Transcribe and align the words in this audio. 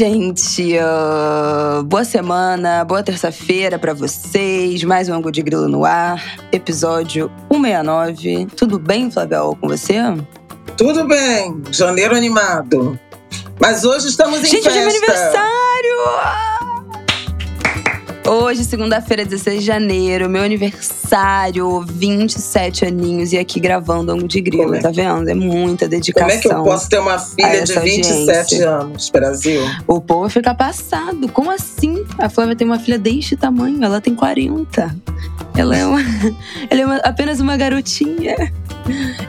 gente! 0.00 0.78
Uh, 0.78 1.82
boa 1.82 2.04
semana, 2.04 2.82
boa 2.86 3.02
terça-feira 3.02 3.78
para 3.78 3.92
vocês. 3.92 4.82
Mais 4.82 5.10
um 5.10 5.14
Angu 5.14 5.30
de 5.30 5.42
Grilo 5.42 5.68
no 5.68 5.84
ar, 5.84 6.38
episódio 6.50 7.30
169. 7.52 8.46
Tudo 8.56 8.78
bem, 8.78 9.10
Flavel, 9.10 9.54
com 9.60 9.68
você? 9.68 9.96
Tudo 10.74 11.06
bem, 11.06 11.60
janeiro 11.70 12.16
animado. 12.16 12.98
Mas 13.60 13.84
hoje 13.84 14.08
estamos 14.08 14.38
em 14.40 14.46
gente, 14.46 14.62
festa. 14.62 14.70
Gente, 14.70 14.88
hoje 14.88 14.96
é 14.96 15.00
meu 15.02 15.10
aniversário! 15.10 16.49
Hoje, 18.30 18.62
segunda-feira, 18.62 19.24
16 19.24 19.58
de 19.58 19.66
janeiro, 19.66 20.30
meu 20.30 20.44
aniversário, 20.44 21.80
27 21.80 22.84
aninhos, 22.84 23.32
e 23.32 23.38
aqui 23.38 23.58
gravando 23.58 24.12
Ango 24.12 24.28
de 24.28 24.40
Grilo, 24.40 24.72
é? 24.72 24.78
tá 24.78 24.92
vendo? 24.92 25.28
É 25.28 25.34
muita 25.34 25.88
dedicação. 25.88 26.28
Como 26.28 26.38
é 26.38 26.40
que 26.40 26.46
eu 26.46 26.62
posso 26.62 26.88
ter 26.88 27.00
uma 27.00 27.18
filha 27.18 27.64
de 27.64 27.72
27 27.76 28.28
audiência. 28.28 28.70
anos, 28.70 29.10
Brasil? 29.10 29.60
O 29.84 30.00
povo 30.00 30.30
fica 30.30 30.54
passado. 30.54 31.28
Como 31.32 31.50
assim? 31.50 32.06
A 32.18 32.28
Flávia 32.28 32.54
tem 32.54 32.64
uma 32.64 32.78
filha 32.78 33.00
deste 33.00 33.36
tamanho, 33.36 33.82
ela 33.82 34.00
tem 34.00 34.14
40. 34.14 34.96
Ela 35.56 35.76
é, 35.76 35.84
uma, 35.84 35.98
ela 36.70 36.80
é 36.80 36.86
uma, 36.86 36.96
apenas 36.98 37.40
uma 37.40 37.56
garotinha. 37.56 38.52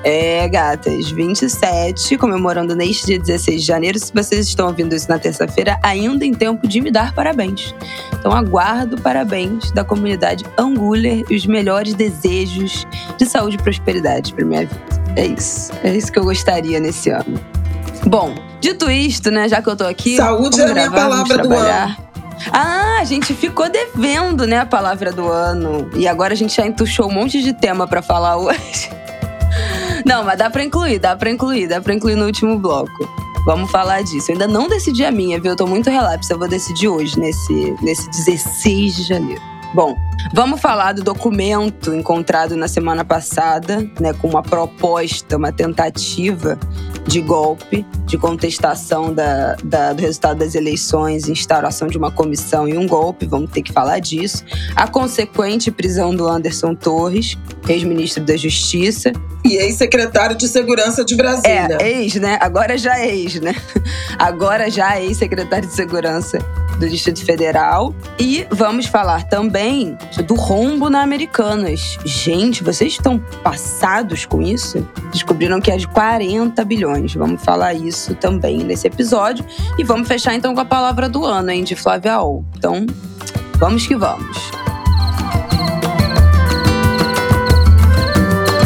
É, 0.03 0.47
gatas, 0.47 1.11
27, 1.11 2.17
comemorando 2.17 2.75
neste 2.75 3.05
dia 3.05 3.19
16 3.19 3.61
de 3.61 3.67
janeiro. 3.67 3.99
Se 3.99 4.11
vocês 4.13 4.47
estão 4.47 4.67
ouvindo 4.67 4.95
isso 4.95 5.09
na 5.09 5.19
terça-feira, 5.19 5.79
ainda 5.83 6.25
em 6.25 6.33
tempo 6.33 6.67
de 6.67 6.81
me 6.81 6.91
dar 6.91 7.13
parabéns. 7.13 7.73
Então 8.13 8.31
aguardo 8.31 8.99
parabéns 9.01 9.71
da 9.71 9.83
comunidade 9.83 10.45
Anguler 10.57 11.23
e 11.29 11.35
os 11.35 11.45
melhores 11.45 11.93
desejos 11.93 12.85
de 13.17 13.25
saúde 13.25 13.55
e 13.55 13.61
prosperidade 13.61 14.33
para 14.33 14.45
minha 14.45 14.61
vida. 14.61 14.81
É 15.15 15.25
isso. 15.25 15.71
É 15.83 15.95
isso 15.95 16.11
que 16.11 16.19
eu 16.19 16.23
gostaria 16.23 16.79
nesse 16.79 17.09
ano. 17.09 17.39
Bom, 18.05 18.33
dito 18.59 18.89
isto, 18.89 19.29
né, 19.29 19.47
já 19.47 19.61
que 19.61 19.69
eu 19.69 19.75
tô 19.75 19.85
aqui. 19.85 20.17
Saúde 20.17 20.59
é 20.61 20.65
a 20.65 20.73
minha 20.73 20.91
palavra 20.91 21.37
do 21.37 21.53
ano. 21.53 21.95
Ah, 22.51 22.97
a 22.99 23.03
gente 23.03 23.33
ficou 23.33 23.69
devendo, 23.69 24.47
né, 24.47 24.59
a 24.59 24.65
palavra 24.65 25.11
do 25.11 25.27
ano. 25.27 25.89
E 25.95 26.07
agora 26.07 26.33
a 26.33 26.35
gente 26.35 26.55
já 26.55 26.65
entuchou 26.65 27.07
um 27.07 27.13
monte 27.13 27.41
de 27.41 27.53
tema 27.53 27.87
para 27.87 28.01
falar 28.01 28.37
hoje. 28.37 28.89
Não, 30.05 30.23
mas 30.23 30.37
dá 30.37 30.49
pra 30.49 30.63
incluir, 30.63 30.99
dá 30.99 31.15
pra 31.15 31.29
incluir, 31.29 31.67
dá 31.67 31.81
pra 31.81 31.93
incluir 31.93 32.15
no 32.15 32.25
último 32.25 32.57
bloco. 32.57 33.07
Vamos 33.45 33.71
falar 33.71 34.03
disso. 34.03 34.31
Eu 34.31 34.33
ainda 34.33 34.47
não 34.47 34.67
decidi 34.67 35.03
a 35.03 35.11
minha, 35.11 35.39
viu? 35.39 35.51
Eu 35.51 35.55
tô 35.55 35.65
muito 35.65 35.89
relapso. 35.89 36.31
Eu 36.31 36.37
vou 36.37 36.47
decidir 36.47 36.87
hoje, 36.87 37.19
nesse, 37.19 37.75
nesse 37.81 38.09
16 38.09 38.95
de 38.95 39.03
janeiro. 39.03 39.41
Bom, 39.73 39.97
vamos 40.33 40.59
falar 40.59 40.91
do 40.91 41.01
documento 41.01 41.95
encontrado 41.95 42.57
na 42.57 42.67
semana 42.67 43.05
passada, 43.05 43.89
né, 44.01 44.13
com 44.13 44.27
uma 44.27 44.43
proposta, 44.43 45.37
uma 45.37 45.51
tentativa 45.51 46.59
de 47.07 47.21
golpe, 47.21 47.85
de 48.05 48.17
contestação 48.17 49.13
da, 49.13 49.55
da, 49.63 49.93
do 49.93 50.01
resultado 50.01 50.39
das 50.39 50.55
eleições, 50.55 51.29
instauração 51.29 51.87
de 51.87 51.97
uma 51.97 52.11
comissão 52.11 52.67
e 52.67 52.77
um 52.77 52.85
golpe, 52.85 53.25
vamos 53.25 53.49
ter 53.49 53.61
que 53.61 53.71
falar 53.71 53.99
disso. 53.99 54.43
A 54.75 54.87
consequente 54.87 55.71
prisão 55.71 56.13
do 56.13 56.27
Anderson 56.27 56.75
Torres, 56.75 57.37
ex-ministro 57.69 58.25
da 58.25 58.35
Justiça. 58.35 59.13
E 59.45 59.55
ex-secretário 59.55 60.35
de 60.35 60.49
Segurança 60.49 61.03
de 61.05 61.15
Brasília. 61.15 61.77
É, 61.79 62.01
ex, 62.01 62.15
né? 62.15 62.37
Agora 62.41 62.77
já 62.77 62.99
é 62.99 63.15
ex, 63.15 63.39
né? 63.39 63.55
Agora 64.19 64.69
já 64.69 64.97
é 64.97 65.05
ex-secretário 65.05 65.67
de 65.67 65.73
Segurança 65.73 66.39
do 66.81 66.89
Distrito 66.89 67.23
Federal. 67.23 67.93
E 68.19 68.45
vamos 68.49 68.87
falar 68.87 69.27
também 69.27 69.97
do 70.27 70.35
rombo 70.35 70.89
na 70.89 71.01
Americanas. 71.01 71.97
Gente, 72.03 72.63
vocês 72.63 72.93
estão 72.93 73.19
passados 73.43 74.25
com 74.25 74.41
isso? 74.41 74.85
Descobriram 75.11 75.61
que 75.61 75.71
é 75.71 75.77
de 75.77 75.87
40 75.87 76.65
bilhões. 76.65 77.13
Vamos 77.13 77.43
falar 77.43 77.73
isso 77.73 78.15
também 78.15 78.63
nesse 78.63 78.87
episódio. 78.87 79.45
E 79.77 79.83
vamos 79.83 80.07
fechar 80.07 80.33
então 80.33 80.53
com 80.53 80.59
a 80.59 80.65
palavra 80.65 81.07
do 81.07 81.23
ano, 81.23 81.51
hein, 81.51 81.63
de 81.63 81.75
Flávia 81.75 82.19
Ol. 82.19 82.43
Então, 82.57 82.85
vamos 83.57 83.85
que 83.85 83.95
vamos. 83.95 84.51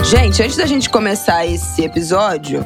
Gente, 0.06 0.42
antes 0.42 0.56
da 0.56 0.66
gente 0.66 0.90
começar 0.90 1.46
esse 1.46 1.84
episódio, 1.84 2.66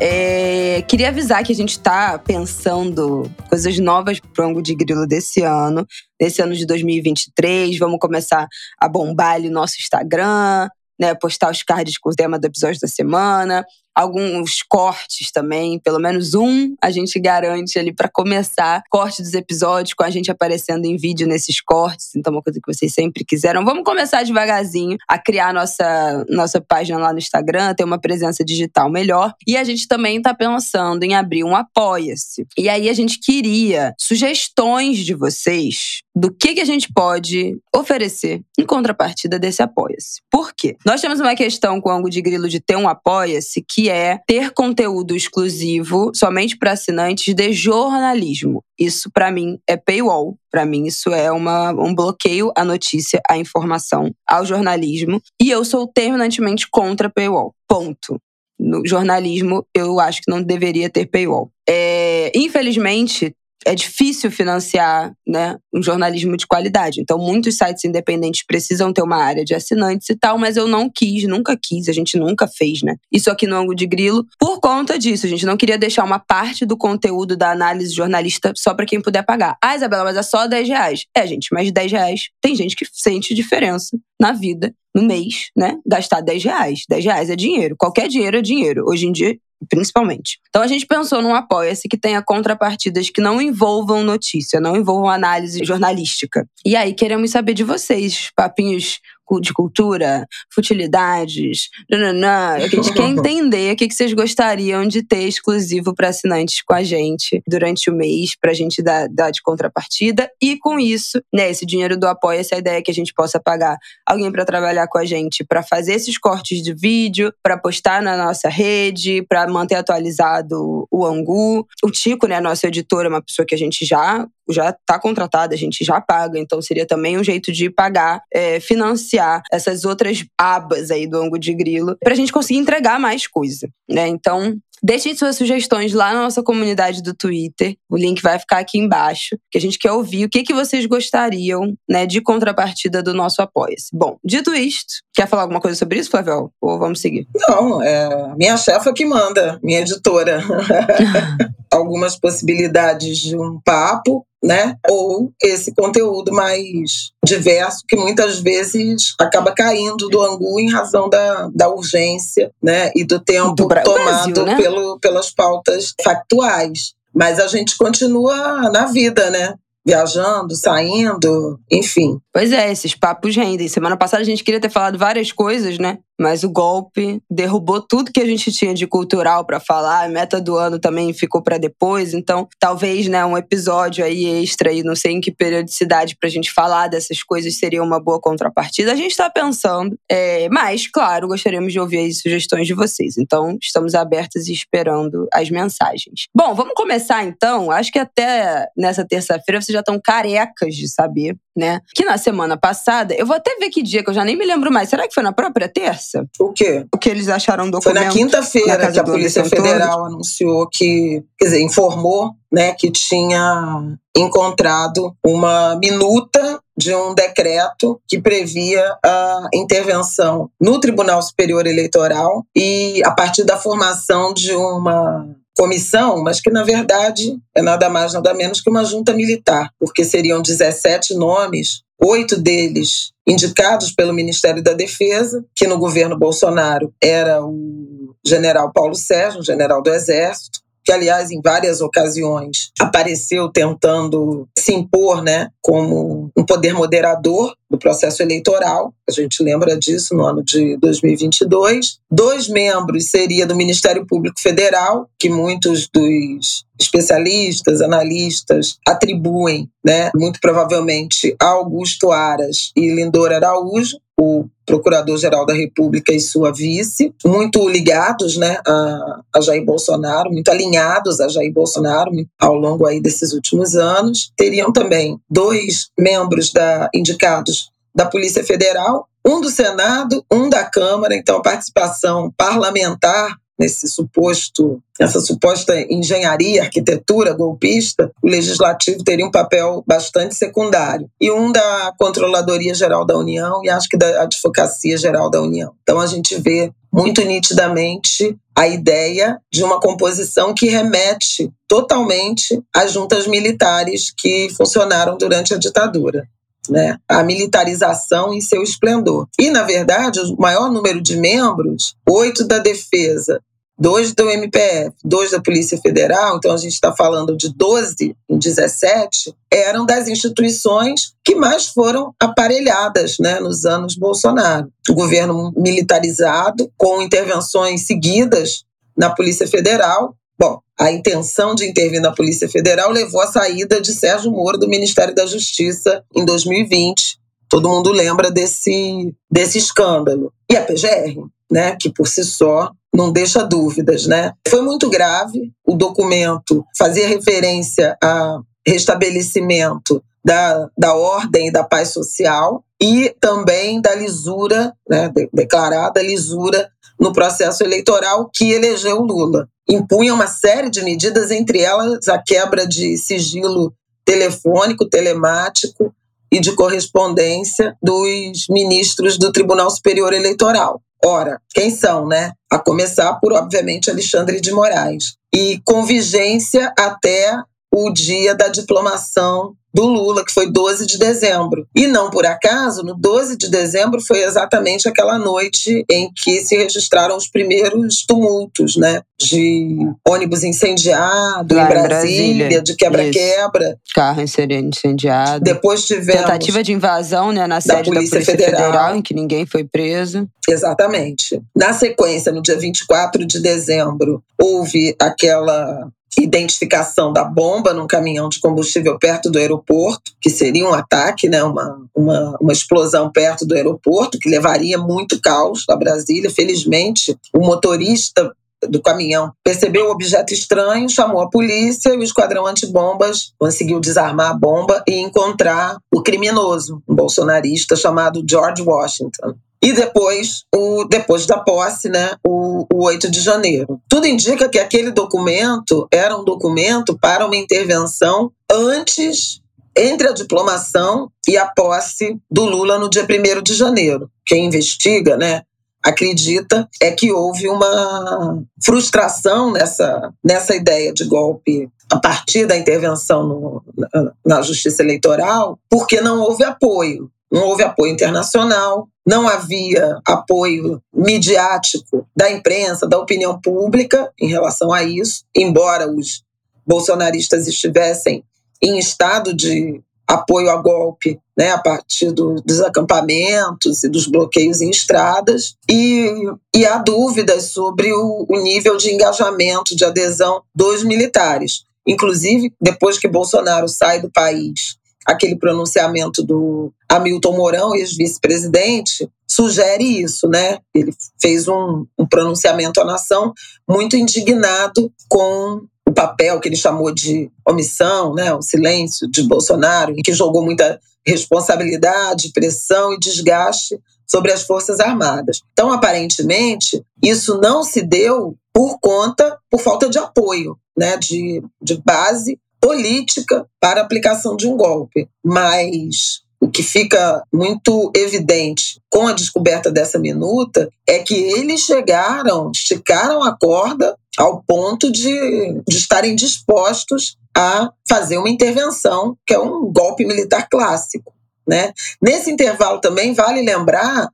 é, 0.00 0.82
queria 0.82 1.08
avisar 1.08 1.42
que 1.42 1.52
a 1.52 1.54
gente 1.54 1.70
está 1.70 2.18
pensando 2.18 3.30
coisas 3.48 3.78
novas 3.78 4.20
pro 4.20 4.44
Ango 4.44 4.62
de 4.62 4.74
Grilo 4.74 5.06
desse 5.06 5.42
ano, 5.42 5.86
desse 6.18 6.40
ano 6.40 6.54
de 6.54 6.64
2023. 6.66 7.78
Vamos 7.78 7.98
começar 7.98 8.46
a 8.78 8.88
bombar 8.88 9.34
ali 9.34 9.48
o 9.48 9.52
nosso 9.52 9.74
Instagram, 9.78 10.68
né, 10.98 11.14
postar 11.14 11.50
os 11.50 11.62
cards 11.62 11.98
com 11.98 12.10
o 12.10 12.14
tema 12.14 12.38
do 12.38 12.44
episódio 12.44 12.80
da 12.80 12.88
semana 12.88 13.64
alguns 13.98 14.62
cortes 14.62 15.32
também, 15.32 15.76
pelo 15.80 15.98
menos 15.98 16.32
um 16.32 16.76
a 16.80 16.88
gente 16.88 17.18
garante 17.18 17.76
ali 17.80 17.92
para 17.92 18.08
começar. 18.08 18.84
Corte 18.88 19.22
dos 19.22 19.34
episódios 19.34 19.92
com 19.92 20.04
a 20.04 20.10
gente 20.10 20.30
aparecendo 20.30 20.84
em 20.84 20.96
vídeo 20.96 21.26
nesses 21.26 21.60
cortes, 21.60 22.14
então 22.14 22.32
uma 22.32 22.42
coisa 22.42 22.60
que 22.62 22.72
vocês 22.72 22.94
sempre 22.94 23.24
quiseram. 23.24 23.64
Vamos 23.64 23.82
começar 23.82 24.22
devagarzinho 24.22 24.96
a 25.08 25.18
criar 25.18 25.52
nossa 25.52 26.24
nossa 26.28 26.60
página 26.60 26.98
lá 26.98 27.12
no 27.12 27.18
Instagram, 27.18 27.74
ter 27.74 27.82
uma 27.82 28.00
presença 28.00 28.44
digital 28.44 28.88
melhor. 28.88 29.34
E 29.44 29.56
a 29.56 29.64
gente 29.64 29.88
também 29.88 30.18
está 30.18 30.32
pensando 30.32 31.02
em 31.02 31.16
abrir 31.16 31.42
um 31.42 31.56
apoia-se. 31.56 32.46
E 32.56 32.68
aí 32.68 32.88
a 32.88 32.92
gente 32.92 33.18
queria 33.18 33.94
sugestões 33.98 34.98
de 34.98 35.14
vocês 35.14 36.02
do 36.18 36.32
que, 36.32 36.54
que 36.54 36.60
a 36.60 36.64
gente 36.64 36.92
pode 36.92 37.60
oferecer 37.74 38.42
em 38.58 38.66
contrapartida 38.66 39.38
desse 39.38 39.62
apoia-se. 39.62 40.20
Por 40.28 40.52
quê? 40.52 40.76
Nós 40.84 41.00
temos 41.00 41.20
uma 41.20 41.36
questão 41.36 41.80
com 41.80 41.90
o 41.90 41.92
ângulo 41.92 42.10
de 42.10 42.20
grilo 42.20 42.48
de 42.48 42.58
ter 42.58 42.76
um 42.76 42.88
apoia-se 42.88 43.64
que 43.66 43.88
é 43.88 44.18
ter 44.26 44.50
conteúdo 44.50 45.14
exclusivo 45.14 46.10
somente 46.14 46.58
para 46.58 46.72
assinantes 46.72 47.32
de 47.32 47.52
jornalismo. 47.52 48.64
Isso 48.76 49.10
para 49.12 49.30
mim 49.30 49.60
é 49.66 49.76
paywall. 49.76 50.36
Para 50.50 50.66
mim 50.66 50.86
isso 50.86 51.10
é 51.10 51.30
uma, 51.30 51.70
um 51.70 51.94
bloqueio 51.94 52.50
à 52.56 52.64
notícia, 52.64 53.20
à 53.28 53.38
informação, 53.38 54.10
ao 54.26 54.44
jornalismo. 54.44 55.20
E 55.40 55.50
eu 55.50 55.64
sou 55.64 55.86
terminantemente 55.86 56.68
contra 56.68 57.08
paywall. 57.08 57.54
Ponto. 57.68 58.20
No 58.58 58.84
jornalismo, 58.84 59.64
eu 59.72 60.00
acho 60.00 60.20
que 60.20 60.30
não 60.30 60.42
deveria 60.42 60.90
ter 60.90 61.06
paywall. 61.06 61.52
É, 61.68 62.32
infelizmente, 62.34 63.32
é 63.66 63.74
difícil 63.74 64.30
financiar 64.30 65.12
né, 65.26 65.56
um 65.74 65.82
jornalismo 65.82 66.36
de 66.36 66.46
qualidade. 66.46 67.00
Então, 67.00 67.18
muitos 67.18 67.56
sites 67.56 67.84
independentes 67.84 68.44
precisam 68.44 68.92
ter 68.92 69.02
uma 69.02 69.16
área 69.16 69.44
de 69.44 69.54
assinantes 69.54 70.08
e 70.08 70.16
tal, 70.16 70.38
mas 70.38 70.56
eu 70.56 70.66
não 70.66 70.88
quis, 70.88 71.24
nunca 71.24 71.56
quis, 71.60 71.88
a 71.88 71.92
gente 71.92 72.16
nunca 72.16 72.46
fez, 72.46 72.82
né? 72.82 72.96
Isso 73.12 73.30
aqui 73.30 73.46
no 73.46 73.56
ângulo 73.56 73.74
de 73.74 73.86
grilo, 73.86 74.24
por 74.38 74.60
conta 74.60 74.98
disso. 74.98 75.26
A 75.26 75.28
gente 75.28 75.46
não 75.46 75.56
queria 75.56 75.78
deixar 75.78 76.04
uma 76.04 76.18
parte 76.18 76.64
do 76.64 76.76
conteúdo 76.76 77.36
da 77.36 77.50
análise 77.50 77.94
jornalista 77.94 78.52
só 78.56 78.74
para 78.74 78.86
quem 78.86 79.00
puder 79.00 79.24
pagar. 79.24 79.56
Ah, 79.62 79.76
Isabela, 79.76 80.04
mas 80.04 80.16
é 80.16 80.22
só 80.22 80.46
10 80.46 80.68
reais. 80.68 81.04
É, 81.14 81.26
gente, 81.26 81.48
mas 81.52 81.70
10 81.70 81.92
reais 81.92 82.28
tem 82.40 82.54
gente 82.54 82.76
que 82.76 82.86
sente 82.92 83.34
diferença 83.34 83.98
na 84.20 84.32
vida, 84.32 84.74
no 84.94 85.02
mês, 85.02 85.50
né? 85.56 85.76
Gastar 85.86 86.20
10 86.20 86.44
reais. 86.44 86.82
10 86.88 87.04
reais 87.04 87.30
é 87.30 87.36
dinheiro. 87.36 87.76
Qualquer 87.78 88.08
dinheiro 88.08 88.38
é 88.38 88.42
dinheiro. 88.42 88.84
Hoje 88.86 89.06
em 89.06 89.12
dia, 89.12 89.36
principalmente. 89.68 90.38
Então 90.48 90.62
a 90.62 90.66
gente 90.66 90.86
pensou 90.86 91.22
num 91.22 91.34
apoia-se 91.34 91.88
que 91.88 91.98
tenha 91.98 92.22
contrapartidas 92.22 93.10
que 93.10 93.20
não 93.20 93.40
envolvam 93.40 94.04
notícia, 94.04 94.60
não 94.60 94.76
envolvam 94.76 95.08
análise 95.08 95.64
jornalística. 95.64 96.46
E 96.64 96.76
aí 96.76 96.94
queremos 96.94 97.30
saber 97.30 97.54
de 97.54 97.64
vocês, 97.64 98.30
papinhos 98.36 99.00
de 99.40 99.52
cultura, 99.52 100.26
futilidades, 100.52 101.68
nananã. 101.90 102.54
A 102.54 102.68
gente 102.68 102.92
quer 102.92 103.04
entender 103.08 103.72
o 103.72 103.76
que 103.76 103.90
vocês 103.90 104.12
gostariam 104.12 104.86
de 104.86 105.02
ter 105.02 105.24
exclusivo 105.24 105.94
para 105.94 106.08
assinantes 106.08 106.62
com 106.62 106.74
a 106.74 106.82
gente 106.82 107.42
durante 107.46 107.90
o 107.90 107.94
mês, 107.94 108.34
para 108.40 108.50
a 108.50 108.54
gente 108.54 108.82
dar, 108.82 109.08
dar 109.08 109.30
de 109.30 109.42
contrapartida. 109.42 110.30
E 110.42 110.58
com 110.58 110.78
isso, 110.78 111.22
né, 111.32 111.50
esse 111.50 111.66
dinheiro 111.66 111.96
do 111.98 112.06
apoio, 112.06 112.40
essa 112.40 112.56
ideia 112.56 112.78
é 112.78 112.82
que 112.82 112.90
a 112.90 112.94
gente 112.94 113.12
possa 113.12 113.38
pagar 113.38 113.76
alguém 114.06 114.30
para 114.32 114.44
trabalhar 114.44 114.88
com 114.88 114.98
a 114.98 115.04
gente, 115.04 115.44
para 115.44 115.62
fazer 115.62 115.92
esses 115.92 116.16
cortes 116.18 116.62
de 116.62 116.74
vídeo, 116.74 117.32
para 117.42 117.58
postar 117.58 118.02
na 118.02 118.16
nossa 118.16 118.48
rede, 118.48 119.22
para 119.28 119.46
manter 119.48 119.74
atualizado 119.74 120.86
o 120.90 121.04
Angu. 121.04 121.66
O 121.82 121.90
Tico, 121.90 122.26
né, 122.26 122.40
nosso 122.40 122.66
editor, 122.66 123.04
é 123.04 123.08
uma 123.08 123.22
pessoa 123.22 123.46
que 123.46 123.54
a 123.54 123.58
gente 123.58 123.84
já 123.84 124.26
já 124.50 124.70
está 124.70 124.98
contratada, 124.98 125.54
a 125.54 125.58
gente 125.58 125.84
já 125.84 126.00
paga, 126.00 126.38
então 126.38 126.60
seria 126.60 126.86
também 126.86 127.18
um 127.18 127.24
jeito 127.24 127.52
de 127.52 127.70
pagar, 127.70 128.22
é, 128.32 128.60
financiar 128.60 129.42
essas 129.52 129.84
outras 129.84 130.24
abas 130.36 130.90
aí 130.90 131.06
do 131.06 131.18
ângulo 131.18 131.38
de 131.38 131.54
grilo, 131.54 131.96
para 132.02 132.12
a 132.12 132.16
gente 132.16 132.32
conseguir 132.32 132.58
entregar 132.58 132.98
mais 132.98 133.26
coisa, 133.26 133.68
né? 133.88 134.06
Então, 134.08 134.58
Deixem 134.82 135.14
suas 135.14 135.36
sugestões 135.36 135.92
lá 135.92 136.12
na 136.12 136.22
nossa 136.22 136.42
comunidade 136.42 137.02
do 137.02 137.14
Twitter. 137.14 137.74
O 137.90 137.96
link 137.96 138.22
vai 138.22 138.38
ficar 138.38 138.58
aqui 138.58 138.78
embaixo, 138.78 139.36
que 139.50 139.58
a 139.58 139.60
gente 139.60 139.78
quer 139.78 139.92
ouvir 139.92 140.24
o 140.24 140.28
que, 140.28 140.42
que 140.42 140.54
vocês 140.54 140.86
gostariam, 140.86 141.74
né, 141.88 142.06
de 142.06 142.20
contrapartida 142.20 143.02
do 143.02 143.12
nosso 143.12 143.42
apoia-se. 143.42 143.88
Bom, 143.92 144.18
dito 144.24 144.54
isto, 144.54 145.02
quer 145.14 145.26
falar 145.26 145.42
alguma 145.42 145.60
coisa 145.60 145.76
sobre 145.76 145.98
isso, 145.98 146.10
Flavel? 146.10 146.52
Ou 146.60 146.78
vamos 146.78 147.00
seguir? 147.00 147.26
Não, 147.48 147.82
é 147.82 148.34
minha 148.36 148.56
chefa 148.56 148.92
que 148.92 149.04
manda, 149.04 149.58
minha 149.62 149.80
editora. 149.80 150.42
Algumas 151.72 152.18
possibilidades 152.18 153.18
de 153.18 153.36
um 153.36 153.60
papo, 153.64 154.26
né? 154.42 154.76
Ou 154.88 155.32
esse 155.42 155.74
conteúdo 155.74 156.32
mais 156.32 157.10
diverso 157.24 157.84
que 157.88 157.96
muitas 157.96 158.38
vezes 158.38 159.14
acaba 159.20 159.52
caindo 159.52 160.08
do 160.08 160.22
angu 160.22 160.60
em 160.60 160.70
razão 160.70 161.08
da, 161.08 161.48
da 161.54 161.68
urgência, 161.68 162.50
né? 162.62 162.90
E 162.94 163.04
do 163.04 163.20
tempo 163.20 163.54
Do 163.54 163.68
tomado 163.68 164.44
né? 164.44 164.56
pelo, 164.56 164.98
pelas 165.00 165.30
pautas 165.30 165.94
factuais. 166.02 166.94
Mas 167.14 167.40
a 167.40 167.48
gente 167.48 167.76
continua 167.76 168.70
na 168.70 168.86
vida, 168.86 169.30
né? 169.30 169.54
Viajando, 169.84 170.54
saindo, 170.54 171.58
enfim. 171.70 172.18
Pois 172.32 172.52
é, 172.52 172.70
esses 172.70 172.94
papos 172.94 173.34
rendem. 173.34 173.68
Semana 173.68 173.96
passada 173.96 174.22
a 174.22 174.26
gente 174.26 174.44
queria 174.44 174.60
ter 174.60 174.70
falado 174.70 174.98
várias 174.98 175.32
coisas, 175.32 175.78
né? 175.78 175.98
Mas 176.18 176.42
o 176.42 176.50
golpe 176.50 177.22
derrubou 177.30 177.80
tudo 177.80 178.12
que 178.12 178.20
a 178.20 178.26
gente 178.26 178.50
tinha 178.52 178.74
de 178.74 178.86
cultural 178.86 179.44
pra 179.44 179.60
falar. 179.60 180.04
A 180.04 180.08
meta 180.08 180.40
do 180.40 180.56
ano 180.56 180.78
também 180.78 181.12
ficou 181.12 181.42
pra 181.42 181.58
depois. 181.58 182.12
Então, 182.12 182.48
talvez, 182.58 183.06
né, 183.06 183.24
um 183.24 183.38
episódio 183.38 184.04
aí 184.04 184.42
extra 184.42 184.70
aí, 184.70 184.82
não 184.82 184.96
sei 184.96 185.12
em 185.12 185.20
que 185.20 185.30
periodicidade 185.30 186.16
pra 186.18 186.28
gente 186.28 186.52
falar 186.52 186.88
dessas 186.88 187.22
coisas 187.22 187.56
seria 187.56 187.82
uma 187.82 188.00
boa 188.00 188.20
contrapartida. 188.20 188.92
A 188.92 188.96
gente 188.96 189.16
tá 189.16 189.30
pensando. 189.30 189.96
É, 190.10 190.48
mas, 190.48 190.86
claro, 190.88 191.28
gostaríamos 191.28 191.72
de 191.72 191.80
ouvir 191.80 192.06
as 192.06 192.18
sugestões 192.18 192.66
de 192.66 192.74
vocês. 192.74 193.16
Então, 193.16 193.56
estamos 193.62 193.94
abertos 193.94 194.48
e 194.48 194.52
esperando 194.52 195.28
as 195.32 195.50
mensagens. 195.50 196.26
Bom, 196.34 196.54
vamos 196.54 196.74
começar 196.74 197.24
então. 197.24 197.70
Acho 197.70 197.92
que 197.92 197.98
até 197.98 198.66
nessa 198.76 199.06
terça-feira 199.06 199.60
vocês 199.60 199.74
já 199.74 199.80
estão 199.80 200.00
carecas 200.02 200.74
de 200.74 200.88
saber, 200.88 201.36
né? 201.56 201.80
Que 201.94 202.04
na 202.04 202.18
semana 202.18 202.56
passada, 202.56 203.14
eu 203.14 203.26
vou 203.26 203.36
até 203.36 203.56
ver 203.56 203.70
que 203.70 203.82
dia, 203.82 204.02
que 204.02 204.10
eu 204.10 204.14
já 204.14 204.24
nem 204.24 204.36
me 204.36 204.46
lembro 204.46 204.72
mais. 204.72 204.88
Será 204.88 205.06
que 205.06 205.14
foi 205.14 205.22
na 205.22 205.32
própria 205.32 205.68
terça? 205.68 206.07
O 206.38 206.52
quê? 206.52 206.86
O 206.94 206.98
que 206.98 207.08
eles 207.08 207.28
acharam 207.28 207.70
do 207.70 207.82
Foi 207.82 207.92
na 207.92 208.08
quinta-feira 208.08 208.90
que 208.90 208.98
a 208.98 209.04
Polícia 209.04 209.44
Federal 209.44 210.04
anunciou 210.04 210.68
que, 210.70 211.22
quer 211.38 211.46
dizer, 211.46 211.60
informou 211.60 212.32
né, 212.50 212.72
que 212.72 212.90
tinha 212.90 213.96
encontrado 214.16 215.14
uma 215.24 215.76
minuta 215.76 216.60
de 216.76 216.94
um 216.94 217.14
decreto 217.14 218.00
que 218.08 218.20
previa 218.20 218.96
a 219.04 219.48
intervenção 219.52 220.48
no 220.60 220.80
Tribunal 220.80 221.20
Superior 221.20 221.66
Eleitoral 221.66 222.44
e 222.56 223.02
a 223.04 223.10
partir 223.10 223.44
da 223.44 223.56
formação 223.56 224.32
de 224.32 224.54
uma 224.54 225.28
comissão, 225.58 226.22
mas 226.22 226.40
que 226.40 226.50
na 226.50 226.62
verdade 226.62 227.36
é 227.54 227.60
nada 227.60 227.90
mais 227.90 228.12
nada 228.12 228.32
menos 228.32 228.60
que 228.60 228.70
uma 228.70 228.84
junta 228.84 229.12
militar, 229.12 229.70
porque 229.78 230.04
seriam 230.04 230.40
17 230.40 231.14
nomes, 231.14 231.82
oito 232.00 232.40
deles 232.40 233.10
indicados 233.26 233.92
pelo 233.92 234.14
Ministério 234.14 234.62
da 234.62 234.72
Defesa, 234.72 235.44
que 235.54 235.66
no 235.66 235.76
governo 235.76 236.16
Bolsonaro 236.16 236.94
era 237.02 237.44
o 237.44 238.14
general 238.24 238.72
Paulo 238.72 238.94
Sérgio, 238.94 239.42
general 239.42 239.82
do 239.82 239.90
Exército, 239.90 240.60
que 240.88 240.92
aliás 240.94 241.30
em 241.30 241.42
várias 241.42 241.82
ocasiões 241.82 242.70
apareceu 242.80 243.50
tentando 243.50 244.48
se 244.58 244.72
impor, 244.72 245.22
né, 245.22 245.50
como 245.60 246.30
um 246.34 246.46
poder 246.46 246.72
moderador 246.72 247.52
do 247.70 247.78
processo 247.78 248.22
eleitoral. 248.22 248.94
A 249.06 249.12
gente 249.12 249.42
lembra 249.42 249.78
disso 249.78 250.14
no 250.14 250.24
ano 250.24 250.42
de 250.42 250.78
2022. 250.78 251.98
Dois 252.10 252.48
membros 252.48 253.10
seria 253.10 253.46
do 253.46 253.54
Ministério 253.54 254.06
Público 254.06 254.40
Federal, 254.40 255.10
que 255.18 255.28
muitos 255.28 255.90
dos 255.92 256.64
especialistas, 256.78 257.80
analistas 257.80 258.78
atribuem, 258.86 259.68
né, 259.84 260.10
muito 260.14 260.40
provavelmente 260.40 261.34
a 261.40 261.46
Augusto 261.46 262.10
Aras 262.12 262.70
e 262.76 262.94
Lindor 262.94 263.32
Araújo, 263.32 263.96
o 264.20 264.46
Procurador-Geral 264.66 265.46
da 265.46 265.54
República 265.54 266.12
e 266.12 266.20
sua 266.20 266.52
vice, 266.52 267.14
muito 267.24 267.68
ligados 267.68 268.36
né, 268.36 268.58
a, 268.66 269.20
a 269.36 269.40
Jair 269.40 269.64
Bolsonaro, 269.64 270.30
muito 270.30 270.50
alinhados 270.50 271.20
a 271.20 271.28
Jair 271.28 271.52
Bolsonaro 271.52 272.10
ao 272.38 272.54
longo 272.54 272.84
aí 272.84 273.00
desses 273.00 273.32
últimos 273.32 273.76
anos. 273.76 274.32
Teriam 274.36 274.72
também 274.72 275.18
dois 275.30 275.90
membros 275.98 276.52
da, 276.52 276.90
indicados 276.92 277.70
da 277.94 278.06
Polícia 278.06 278.44
Federal, 278.44 279.08
um 279.24 279.40
do 279.40 279.50
Senado, 279.50 280.24
um 280.30 280.48
da 280.48 280.64
Câmara, 280.64 281.14
então 281.14 281.36
a 281.36 281.42
participação 281.42 282.32
parlamentar 282.36 283.36
nesse 283.58 283.88
suposto, 283.88 284.80
essa 285.00 285.20
suposta 285.20 285.74
engenharia, 285.90 286.62
arquitetura 286.62 287.32
golpista, 287.32 288.10
o 288.22 288.28
legislativo 288.28 289.02
teria 289.02 289.26
um 289.26 289.30
papel 289.30 289.82
bastante 289.86 290.34
secundário. 290.34 291.10
E 291.20 291.30
um 291.30 291.50
da 291.50 291.92
Controladoria 291.98 292.74
Geral 292.74 293.04
da 293.04 293.16
União 293.16 293.60
e 293.64 293.68
acho 293.68 293.88
que 293.88 293.96
da 293.96 294.22
Advocacia 294.22 294.96
Geral 294.96 295.28
da 295.30 295.42
União. 295.42 295.72
Então 295.82 295.98
a 295.98 296.06
gente 296.06 296.40
vê 296.40 296.72
muito 296.92 297.22
nitidamente 297.24 298.36
a 298.56 298.66
ideia 298.66 299.38
de 299.52 299.62
uma 299.62 299.78
composição 299.78 300.54
que 300.54 300.68
remete 300.68 301.50
totalmente 301.68 302.60
às 302.74 302.92
juntas 302.92 303.26
militares 303.26 304.12
que 304.16 304.48
funcionaram 304.56 305.16
durante 305.16 305.54
a 305.54 305.58
ditadura. 305.58 306.26
Né, 306.68 306.98
a 307.08 307.22
militarização 307.22 308.34
em 308.34 308.42
seu 308.42 308.62
esplendor. 308.62 309.26
E, 309.40 309.48
na 309.48 309.62
verdade, 309.62 310.20
o 310.20 310.36
maior 310.38 310.70
número 310.70 311.00
de 311.00 311.16
membros, 311.16 311.94
oito 312.06 312.46
da 312.46 312.58
defesa, 312.58 313.40
dois 313.78 314.12
do 314.12 314.28
MPF, 314.28 314.92
dois 315.04 315.30
da 315.30 315.40
Polícia 315.40 315.78
Federal, 315.78 316.36
então 316.36 316.52
a 316.52 316.56
gente 316.56 316.72
está 316.72 316.94
falando 316.94 317.36
de 317.36 317.54
12 317.54 318.16
em 318.28 318.38
17, 318.38 319.32
eram 319.52 319.86
das 319.86 320.08
instituições 320.08 321.14
que 321.24 321.36
mais 321.36 321.66
foram 321.66 322.12
aparelhadas 322.20 323.18
né, 323.20 323.38
nos 323.38 323.64
anos 323.64 323.94
Bolsonaro. 323.94 324.68
O 324.90 324.94
governo 324.94 325.52
militarizado, 325.56 326.70
com 326.76 327.00
intervenções 327.00 327.86
seguidas 327.86 328.64
na 328.96 329.10
Polícia 329.10 329.46
Federal. 329.46 330.14
Bom, 330.38 330.60
a 330.78 330.90
intenção 330.90 331.54
de 331.54 331.66
intervir 331.66 332.00
na 332.00 332.12
Polícia 332.12 332.48
Federal 332.48 332.90
levou 332.90 333.20
à 333.20 333.26
saída 333.26 333.80
de 333.80 333.92
Sérgio 333.92 334.30
Moro 334.30 334.58
do 334.58 334.68
Ministério 334.68 335.14
da 335.14 335.26
Justiça 335.26 336.02
em 336.14 336.24
2020. 336.24 337.18
Todo 337.48 337.68
mundo 337.68 337.90
lembra 337.90 338.30
desse, 338.30 339.14
desse 339.30 339.58
escândalo. 339.58 340.32
E 340.50 340.56
a 340.56 340.62
PGR, 340.62 341.18
né, 341.50 341.76
que 341.78 341.92
por 341.92 342.06
si 342.06 342.24
só 342.24 342.70
não 342.94 343.12
deixa 343.12 343.44
dúvidas, 343.44 344.06
né? 344.06 344.32
Foi 344.48 344.62
muito 344.62 344.88
grave. 344.88 345.52
O 345.66 345.74
documento 345.74 346.64
fazia 346.76 347.06
referência 347.06 347.96
a 348.02 348.40
restabelecimento 348.66 350.02
da, 350.24 350.68
da 350.76 350.94
ordem 350.94 351.48
e 351.48 351.52
da 351.52 351.64
paz 351.64 351.90
social 351.90 352.64
e 352.80 353.14
também 353.20 353.80
da 353.80 353.94
lisura, 353.94 354.72
né, 354.88 355.10
declarada 355.32 356.02
lisura 356.02 356.68
no 356.98 357.12
processo 357.12 357.62
eleitoral 357.62 358.28
que 358.32 358.50
elegeu 358.52 359.00
Lula. 359.00 359.48
Impunha 359.68 360.14
uma 360.14 360.26
série 360.26 360.70
de 360.70 360.82
medidas, 360.82 361.30
entre 361.30 361.60
elas 361.60 362.08
a 362.08 362.18
quebra 362.18 362.66
de 362.66 362.96
sigilo 362.96 363.72
telefônico, 364.04 364.88
telemático 364.88 365.94
e 366.32 366.40
de 366.40 366.52
correspondência 366.52 367.76
dos 367.82 368.46
ministros 368.50 369.18
do 369.18 369.30
Tribunal 369.30 369.70
Superior 369.70 370.12
Eleitoral. 370.12 370.80
Ora, 371.04 371.40
quem 371.50 371.70
são, 371.70 372.06
né? 372.06 372.32
A 372.50 372.58
começar 372.58 373.14
por, 373.14 373.32
obviamente, 373.32 373.90
Alexandre 373.90 374.40
de 374.40 374.52
Moraes. 374.52 375.16
E 375.34 375.60
com 375.64 375.84
vigência 375.84 376.72
até 376.78 377.34
o 377.72 377.90
dia 377.92 378.34
da 378.34 378.48
diplomação 378.48 379.54
do 379.72 379.84
Lula, 379.84 380.24
que 380.24 380.32
foi 380.32 380.50
12 380.50 380.86
de 380.86 380.98
dezembro. 380.98 381.66
E 381.76 381.86
não 381.86 382.10
por 382.10 382.26
acaso, 382.26 382.82
no 382.82 382.94
12 382.94 383.36
de 383.36 383.50
dezembro 383.50 384.00
foi 384.00 384.22
exatamente 384.22 384.88
aquela 384.88 385.18
noite 385.18 385.84
em 385.90 386.10
que 386.16 386.40
se 386.40 386.56
registraram 386.56 387.16
os 387.16 387.28
primeiros 387.28 388.04
tumultos, 388.06 388.76
né? 388.76 389.02
De 389.20 389.76
ônibus 390.08 390.42
incendiado 390.42 391.54
Lá 391.54 391.64
em 391.64 391.68
Brasília, 391.68 391.88
Brasília. 391.88 392.62
de 392.62 392.76
quebra-quebra. 392.76 393.78
Carro 393.94 394.22
incendiado. 394.22 395.44
Depois 395.44 395.86
tivemos. 395.86 396.22
Tentativa 396.22 396.62
de 396.62 396.72
invasão 396.72 397.30
né, 397.32 397.46
na 397.46 397.60
sede 397.60 397.76
da 397.76 397.84
Polícia 397.84 398.16
Polícia, 398.16 398.34
Federal. 398.36 398.66
Federal. 398.66 398.96
em 398.96 399.02
que 399.02 399.14
ninguém 399.14 399.44
foi 399.44 399.64
preso. 399.64 400.26
Exatamente. 400.48 401.40
Na 401.54 401.72
sequência, 401.72 402.32
no 402.32 402.40
dia 402.42 402.56
24 402.56 403.26
de 403.26 403.40
dezembro, 403.40 404.22
houve 404.40 404.96
aquela 404.98 405.88
identificação 406.22 407.12
da 407.12 407.24
bomba 407.24 407.72
num 407.72 407.86
caminhão 407.86 408.28
de 408.28 408.40
combustível 408.40 408.98
perto 408.98 409.30
do 409.30 409.38
aeroporto, 409.38 410.12
que 410.20 410.30
seria 410.30 410.68
um 410.68 410.74
ataque, 410.74 411.28
né, 411.28 411.42
uma, 411.42 411.80
uma, 411.94 412.36
uma 412.40 412.52
explosão 412.52 413.10
perto 413.10 413.46
do 413.46 413.54
aeroporto, 413.54 414.18
que 414.18 414.28
levaria 414.28 414.78
muito 414.78 415.20
caos 415.20 415.64
a 415.68 415.76
Brasília. 415.76 416.30
Felizmente, 416.30 417.16
o 417.34 417.40
motorista 417.40 418.32
do 418.68 418.82
caminhão 418.82 419.32
percebeu 419.44 419.86
o 419.86 419.90
objeto 419.90 420.34
estranho, 420.34 420.88
chamou 420.88 421.20
a 421.20 421.30
polícia 421.30 421.90
e 421.90 421.96
o 421.96 422.02
esquadrão 422.02 422.46
antibombas 422.46 423.32
conseguiu 423.38 423.78
desarmar 423.78 424.30
a 424.30 424.34
bomba 424.34 424.82
e 424.88 424.98
encontrar 424.98 425.78
o 425.94 426.02
criminoso, 426.02 426.82
um 426.88 426.94
bolsonarista 426.94 427.76
chamado 427.76 428.24
George 428.28 428.62
Washington. 428.62 429.34
E 429.62 429.72
depois, 429.72 430.44
o, 430.54 430.84
depois 430.84 431.26
da 431.26 431.38
posse, 431.38 431.88
né, 431.88 432.12
o, 432.24 432.66
o 432.72 432.84
8 432.84 433.10
de 433.10 433.20
janeiro. 433.20 433.80
Tudo 433.88 434.06
indica 434.06 434.48
que 434.48 434.58
aquele 434.58 434.90
documento 434.90 435.86
era 435.92 436.16
um 436.16 436.24
documento 436.24 436.96
para 436.98 437.26
uma 437.26 437.36
intervenção 437.36 438.30
antes 438.50 439.40
entre 439.76 440.08
a 440.08 440.12
diplomação 440.12 441.10
e 441.28 441.36
a 441.36 441.46
posse 441.46 442.18
do 442.30 442.44
Lula 442.44 442.78
no 442.78 442.90
dia 442.90 443.04
1 443.04 443.42
de 443.42 443.54
janeiro. 443.54 444.10
Quem 444.26 444.46
investiga, 444.46 445.16
né, 445.16 445.42
acredita 445.84 446.68
é 446.80 446.90
que 446.90 447.12
houve 447.12 447.48
uma 447.48 448.42
frustração 448.62 449.52
nessa, 449.52 450.12
nessa 450.24 450.54
ideia 450.54 450.92
de 450.92 451.04
golpe 451.04 451.70
a 451.90 451.98
partir 451.98 452.46
da 452.46 452.56
intervenção 452.56 453.26
no, 453.26 453.62
na, 453.76 454.12
na 454.24 454.42
justiça 454.42 454.82
eleitoral, 454.82 455.58
porque 455.70 456.00
não 456.00 456.20
houve 456.20 456.44
apoio. 456.44 457.10
Não 457.30 457.46
houve 457.46 457.62
apoio 457.62 457.92
internacional, 457.92 458.88
não 459.06 459.28
havia 459.28 459.98
apoio 460.06 460.82
midiático 460.92 462.06
da 462.16 462.30
imprensa, 462.30 462.86
da 462.86 462.98
opinião 462.98 463.40
pública 463.40 464.10
em 464.18 464.28
relação 464.28 464.72
a 464.72 464.82
isso, 464.82 465.24
embora 465.34 465.90
os 465.90 466.22
bolsonaristas 466.66 467.46
estivessem 467.46 468.24
em 468.62 468.78
estado 468.78 469.34
de 469.34 469.82
apoio 470.06 470.48
a 470.48 470.56
golpe, 470.56 471.20
né, 471.36 471.50
a 471.50 471.58
partir 471.58 472.10
do, 472.12 472.36
dos 472.36 472.62
acampamentos 472.62 473.84
e 473.84 473.90
dos 473.90 474.06
bloqueios 474.06 474.62
em 474.62 474.70
estradas, 474.70 475.54
e, 475.70 476.10
e 476.56 476.64
há 476.64 476.78
dúvidas 476.78 477.52
sobre 477.52 477.92
o, 477.92 478.24
o 478.26 478.40
nível 478.40 478.78
de 478.78 478.90
engajamento, 478.90 479.76
de 479.76 479.84
adesão 479.84 480.42
dos 480.54 480.82
militares. 480.82 481.64
Inclusive, 481.86 482.52
depois 482.60 482.98
que 482.98 483.06
Bolsonaro 483.06 483.68
sai 483.68 484.00
do 484.00 484.10
país, 484.10 484.77
aquele 485.08 485.36
pronunciamento 485.36 486.22
do 486.22 486.70
Hamilton 486.86 487.32
Mourão, 487.34 487.74
ex-vice-presidente, 487.74 489.08
sugere 489.26 490.02
isso, 490.02 490.28
né? 490.28 490.58
Ele 490.74 490.92
fez 491.20 491.48
um, 491.48 491.86
um 491.98 492.06
pronunciamento 492.06 492.78
à 492.78 492.84
nação 492.84 493.32
muito 493.66 493.96
indignado 493.96 494.92
com 495.08 495.62
o 495.88 495.92
papel 495.92 496.38
que 496.38 496.48
ele 496.48 496.56
chamou 496.56 496.92
de 496.92 497.30
omissão, 497.46 498.12
né, 498.12 498.34
o 498.34 498.42
silêncio 498.42 499.10
de 499.10 499.22
Bolsonaro, 499.22 499.94
que 500.04 500.12
jogou 500.12 500.44
muita 500.44 500.78
responsabilidade, 501.06 502.30
pressão 502.34 502.92
e 502.92 502.98
desgaste 502.98 503.80
sobre 504.06 504.30
as 504.30 504.42
Forças 504.42 504.78
Armadas. 504.80 505.40
Então, 505.52 505.72
aparentemente, 505.72 506.84
isso 507.02 507.38
não 507.38 507.62
se 507.62 507.80
deu 507.80 508.36
por 508.52 508.78
conta, 508.78 509.38
por 509.50 509.60
falta 509.60 509.88
de 509.88 509.98
apoio, 509.98 510.58
né, 510.76 510.98
de, 510.98 511.42
de 511.62 511.82
base 511.82 512.38
política 512.60 513.46
para 513.60 513.80
a 513.80 513.84
aplicação 513.84 514.36
de 514.36 514.46
um 514.46 514.56
golpe. 514.56 515.08
Mas 515.24 516.22
o 516.40 516.48
que 516.48 516.62
fica 516.62 517.22
muito 517.32 517.90
evidente 517.94 518.80
com 518.88 519.08
a 519.08 519.12
descoberta 519.12 519.70
dessa 519.70 519.98
minuta 519.98 520.68
é 520.86 521.00
que 521.00 521.14
eles 521.14 521.62
chegaram, 521.62 522.50
esticaram 522.52 523.22
a 523.22 523.36
corda 523.36 523.96
ao 524.16 524.42
ponto 524.42 524.90
de, 524.90 525.62
de 525.68 525.76
estarem 525.76 526.14
dispostos 526.14 527.16
a 527.36 527.70
fazer 527.88 528.18
uma 528.18 528.30
intervenção, 528.30 529.16
que 529.26 529.34
é 529.34 529.38
um 529.38 529.72
golpe 529.72 530.04
militar 530.04 530.48
clássico. 530.48 531.12
Né? 531.46 531.72
Nesse 532.00 532.30
intervalo 532.30 532.80
também, 532.80 533.14
vale 533.14 533.42
lembrar, 533.42 534.08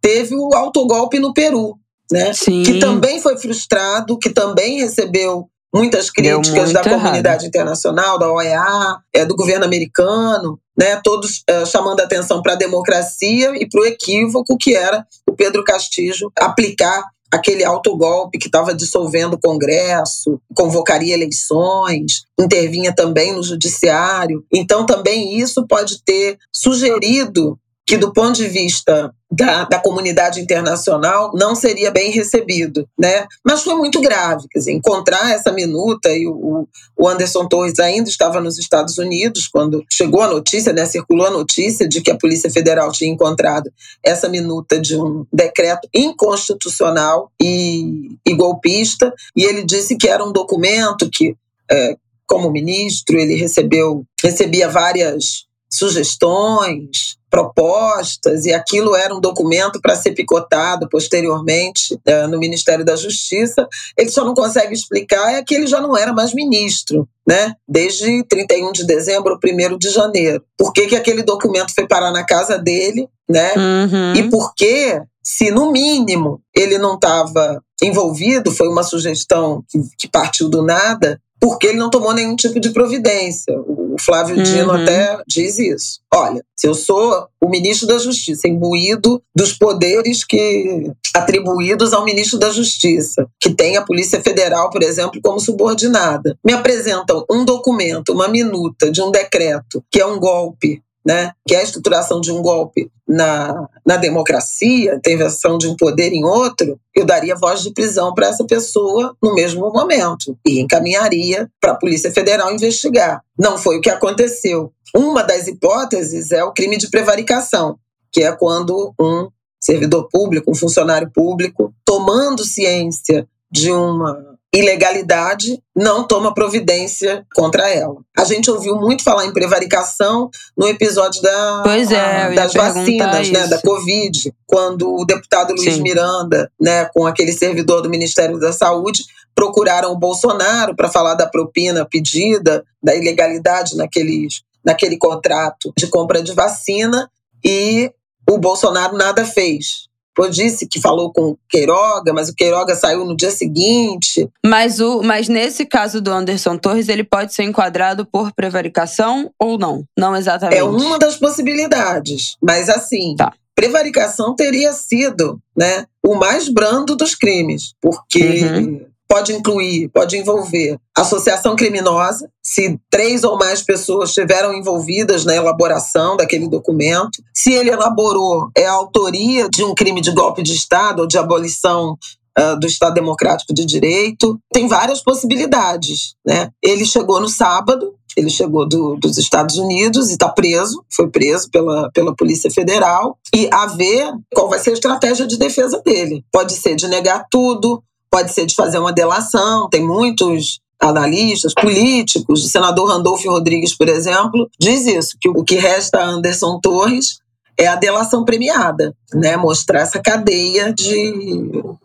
teve 0.00 0.34
o 0.34 0.54
autogolpe 0.54 1.18
no 1.18 1.34
Peru, 1.34 1.78
né? 2.10 2.32
que 2.64 2.78
também 2.78 3.20
foi 3.20 3.36
frustrado, 3.36 4.18
que 4.18 4.30
também 4.30 4.78
recebeu 4.78 5.48
muitas 5.76 6.10
críticas 6.10 6.72
da 6.72 6.82
comunidade 6.82 7.44
errado. 7.44 7.46
internacional, 7.46 8.18
da 8.18 8.32
OEA, 8.32 8.96
é, 9.14 9.24
do 9.24 9.36
governo 9.36 9.64
americano, 9.64 10.58
né, 10.78 11.00
todos 11.04 11.42
é, 11.46 11.66
chamando 11.66 12.00
atenção 12.00 12.40
para 12.42 12.54
a 12.54 12.56
democracia 12.56 13.52
e 13.56 13.68
para 13.68 13.82
o 13.82 13.86
equívoco 13.86 14.56
que 14.58 14.74
era 14.74 15.06
o 15.28 15.32
Pedro 15.32 15.62
Castillo 15.64 16.32
aplicar 16.38 17.04
aquele 17.30 17.64
autogolpe 17.64 18.38
que 18.38 18.46
estava 18.46 18.74
dissolvendo 18.74 19.34
o 19.34 19.40
Congresso, 19.40 20.40
convocaria 20.54 21.14
eleições, 21.14 22.22
intervinha 22.38 22.94
também 22.94 23.34
no 23.34 23.42
judiciário. 23.42 24.44
Então, 24.52 24.86
também 24.86 25.38
isso 25.38 25.66
pode 25.66 26.02
ter 26.04 26.38
sugerido 26.52 27.58
que, 27.86 27.96
do 27.96 28.12
ponto 28.12 28.34
de 28.34 28.48
vista 28.48 29.14
da, 29.30 29.64
da, 29.64 29.78
comunidade 29.78 30.40
internacional, 30.40 31.30
não 31.34 31.54
seria 31.54 31.90
bem 31.90 32.10
recebido, 32.10 32.88
né? 32.98 33.26
Mas 33.44 33.62
foi 33.62 33.76
muito 33.76 34.00
grave, 34.00 34.46
quer 34.50 34.58
dizer, 34.58 34.72
encontrar 34.72 35.30
essa 35.30 35.52
minuta 35.52 36.10
e 36.10 36.26
o, 36.26 36.66
o 36.96 37.08
Anderson 37.08 37.46
Torres 37.46 37.78
ainda 37.78 38.08
estava 38.08 38.40
nos 38.40 38.58
Estados 38.58 38.98
Unidos 38.98 39.46
quando 39.46 39.84
chegou 39.90 40.20
a 40.20 40.26
notícia, 40.26 40.72
né? 40.72 40.84
Circulou 40.84 41.26
a 41.26 41.30
notícia 41.30 41.88
de 41.88 42.00
que 42.00 42.10
a 42.10 42.18
Polícia 42.18 42.50
Federal 42.50 42.90
tinha 42.90 43.12
encontrado 43.12 43.70
essa 44.02 44.28
minuta 44.28 44.80
de 44.80 44.96
um 44.96 45.24
decreto 45.32 45.88
inconstitucional 45.94 47.30
e, 47.40 48.16
e 48.26 48.34
golpista, 48.34 49.14
e 49.36 49.44
ele 49.44 49.64
disse 49.64 49.96
que 49.96 50.08
era 50.08 50.24
um 50.24 50.32
documento 50.32 51.08
que 51.08 51.36
é, 51.70 51.96
como 52.26 52.50
ministro, 52.50 53.16
ele 53.16 53.36
recebeu 53.36 54.04
recebia 54.20 54.68
várias 54.68 55.46
sugestões, 55.70 57.16
propostas, 57.30 58.44
e 58.44 58.52
aquilo 58.52 58.94
era 58.94 59.14
um 59.14 59.20
documento 59.20 59.80
para 59.80 59.96
ser 59.96 60.12
picotado 60.12 60.88
posteriormente 60.88 61.94
uh, 61.94 62.28
no 62.28 62.38
Ministério 62.38 62.84
da 62.84 62.96
Justiça. 62.96 63.66
Ele 63.96 64.10
só 64.10 64.24
não 64.24 64.34
consegue 64.34 64.74
explicar 64.74 65.34
é 65.34 65.42
que 65.42 65.54
ele 65.54 65.66
já 65.66 65.80
não 65.80 65.96
era 65.96 66.12
mais 66.12 66.32
ministro, 66.32 67.08
né? 67.26 67.54
Desde 67.68 68.24
31 68.24 68.72
de 68.72 68.86
dezembro, 68.86 69.38
1 69.42 69.78
de 69.78 69.90
janeiro. 69.90 70.42
Por 70.56 70.72
que, 70.72 70.86
que 70.86 70.96
aquele 70.96 71.22
documento 71.22 71.74
foi 71.74 71.86
parar 71.86 72.12
na 72.12 72.24
casa 72.24 72.58
dele, 72.58 73.08
né? 73.28 73.52
Uhum. 73.56 74.14
E 74.14 74.30
por 74.30 74.54
que, 74.54 75.00
se 75.22 75.50
no 75.50 75.72
mínimo 75.72 76.40
ele 76.54 76.78
não 76.78 76.94
estava 76.94 77.62
envolvido, 77.82 78.50
foi 78.50 78.68
uma 78.68 78.82
sugestão 78.82 79.62
que, 79.68 79.78
que 79.98 80.08
partiu 80.08 80.48
do 80.48 80.62
nada, 80.62 81.20
porque 81.40 81.66
ele 81.66 81.78
não 81.78 81.90
tomou 81.90 82.14
nenhum 82.14 82.34
tipo 82.34 82.58
de 82.58 82.70
providência. 82.70 83.54
O 83.96 84.02
Flávio 84.02 84.42
Dino 84.42 84.74
uhum. 84.74 84.82
até 84.82 85.18
diz 85.26 85.58
isso. 85.58 86.00
Olha, 86.14 86.44
se 86.54 86.68
eu 86.68 86.74
sou 86.74 87.26
o 87.40 87.48
ministro 87.48 87.86
da 87.86 87.96
Justiça, 87.96 88.46
imbuído 88.46 89.22
dos 89.34 89.54
poderes 89.54 90.22
que 90.22 90.90
atribuídos 91.14 91.94
ao 91.94 92.04
ministro 92.04 92.38
da 92.38 92.50
Justiça, 92.50 93.26
que 93.40 93.54
tem 93.54 93.78
a 93.78 93.82
Polícia 93.82 94.22
Federal, 94.22 94.68
por 94.68 94.82
exemplo, 94.82 95.18
como 95.22 95.40
subordinada, 95.40 96.36
me 96.44 96.52
apresentam 96.52 97.24
um 97.30 97.42
documento, 97.42 98.12
uma 98.12 98.28
minuta 98.28 98.90
de 98.90 99.00
um 99.00 99.10
decreto 99.10 99.82
que 99.90 99.98
é 99.98 100.06
um 100.06 100.20
golpe 100.20 100.82
né, 101.06 101.30
que 101.46 101.54
é 101.54 101.60
a 101.60 101.62
estruturação 101.62 102.20
de 102.20 102.32
um 102.32 102.42
golpe 102.42 102.90
na, 103.06 103.68
na 103.86 103.96
democracia, 103.96 104.96
intervenção 104.96 105.56
de 105.56 105.68
um 105.68 105.76
poder 105.76 106.12
em 106.12 106.24
outro, 106.24 106.80
eu 106.92 107.06
daria 107.06 107.36
voz 107.36 107.62
de 107.62 107.72
prisão 107.72 108.12
para 108.12 108.26
essa 108.26 108.44
pessoa 108.44 109.14
no 109.22 109.32
mesmo 109.32 109.70
momento 109.70 110.36
e 110.44 110.58
encaminharia 110.58 111.48
para 111.60 111.72
a 111.72 111.76
Polícia 111.76 112.12
Federal 112.12 112.52
investigar. 112.52 113.22
Não 113.38 113.56
foi 113.56 113.78
o 113.78 113.80
que 113.80 113.88
aconteceu. 113.88 114.72
Uma 114.92 115.22
das 115.22 115.46
hipóteses 115.46 116.32
é 116.32 116.42
o 116.42 116.52
crime 116.52 116.76
de 116.76 116.90
prevaricação, 116.90 117.78
que 118.10 118.24
é 118.24 118.32
quando 118.32 118.92
um 119.00 119.28
servidor 119.60 120.08
público, 120.10 120.50
um 120.50 120.56
funcionário 120.56 121.08
público, 121.14 121.72
tomando 121.84 122.44
ciência 122.44 123.28
de 123.48 123.70
uma 123.70 124.35
ilegalidade, 124.54 125.60
não 125.74 126.06
toma 126.06 126.32
providência 126.32 127.26
contra 127.34 127.68
ela. 127.68 127.96
A 128.16 128.24
gente 128.24 128.50
ouviu 128.50 128.76
muito 128.76 129.02
falar 129.02 129.26
em 129.26 129.32
prevaricação 129.32 130.30
no 130.56 130.66
episódio 130.66 131.20
da, 131.20 131.64
é, 131.66 132.34
das 132.34 132.54
vacinas, 132.54 133.30
né, 133.30 133.46
da 133.46 133.60
Covid, 133.60 134.32
quando 134.46 134.94
o 134.94 135.04
deputado 135.04 135.52
Luiz 135.52 135.74
Sim. 135.74 135.82
Miranda, 135.82 136.50
né, 136.60 136.86
com 136.86 137.06
aquele 137.06 137.32
servidor 137.32 137.82
do 137.82 137.90
Ministério 137.90 138.38
da 138.38 138.52
Saúde, 138.52 139.04
procuraram 139.34 139.92
o 139.92 139.98
Bolsonaro 139.98 140.74
para 140.74 140.88
falar 140.88 141.14
da 141.14 141.26
propina 141.26 141.84
pedida, 141.84 142.64
da 142.82 142.94
ilegalidade 142.94 143.76
naqueles, 143.76 144.42
naquele 144.64 144.96
contrato 144.96 145.72
de 145.76 145.86
compra 145.88 146.22
de 146.22 146.32
vacina, 146.32 147.10
e 147.44 147.92
o 148.28 148.38
Bolsonaro 148.38 148.96
nada 148.96 149.24
fez. 149.24 149.86
Pô, 150.16 150.28
disse 150.28 150.66
que 150.66 150.80
falou 150.80 151.12
com 151.12 151.32
o 151.32 151.38
Queiroga, 151.46 152.10
mas 152.14 152.30
o 152.30 152.34
Queiroga 152.34 152.74
saiu 152.74 153.04
no 153.04 153.14
dia 153.14 153.30
seguinte. 153.30 154.26
Mas, 154.44 154.80
o, 154.80 155.02
mas 155.02 155.28
nesse 155.28 155.66
caso 155.66 156.00
do 156.00 156.10
Anderson 156.10 156.56
Torres, 156.56 156.88
ele 156.88 157.04
pode 157.04 157.34
ser 157.34 157.42
enquadrado 157.42 158.06
por 158.06 158.32
prevaricação 158.32 159.30
ou 159.38 159.58
não? 159.58 159.84
Não 159.96 160.16
exatamente. 160.16 160.58
É 160.58 160.64
uma 160.64 160.98
das 160.98 161.16
possibilidades. 161.16 162.38
Mas 162.42 162.70
assim, 162.70 163.14
tá. 163.14 163.30
prevaricação 163.54 164.34
teria 164.34 164.72
sido 164.72 165.38
né, 165.54 165.84
o 166.02 166.14
mais 166.14 166.48
brando 166.48 166.96
dos 166.96 167.14
crimes, 167.14 167.74
porque 167.78 168.42
uhum 168.42 168.95
pode 169.08 169.32
incluir, 169.32 169.88
pode 169.88 170.16
envolver 170.16 170.78
associação 170.96 171.54
criminosa, 171.54 172.28
se 172.42 172.78
três 172.90 173.22
ou 173.24 173.38
mais 173.38 173.62
pessoas 173.62 174.10
estiveram 174.10 174.54
envolvidas 174.54 175.24
na 175.24 175.34
elaboração 175.34 176.16
daquele 176.16 176.48
documento, 176.48 177.22
se 177.34 177.52
ele 177.52 177.70
elaborou 177.70 178.50
é 178.56 178.66
a 178.66 178.72
autoria 178.72 179.48
de 179.48 179.62
um 179.62 179.74
crime 179.74 180.00
de 180.00 180.12
golpe 180.12 180.42
de 180.42 180.54
Estado 180.54 181.00
ou 181.00 181.06
de 181.06 181.18
abolição 181.18 181.96
uh, 182.38 182.58
do 182.58 182.66
Estado 182.66 182.94
Democrático 182.94 183.54
de 183.54 183.64
Direito, 183.64 184.38
tem 184.52 184.68
várias 184.68 185.02
possibilidades. 185.02 186.14
Né? 186.26 186.50
Ele 186.62 186.84
chegou 186.84 187.20
no 187.20 187.28
sábado, 187.28 187.94
Ele 188.16 188.30
chegou 188.30 188.66
do, 188.66 188.96
dos 188.96 189.18
Estados 189.18 189.58
Unidos 189.58 190.08
e 190.08 190.12
está 190.12 190.28
preso, 190.28 190.82
foi 190.90 191.08
preso 191.08 191.50
pela, 191.50 191.90
pela 191.92 192.16
Polícia 192.16 192.50
Federal, 192.50 193.18
e 193.34 193.48
a 193.52 193.66
ver 193.66 194.10
qual 194.34 194.48
vai 194.48 194.58
ser 194.58 194.70
a 194.70 194.74
estratégia 194.74 195.26
de 195.26 195.36
defesa 195.36 195.82
dele. 195.84 196.24
Pode 196.32 196.54
ser 196.54 196.74
de 196.74 196.88
negar 196.88 197.26
tudo, 197.30 197.82
pode 198.16 198.32
ser 198.32 198.46
de 198.46 198.54
fazer 198.54 198.78
uma 198.78 198.94
delação, 198.94 199.68
tem 199.68 199.86
muitos 199.86 200.58
analistas, 200.80 201.52
políticos, 201.52 202.46
o 202.46 202.48
senador 202.48 202.88
Randolfo 202.88 203.28
Rodrigues, 203.28 203.76
por 203.76 203.90
exemplo, 203.90 204.48
diz 204.58 204.86
isso, 204.86 205.18
que 205.20 205.28
o 205.28 205.44
que 205.44 205.56
resta 205.56 205.98
a 205.98 206.06
Anderson 206.06 206.58
Torres 206.58 207.18
é 207.58 207.66
a 207.66 207.76
delação 207.76 208.24
premiada, 208.24 208.94
né? 209.12 209.36
Mostrar 209.36 209.80
essa 209.80 210.00
cadeia 210.00 210.72
de, 210.72 211.12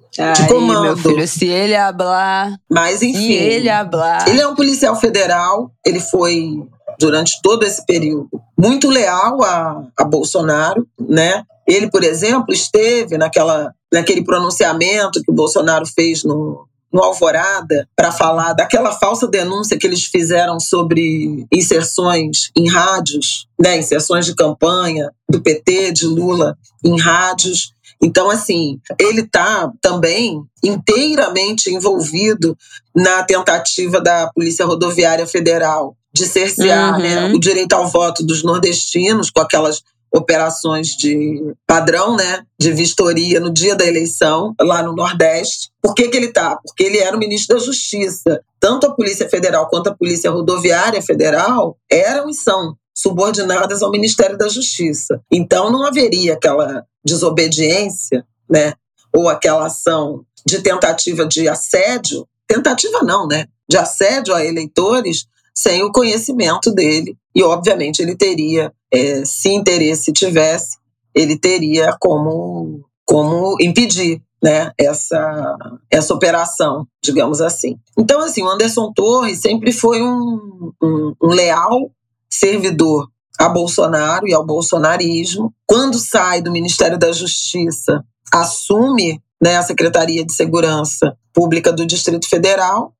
de 0.10 0.48
comando. 0.48 0.84
meu 0.84 0.98
filho, 0.98 1.28
se 1.28 1.48
ele 1.48 1.76
hablar. 1.76 2.54
Mas 2.70 3.02
enfim. 3.02 3.28
Se 3.28 3.34
ele 3.34 3.70
hablar. 3.70 4.26
Ele 4.30 4.40
é 4.40 4.48
um 4.48 4.56
policial 4.56 4.96
federal, 4.96 5.70
ele 5.86 6.00
foi 6.00 6.64
durante 6.98 7.42
todo 7.42 7.64
esse 7.64 7.86
período 7.86 8.30
muito 8.58 8.90
leal 8.90 9.44
a, 9.44 9.84
a 9.98 10.04
Bolsonaro, 10.06 10.88
né? 10.98 11.44
Ele, 11.68 11.90
por 11.90 12.06
exemplo, 12.06 12.54
esteve 12.54 13.18
naquela, 13.18 13.74
naquele 13.92 14.24
pronunciamento 14.24 15.22
que 15.22 15.32
o 15.32 15.36
Bolsonaro 15.36 15.86
fez 15.86 16.24
no, 16.24 16.68
no 16.92 17.04
Alvorada 17.04 17.88
para 17.96 18.12
falar 18.12 18.54
daquela 18.54 18.92
falsa 18.92 19.28
denúncia 19.28 19.78
que 19.78 19.88
eles 19.88 20.04
fizeram 20.04 20.60
sobre 20.60 21.46
inserções 21.52 22.52
em 22.56 22.70
rádios, 22.70 23.48
né, 23.60 23.78
inserções 23.78 24.26
de 24.26 24.36
campanha 24.36 25.10
do 25.30 25.42
PT, 25.42 25.92
de 25.92 26.06
Lula 26.06 26.58
em 26.84 27.00
rádios. 27.00 27.72
Então, 28.04 28.30
assim, 28.30 28.80
ele 29.00 29.22
está 29.22 29.72
também 29.80 30.42
inteiramente 30.64 31.70
envolvido 31.70 32.58
na 32.96 33.24
tentativa 33.24 34.02
da 34.02 34.30
Polícia 34.34 34.66
Rodoviária 34.66 35.28
Federal 35.28 35.96
de 36.14 36.26
cercear 36.26 37.00
né, 37.00 37.16
uhum. 37.16 37.30
né, 37.30 37.34
o 37.36 37.40
direito 37.40 37.74
ao 37.74 37.88
voto 37.88 38.26
dos 38.26 38.44
nordestinos 38.44 39.30
com 39.30 39.40
aquelas 39.40 39.82
operações 40.12 40.90
de 40.90 41.54
padrão, 41.66 42.16
né, 42.16 42.44
de 42.60 42.72
vistoria 42.72 43.40
no 43.40 43.52
dia 43.52 43.76
da 43.76 43.86
eleição, 43.86 44.54
lá 44.60 44.84
no 44.84 44.94
Nordeste. 44.94 45.70
Por 45.82 45.94
que, 45.94 46.10
que 46.10 46.18
ele 46.18 46.28
está? 46.28 46.58
Porque 46.58 46.84
ele 46.84 46.98
era 46.98 47.16
o 47.16 47.20
ministro 47.20 47.58
da 47.58 47.64
Justiça. 47.64 48.42
Tanto 48.60 48.88
a 48.88 48.94
Polícia 48.94 49.30
Federal 49.30 49.70
quanto 49.70 49.88
a 49.88 49.96
Polícia 49.96 50.30
Rodoviária 50.30 51.02
Federal 51.02 51.78
eram 51.90 52.30
e 52.30 52.34
são 52.34 52.76
subordinadas 52.94 53.82
ao 53.82 53.90
Ministério 53.90 54.38
da 54.38 54.50
Justiça. 54.50 55.22
Então 55.32 55.72
não 55.72 55.86
haveria 55.86 56.34
aquela 56.34 56.86
desobediência, 57.04 58.26
né, 58.50 58.74
ou 59.14 59.30
aquela 59.30 59.66
ação 59.66 60.26
de 60.46 60.62
tentativa 60.62 61.26
de 61.26 61.48
assédio, 61.48 62.28
tentativa 62.48 63.02
não, 63.02 63.28
né, 63.28 63.46
de 63.70 63.78
assédio 63.78 64.34
a 64.34 64.44
eleitores 64.44 65.26
sem 65.54 65.84
o 65.84 65.92
conhecimento 65.92 66.72
dele. 66.72 67.18
E, 67.36 67.44
obviamente, 67.44 68.02
ele 68.02 68.16
teria, 68.16 68.72
é, 68.94 69.24
se 69.26 69.50
interesse 69.50 70.12
tivesse, 70.12 70.78
ele 71.14 71.38
teria 71.38 71.96
como, 72.00 72.86
como 73.06 73.56
impedir 73.60 74.22
né, 74.44 74.72
essa, 74.78 75.58
essa 75.90 76.14
operação, 76.14 76.88
digamos 77.04 77.42
assim. 77.42 77.78
Então, 77.98 78.20
assim, 78.22 78.44
o 78.44 78.50
Anderson 78.50 78.92
Torres 78.94 79.42
sempre 79.42 79.72
foi 79.72 80.02
um, 80.02 80.72
um, 80.82 81.14
um 81.22 81.28
leal 81.28 81.92
servidor 82.30 83.08
a 83.40 83.50
Bolsonaro 83.50 84.28
e 84.28 84.34
ao 84.34 84.46
bolsonarismo. 84.46 85.54
Quando 85.66 85.98
sai 85.98 86.42
do 86.42 86.52
Ministério 86.52 86.98
da 86.98 87.12
Justiça, 87.12 88.04
assume 88.32 89.22
né, 89.42 89.58
a 89.58 89.64
Secretaria 89.64 90.26
de 90.26 90.34
Segurança 90.34 91.16
Pública 91.34 91.72
do 91.72 91.86
Distrito 91.86 92.28
Federal 92.30 92.94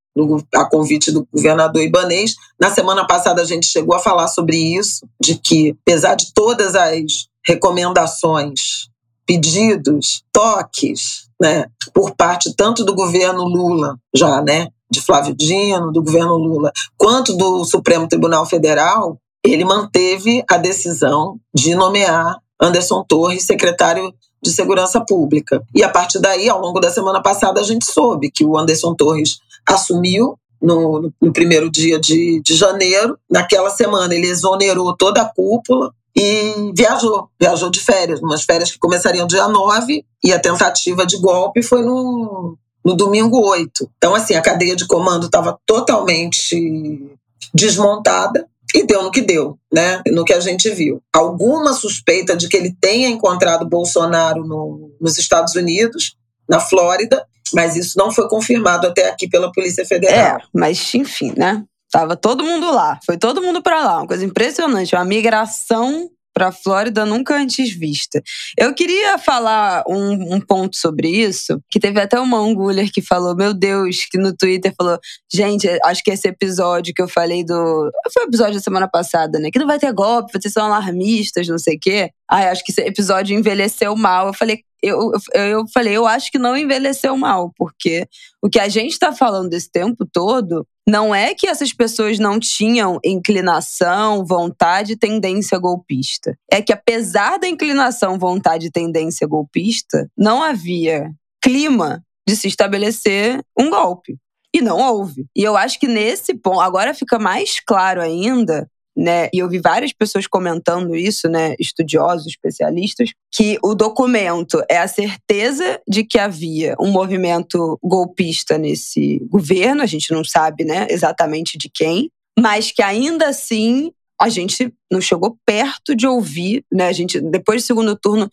a 0.54 0.66
convite 0.66 1.12
do 1.12 1.28
governador 1.34 1.82
Ibanês. 1.82 2.36
Na 2.60 2.70
semana 2.70 3.06
passada 3.06 3.42
a 3.42 3.46
gente 3.46 3.66
chegou 3.66 3.96
a 3.96 4.00
falar 4.00 4.28
sobre 4.28 4.58
isso, 4.58 5.06
de 5.22 5.36
que, 5.36 5.76
apesar 5.82 6.16
de 6.16 6.34
todas 6.34 6.76
as 6.76 7.28
recomendações, 7.46 8.90
pedidos, 9.26 10.24
toques, 10.34 11.30
né, 11.42 11.66
por 11.94 12.12
parte 12.16 12.54
tanto 12.56 12.84
do 12.84 12.94
governo 12.94 13.44
Lula, 13.44 13.98
já, 14.14 14.42
né, 14.42 14.68
de 14.92 15.02
Flávio 15.02 15.34
Dino, 15.34 15.92
do 15.92 16.04
governo 16.04 16.36
Lula, 16.36 16.72
quanto 16.98 17.36
do 17.36 17.64
Supremo 17.64 18.08
Tribunal 18.08 18.46
Federal, 18.46 19.18
ele 19.44 19.64
manteve 19.64 20.44
a 20.50 20.58
decisão 20.58 21.40
de 21.54 21.74
nomear 21.74 22.38
Anderson 22.62 23.04
Torres 23.08 23.46
secretário 23.46 24.14
de 24.44 24.52
Segurança 24.52 25.00
Pública. 25.00 25.64
E 25.74 25.84
a 25.84 25.90
partir 25.90 26.20
daí, 26.20 26.50
ao 26.50 26.60
longo 26.60 26.80
da 26.80 26.92
semana 26.92 27.22
passada, 27.22 27.60
a 27.60 27.64
gente 27.64 27.86
soube 27.86 28.30
que 28.30 28.44
o 28.44 28.58
Anderson 28.58 28.94
Torres 28.96 29.40
assumiu 29.68 30.38
no, 30.62 31.12
no 31.22 31.34
primeiro 31.34 31.70
dia 31.70 32.00
de, 32.00 32.42
de 32.42 32.56
janeiro. 32.56 33.18
Naquela 33.30 33.70
semana, 33.70 34.14
ele 34.14 34.28
exonerou 34.28 34.96
toda 34.96 35.22
a 35.22 35.34
cúpula 35.34 35.92
e 36.16 36.72
viajou, 36.76 37.30
viajou 37.40 37.70
de 37.70 37.80
férias, 37.80 38.20
umas 38.20 38.44
férias 38.44 38.72
que 38.72 38.78
começariam 38.78 39.26
dia 39.26 39.48
9 39.48 40.06
e 40.24 40.34
a 40.34 40.40
tentativa 40.40 41.06
de 41.06 41.18
golpe 41.18 41.64
foi 41.64 41.84
no, 41.84 42.58
no 42.84 42.96
domingo 42.96 43.40
8. 43.50 43.90
Então, 43.98 44.14
assim, 44.14 44.36
a 44.36 44.42
cadeia 44.42 44.76
de 44.76 44.86
comando 44.86 45.28
estava 45.28 45.58
totalmente 45.66 47.18
desmontada 47.54 48.48
e 48.74 48.84
deu 48.86 49.04
no 49.04 49.12
que 49.12 49.22
deu, 49.22 49.58
né? 49.72 50.02
No 50.08 50.24
que 50.24 50.34
a 50.34 50.40
gente 50.40 50.70
viu. 50.70 51.02
Alguma 51.14 51.74
suspeita 51.74 52.36
de 52.36 52.48
que 52.48 52.56
ele 52.56 52.76
tenha 52.80 53.10
encontrado 53.10 53.68
Bolsonaro 53.68 54.46
no, 54.46 54.92
nos 55.00 55.18
Estados 55.18 55.56
Unidos, 55.56 56.16
na 56.48 56.60
Flórida, 56.60 57.26
mas 57.54 57.76
isso 57.76 57.98
não 57.98 58.12
foi 58.12 58.28
confirmado 58.28 58.88
até 58.88 59.10
aqui 59.10 59.28
pela 59.30 59.52
Polícia 59.52 59.86
Federal. 59.86 60.38
É, 60.38 60.44
mas 60.54 60.94
enfim, 60.94 61.34
né? 61.38 61.64
Tava 61.92 62.16
todo 62.16 62.44
mundo 62.44 62.72
lá, 62.72 63.00
foi 63.06 63.18
todo 63.18 63.42
mundo 63.42 63.62
para 63.62 63.84
lá, 63.84 63.98
uma 63.98 64.08
coisa 64.08 64.24
impressionante, 64.24 64.96
uma 64.96 65.04
migração 65.04 66.10
para 66.34 66.52
Flórida 66.52 67.06
nunca 67.06 67.36
antes 67.36 67.74
vista. 67.74 68.22
Eu 68.58 68.74
queria 68.74 69.18
falar 69.18 69.84
um, 69.88 70.36
um, 70.36 70.40
ponto 70.40 70.78
sobre 70.78 71.10
isso, 71.10 71.62
que 71.70 71.80
teve 71.80 72.00
até 72.00 72.20
uma 72.20 72.38
Anguler 72.38 72.92
que 72.92 73.02
falou, 73.02 73.36
meu 73.36 73.54
Deus, 73.54 74.06
que 74.10 74.18
no 74.18 74.36
Twitter 74.36 74.74
falou, 74.78 74.98
gente, 75.32 75.68
acho 75.86 76.04
que 76.04 76.12
esse 76.12 76.28
episódio 76.28 76.94
que 76.94 77.02
eu 77.02 77.08
falei 77.08 77.44
do... 77.44 77.92
Foi 78.14 78.24
o 78.24 78.28
episódio 78.28 78.56
da 78.56 78.62
semana 78.62 78.88
passada, 78.88 79.40
né? 79.40 79.50
Que 79.52 79.60
não 79.60 79.68
vai 79.68 79.80
ter 79.80 79.92
golpe, 79.94 80.32
vocês 80.34 80.54
são 80.54 80.66
alarmistas, 80.66 81.48
não 81.48 81.58
sei 81.58 81.76
o 81.76 81.80
quê. 81.80 82.10
Ai, 82.30 82.48
acho 82.48 82.64
que 82.64 82.72
esse 82.72 82.82
episódio 82.82 83.38
envelheceu 83.38 83.96
mal. 83.96 84.28
Eu 84.28 84.34
falei, 84.34 84.64
eu, 84.82 85.12
eu, 85.34 85.66
falei, 85.74 85.96
eu 85.96 86.08
acho 86.08 86.32
que 86.32 86.40
não 86.40 86.58
envelheceu 86.58 87.16
mal, 87.16 87.52
porque 87.56 88.08
o 88.42 88.50
que 88.50 88.60
a 88.60 88.68
gente 88.68 88.92
está 88.92 89.14
falando 89.14 89.50
desse 89.50 89.70
tempo 89.70 90.06
todo 90.12 90.66
não 90.88 91.14
é 91.14 91.34
que 91.36 91.48
essas 91.48 91.72
pessoas 91.72 92.18
não 92.18 92.40
tinham 92.40 93.00
inclinação, 93.06 94.26
vontade, 94.26 94.98
tendência 94.98 95.58
golpista. 95.60 96.36
É 96.52 96.62
que 96.62 96.74
apesar 96.74 97.38
da 97.38 97.48
inclinação, 97.48 98.18
vontade 98.18 98.68
e 98.68 98.72
tendência 98.72 99.28
golpista, 99.28 100.10
não 100.18 100.42
havia 100.42 101.12
clima 101.42 102.04
de 102.28 102.36
se 102.36 102.48
estabelecer 102.48 103.40
um 103.58 103.70
golpe. 103.70 104.18
E 104.54 104.62
não 104.62 104.80
houve. 104.80 105.28
E 105.36 105.44
eu 105.44 105.56
acho 105.56 105.80
que 105.80 105.88
nesse 105.88 106.34
ponto, 106.34 106.60
agora 106.60 106.94
fica 106.94 107.18
mais 107.18 107.60
claro 107.60 108.02
ainda 108.02 108.70
né? 108.96 109.30
E 109.34 109.40
eu 109.40 109.50
vi 109.50 109.60
várias 109.60 109.94
pessoas 109.94 110.28
comentando 110.28 110.96
isso, 110.96 111.30
né? 111.30 111.56
Estudiosos, 111.60 112.28
especialistas, 112.28 113.12
que 113.34 113.58
o 113.64 113.74
documento 113.74 114.62
é 114.70 114.78
a 114.78 114.88
certeza 114.88 115.80
de 115.88 116.04
que 116.04 116.20
havia 116.20 116.76
um 116.80 116.92
movimento 116.92 117.80
golpista 117.82 118.58
nesse 118.58 119.20
governo, 119.30 119.82
a 119.82 119.86
gente 119.86 120.12
não 120.12 120.24
sabe, 120.24 120.66
né, 120.66 120.88
exatamente 120.90 121.58
de 121.58 121.70
quem, 121.74 122.10
mas 122.38 122.72
que 122.72 122.82
ainda 122.82 123.28
assim 123.28 123.92
a 124.20 124.30
gente 124.30 124.72
não 124.92 125.02
chegou 125.02 125.38
perto 125.46 125.96
de 125.96 126.06
ouvir, 126.06 126.64
né? 126.72 126.88
A 126.88 126.94
gente 126.94 127.20
depois 127.20 127.64
do 127.64 127.66
segundo 127.66 127.96
turno 127.96 128.30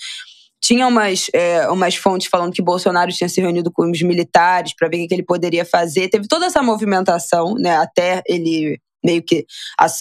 tinha 0.60 0.86
umas, 0.86 1.28
é, 1.32 1.68
umas 1.70 1.94
fontes 1.94 2.28
falando 2.28 2.52
que 2.52 2.60
Bolsonaro 2.60 3.12
tinha 3.12 3.28
se 3.28 3.40
reunido 3.40 3.70
com 3.72 3.90
os 3.90 4.02
militares 4.02 4.74
para 4.76 4.88
ver 4.88 5.04
o 5.04 5.08
que 5.08 5.14
ele 5.14 5.22
poderia 5.22 5.64
fazer. 5.64 6.08
Teve 6.08 6.26
toda 6.26 6.46
essa 6.46 6.62
movimentação, 6.62 7.54
né? 7.54 7.76
Até 7.76 8.22
ele 8.26 8.78
meio 9.04 9.22
que 9.22 9.46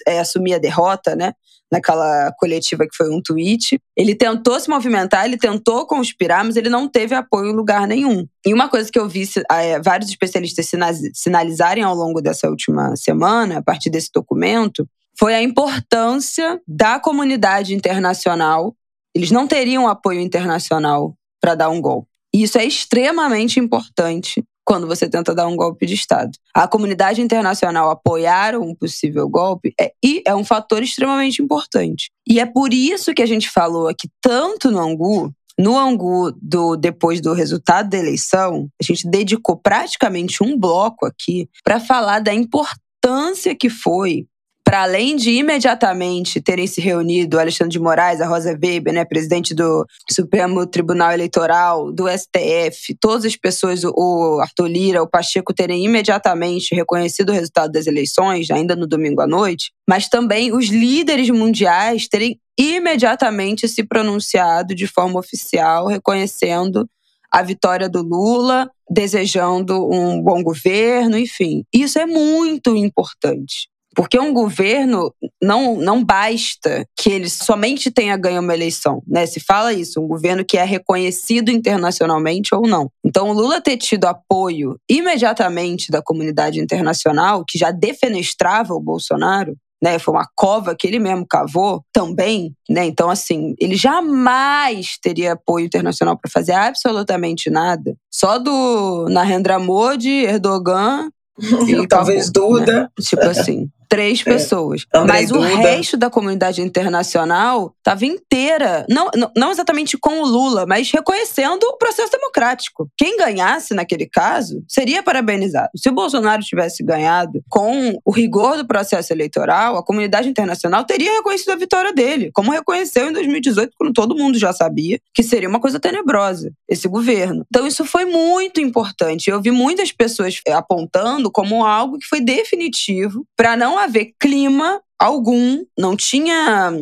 é, 0.07 0.19
assumir 0.19 0.55
a 0.55 0.59
derrota, 0.59 1.15
né? 1.15 1.33
Naquela 1.71 2.31
coletiva 2.39 2.85
que 2.85 2.95
foi 2.95 3.13
um 3.13 3.21
tweet. 3.21 3.77
Ele 3.95 4.15
tentou 4.15 4.57
se 4.59 4.69
movimentar, 4.69 5.25
ele 5.25 5.37
tentou 5.37 5.85
conspirar, 5.85 6.43
mas 6.45 6.55
ele 6.55 6.69
não 6.69 6.87
teve 6.87 7.13
apoio 7.13 7.51
em 7.51 7.55
lugar 7.55 7.85
nenhum. 7.87 8.25
E 8.45 8.53
uma 8.53 8.69
coisa 8.69 8.89
que 8.89 8.97
eu 8.97 9.07
vi 9.07 9.27
é, 9.51 9.79
vários 9.81 10.09
especialistas 10.09 10.69
sinalizarem 11.13 11.83
ao 11.83 11.93
longo 11.93 12.21
dessa 12.21 12.49
última 12.49 12.95
semana, 12.95 13.57
a 13.57 13.61
partir 13.61 13.89
desse 13.89 14.09
documento, 14.13 14.87
foi 15.19 15.33
a 15.33 15.41
importância 15.41 16.61
da 16.65 16.99
comunidade 16.99 17.73
internacional. 17.73 18.75
Eles 19.13 19.31
não 19.31 19.47
teriam 19.47 19.87
apoio 19.87 20.21
internacional 20.21 21.17
para 21.41 21.55
dar 21.55 21.69
um 21.69 21.81
golpe. 21.81 22.07
E 22.33 22.43
isso 22.43 22.57
é 22.57 22.65
extremamente 22.65 23.59
importante 23.59 24.43
quando 24.67 24.85
você 24.85 25.07
tenta 25.07 25.33
dar 25.33 25.47
um 25.47 25.55
golpe 25.55 25.85
de 25.85 25.93
Estado. 25.93 26.29
A 26.53 26.67
comunidade 26.67 27.21
internacional 27.21 27.89
apoiar 27.89 28.53
um 28.57 28.75
possível 28.75 29.29
golpe 29.29 29.73
é, 29.79 29.93
é 30.25 30.35
um 30.35 30.43
fator 30.43 30.83
extremamente 30.83 31.41
importante. 31.41 32.11
E 32.27 32.37
é 32.37 32.45
por 32.45 32.73
isso 32.73 33.13
que 33.13 33.21
a 33.21 33.25
gente 33.25 33.49
falou 33.49 33.87
aqui 33.87 34.09
tanto 34.21 34.69
no 34.69 34.79
Angu, 34.79 35.33
no 35.57 35.79
Angu, 35.79 36.33
do, 36.41 36.75
depois 36.75 37.21
do 37.21 37.31
resultado 37.31 37.89
da 37.89 37.97
eleição, 37.97 38.67
a 38.79 38.83
gente 38.83 39.09
dedicou 39.09 39.55
praticamente 39.55 40.43
um 40.43 40.59
bloco 40.59 41.05
aqui 41.05 41.49
para 41.63 41.79
falar 41.79 42.19
da 42.19 42.33
importância 42.33 43.55
que 43.55 43.69
foi 43.69 44.27
para 44.67 44.81
além 44.81 45.15
de 45.15 45.31
imediatamente 45.31 46.41
terem 46.41 46.67
se 46.67 46.81
reunido 46.81 47.39
Alexandre 47.39 47.71
de 47.71 47.79
Moraes, 47.79 48.19
a 48.19 48.27
Rosa 48.27 48.49
Weber, 48.49 48.93
né, 48.93 49.05
presidente 49.05 49.55
do 49.55 49.87
Supremo 50.11 50.67
Tribunal 50.67 51.13
Eleitoral, 51.13 51.89
do 51.89 52.03
STF, 52.09 52.93
todas 52.99 53.23
as 53.23 53.37
pessoas, 53.37 53.85
o 53.85 54.41
Arthur 54.41 54.67
Lira, 54.67 55.01
o 55.01 55.07
Pacheco, 55.07 55.53
terem 55.53 55.85
imediatamente 55.85 56.75
reconhecido 56.75 57.29
o 57.29 57.31
resultado 57.31 57.71
das 57.71 57.87
eleições, 57.87 58.51
ainda 58.51 58.75
no 58.75 58.85
domingo 58.85 59.21
à 59.21 59.25
noite, 59.25 59.71
mas 59.87 60.09
também 60.09 60.53
os 60.53 60.65
líderes 60.67 61.29
mundiais 61.29 62.09
terem 62.09 62.37
imediatamente 62.59 63.69
se 63.69 63.85
pronunciado 63.85 64.75
de 64.75 64.85
forma 64.85 65.17
oficial, 65.17 65.87
reconhecendo 65.87 66.85
a 67.31 67.41
vitória 67.41 67.87
do 67.87 68.01
Lula, 68.01 68.69
desejando 68.89 69.89
um 69.89 70.21
bom 70.21 70.43
governo, 70.43 71.17
enfim. 71.17 71.63
Isso 71.73 71.97
é 71.97 72.05
muito 72.05 72.75
importante. 72.75 73.69
Porque 73.97 74.19
um 74.19 74.31
governo 74.31 75.11
não, 75.41 75.75
não 75.75 76.05
basta 76.05 76.85
que 76.95 77.09
ele 77.09 77.27
somente 77.27 77.89
tenha 77.89 78.15
ganho 78.15 78.43
uma 78.43 78.53
eleição, 78.53 79.01
né? 79.07 79.25
Se 79.25 79.39
fala 79.39 79.73
isso, 79.73 79.99
um 79.99 80.07
governo 80.07 80.45
que 80.45 80.55
é 80.55 80.63
reconhecido 80.63 81.49
internacionalmente 81.49 82.53
ou 82.53 82.67
não. 82.67 82.91
Então, 83.03 83.29
o 83.29 83.33
Lula 83.33 83.59
ter 83.59 83.75
tido 83.75 84.05
apoio 84.05 84.79
imediatamente 84.87 85.91
da 85.91 85.99
comunidade 85.99 86.59
internacional, 86.59 87.43
que 87.43 87.57
já 87.57 87.71
defenestrava 87.71 88.71
o 88.75 88.79
Bolsonaro, 88.79 89.57
né? 89.81 89.97
Foi 89.97 90.13
uma 90.13 90.29
cova 90.35 90.75
que 90.75 90.85
ele 90.85 90.99
mesmo 90.99 91.25
cavou 91.27 91.81
também, 91.91 92.53
né? 92.69 92.85
Então, 92.85 93.09
assim, 93.09 93.55
ele 93.59 93.75
jamais 93.75 94.99
teria 95.01 95.33
apoio 95.33 95.65
internacional 95.65 96.15
para 96.15 96.29
fazer 96.29 96.53
absolutamente 96.53 97.49
nada. 97.49 97.95
Só 98.13 98.37
do 98.37 99.07
Narendra 99.09 99.57
Modi, 99.57 100.23
Erdogan 100.23 101.09
e 101.67 101.87
talvez 101.87 102.29
acabou, 102.29 102.59
Duda. 102.59 102.81
Né? 102.81 102.89
Tipo 103.01 103.23
assim 103.23 103.67
três 103.87 104.21
é. 104.21 104.23
pessoas. 104.23 104.85
Mas 105.07 105.29
Duda. 105.29 105.39
o 105.39 105.43
resto 105.43 105.97
da 105.97 106.09
comunidade 106.09 106.61
internacional 106.61 107.73
estava 107.77 108.05
inteira, 108.05 108.85
não, 108.89 109.09
não 109.35 109.51
exatamente 109.51 109.97
com 109.97 110.21
o 110.21 110.25
Lula, 110.25 110.65
mas 110.67 110.91
reconhecendo 110.91 111.63
o 111.63 111.77
processo 111.77 112.11
democrático. 112.11 112.89
Quem 112.97 113.17
ganhasse 113.17 113.73
naquele 113.73 114.07
caso 114.07 114.63
seria 114.67 115.01
parabenizado. 115.03 115.69
Se 115.75 115.89
o 115.89 115.93
Bolsonaro 115.93 116.41
tivesse 116.41 116.83
ganhado 116.83 117.41
com 117.49 117.99
o 118.03 118.11
rigor 118.11 118.57
do 118.57 118.67
processo 118.67 119.13
eleitoral, 119.13 119.77
a 119.77 119.83
comunidade 119.83 120.29
internacional 120.29 120.83
teria 120.83 121.13
reconhecido 121.13 121.51
a 121.51 121.55
vitória 121.55 121.93
dele, 121.93 122.31
como 122.33 122.51
reconheceu 122.51 123.09
em 123.09 123.13
2018, 123.13 123.73
quando 123.77 123.93
todo 123.93 124.15
mundo 124.15 124.37
já 124.37 124.53
sabia 124.53 124.99
que 125.13 125.23
seria 125.23 125.49
uma 125.49 125.59
coisa 125.59 125.79
tenebrosa 125.79 126.51
esse 126.67 126.87
governo. 126.87 127.45
Então 127.47 127.65
isso 127.65 127.85
foi 127.85 128.05
muito 128.05 128.59
importante. 128.59 129.29
Eu 129.29 129.41
vi 129.41 129.51
muitas 129.51 129.91
pessoas 129.91 130.41
apontando 130.49 131.31
como 131.31 131.65
algo 131.65 131.97
que 131.97 132.05
foi 132.05 132.21
definitivo 132.21 133.25
para 133.35 133.55
não 133.55 133.76
haver 133.77 134.13
clima 134.19 134.81
algum, 134.99 135.63
não 135.77 135.95
tinha 135.95 136.73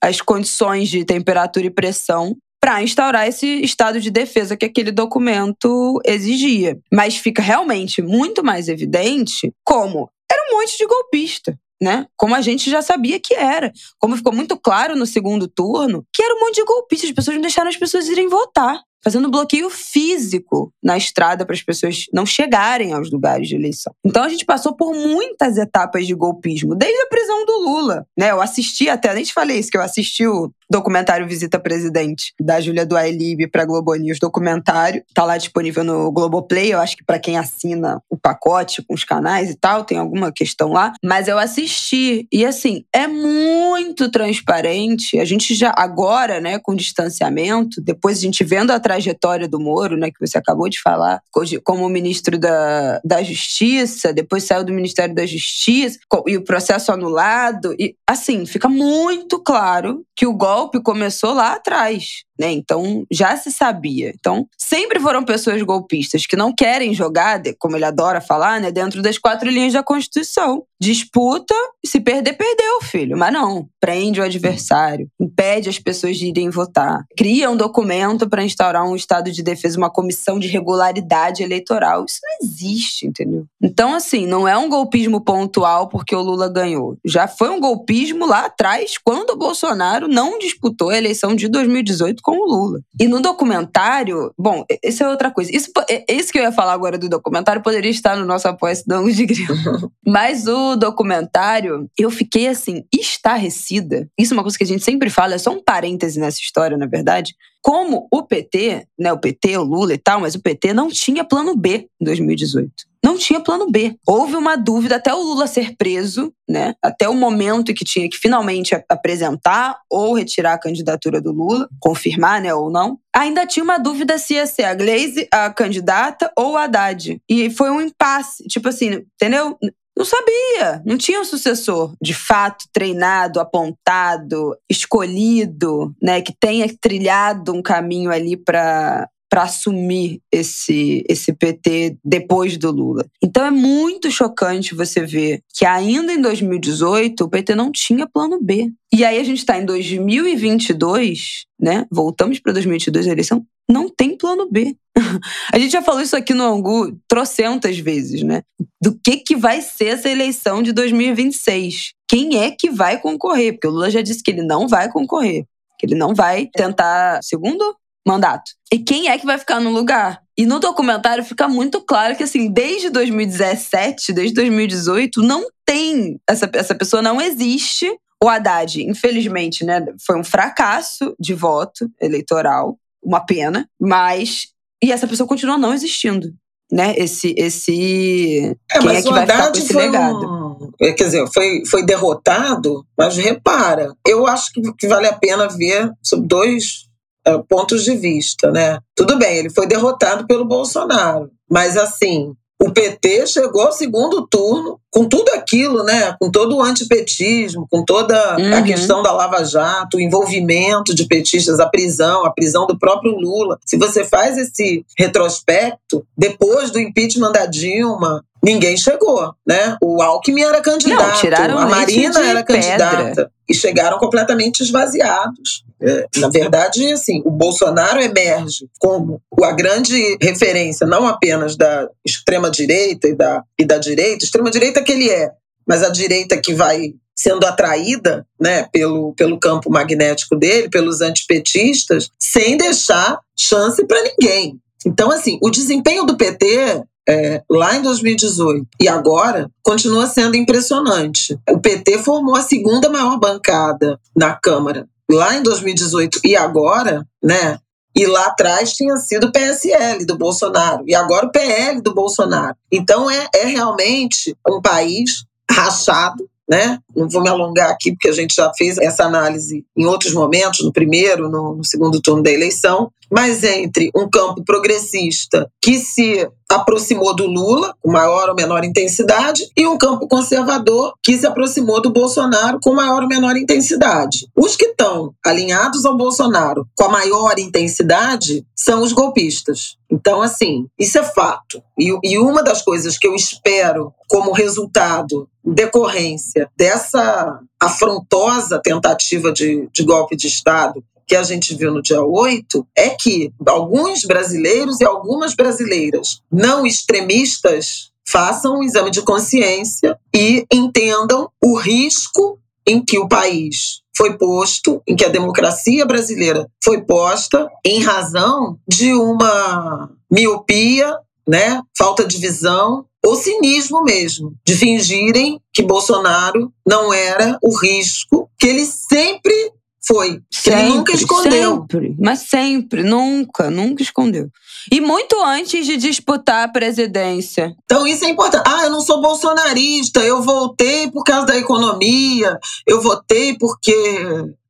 as 0.00 0.20
condições 0.20 0.88
de 0.88 1.04
temperatura 1.04 1.66
e 1.66 1.70
pressão 1.70 2.36
para 2.60 2.82
instaurar 2.82 3.28
esse 3.28 3.62
estado 3.62 4.00
de 4.00 4.10
defesa 4.10 4.56
que 4.56 4.64
aquele 4.64 4.90
documento 4.90 6.00
exigia. 6.04 6.78
Mas 6.92 7.16
fica 7.16 7.42
realmente 7.42 8.00
muito 8.00 8.42
mais 8.42 8.68
evidente 8.68 9.52
como 9.62 10.08
era 10.30 10.42
um 10.48 10.58
monte 10.58 10.78
de 10.78 10.86
golpista. 10.86 11.58
Né? 11.82 12.06
Como 12.16 12.34
a 12.34 12.40
gente 12.40 12.70
já 12.70 12.80
sabia 12.80 13.20
que 13.20 13.34
era. 13.34 13.70
Como 13.98 14.16
ficou 14.16 14.32
muito 14.32 14.56
claro 14.56 14.96
no 14.96 15.04
segundo 15.04 15.46
turno, 15.46 16.04
que 16.10 16.22
era 16.22 16.34
um 16.34 16.40
monte 16.40 16.54
de 16.54 16.64
golpistas. 16.64 17.10
As 17.10 17.14
pessoas 17.14 17.34
não 17.34 17.42
deixaram 17.42 17.68
as 17.68 17.76
pessoas 17.76 18.08
irem 18.08 18.28
votar 18.28 18.80
fazendo 19.04 19.30
bloqueio 19.30 19.68
físico 19.68 20.72
na 20.82 20.96
estrada 20.96 21.44
para 21.44 21.54
as 21.54 21.62
pessoas 21.62 22.06
não 22.12 22.24
chegarem 22.24 22.94
aos 22.94 23.10
lugares 23.10 23.46
de 23.46 23.54
eleição. 23.54 23.94
Então 24.02 24.24
a 24.24 24.28
gente 24.28 24.46
passou 24.46 24.74
por 24.74 24.94
muitas 24.94 25.58
etapas 25.58 26.06
de 26.06 26.14
golpismo, 26.14 26.74
desde 26.74 27.00
a 27.02 27.06
prisão 27.06 27.44
do 27.44 27.58
Lula, 27.58 28.06
né? 28.18 28.30
Eu 28.30 28.40
assisti 28.40 28.88
até, 28.88 29.12
nem 29.12 29.22
te 29.22 29.34
falei 29.34 29.58
isso, 29.58 29.70
que 29.70 29.76
eu 29.76 29.82
assisti 29.82 30.26
o 30.26 30.50
documentário 30.70 31.26
Visita 31.26 31.58
Presidente 31.58 32.32
da 32.40 32.60
Júlia 32.60 32.86
do 32.86 32.96
Ailib 32.96 33.48
para 33.50 33.64
Globo 33.64 33.94
News 33.94 34.18
documentário, 34.18 35.02
tá 35.14 35.24
lá 35.24 35.36
disponível 35.36 35.84
no 35.84 36.10
Globoplay, 36.10 36.72
eu 36.72 36.80
acho 36.80 36.96
que 36.96 37.04
para 37.04 37.18
quem 37.18 37.36
assina 37.36 38.00
o 38.08 38.16
pacote 38.16 38.82
com 38.82 38.94
os 38.94 39.04
canais 39.04 39.50
e 39.50 39.54
tal, 39.54 39.84
tem 39.84 39.98
alguma 39.98 40.32
questão 40.32 40.72
lá, 40.72 40.92
mas 41.02 41.28
eu 41.28 41.38
assisti 41.38 42.26
e 42.32 42.44
assim, 42.44 42.84
é 42.92 43.06
muito 43.06 44.10
transparente. 44.10 45.18
A 45.18 45.24
gente 45.24 45.54
já 45.54 45.72
agora, 45.76 46.40
né, 46.40 46.58
com 46.58 46.74
distanciamento, 46.74 47.80
depois 47.80 48.18
a 48.18 48.22
gente 48.22 48.44
vendo 48.44 48.70
a 48.70 48.80
trajetória 48.80 49.48
do 49.48 49.60
Moro, 49.60 49.96
né, 49.96 50.10
que 50.10 50.26
você 50.26 50.38
acabou 50.38 50.68
de 50.68 50.80
falar, 50.80 51.20
como 51.62 51.88
ministro 51.88 52.38
da, 52.38 53.00
da 53.04 53.22
Justiça, 53.22 54.12
depois 54.12 54.44
saiu 54.44 54.64
do 54.64 54.72
Ministério 54.72 55.14
da 55.14 55.26
Justiça 55.26 55.98
e 56.26 56.36
o 56.36 56.44
processo 56.44 56.92
anulado. 56.92 57.74
E, 57.78 57.94
assim, 58.06 58.46
fica 58.46 58.68
muito 58.68 59.38
claro 59.38 60.04
que 60.16 60.26
o 60.26 60.34
golpe 60.34 60.53
começou 60.82 61.32
lá 61.32 61.52
atrás 61.52 62.24
né? 62.38 62.52
Então 62.52 63.04
já 63.10 63.36
se 63.36 63.50
sabia. 63.50 64.12
Então 64.14 64.46
sempre 64.58 65.00
foram 65.00 65.24
pessoas 65.24 65.62
golpistas 65.62 66.26
que 66.26 66.36
não 66.36 66.52
querem 66.52 66.94
jogar, 66.94 67.40
como 67.58 67.76
ele 67.76 67.84
adora 67.84 68.20
falar, 68.20 68.60
né, 68.60 68.70
dentro 68.70 69.02
das 69.02 69.18
quatro 69.18 69.48
linhas 69.48 69.72
da 69.72 69.82
Constituição. 69.82 70.64
Disputa, 70.80 71.54
se 71.84 72.00
perder, 72.00 72.34
perdeu, 72.34 72.80
filho. 72.82 73.16
Mas 73.16 73.32
não, 73.32 73.68
prende 73.80 74.20
o 74.20 74.24
adversário, 74.24 75.08
impede 75.18 75.68
as 75.68 75.78
pessoas 75.78 76.16
de 76.16 76.26
irem 76.26 76.50
votar, 76.50 77.04
cria 77.16 77.50
um 77.50 77.56
documento 77.56 78.28
para 78.28 78.44
instaurar 78.44 78.84
um 78.84 78.96
estado 78.96 79.30
de 79.30 79.42
defesa, 79.42 79.78
uma 79.78 79.90
comissão 79.90 80.38
de 80.38 80.48
regularidade 80.48 81.42
eleitoral. 81.42 82.04
Isso 82.06 82.20
não 82.22 82.48
existe, 82.48 83.06
entendeu? 83.06 83.46
Então, 83.62 83.94
assim, 83.94 84.26
não 84.26 84.46
é 84.46 84.56
um 84.56 84.68
golpismo 84.68 85.20
pontual 85.20 85.88
porque 85.88 86.14
o 86.14 86.20
Lula 86.20 86.48
ganhou. 86.48 86.96
Já 87.04 87.26
foi 87.26 87.48
um 87.48 87.60
golpismo 87.60 88.26
lá 88.26 88.46
atrás, 88.46 88.98
quando 89.02 89.30
o 89.30 89.36
Bolsonaro 89.36 90.08
não 90.08 90.38
disputou 90.38 90.90
a 90.90 90.98
eleição 90.98 91.34
de 91.34 91.48
2018 91.48 92.22
com 92.24 92.38
o 92.38 92.46
Lula. 92.46 92.80
E 92.98 93.06
no 93.06 93.20
documentário, 93.20 94.32
bom, 94.36 94.64
isso 94.82 95.04
é 95.04 95.08
outra 95.08 95.30
coisa. 95.30 95.54
Isso, 95.54 95.70
isso 96.08 96.32
que 96.32 96.38
eu 96.38 96.42
ia 96.42 96.50
falar 96.50 96.72
agora 96.72 96.96
do 96.96 97.08
documentário 97.08 97.62
poderia 97.62 97.90
estar 97.90 98.16
no 98.16 98.24
nosso 98.24 98.48
apoio 98.48 98.74
do 98.86 98.94
Ângulo 98.94 99.12
de 99.12 99.26
Grilo. 99.26 99.54
Mas 100.04 100.48
o 100.48 100.74
documentário, 100.74 101.88
eu 101.98 102.10
fiquei 102.10 102.48
assim, 102.48 102.84
estarrecida. 102.92 104.08
Isso 104.18 104.32
é 104.32 104.36
uma 104.36 104.42
coisa 104.42 104.56
que 104.56 104.64
a 104.64 104.66
gente 104.66 104.82
sempre 104.82 105.10
fala, 105.10 105.34
é 105.34 105.38
só 105.38 105.50
um 105.50 105.62
parêntese 105.62 106.18
nessa 106.18 106.40
história, 106.40 106.78
na 106.78 106.86
verdade. 106.86 107.34
Como 107.62 108.08
o 108.10 108.22
PT, 108.22 108.86
né, 108.98 109.12
o 109.12 109.18
PT, 109.18 109.58
o 109.58 109.62
Lula 109.62 109.92
e 109.92 109.98
tal, 109.98 110.20
mas 110.20 110.34
o 110.34 110.40
PT 110.40 110.72
não 110.72 110.88
tinha 110.88 111.24
plano 111.24 111.54
B 111.54 111.88
em 112.00 112.04
2018 112.04 112.72
não 113.04 113.18
tinha 113.18 113.38
plano 113.38 113.70
B. 113.70 113.98
Houve 114.06 114.34
uma 114.34 114.56
dúvida 114.56 114.96
até 114.96 115.12
o 115.12 115.22
Lula 115.22 115.46
ser 115.46 115.76
preso, 115.76 116.32
né? 116.48 116.74
Até 116.82 117.06
o 117.06 117.12
momento 117.14 117.70
em 117.70 117.74
que 117.74 117.84
tinha 117.84 118.08
que 118.08 118.16
finalmente 118.16 118.74
apresentar 118.88 119.78
ou 119.90 120.14
retirar 120.14 120.54
a 120.54 120.58
candidatura 120.58 121.20
do 121.20 121.30
Lula, 121.30 121.68
confirmar, 121.78 122.40
né, 122.40 122.54
ou 122.54 122.70
não. 122.70 122.98
Ainda 123.14 123.46
tinha 123.46 123.62
uma 123.62 123.76
dúvida 123.76 124.16
se 124.16 124.34
ia 124.34 124.46
ser 124.46 124.64
a 124.64 124.74
Glaze 124.74 125.28
a 125.30 125.50
candidata 125.50 126.32
ou 126.34 126.56
a 126.56 126.64
Haddad. 126.64 127.20
E 127.28 127.50
foi 127.50 127.70
um 127.70 127.82
impasse, 127.82 128.42
tipo 128.44 128.70
assim, 128.70 129.04
entendeu? 129.20 129.58
Não 129.96 130.04
sabia, 130.04 130.82
não 130.84 130.98
tinha 130.98 131.20
um 131.20 131.24
sucessor 131.24 131.94
de 132.02 132.12
fato 132.14 132.64
treinado, 132.72 133.38
apontado, 133.38 134.56
escolhido, 134.68 135.94
né, 136.02 136.20
que 136.20 136.32
tenha 136.32 136.66
trilhado 136.80 137.52
um 137.52 137.62
caminho 137.62 138.10
ali 138.10 138.36
para 138.36 139.08
para 139.34 139.42
assumir 139.42 140.22
esse, 140.30 141.02
esse 141.08 141.32
PT 141.32 141.96
depois 142.04 142.56
do 142.56 142.70
Lula. 142.70 143.04
Então 143.20 143.44
é 143.44 143.50
muito 143.50 144.08
chocante 144.08 144.76
você 144.76 145.04
ver 145.04 145.40
que 145.52 145.66
ainda 145.66 146.12
em 146.12 146.22
2018 146.22 147.24
o 147.24 147.28
PT 147.28 147.56
não 147.56 147.72
tinha 147.72 148.06
plano 148.06 148.38
B. 148.40 148.70
E 148.94 149.04
aí 149.04 149.18
a 149.18 149.24
gente 149.24 149.38
está 149.38 149.58
em 149.58 149.64
2022, 149.64 151.46
né? 151.60 151.84
Voltamos 151.90 152.38
para 152.38 152.52
2022 152.52 153.08
a 153.08 153.10
eleição, 153.10 153.44
não 153.68 153.88
tem 153.88 154.16
plano 154.16 154.48
B. 154.48 154.76
A 155.52 155.58
gente 155.58 155.72
já 155.72 155.82
falou 155.82 156.00
isso 156.00 156.14
aqui 156.14 156.32
no 156.32 156.44
Angu 156.44 156.96
trocentas 157.08 157.76
vezes, 157.76 158.22
né? 158.22 158.42
Do 158.80 158.96
que, 159.04 159.16
que 159.16 159.34
vai 159.34 159.60
ser 159.60 159.86
essa 159.86 160.08
eleição 160.08 160.62
de 160.62 160.72
2026? 160.72 161.92
Quem 162.08 162.38
é 162.38 162.52
que 162.52 162.70
vai 162.70 163.00
concorrer? 163.00 163.54
Porque 163.54 163.66
o 163.66 163.72
Lula 163.72 163.90
já 163.90 164.00
disse 164.00 164.22
que 164.22 164.30
ele 164.30 164.42
não 164.42 164.68
vai 164.68 164.88
concorrer. 164.92 165.44
Que 165.76 165.86
ele 165.86 165.96
não 165.96 166.14
vai 166.14 166.48
tentar 166.54 167.20
segundo 167.20 167.74
mandato. 168.06 168.52
E 168.72 168.78
quem 168.78 169.08
é 169.08 169.18
que 169.18 169.26
vai 169.26 169.38
ficar 169.38 169.60
no 169.60 169.70
lugar? 169.70 170.20
E 170.36 170.44
no 170.44 170.58
documentário 170.58 171.24
fica 171.24 171.48
muito 171.48 171.80
claro 171.80 172.16
que, 172.16 172.24
assim, 172.24 172.50
desde 172.50 172.90
2017, 172.90 174.12
desde 174.12 174.34
2018, 174.34 175.22
não 175.22 175.46
tem. 175.64 176.20
Essa, 176.28 176.50
essa 176.54 176.74
pessoa 176.74 177.00
não 177.00 177.20
existe. 177.20 177.90
O 178.22 178.28
Haddad, 178.28 178.82
infelizmente, 178.82 179.64
né, 179.64 179.84
foi 180.04 180.18
um 180.18 180.24
fracasso 180.24 181.14
de 181.20 181.34
voto 181.34 181.90
eleitoral, 182.00 182.78
uma 183.02 183.24
pena, 183.24 183.68
mas. 183.80 184.48
E 184.82 184.92
essa 184.92 185.06
pessoa 185.06 185.26
continua 185.26 185.56
não 185.56 185.72
existindo. 185.72 186.32
Né? 186.72 186.94
Esse. 186.96 187.34
esse 187.38 188.56
é, 188.72 188.78
quem 188.78 188.96
é 188.96 189.02
que 189.02 189.10
vai 189.10 189.26
ficar 189.26 189.52
com 189.52 189.58
esse 189.58 189.72
legado? 189.72 190.26
Um... 190.26 190.70
É, 190.80 190.92
quer 190.92 191.04
dizer, 191.04 191.24
foi, 191.32 191.62
foi 191.70 191.84
derrotado, 191.84 192.84
mas 192.98 193.16
repara, 193.16 193.94
eu 194.06 194.26
acho 194.26 194.52
que, 194.52 194.60
que 194.78 194.88
vale 194.88 195.06
a 195.06 195.12
pena 195.12 195.46
ver 195.48 195.90
sobre 196.02 196.26
dois 196.26 196.83
uh, 197.28 197.42
pontos 197.48 197.84
de 197.84 197.96
vista, 197.96 198.50
né? 198.50 198.78
Tudo 198.94 199.18
bem, 199.18 199.38
ele 199.38 199.50
foi 199.50 199.66
derrotado 199.66 200.26
pelo 200.26 200.44
Bolsonaro, 200.44 201.30
mas 201.50 201.76
assim, 201.76 202.34
o 202.62 202.70
PT 202.70 203.26
chegou 203.26 203.62
ao 203.62 203.72
segundo 203.72 204.26
turno 204.26 204.80
com 204.90 205.06
tudo 205.06 205.28
aquilo, 205.30 205.82
né? 205.82 206.16
Com 206.20 206.30
todo 206.30 206.56
o 206.56 206.62
antipetismo, 206.62 207.66
com 207.70 207.84
toda 207.84 208.36
uhum. 208.38 208.54
a 208.54 208.62
questão 208.62 209.02
da 209.02 209.12
Lava 209.12 209.44
Jato, 209.44 209.96
o 209.96 210.00
envolvimento 210.00 210.94
de 210.94 211.06
petistas, 211.06 211.58
a 211.58 211.66
prisão, 211.66 212.24
a 212.24 212.32
prisão 212.32 212.66
do 212.66 212.78
próprio 212.78 213.12
Lula. 213.12 213.58
Se 213.66 213.76
você 213.76 214.04
faz 214.04 214.38
esse 214.38 214.84
retrospecto, 214.96 216.06
depois 216.16 216.70
do 216.70 216.78
impeachment 216.78 217.32
da 217.32 217.44
Dilma, 217.44 218.24
ninguém 218.42 218.76
chegou, 218.76 219.34
né? 219.46 219.76
O 219.82 220.00
Alckmin 220.00 220.42
era 220.42 220.62
candidato, 220.62 221.26
Não, 221.48 221.58
a 221.58 221.66
Marina 221.66 222.20
era 222.24 222.42
candidata 222.42 223.04
pedra. 223.04 223.30
e 223.48 223.54
chegaram 223.54 223.98
completamente 223.98 224.62
esvaziados. 224.62 225.63
É, 225.80 226.06
na 226.18 226.28
verdade, 226.28 226.92
assim, 226.92 227.20
o 227.24 227.30
Bolsonaro 227.30 228.00
emerge 228.00 228.68
como 228.78 229.20
a 229.42 229.52
grande 229.52 230.16
referência, 230.20 230.86
não 230.86 231.06
apenas 231.06 231.56
da 231.56 231.88
extrema 232.04 232.50
direita 232.50 233.08
e 233.08 233.14
da, 233.14 233.42
e 233.58 233.64
da 233.64 233.78
direita, 233.78 234.24
extrema 234.24 234.50
direita 234.50 234.82
que 234.82 234.92
ele 234.92 235.10
é, 235.10 235.30
mas 235.66 235.82
a 235.82 235.90
direita 235.90 236.36
que 236.36 236.54
vai 236.54 236.94
sendo 237.16 237.46
atraída 237.46 238.26
né, 238.40 238.68
pelo, 238.72 239.14
pelo 239.14 239.38
campo 239.38 239.70
magnético 239.70 240.36
dele, 240.36 240.68
pelos 240.68 241.00
antipetistas, 241.00 242.10
sem 242.18 242.56
deixar 242.56 243.18
chance 243.36 243.84
para 243.86 244.02
ninguém. 244.02 244.58
Então, 244.84 245.10
assim, 245.10 245.38
o 245.42 245.50
desempenho 245.50 246.04
do 246.04 246.16
PT 246.16 246.82
é, 247.08 247.42
lá 247.50 247.76
em 247.76 247.82
2018 247.82 248.66
e 248.80 248.88
agora 248.88 249.50
continua 249.62 250.06
sendo 250.06 250.36
impressionante. 250.36 251.38
O 251.50 251.60
PT 251.60 251.98
formou 251.98 252.36
a 252.36 252.42
segunda 252.42 252.88
maior 252.88 253.18
bancada 253.18 253.98
na 254.16 254.34
Câmara 254.34 254.86
lá 255.10 255.34
em 255.34 255.42
2018 255.42 256.20
e 256.24 256.36
agora, 256.36 257.06
né? 257.22 257.58
E 257.96 258.06
lá 258.06 258.26
atrás 258.26 258.72
tinha 258.72 258.96
sido 258.96 259.28
o 259.28 259.32
PSL 259.32 260.04
do 260.04 260.18
Bolsonaro 260.18 260.82
e 260.86 260.94
agora 260.94 261.26
o 261.26 261.30
PL 261.30 261.80
do 261.80 261.94
Bolsonaro. 261.94 262.56
Então 262.70 263.08
é, 263.08 263.28
é 263.34 263.44
realmente 263.44 264.36
um 264.48 264.60
país 264.60 265.24
rachado, 265.48 266.28
né? 266.48 266.78
Não 266.94 267.08
vou 267.08 267.22
me 267.22 267.28
alongar 267.28 267.70
aqui, 267.70 267.92
porque 267.92 268.08
a 268.08 268.12
gente 268.12 268.34
já 268.34 268.50
fez 268.56 268.78
essa 268.78 269.04
análise 269.04 269.64
em 269.76 269.86
outros 269.86 270.12
momentos, 270.12 270.64
no 270.64 270.72
primeiro, 270.72 271.28
no, 271.28 271.54
no 271.54 271.64
segundo 271.64 272.00
turno 272.00 272.22
da 272.22 272.32
eleição, 272.32 272.90
mas 273.10 273.42
entre 273.44 273.90
um 273.94 274.08
campo 274.08 274.44
progressista 274.44 275.48
que 275.60 275.78
se 275.78 276.28
aproximou 276.48 277.14
do 277.14 277.26
Lula, 277.26 277.74
com 277.80 277.90
maior 277.90 278.28
ou 278.28 278.34
menor 278.34 278.64
intensidade, 278.64 279.48
e 279.56 279.66
um 279.66 279.76
campo 279.76 280.06
conservador 280.06 280.94
que 281.02 281.16
se 281.18 281.26
aproximou 281.26 281.80
do 281.80 281.92
Bolsonaro 281.92 282.58
com 282.62 282.74
maior 282.74 283.02
ou 283.02 283.08
menor 283.08 283.36
intensidade. 283.36 284.28
Os 284.36 284.56
que 284.56 284.66
estão 284.66 285.14
alinhados 285.24 285.84
ao 285.84 285.96
Bolsonaro 285.96 286.66
com 286.76 286.84
a 286.84 286.88
maior 286.88 287.38
intensidade 287.38 288.46
são 288.54 288.82
os 288.82 288.92
golpistas. 288.92 289.76
Então, 289.90 290.22
assim, 290.22 290.66
isso 290.78 290.98
é 290.98 291.02
fato. 291.02 291.62
E, 291.78 291.96
e 292.02 292.18
uma 292.18 292.42
das 292.42 292.62
coisas 292.62 292.98
que 292.98 293.06
eu 293.06 293.14
espero 293.14 293.92
como 294.08 294.32
resultado, 294.32 295.28
decorrência 295.44 296.50
dessa 296.56 297.40
afrontosa 297.60 298.60
tentativa 298.62 299.32
de, 299.32 299.68
de 299.72 299.84
golpe 299.84 300.16
de 300.16 300.26
Estado 300.26 300.82
que 301.06 301.16
a 301.16 301.22
gente 301.22 301.54
viu 301.54 301.72
no 301.72 301.82
dia 301.82 302.02
8 302.02 302.66
é 302.76 302.90
que 302.90 303.32
alguns 303.46 304.04
brasileiros 304.04 304.80
e 304.80 304.84
algumas 304.84 305.34
brasileiras 305.34 306.20
não 306.30 306.66
extremistas 306.66 307.90
façam 308.06 308.58
um 308.58 308.62
exame 308.62 308.90
de 308.90 309.02
consciência 309.02 309.98
e 310.14 310.44
entendam 310.52 311.28
o 311.42 311.56
risco 311.56 312.38
em 312.66 312.82
que 312.82 312.98
o 312.98 313.08
país 313.08 313.82
foi 313.96 314.18
posto, 314.18 314.82
em 314.86 314.96
que 314.96 315.04
a 315.04 315.08
democracia 315.08 315.86
brasileira 315.86 316.48
foi 316.62 316.82
posta, 316.82 317.48
em 317.64 317.80
razão 317.80 318.58
de 318.66 318.92
uma 318.92 319.90
miopia, 320.10 320.96
né, 321.26 321.60
falta 321.76 322.04
de 322.04 322.18
visão 322.18 322.84
ou 323.04 323.16
cinismo 323.16 323.82
mesmo, 323.82 324.34
de 324.46 324.54
fingirem 324.54 325.40
que 325.52 325.62
Bolsonaro 325.62 326.52
não 326.66 326.92
era 326.92 327.38
o 327.42 327.56
risco 327.56 328.30
que 328.38 328.46
ele 328.46 328.64
sempre 328.64 329.52
foi. 329.86 330.22
Sempre, 330.30 330.60
ele 330.60 330.68
nunca 330.70 330.92
escondeu. 330.94 331.56
Sempre, 331.60 331.96
mas 331.98 332.18
sempre, 332.20 332.82
nunca, 332.82 333.50
nunca 333.50 333.82
escondeu. 333.82 334.28
E 334.72 334.80
muito 334.80 335.22
antes 335.22 335.66
de 335.66 335.76
disputar 335.76 336.44
a 336.44 336.52
presidência. 336.52 337.54
Então 337.64 337.86
isso 337.86 338.04
é 338.04 338.08
importante. 338.08 338.44
Ah, 338.46 338.64
eu 338.64 338.70
não 338.70 338.80
sou 338.80 339.00
bolsonarista, 339.00 340.00
eu 340.00 340.22
votei 340.22 340.90
por 340.90 341.04
causa 341.04 341.26
da 341.26 341.36
economia, 341.36 342.38
eu 342.66 342.80
votei 342.80 343.36
porque 343.36 343.98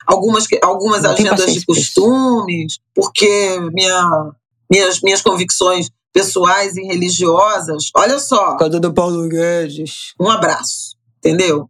algumas, 0.06 0.46
algumas 0.62 1.04
agendas 1.04 1.52
de 1.52 1.64
costumes, 1.64 2.78
porque 2.94 3.58
minha, 3.72 4.32
minhas, 4.70 5.00
minhas 5.00 5.20
convicções 5.20 5.90
pessoais 6.12 6.76
e 6.76 6.82
religiosas. 6.82 7.90
Olha 7.96 8.20
só. 8.20 8.52
Por 8.52 8.58
causa 8.58 8.78
do 8.78 8.94
Paulo 8.94 9.28
Guedes. 9.28 10.14
Um 10.20 10.30
abraço, 10.30 10.96
entendeu? 11.18 11.68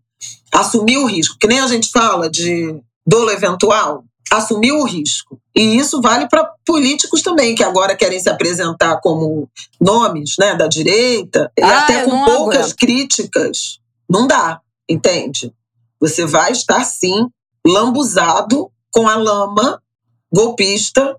Assumir 0.53 0.99
o 0.99 1.07
risco. 1.07 1.37
Que 1.41 1.47
nem 1.47 1.61
a 1.61 1.67
gente 1.67 1.91
fala 1.91 2.29
de 2.29 2.79
dolo 3.07 3.31
eventual, 3.31 4.05
assumiu 4.31 4.79
o 4.79 4.85
risco. 4.85 5.39
E 5.55 5.77
isso 5.77 6.01
vale 6.01 6.29
para 6.29 6.51
políticos 6.67 7.23
também, 7.23 7.55
que 7.55 7.63
agora 7.63 7.95
querem 7.95 8.19
se 8.19 8.29
apresentar 8.29 9.01
como 9.01 9.49
nomes 9.81 10.35
né, 10.39 10.57
da 10.57 10.67
direita, 10.67 11.51
e 11.57 11.63
ah, 11.63 11.83
até 11.83 12.05
com 12.05 12.25
poucas 12.25 12.67
aguento. 12.67 12.77
críticas. 12.77 13.79
Não 14.09 14.27
dá, 14.27 14.61
entende? 14.89 15.53
Você 16.01 16.27
vai 16.27 16.53
estar, 16.53 16.85
sim, 16.85 17.29
lambuzado 17.67 18.71
com 18.93 19.09
a 19.09 19.17
lama 19.17 19.81
golpista 20.33 21.17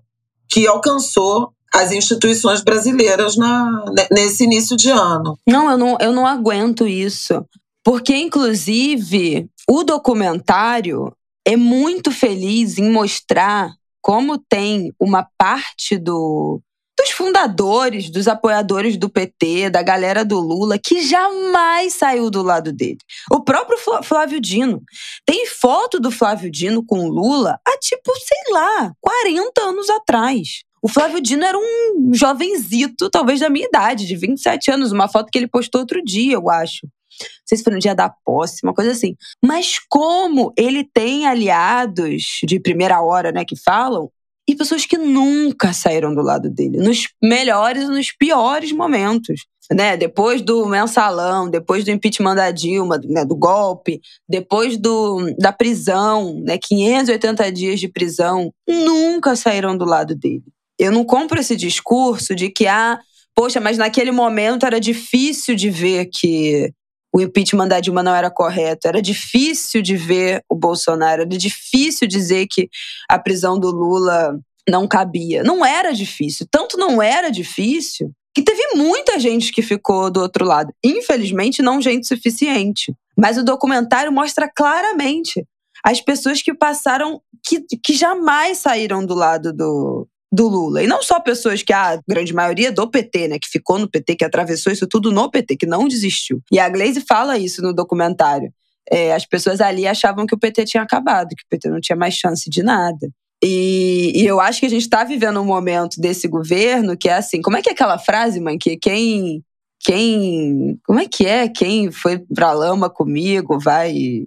que 0.48 0.66
alcançou 0.66 1.52
as 1.74 1.92
instituições 1.92 2.62
brasileiras 2.62 3.36
na, 3.36 3.84
nesse 4.10 4.44
início 4.44 4.76
de 4.76 4.90
ano. 4.90 5.38
Não, 5.46 5.70
eu 5.70 5.76
não, 5.76 5.98
eu 6.00 6.12
não 6.12 6.26
aguento 6.26 6.86
isso. 6.86 7.44
Porque, 7.82 8.16
inclusive, 8.16 9.48
o 9.68 9.82
documentário 9.82 11.12
é 11.46 11.56
muito 11.56 12.10
feliz 12.10 12.76
em 12.76 12.90
mostrar 12.90 13.72
como 14.02 14.36
tem 14.36 14.92
uma 15.00 15.26
parte 15.38 15.96
do, 15.96 16.60
dos 16.98 17.10
fundadores, 17.10 18.10
dos 18.10 18.26
apoiadores 18.26 18.96
do 18.96 19.08
PT, 19.08 19.70
da 19.70 19.80
galera 19.80 20.24
do 20.24 20.40
Lula, 20.40 20.76
que 20.78 21.02
jamais 21.02 21.94
saiu 21.94 22.30
do 22.30 22.42
lado 22.42 22.72
dele. 22.72 22.98
O 23.30 23.40
próprio 23.44 23.78
Flávio 24.02 24.40
Dino. 24.40 24.82
Tem 25.24 25.46
foto 25.46 26.00
do 26.00 26.10
Flávio 26.10 26.50
Dino 26.50 26.84
com 26.84 27.00
o 27.00 27.08
Lula 27.08 27.60
há, 27.66 27.78
tipo, 27.78 28.12
sei 28.18 28.52
lá, 28.52 28.92
40 29.00 29.60
anos 29.60 29.88
atrás. 29.88 30.64
O 30.82 30.88
Flávio 30.88 31.20
Dino 31.20 31.44
era 31.44 31.58
um 31.58 32.12
jovenzito, 32.12 33.08
talvez 33.08 33.40
da 33.40 33.50
minha 33.50 33.66
idade, 33.66 34.06
de 34.06 34.16
27 34.16 34.70
anos. 34.70 34.92
Uma 34.92 35.08
foto 35.08 35.30
que 35.32 35.38
ele 35.38 35.48
postou 35.48 35.80
outro 35.80 36.02
dia, 36.02 36.34
eu 36.34 36.48
acho. 36.50 36.86
Não 37.20 37.46
sei 37.46 37.58
se 37.58 37.64
foi 37.64 37.72
no 37.72 37.78
dia 37.78 37.94
da 37.94 38.08
posse, 38.08 38.60
uma 38.64 38.74
coisa 38.74 38.92
assim. 38.92 39.14
Mas 39.44 39.78
como 39.88 40.52
ele 40.56 40.84
tem 40.84 41.26
aliados 41.26 42.40
de 42.44 42.60
primeira 42.60 43.00
hora, 43.00 43.32
né, 43.32 43.44
que 43.44 43.56
falam, 43.56 44.10
e 44.48 44.54
pessoas 44.54 44.86
que 44.86 44.96
nunca 44.96 45.72
saíram 45.72 46.14
do 46.14 46.22
lado 46.22 46.48
dele, 46.48 46.78
nos 46.78 47.08
melhores 47.22 47.84
e 47.84 47.88
nos 47.88 48.12
piores 48.12 48.72
momentos. 48.72 49.44
Né, 49.68 49.96
depois 49.96 50.42
do 50.42 50.64
mensalão, 50.66 51.50
depois 51.50 51.82
do 51.82 51.90
impeachment 51.90 52.36
da 52.36 52.52
Dilma, 52.52 53.00
né, 53.02 53.24
do 53.24 53.34
golpe, 53.34 54.00
depois 54.28 54.78
do, 54.78 55.34
da 55.36 55.52
prisão, 55.52 56.40
né, 56.44 56.56
580 56.56 57.50
dias 57.50 57.80
de 57.80 57.88
prisão, 57.88 58.52
nunca 58.64 59.34
saíram 59.34 59.76
do 59.76 59.84
lado 59.84 60.14
dele. 60.14 60.44
Eu 60.78 60.92
não 60.92 61.04
compro 61.04 61.40
esse 61.40 61.56
discurso 61.56 62.32
de 62.32 62.48
que, 62.48 62.68
ah, 62.68 63.00
poxa, 63.34 63.60
mas 63.60 63.76
naquele 63.76 64.12
momento 64.12 64.64
era 64.64 64.78
difícil 64.78 65.56
de 65.56 65.68
ver 65.68 66.10
que 66.12 66.72
o 67.16 67.20
impeachment 67.22 67.68
da 67.68 67.80
Dilma 67.80 68.02
não 68.02 68.14
era 68.14 68.30
correto. 68.30 68.86
Era 68.86 69.00
difícil 69.00 69.80
de 69.80 69.96
ver 69.96 70.44
o 70.50 70.54
Bolsonaro, 70.54 71.22
era 71.22 71.38
difícil 71.38 72.06
dizer 72.06 72.46
que 72.46 72.68
a 73.08 73.18
prisão 73.18 73.58
do 73.58 73.70
Lula 73.70 74.38
não 74.68 74.86
cabia. 74.86 75.42
Não 75.42 75.64
era 75.64 75.94
difícil. 75.94 76.46
Tanto 76.50 76.76
não 76.76 77.00
era 77.00 77.30
difícil 77.30 78.12
que 78.34 78.42
teve 78.42 78.74
muita 78.74 79.18
gente 79.18 79.50
que 79.50 79.62
ficou 79.62 80.10
do 80.10 80.20
outro 80.20 80.44
lado. 80.44 80.70
Infelizmente, 80.84 81.62
não 81.62 81.80
gente 81.80 82.06
suficiente. 82.06 82.94
Mas 83.16 83.38
o 83.38 83.44
documentário 83.44 84.12
mostra 84.12 84.46
claramente 84.54 85.42
as 85.82 86.02
pessoas 86.02 86.42
que 86.42 86.52
passaram, 86.52 87.22
que, 87.42 87.64
que 87.82 87.94
jamais 87.94 88.58
saíram 88.58 89.06
do 89.06 89.14
lado 89.14 89.54
do, 89.54 90.06
do 90.32 90.48
Lula. 90.48 90.82
E 90.82 90.86
não 90.86 91.02
só 91.02 91.20
pessoas 91.20 91.62
que, 91.62 91.72
a 91.72 92.00
grande 92.08 92.34
maioria 92.34 92.72
do 92.72 92.88
PT, 92.88 93.28
né, 93.28 93.38
que 93.38 93.48
ficou 93.48 93.78
no 93.78 93.88
PT, 93.88 94.16
que 94.16 94.24
atravessou 94.24 94.72
isso 94.72 94.86
tudo 94.86 95.12
no 95.12 95.30
PT, 95.30 95.56
que 95.56 95.66
não 95.66 95.86
desistiu. 95.86 96.42
E 96.50 96.58
a 96.58 96.68
Glaze 96.68 97.04
fala 97.06 97.38
isso 97.38 97.62
no 97.62 97.72
documentário. 97.72 98.52
É, 98.90 99.12
as 99.14 99.26
pessoas 99.26 99.60
ali 99.60 99.86
achavam 99.86 100.26
que 100.26 100.34
o 100.34 100.38
PT 100.38 100.64
tinha 100.64 100.82
acabado, 100.82 101.28
que 101.28 101.42
o 101.42 101.48
PT 101.48 101.68
não 101.68 101.80
tinha 101.80 101.96
mais 101.96 102.14
chance 102.14 102.48
de 102.48 102.62
nada. 102.62 103.10
E, 103.42 104.12
e 104.14 104.26
eu 104.26 104.40
acho 104.40 104.60
que 104.60 104.66
a 104.66 104.70
gente 104.70 104.82
está 104.82 105.04
vivendo 105.04 105.40
um 105.40 105.44
momento 105.44 106.00
desse 106.00 106.26
governo 106.26 106.96
que 106.96 107.08
é 107.08 107.14
assim: 107.14 107.42
como 107.42 107.56
é 107.56 107.62
que 107.62 107.68
é 107.68 107.72
aquela 107.72 107.98
frase, 107.98 108.40
mãe, 108.40 108.58
que 108.58 108.76
quem. 108.76 109.42
Quem. 109.78 110.80
Como 110.86 110.98
é 110.98 111.06
que 111.06 111.26
é? 111.26 111.48
Quem 111.48 111.90
foi 111.92 112.18
pra 112.34 112.52
lama 112.52 112.88
comigo 112.88 113.58
vai 113.60 114.24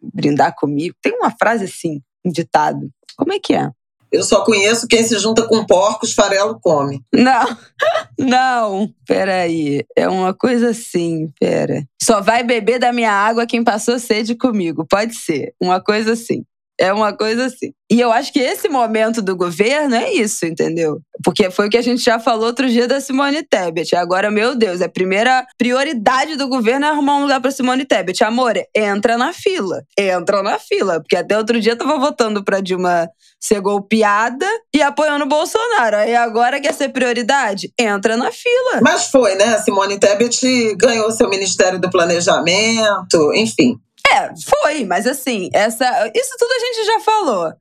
brindar 0.00 0.54
comigo? 0.54 0.94
Tem 1.02 1.12
uma 1.12 1.30
frase 1.30 1.64
assim, 1.64 2.00
um 2.24 2.30
ditado. 2.30 2.88
Como 3.16 3.32
é 3.32 3.40
que 3.40 3.52
é? 3.52 3.68
Eu 4.12 4.22
só 4.22 4.44
conheço 4.44 4.86
quem 4.86 5.02
se 5.02 5.18
junta 5.18 5.48
com 5.48 5.64
porcos, 5.64 6.12
farelo 6.12 6.60
come. 6.60 7.00
Não, 7.14 7.56
não, 8.18 8.90
peraí. 9.06 9.84
É 9.96 10.06
uma 10.06 10.34
coisa 10.34 10.70
assim, 10.70 11.30
pera. 11.40 11.82
Só 12.02 12.20
vai 12.20 12.42
beber 12.44 12.78
da 12.78 12.92
minha 12.92 13.10
água 13.10 13.46
quem 13.46 13.64
passou 13.64 13.98
sede 13.98 14.34
comigo. 14.34 14.86
Pode 14.88 15.14
ser. 15.14 15.54
Uma 15.58 15.80
coisa 15.80 16.12
assim. 16.12 16.44
É 16.78 16.92
uma 16.92 17.12
coisa 17.12 17.46
assim. 17.46 17.72
E 17.90 18.00
eu 18.00 18.10
acho 18.10 18.32
que 18.32 18.38
esse 18.40 18.68
momento 18.68 19.20
do 19.20 19.36
governo 19.36 19.94
é 19.94 20.12
isso, 20.12 20.46
entendeu? 20.46 20.98
Porque 21.22 21.50
foi 21.50 21.66
o 21.66 21.70
que 21.70 21.76
a 21.76 21.82
gente 21.82 22.02
já 22.02 22.18
falou 22.18 22.46
outro 22.46 22.68
dia 22.68 22.88
da 22.88 23.00
Simone 23.00 23.42
Tebet. 23.42 23.94
Agora, 23.94 24.30
meu 24.30 24.54
Deus, 24.54 24.80
a 24.80 24.88
primeira 24.88 25.44
prioridade 25.58 26.36
do 26.36 26.48
governo 26.48 26.86
é 26.86 26.88
arrumar 26.88 27.16
um 27.16 27.22
lugar 27.22 27.40
para 27.40 27.50
Simone 27.50 27.84
Tebet. 27.84 28.24
Amor, 28.24 28.54
entra 28.74 29.18
na 29.18 29.32
fila. 29.32 29.82
Entra 29.96 30.42
na 30.42 30.58
fila. 30.58 31.00
Porque 31.00 31.16
até 31.16 31.36
outro 31.36 31.60
dia 31.60 31.72
eu 31.72 31.78
tava 31.78 31.98
votando 31.98 32.42
pra 32.42 32.60
Dilma 32.60 33.08
ser 33.38 33.60
golpeada 33.60 34.46
e 34.74 34.80
apoiando 34.80 35.24
o 35.24 35.28
Bolsonaro. 35.28 35.96
Aí 35.96 36.14
agora 36.14 36.60
quer 36.60 36.72
ser 36.72 36.88
prioridade? 36.90 37.72
Entra 37.78 38.16
na 38.16 38.30
fila. 38.30 38.80
Mas 38.80 39.08
foi, 39.08 39.34
né? 39.34 39.54
A 39.54 39.62
Simone 39.62 39.98
Tebet 39.98 40.74
ganhou 40.76 41.10
seu 41.10 41.28
Ministério 41.28 41.78
do 41.78 41.90
Planejamento, 41.90 43.34
enfim. 43.34 43.76
É, 44.12 44.30
foi, 44.44 44.84
mas 44.84 45.06
assim, 45.06 45.48
essa, 45.52 45.86
isso 46.14 46.36
tudo 46.38 46.52
a 46.52 46.58
gente 46.58 46.84
já 46.84 47.00
falou 47.00 47.52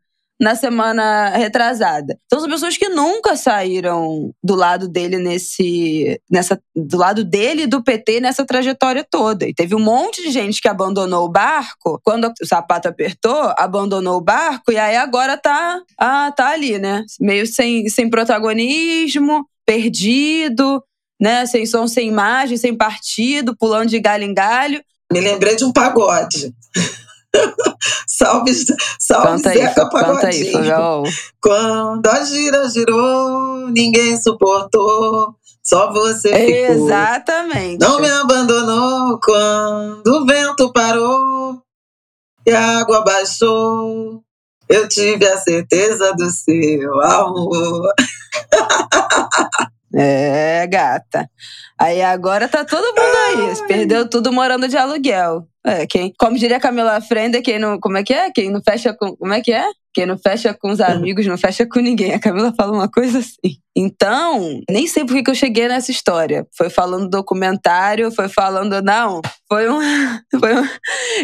na 0.42 0.56
semana 0.56 1.30
retrasada. 1.30 2.18
Então 2.26 2.40
são 2.40 2.50
pessoas 2.50 2.76
que 2.76 2.90
nunca 2.90 3.36
saíram 3.36 4.34
do 4.44 4.56
lado 4.56 4.88
dele 4.88 5.20
nesse 5.20 6.20
nessa 6.28 6.60
do 6.76 6.98
lado 6.98 7.24
dele 7.24 7.64
e 7.64 7.68
do 7.68 7.84
PT 7.84 8.20
nessa 8.20 8.44
trajetória 8.44 9.06
toda. 9.08 9.48
E 9.48 9.54
teve 9.54 9.76
um 9.76 9.80
monte 9.80 10.24
de 10.24 10.32
gente 10.32 10.60
que 10.60 10.68
abandonou 10.68 11.26
o 11.26 11.32
barco 11.32 12.02
quando 12.04 12.34
o 12.42 12.46
sapato 12.46 12.88
apertou, 12.88 13.54
abandonou 13.56 14.18
o 14.18 14.22
barco 14.22 14.72
e 14.72 14.80
aí 14.80 14.96
agora 14.96 15.38
tá 15.38 15.80
ah, 15.96 16.34
tá 16.36 16.50
ali, 16.50 16.80
né? 16.80 17.06
Meio 17.20 17.46
sem, 17.46 17.88
sem 17.88 18.10
protagonismo, 18.10 19.46
perdido, 19.64 20.84
né? 21.22 21.46
Sem 21.46 21.68
som, 21.68 21.88
sem 21.88 22.08
imagem, 22.08 22.58
sem 22.58 22.76
partido, 22.76 23.56
pulando 23.56 23.90
de 23.90 24.00
galho 24.00 24.24
em 24.24 24.34
galho. 24.34 24.82
Me 25.12 25.20
lembrei 25.20 25.56
de 25.56 25.66
um 25.66 25.72
pagode. 25.72 26.54
salve, 28.08 28.54
salve 29.00 29.28
canta 29.28 29.54
Zeca 29.54 29.84
aí, 29.84 29.90
Pagodinho. 29.90 30.52
Canta 30.52 31.08
aí, 31.08 31.14
Quando 31.42 32.08
a 32.08 32.24
gira 32.24 32.70
girou, 32.70 33.68
ninguém 33.70 34.22
suportou. 34.22 35.36
Só 35.64 35.92
você 35.92 36.30
ficou. 36.30 36.86
Exatamente. 36.88 37.80
Não 37.80 38.00
me 38.00 38.10
abandonou 38.10 39.20
quando 39.24 40.08
o 40.08 40.26
vento 40.26 40.72
parou 40.74 41.62
e 42.46 42.52
a 42.52 42.80
água 42.80 43.04
baixou. 43.04 44.24
Eu 44.68 44.88
tive 44.88 45.28
a 45.28 45.38
certeza 45.38 46.14
do 46.14 46.30
seu 46.30 47.02
amor. 47.02 47.94
É, 49.94 50.66
gata. 50.68 51.30
Aí 51.80 52.02
agora 52.02 52.48
tá 52.48 52.64
todo 52.64 52.84
mundo 52.84 53.50
aí. 53.52 53.68
Perdeu 53.68 54.10
tudo 54.10 54.32
morando 54.32 54.68
de 54.68 54.78
aluguel. 54.78 55.48
É, 55.66 55.86
quem, 55.86 56.14
como 56.18 56.38
diria 56.38 56.60
Camila 56.60 57.00
Frenda, 57.02 57.42
quem 57.42 57.60
não. 57.60 57.80
Como 57.80 57.98
é 57.98 58.04
que 58.04 58.14
é? 58.14 58.32
Quem 58.32 58.50
não 58.50 58.62
fecha 58.62 58.94
com. 58.94 59.16
Como 59.16 59.34
é 59.34 59.42
que 59.42 59.52
é? 59.52 59.66
Quem 59.94 60.06
não 60.06 60.18
fecha 60.18 60.54
com 60.54 60.72
os 60.72 60.80
amigos, 60.82 61.26
não 61.26 61.38
fecha 61.38 61.66
com 61.66 61.80
ninguém. 61.80 62.14
A 62.14 62.20
Camila 62.20 62.54
fala 62.56 62.72
uma 62.72 62.90
coisa 62.90 63.20
assim. 63.20 63.58
Então, 63.76 64.60
nem 64.70 64.86
sei 64.86 65.06
por 65.06 65.22
que 65.22 65.30
eu 65.30 65.36
cheguei 65.36 65.68
nessa 65.68 65.92
história. 65.92 66.46
Foi 66.56 66.70
falando 66.70 67.10
documentário, 67.10 68.12
foi 68.12 68.28
falando. 68.28 68.82
Não, 68.82 69.22
foi 69.48 69.70
um. 69.70 69.80
Foi 70.40 70.56
um 70.56 70.68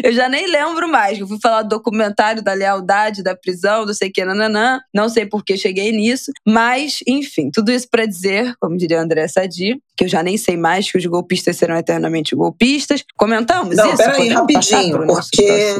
eu 0.04 0.12
já 0.12 0.28
nem 0.28 0.46
lembro 0.46 0.88
mais. 0.88 1.18
Eu 1.18 1.26
fui 1.26 1.38
falar 1.42 1.62
do 1.62 1.70
documentário 1.70 2.42
da 2.42 2.52
lealdade, 2.52 3.22
da 3.22 3.34
prisão, 3.34 3.86
não 3.86 3.94
sei 3.94 4.08
o 4.08 4.12
que, 4.12 4.24
nananã. 4.24 4.80
Não 4.94 5.08
sei 5.08 5.26
por 5.26 5.42
que 5.42 5.56
cheguei 5.56 5.90
nisso. 5.92 6.30
Mas, 6.46 6.98
enfim, 7.06 7.50
tudo 7.52 7.72
isso 7.72 7.88
para 7.90 8.06
dizer, 8.06 8.54
como 8.60 8.76
diria 8.76 9.00
André 9.00 9.26
Sadi, 9.26 9.80
que 9.96 10.04
eu 10.04 10.08
já 10.08 10.22
nem 10.22 10.36
sei 10.36 10.56
mais 10.56 10.90
que 10.90 10.98
os 10.98 11.06
golpistas 11.06 11.56
serão 11.56 11.76
eternamente 11.76 12.36
golpistas. 12.36 13.02
Comentamos 13.16 13.76
não, 13.76 13.88
isso? 13.88 13.96
Peraí, 13.96 14.28
rapidinho, 14.28 15.06
porque 15.06 15.74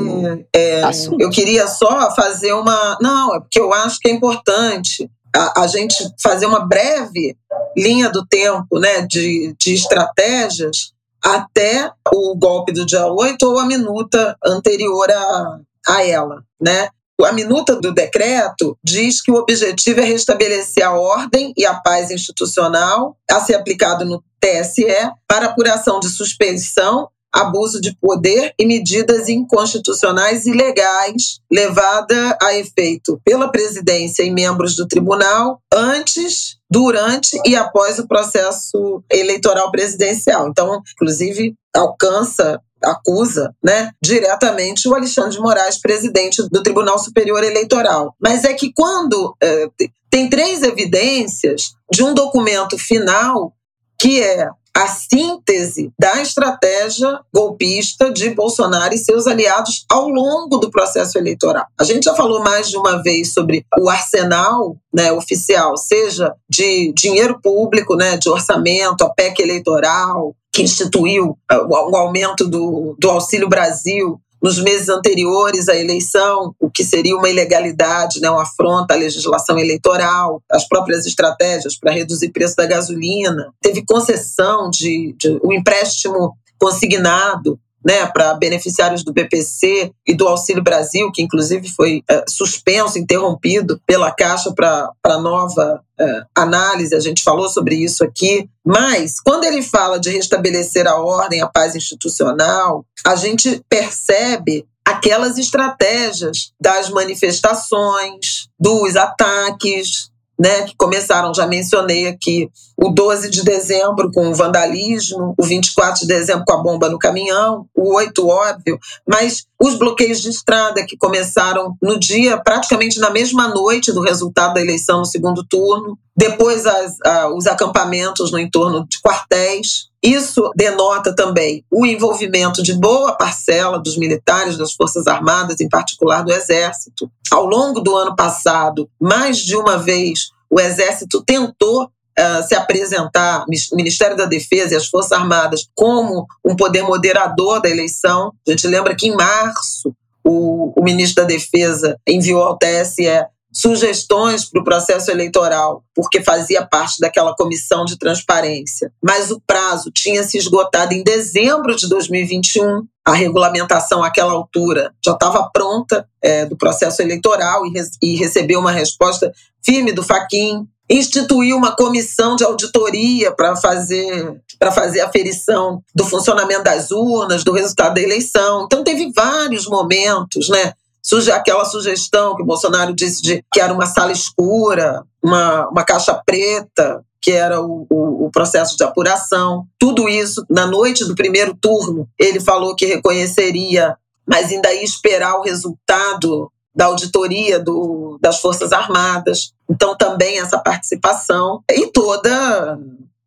é, 0.54 0.82
eu 1.20 1.30
queria 1.30 1.68
só 1.68 2.14
fazer 2.14 2.52
uma. 2.54 2.98
Não, 3.00 3.36
é 3.36 3.40
porque 3.40 3.60
eu 3.60 3.72
acho 3.72 3.98
que 4.00 4.08
é 4.08 4.10
importante 4.10 5.08
a, 5.34 5.62
a, 5.62 5.66
gente 5.66 5.96
fazer 6.20 6.46
uma 6.46 6.66
breve 6.66 7.36
linha 7.76 8.08
do 8.08 8.26
tempo 8.26 8.78
né, 8.78 9.06
de, 9.06 9.54
de 9.58 9.74
estratégias 9.74 10.92
até 11.22 11.90
o 12.12 12.36
golpe 12.36 12.72
do 12.72 12.86
dia 12.86 13.06
8 13.06 13.42
ou 13.42 13.58
a 13.58 13.66
minuta 13.66 14.36
anterior 14.44 15.10
a, 15.10 15.58
a 15.88 16.06
ela. 16.06 16.42
Né? 16.60 16.88
A 17.24 17.32
minuta 17.32 17.74
do 17.74 17.92
decreto 17.92 18.78
diz 18.82 19.20
que 19.20 19.30
o 19.30 19.36
objetivo 19.36 20.00
é 20.00 20.04
restabelecer 20.04 20.86
a 20.86 20.92
ordem 20.92 21.52
e 21.56 21.66
a 21.66 21.74
paz 21.74 22.10
institucional 22.10 23.16
a 23.28 23.40
ser 23.40 23.54
aplicado 23.54 24.04
no 24.04 24.22
TSE 24.40 24.86
para 25.26 25.46
apuração 25.46 25.98
de 25.98 26.08
suspeição 26.08 27.08
abuso 27.32 27.80
de 27.80 27.96
poder 28.00 28.52
e 28.58 28.66
medidas 28.66 29.28
inconstitucionais 29.28 30.46
e 30.46 30.50
ilegais 30.50 31.40
levada 31.50 32.36
a 32.40 32.54
efeito 32.54 33.20
pela 33.24 33.50
presidência 33.50 34.22
e 34.22 34.30
membros 34.30 34.74
do 34.76 34.86
tribunal 34.86 35.60
antes, 35.72 36.56
durante 36.70 37.40
e 37.46 37.56
após 37.56 37.98
o 37.98 38.06
processo 38.06 39.02
eleitoral 39.10 39.70
presidencial. 39.70 40.48
Então, 40.48 40.82
inclusive, 40.94 41.54
alcança 41.74 42.60
acusa, 42.82 43.52
né, 43.62 43.90
diretamente 44.00 44.88
o 44.88 44.94
Alexandre 44.94 45.32
de 45.32 45.40
Moraes, 45.40 45.80
presidente 45.80 46.42
do 46.48 46.62
Tribunal 46.62 46.98
Superior 46.98 47.42
Eleitoral. 47.42 48.14
Mas 48.20 48.44
é 48.44 48.54
que 48.54 48.72
quando 48.72 49.34
é, 49.42 49.68
tem 50.08 50.30
três 50.30 50.62
evidências 50.62 51.72
de 51.92 52.04
um 52.04 52.14
documento 52.14 52.78
final 52.78 53.52
que 54.00 54.22
é 54.22 54.48
a 54.78 54.86
síntese 54.86 55.90
da 55.98 56.22
estratégia 56.22 57.18
golpista 57.34 58.12
de 58.12 58.30
Bolsonaro 58.30 58.94
e 58.94 58.98
seus 58.98 59.26
aliados 59.26 59.84
ao 59.90 60.08
longo 60.08 60.56
do 60.58 60.70
processo 60.70 61.18
eleitoral. 61.18 61.66
A 61.76 61.82
gente 61.82 62.04
já 62.04 62.14
falou 62.14 62.44
mais 62.44 62.70
de 62.70 62.76
uma 62.76 63.02
vez 63.02 63.32
sobre 63.32 63.66
o 63.76 63.90
arsenal 63.90 64.76
né, 64.94 65.10
oficial, 65.10 65.76
seja 65.76 66.32
de 66.48 66.92
dinheiro 66.96 67.40
público, 67.42 67.96
né, 67.96 68.16
de 68.16 68.28
orçamento, 68.28 69.02
a 69.02 69.10
PEC 69.12 69.40
eleitoral, 69.42 70.32
que 70.52 70.62
instituiu 70.62 71.36
uh, 71.52 71.66
o 71.68 71.96
aumento 71.96 72.48
do, 72.48 72.94
do 73.00 73.10
Auxílio 73.10 73.48
Brasil, 73.48 74.20
nos 74.42 74.58
meses 74.60 74.88
anteriores 74.88 75.68
à 75.68 75.76
eleição, 75.76 76.54
o 76.58 76.70
que 76.70 76.84
seria 76.84 77.16
uma 77.16 77.28
ilegalidade, 77.28 78.20
né, 78.20 78.30
uma 78.30 78.42
afronta 78.42 78.94
à 78.94 78.96
legislação 78.96 79.58
eleitoral, 79.58 80.42
as 80.50 80.66
próprias 80.66 81.06
estratégias 81.06 81.76
para 81.76 81.92
reduzir 81.92 82.28
o 82.28 82.32
preço 82.32 82.56
da 82.56 82.66
gasolina. 82.66 83.52
Teve 83.60 83.84
concessão 83.84 84.70
de, 84.70 85.14
de 85.18 85.38
um 85.44 85.52
empréstimo 85.52 86.36
consignado 86.58 87.58
né, 87.84 88.06
para 88.06 88.34
beneficiários 88.34 89.04
do 89.04 89.12
BPC 89.12 89.92
e 90.06 90.14
do 90.14 90.26
Auxílio 90.26 90.62
Brasil, 90.62 91.10
que 91.12 91.22
inclusive 91.22 91.68
foi 91.70 92.02
é, 92.08 92.24
suspenso, 92.28 92.98
interrompido 92.98 93.80
pela 93.86 94.10
Caixa 94.10 94.52
para 94.52 95.18
nova 95.20 95.82
é, 96.00 96.22
análise, 96.34 96.94
a 96.94 97.00
gente 97.00 97.22
falou 97.22 97.48
sobre 97.48 97.76
isso 97.76 98.04
aqui. 98.04 98.48
Mas, 98.64 99.20
quando 99.20 99.44
ele 99.44 99.62
fala 99.62 99.98
de 99.98 100.10
restabelecer 100.10 100.86
a 100.86 100.96
ordem, 100.96 101.40
a 101.40 101.48
paz 101.48 101.74
institucional, 101.74 102.84
a 103.06 103.16
gente 103.16 103.62
percebe 103.68 104.66
aquelas 104.84 105.36
estratégias 105.36 106.52
das 106.60 106.88
manifestações, 106.88 108.48
dos 108.58 108.96
ataques, 108.96 110.07
né, 110.38 110.62
que 110.62 110.74
começaram, 110.76 111.34
já 111.34 111.46
mencionei 111.46 112.06
aqui, 112.06 112.48
o 112.76 112.90
12 112.90 113.28
de 113.28 113.42
dezembro 113.42 114.10
com 114.12 114.28
o 114.28 114.34
vandalismo, 114.34 115.34
o 115.36 115.42
24 115.44 116.02
de 116.02 116.06
dezembro 116.06 116.44
com 116.46 116.52
a 116.52 116.62
bomba 116.62 116.88
no 116.88 116.98
caminhão, 116.98 117.66
o 117.74 117.94
8, 117.96 118.26
óbvio, 118.26 118.78
mas 119.06 119.46
os 119.60 119.74
bloqueios 119.76 120.20
de 120.20 120.28
estrada 120.28 120.86
que 120.86 120.96
começaram 120.96 121.76
no 121.82 121.98
dia, 121.98 122.38
praticamente 122.38 123.00
na 123.00 123.10
mesma 123.10 123.48
noite 123.48 123.92
do 123.92 124.00
resultado 124.00 124.54
da 124.54 124.60
eleição 124.60 124.98
no 124.98 125.04
segundo 125.04 125.44
turno, 125.44 125.98
depois 126.16 126.64
as, 126.64 126.96
os 127.34 127.46
acampamentos 127.46 128.30
no 128.30 128.38
entorno 128.38 128.86
de 128.88 129.00
quartéis. 129.00 129.88
Isso 130.00 130.52
denota 130.54 131.14
também 131.14 131.64
o 131.70 131.84
envolvimento 131.84 132.62
de 132.62 132.72
boa 132.72 133.16
parcela 133.16 133.80
dos 133.80 133.96
militares, 133.96 134.56
das 134.56 134.72
Forças 134.74 135.08
Armadas, 135.08 135.60
em 135.60 135.68
particular 135.68 136.22
do 136.22 136.32
Exército. 136.32 137.10
Ao 137.32 137.44
longo 137.44 137.80
do 137.80 137.96
ano 137.96 138.14
passado, 138.14 138.88
mais 139.00 139.38
de 139.38 139.56
uma 139.56 139.76
vez, 139.76 140.30
o 140.48 140.60
Exército 140.60 141.22
tentou 141.26 141.90
Uh, 142.18 142.42
se 142.48 142.54
apresentar, 142.56 143.44
Ministério 143.72 144.16
da 144.16 144.26
Defesa 144.26 144.74
e 144.74 144.76
as 144.76 144.88
Forças 144.88 145.12
Armadas, 145.12 145.68
como 145.72 146.26
um 146.44 146.56
poder 146.56 146.82
moderador 146.82 147.62
da 147.62 147.70
eleição. 147.70 148.32
A 148.46 148.50
gente 148.50 148.66
lembra 148.66 148.96
que 148.96 149.06
em 149.06 149.14
março 149.14 149.94
o, 150.24 150.72
o 150.76 150.82
ministro 150.82 151.22
da 151.22 151.28
Defesa 151.28 151.96
enviou 152.06 152.42
ao 152.42 152.58
TSE 152.58 153.06
sugestões 153.52 154.44
para 154.44 154.60
o 154.60 154.64
processo 154.64 155.10
eleitoral, 155.10 155.82
porque 155.94 156.22
fazia 156.22 156.64
parte 156.64 157.00
daquela 157.00 157.34
comissão 157.34 157.84
de 157.84 157.98
transparência. 157.98 158.92
Mas 159.02 159.30
o 159.30 159.40
prazo 159.46 159.90
tinha 159.90 160.22
se 160.22 160.38
esgotado 160.38 160.94
em 160.94 161.02
dezembro 161.02 161.74
de 161.74 161.88
2021. 161.88 162.86
A 163.04 163.14
regulamentação 163.14 164.04
àquela 164.04 164.32
altura 164.32 164.92
já 165.04 165.12
estava 165.12 165.48
pronta 165.50 166.06
é, 166.22 166.44
do 166.44 166.56
processo 166.56 167.00
eleitoral 167.00 167.64
e, 167.66 167.72
e 168.02 168.16
recebeu 168.16 168.60
uma 168.60 168.70
resposta 168.70 169.32
firme 169.64 169.92
do 169.92 170.02
Faquin 170.02 170.66
instituiu 170.88 171.56
uma 171.56 171.74
comissão 171.74 172.36
de 172.36 172.44
auditoria 172.44 173.32
para 173.32 173.56
fazer 173.56 174.40
para 174.58 174.72
fazer 174.72 175.00
aferição 175.00 175.82
do 175.94 176.04
funcionamento 176.04 176.64
das 176.64 176.90
urnas, 176.90 177.44
do 177.44 177.52
resultado 177.52 177.94
da 177.94 178.00
eleição. 178.00 178.64
Então 178.64 178.82
teve 178.82 179.12
vários 179.14 179.66
momentos, 179.68 180.48
né? 180.48 180.72
Surge 181.00 181.30
aquela 181.30 181.64
sugestão 181.64 182.34
que 182.34 182.42
o 182.42 182.46
Bolsonaro 182.46 182.92
disse 182.92 183.22
de 183.22 183.44
que 183.52 183.60
era 183.60 183.72
uma 183.72 183.86
sala 183.86 184.10
escura, 184.10 185.04
uma, 185.22 185.68
uma 185.68 185.84
caixa 185.84 186.20
preta, 186.26 187.04
que 187.20 187.30
era 187.30 187.60
o, 187.60 187.86
o, 187.88 188.26
o, 188.26 188.30
processo 188.30 188.76
de 188.76 188.84
apuração. 188.84 189.64
Tudo 189.78 190.08
isso, 190.08 190.44
na 190.50 190.66
noite 190.66 191.04
do 191.04 191.14
primeiro 191.14 191.54
turno, 191.54 192.08
ele 192.18 192.40
falou 192.40 192.74
que 192.74 192.86
reconheceria, 192.86 193.96
mas 194.26 194.50
ainda 194.50 194.72
ia 194.72 194.84
esperar 194.84 195.36
o 195.38 195.42
resultado 195.42 196.50
da 196.78 196.84
auditoria 196.86 197.58
do, 197.58 198.20
das 198.22 198.40
Forças 198.40 198.70
Armadas. 198.72 199.52
Então, 199.68 199.96
também 199.96 200.38
essa 200.38 200.60
participação 200.60 201.60
e 201.68 201.88
toda 201.88 202.78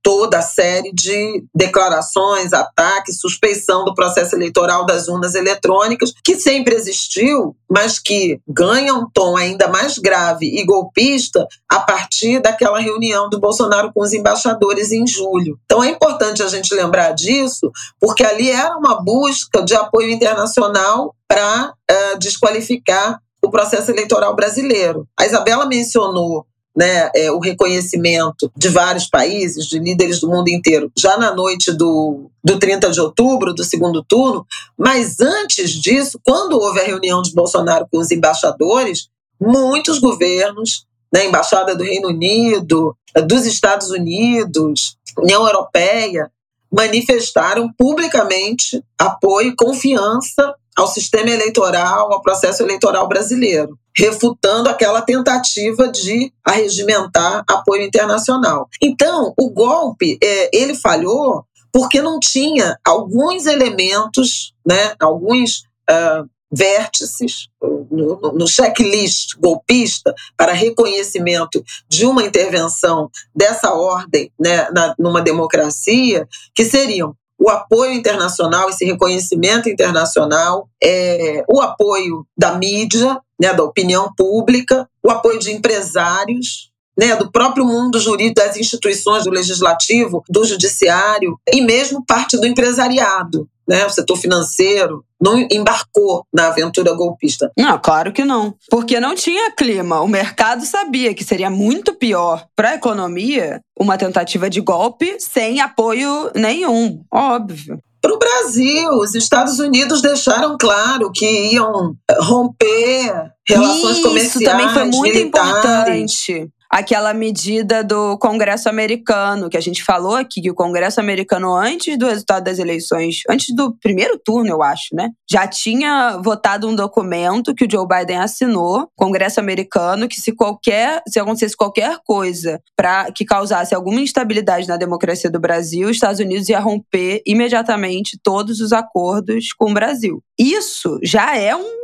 toda 0.03 0.39
a 0.39 0.41
série 0.41 0.91
de 0.91 1.45
declarações, 1.53 2.53
ataques, 2.53 3.19
suspeição 3.19 3.85
do 3.85 3.93
processo 3.93 4.35
eleitoral 4.35 4.83
das 4.83 5.07
urnas 5.07 5.35
eletrônicas, 5.35 6.11
que 6.23 6.39
sempre 6.39 6.73
existiu, 6.73 7.55
mas 7.69 7.99
que 7.99 8.39
ganha 8.47 8.95
um 8.95 9.07
tom 9.13 9.37
ainda 9.37 9.67
mais 9.67 9.99
grave 9.99 10.47
e 10.47 10.65
golpista 10.65 11.47
a 11.69 11.81
partir 11.81 12.41
daquela 12.41 12.79
reunião 12.79 13.29
do 13.29 13.39
Bolsonaro 13.39 13.91
com 13.93 14.01
os 14.01 14.11
embaixadores 14.11 14.91
em 14.91 15.05
julho. 15.05 15.59
Então 15.65 15.83
é 15.83 15.89
importante 15.89 16.41
a 16.41 16.47
gente 16.47 16.73
lembrar 16.73 17.11
disso, 17.11 17.71
porque 17.99 18.23
ali 18.23 18.49
era 18.49 18.75
uma 18.75 18.99
busca 19.03 19.61
de 19.61 19.75
apoio 19.75 20.09
internacional 20.09 21.15
para 21.27 21.67
uh, 21.69 21.73
eh, 21.87 22.17
desqualificar 22.17 23.19
o 23.41 23.49
processo 23.49 23.91
eleitoral 23.91 24.35
brasileiro. 24.35 25.07
A 25.17 25.25
Isabela 25.25 25.65
mencionou 25.65 26.45
né, 26.75 27.09
é, 27.15 27.31
o 27.31 27.39
reconhecimento 27.39 28.51
de 28.55 28.69
vários 28.69 29.07
países, 29.07 29.65
de 29.67 29.79
líderes 29.79 30.19
do 30.19 30.29
mundo 30.29 30.47
inteiro, 30.49 30.91
já 30.97 31.17
na 31.17 31.33
noite 31.33 31.71
do, 31.71 32.29
do 32.43 32.57
30 32.57 32.89
de 32.91 33.01
outubro, 33.01 33.53
do 33.53 33.63
segundo 33.63 34.03
turno, 34.03 34.45
mas 34.77 35.19
antes 35.19 35.71
disso, 35.71 36.19
quando 36.23 36.57
houve 36.57 36.79
a 36.79 36.85
reunião 36.85 37.21
de 37.21 37.33
Bolsonaro 37.33 37.87
com 37.91 37.99
os 37.99 38.11
embaixadores, 38.11 39.09
muitos 39.39 39.99
governos, 39.99 40.85
né, 41.13 41.25
Embaixada 41.25 41.75
do 41.75 41.83
Reino 41.83 42.07
Unido, 42.07 42.95
dos 43.27 43.45
Estados 43.45 43.89
Unidos, 43.89 44.95
União 45.17 45.45
Europeia, 45.45 46.31
manifestaram 46.71 47.69
publicamente 47.77 48.81
apoio 48.97 49.49
e 49.49 49.55
confiança 49.55 50.55
ao 50.81 50.87
sistema 50.87 51.29
eleitoral, 51.29 52.11
ao 52.11 52.21
processo 52.21 52.63
eleitoral 52.63 53.07
brasileiro, 53.07 53.77
refutando 53.95 54.67
aquela 54.67 55.01
tentativa 55.01 55.87
de 55.87 56.33
arregimentar 56.43 57.43
apoio 57.47 57.83
internacional. 57.83 58.67
Então, 58.81 59.31
o 59.37 59.51
golpe, 59.51 60.17
é, 60.23 60.49
ele 60.51 60.73
falhou 60.73 61.45
porque 61.71 62.01
não 62.01 62.19
tinha 62.19 62.77
alguns 62.83 63.45
elementos, 63.45 64.53
né, 64.65 64.95
alguns 64.99 65.59
uh, 65.89 66.27
vértices 66.51 67.47
no, 67.61 68.33
no, 68.33 68.47
checklist 68.47 69.37
golpista 69.39 70.13
para 70.35 70.51
reconhecimento 70.51 71.63
de 71.87 72.05
uma 72.05 72.23
intervenção 72.23 73.09
dessa 73.33 73.71
ordem 73.73 74.29
né, 74.37 74.67
na, 74.71 74.93
numa 74.99 75.21
democracia, 75.21 76.27
que 76.53 76.65
seriam 76.65 77.15
o 77.41 77.49
apoio 77.49 77.93
internacional, 77.93 78.69
esse 78.69 78.85
reconhecimento 78.85 79.67
internacional, 79.67 80.69
é, 80.81 81.43
o 81.49 81.59
apoio 81.59 82.23
da 82.37 82.53
mídia, 82.53 83.19
né, 83.39 83.51
da 83.51 83.63
opinião 83.63 84.13
pública, 84.15 84.87
o 85.03 85.09
apoio 85.09 85.39
de 85.39 85.51
empresários, 85.51 86.69
né, 86.95 87.15
do 87.15 87.31
próprio 87.31 87.65
mundo 87.65 87.99
jurídico, 87.99 88.45
das 88.45 88.57
instituições 88.57 89.23
do 89.23 89.31
legislativo, 89.31 90.23
do 90.29 90.45
judiciário 90.45 91.35
e 91.51 91.61
mesmo 91.61 92.05
parte 92.05 92.37
do 92.37 92.45
empresariado 92.45 93.49
né, 93.71 93.85
o 93.85 93.89
setor 93.89 94.17
financeiro, 94.17 95.05
não 95.19 95.47
embarcou 95.49 96.25
na 96.33 96.47
aventura 96.47 96.93
golpista. 96.93 97.49
Não, 97.57 97.79
claro 97.79 98.11
que 98.11 98.25
não. 98.25 98.53
Porque 98.69 98.99
não 98.99 99.15
tinha 99.15 99.49
clima. 99.51 100.01
O 100.01 100.07
mercado 100.09 100.65
sabia 100.65 101.13
que 101.13 101.23
seria 101.23 101.49
muito 101.49 101.93
pior 101.93 102.45
para 102.53 102.71
a 102.71 102.75
economia 102.75 103.61
uma 103.79 103.97
tentativa 103.97 104.49
de 104.49 104.59
golpe 104.59 105.15
sem 105.19 105.61
apoio 105.61 106.29
nenhum, 106.35 107.01
óbvio. 107.09 107.79
Para 108.01 108.13
o 108.13 108.19
Brasil, 108.19 108.89
os 108.95 109.15
Estados 109.15 109.59
Unidos 109.59 110.01
deixaram 110.01 110.57
claro 110.59 111.09
que 111.13 111.53
iam 111.53 111.93
romper 112.19 113.13
relações 113.47 113.97
Isso 113.97 114.01
comerciais. 114.01 114.35
Isso 114.35 114.43
também 114.43 114.69
foi 114.69 114.83
muito 114.85 115.13
militares. 115.13 115.53
importante 115.53 116.49
aquela 116.71 117.13
medida 117.13 117.83
do 117.83 118.17
Congresso 118.17 118.69
americano, 118.69 119.49
que 119.49 119.57
a 119.57 119.61
gente 119.61 119.83
falou 119.83 120.15
aqui, 120.15 120.41
que 120.41 120.49
o 120.49 120.55
Congresso 120.55 121.01
americano, 121.01 121.53
antes 121.53 121.97
do 121.97 122.07
resultado 122.07 122.45
das 122.45 122.59
eleições, 122.59 123.23
antes 123.29 123.53
do 123.53 123.75
primeiro 123.77 124.17
turno, 124.17 124.49
eu 124.49 124.63
acho, 124.63 124.95
né? 124.95 125.09
Já 125.29 125.45
tinha 125.45 126.17
votado 126.23 126.67
um 126.67 126.75
documento 126.75 127.53
que 127.53 127.65
o 127.65 127.67
Joe 127.69 127.85
Biden 127.85 128.19
assinou, 128.19 128.87
Congresso 128.95 129.39
americano, 129.41 130.07
que 130.07 130.19
se 130.19 130.31
qualquer, 130.31 131.01
se 131.07 131.19
acontecesse 131.19 131.57
qualquer 131.57 131.97
coisa 132.05 132.61
para 132.75 133.11
que 133.11 133.25
causasse 133.25 133.75
alguma 133.75 133.99
instabilidade 133.99 134.67
na 134.67 134.77
democracia 134.77 135.29
do 135.29 135.39
Brasil, 135.39 135.89
os 135.89 135.97
Estados 135.97 136.21
Unidos 136.21 136.47
ia 136.47 136.59
romper 136.59 137.21
imediatamente 137.25 138.17
todos 138.23 138.61
os 138.61 138.71
acordos 138.71 139.51
com 139.57 139.71
o 139.71 139.73
Brasil. 139.73 140.23
Isso 140.39 140.99
já 141.03 141.37
é 141.37 141.53
um 141.55 141.81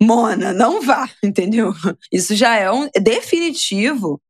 Mona, 0.00 0.52
não 0.52 0.80
vá, 0.80 1.08
entendeu? 1.22 1.72
Isso 2.12 2.34
já 2.34 2.56
é 2.56 2.70
um 2.70 2.88
definitivo. 3.00 4.20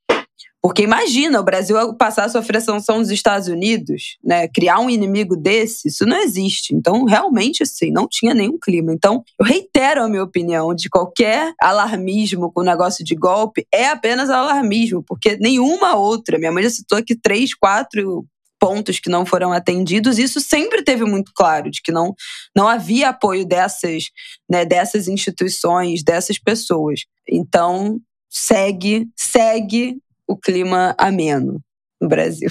Porque 0.61 0.83
imagina 0.83 1.39
o 1.39 1.45
Brasil 1.45 1.77
passar 1.95 2.25
a 2.25 2.29
sofrer 2.29 2.61
sanção 2.61 2.99
dos 2.99 3.11
Estados 3.11 3.47
Unidos, 3.47 4.19
né? 4.25 4.49
Criar 4.49 4.81
um 4.81 4.91
inimigo 4.91 5.37
desse, 5.37 5.87
isso 5.87 6.05
não 6.05 6.21
existe. 6.21 6.75
Então, 6.75 7.05
realmente, 7.05 7.63
assim, 7.63 7.93
não 7.93 8.09
tinha 8.09 8.35
nenhum 8.35 8.59
clima. 8.61 8.93
Então, 8.93 9.23
eu 9.39 9.47
reitero 9.47 10.03
a 10.03 10.09
minha 10.09 10.23
opinião 10.23 10.75
de 10.75 10.89
qualquer 10.91 11.53
alarmismo 11.63 12.51
com 12.53 12.63
o 12.63 12.65
negócio 12.65 13.05
de 13.05 13.15
golpe 13.15 13.67
é 13.73 13.89
apenas 13.89 14.31
alarmismo, 14.31 15.03
porque 15.07 15.37
nenhuma 15.41 15.95
outra. 15.95 16.39
Minha 16.39 16.51
mãe 16.51 16.65
já 16.65 16.71
citou 16.71 16.99
aqui 16.99 17.15
três, 17.15 17.55
quatro 17.55 18.27
pontos 18.59 18.99
que 18.99 19.11
não 19.11 19.25
foram 19.25 19.53
atendidos, 19.53 20.19
isso 20.19 20.41
sempre 20.41 20.83
teve 20.83 21.05
muito 21.05 21.33
claro, 21.35 21.71
de 21.71 21.81
que 21.83 21.93
não, 21.93 22.15
não 22.55 22.69
havia 22.69 23.11
apoio 23.11 23.47
dessas, 23.47 24.05
né, 24.49 24.65
dessas 24.65 25.09
instituições, 25.09 26.03
dessas 26.03 26.39
pessoas. 26.39 27.01
Então, 27.29 28.01
segue, 28.29 29.09
segue 29.17 29.99
o 30.27 30.37
clima 30.37 30.95
ameno 30.99 31.61
no 32.01 32.09
Brasil. 32.09 32.51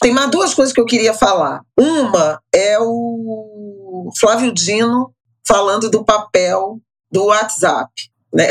Tem 0.00 0.12
mais 0.12 0.30
duas 0.30 0.54
coisas 0.54 0.72
que 0.72 0.80
eu 0.80 0.86
queria 0.86 1.12
falar. 1.12 1.62
Uma 1.76 2.40
é 2.54 2.78
o 2.80 4.10
Flávio 4.18 4.52
Dino 4.52 5.12
falando 5.46 5.90
do 5.90 6.04
papel 6.04 6.80
do 7.10 7.26
WhatsApp. 7.26 7.90
Né? 8.32 8.48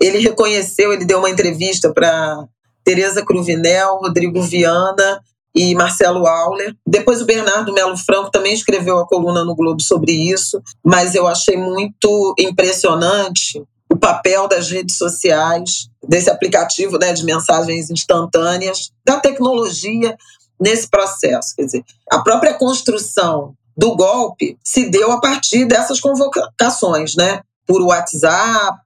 Ele 0.00 0.18
reconheceu, 0.18 0.92
ele 0.92 1.04
deu 1.04 1.18
uma 1.18 1.30
entrevista 1.30 1.92
para 1.92 2.44
Tereza 2.82 3.24
Cruvinel, 3.24 3.98
Rodrigo 3.98 4.42
Viana 4.42 5.20
e 5.54 5.74
Marcelo 5.74 6.26
Auler. 6.26 6.74
Depois 6.86 7.20
o 7.20 7.26
Bernardo 7.26 7.72
Melo 7.72 7.96
Franco 7.96 8.30
também 8.30 8.52
escreveu 8.52 8.98
a 8.98 9.06
coluna 9.06 9.44
no 9.44 9.54
Globo 9.54 9.80
sobre 9.80 10.12
isso, 10.12 10.62
mas 10.84 11.14
eu 11.14 11.26
achei 11.26 11.56
muito 11.56 12.34
impressionante 12.38 13.62
o 13.92 13.96
papel 13.96 14.46
das 14.46 14.70
redes 14.70 14.96
sociais, 14.96 15.88
desse 16.06 16.30
aplicativo 16.30 16.96
né, 16.96 17.12
de 17.12 17.24
mensagens 17.24 17.90
instantâneas, 17.90 18.92
da 19.04 19.18
tecnologia 19.18 20.16
nesse 20.60 20.88
processo. 20.88 21.54
Quer 21.56 21.64
dizer, 21.64 21.84
a 22.10 22.20
própria 22.20 22.54
construção 22.54 23.54
do 23.76 23.96
golpe 23.96 24.56
se 24.62 24.88
deu 24.90 25.10
a 25.10 25.20
partir 25.20 25.64
dessas 25.64 25.98
convocações, 26.00 27.16
né? 27.16 27.40
Por 27.66 27.82
WhatsApp, 27.82 28.82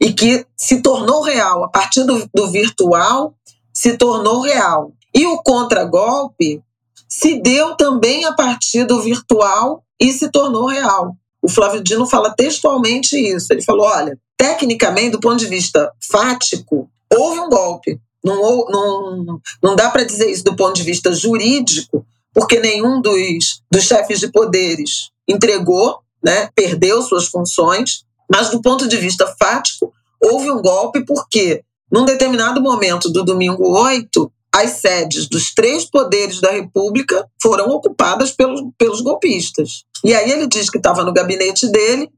e 0.00 0.12
que 0.12 0.46
se 0.56 0.80
tornou 0.80 1.22
real. 1.22 1.64
A 1.64 1.68
partir 1.68 2.04
do, 2.04 2.28
do 2.34 2.50
virtual, 2.50 3.34
se 3.72 3.96
tornou 3.96 4.40
real. 4.40 4.92
E 5.16 5.26
o 5.26 5.38
contragolpe 5.38 6.62
se 7.08 7.40
deu 7.40 7.74
também 7.74 8.26
a 8.26 8.34
partir 8.34 8.84
do 8.84 9.00
virtual 9.00 9.82
e 9.98 10.12
se 10.12 10.30
tornou 10.30 10.66
real. 10.66 11.16
O 11.40 11.48
Flávio 11.48 11.82
Dino 11.82 12.04
fala 12.04 12.34
textualmente 12.34 13.16
isso. 13.16 13.50
Ele 13.50 13.62
falou: 13.62 13.86
olha, 13.86 14.18
tecnicamente, 14.36 15.12
do 15.12 15.20
ponto 15.20 15.38
de 15.38 15.46
vista 15.46 15.90
fático, 16.10 16.90
houve 17.10 17.40
um 17.40 17.48
golpe. 17.48 17.98
Não, 18.22 18.66
não, 18.66 19.40
não 19.62 19.74
dá 19.74 19.88
para 19.88 20.04
dizer 20.04 20.28
isso 20.28 20.44
do 20.44 20.54
ponto 20.54 20.74
de 20.74 20.82
vista 20.82 21.12
jurídico, 21.12 22.04
porque 22.34 22.60
nenhum 22.60 23.00
dos, 23.00 23.62
dos 23.70 23.84
chefes 23.84 24.20
de 24.20 24.30
poderes 24.30 25.10
entregou, 25.26 26.00
né, 26.22 26.50
perdeu 26.54 27.00
suas 27.02 27.28
funções, 27.28 28.04
mas 28.30 28.50
do 28.50 28.60
ponto 28.60 28.86
de 28.88 28.96
vista 28.96 29.32
fático, 29.38 29.92
houve 30.20 30.50
um 30.50 30.60
golpe 30.60 31.04
porque, 31.04 31.62
num 31.90 32.04
determinado 32.04 32.60
momento 32.60 33.08
do 33.10 33.24
domingo 33.24 33.78
8, 33.80 34.30
as 34.56 34.80
sedes 34.80 35.28
dos 35.28 35.52
três 35.52 35.84
poderes 35.84 36.40
da 36.40 36.50
República 36.50 37.28
foram 37.42 37.68
ocupadas 37.68 38.32
pelos, 38.32 38.62
pelos 38.78 39.02
golpistas. 39.02 39.84
E 40.02 40.14
aí 40.14 40.30
ele 40.30 40.46
diz 40.46 40.70
que 40.70 40.78
estava 40.78 41.04
no 41.04 41.12
gabinete 41.12 41.68
dele, 41.68 42.10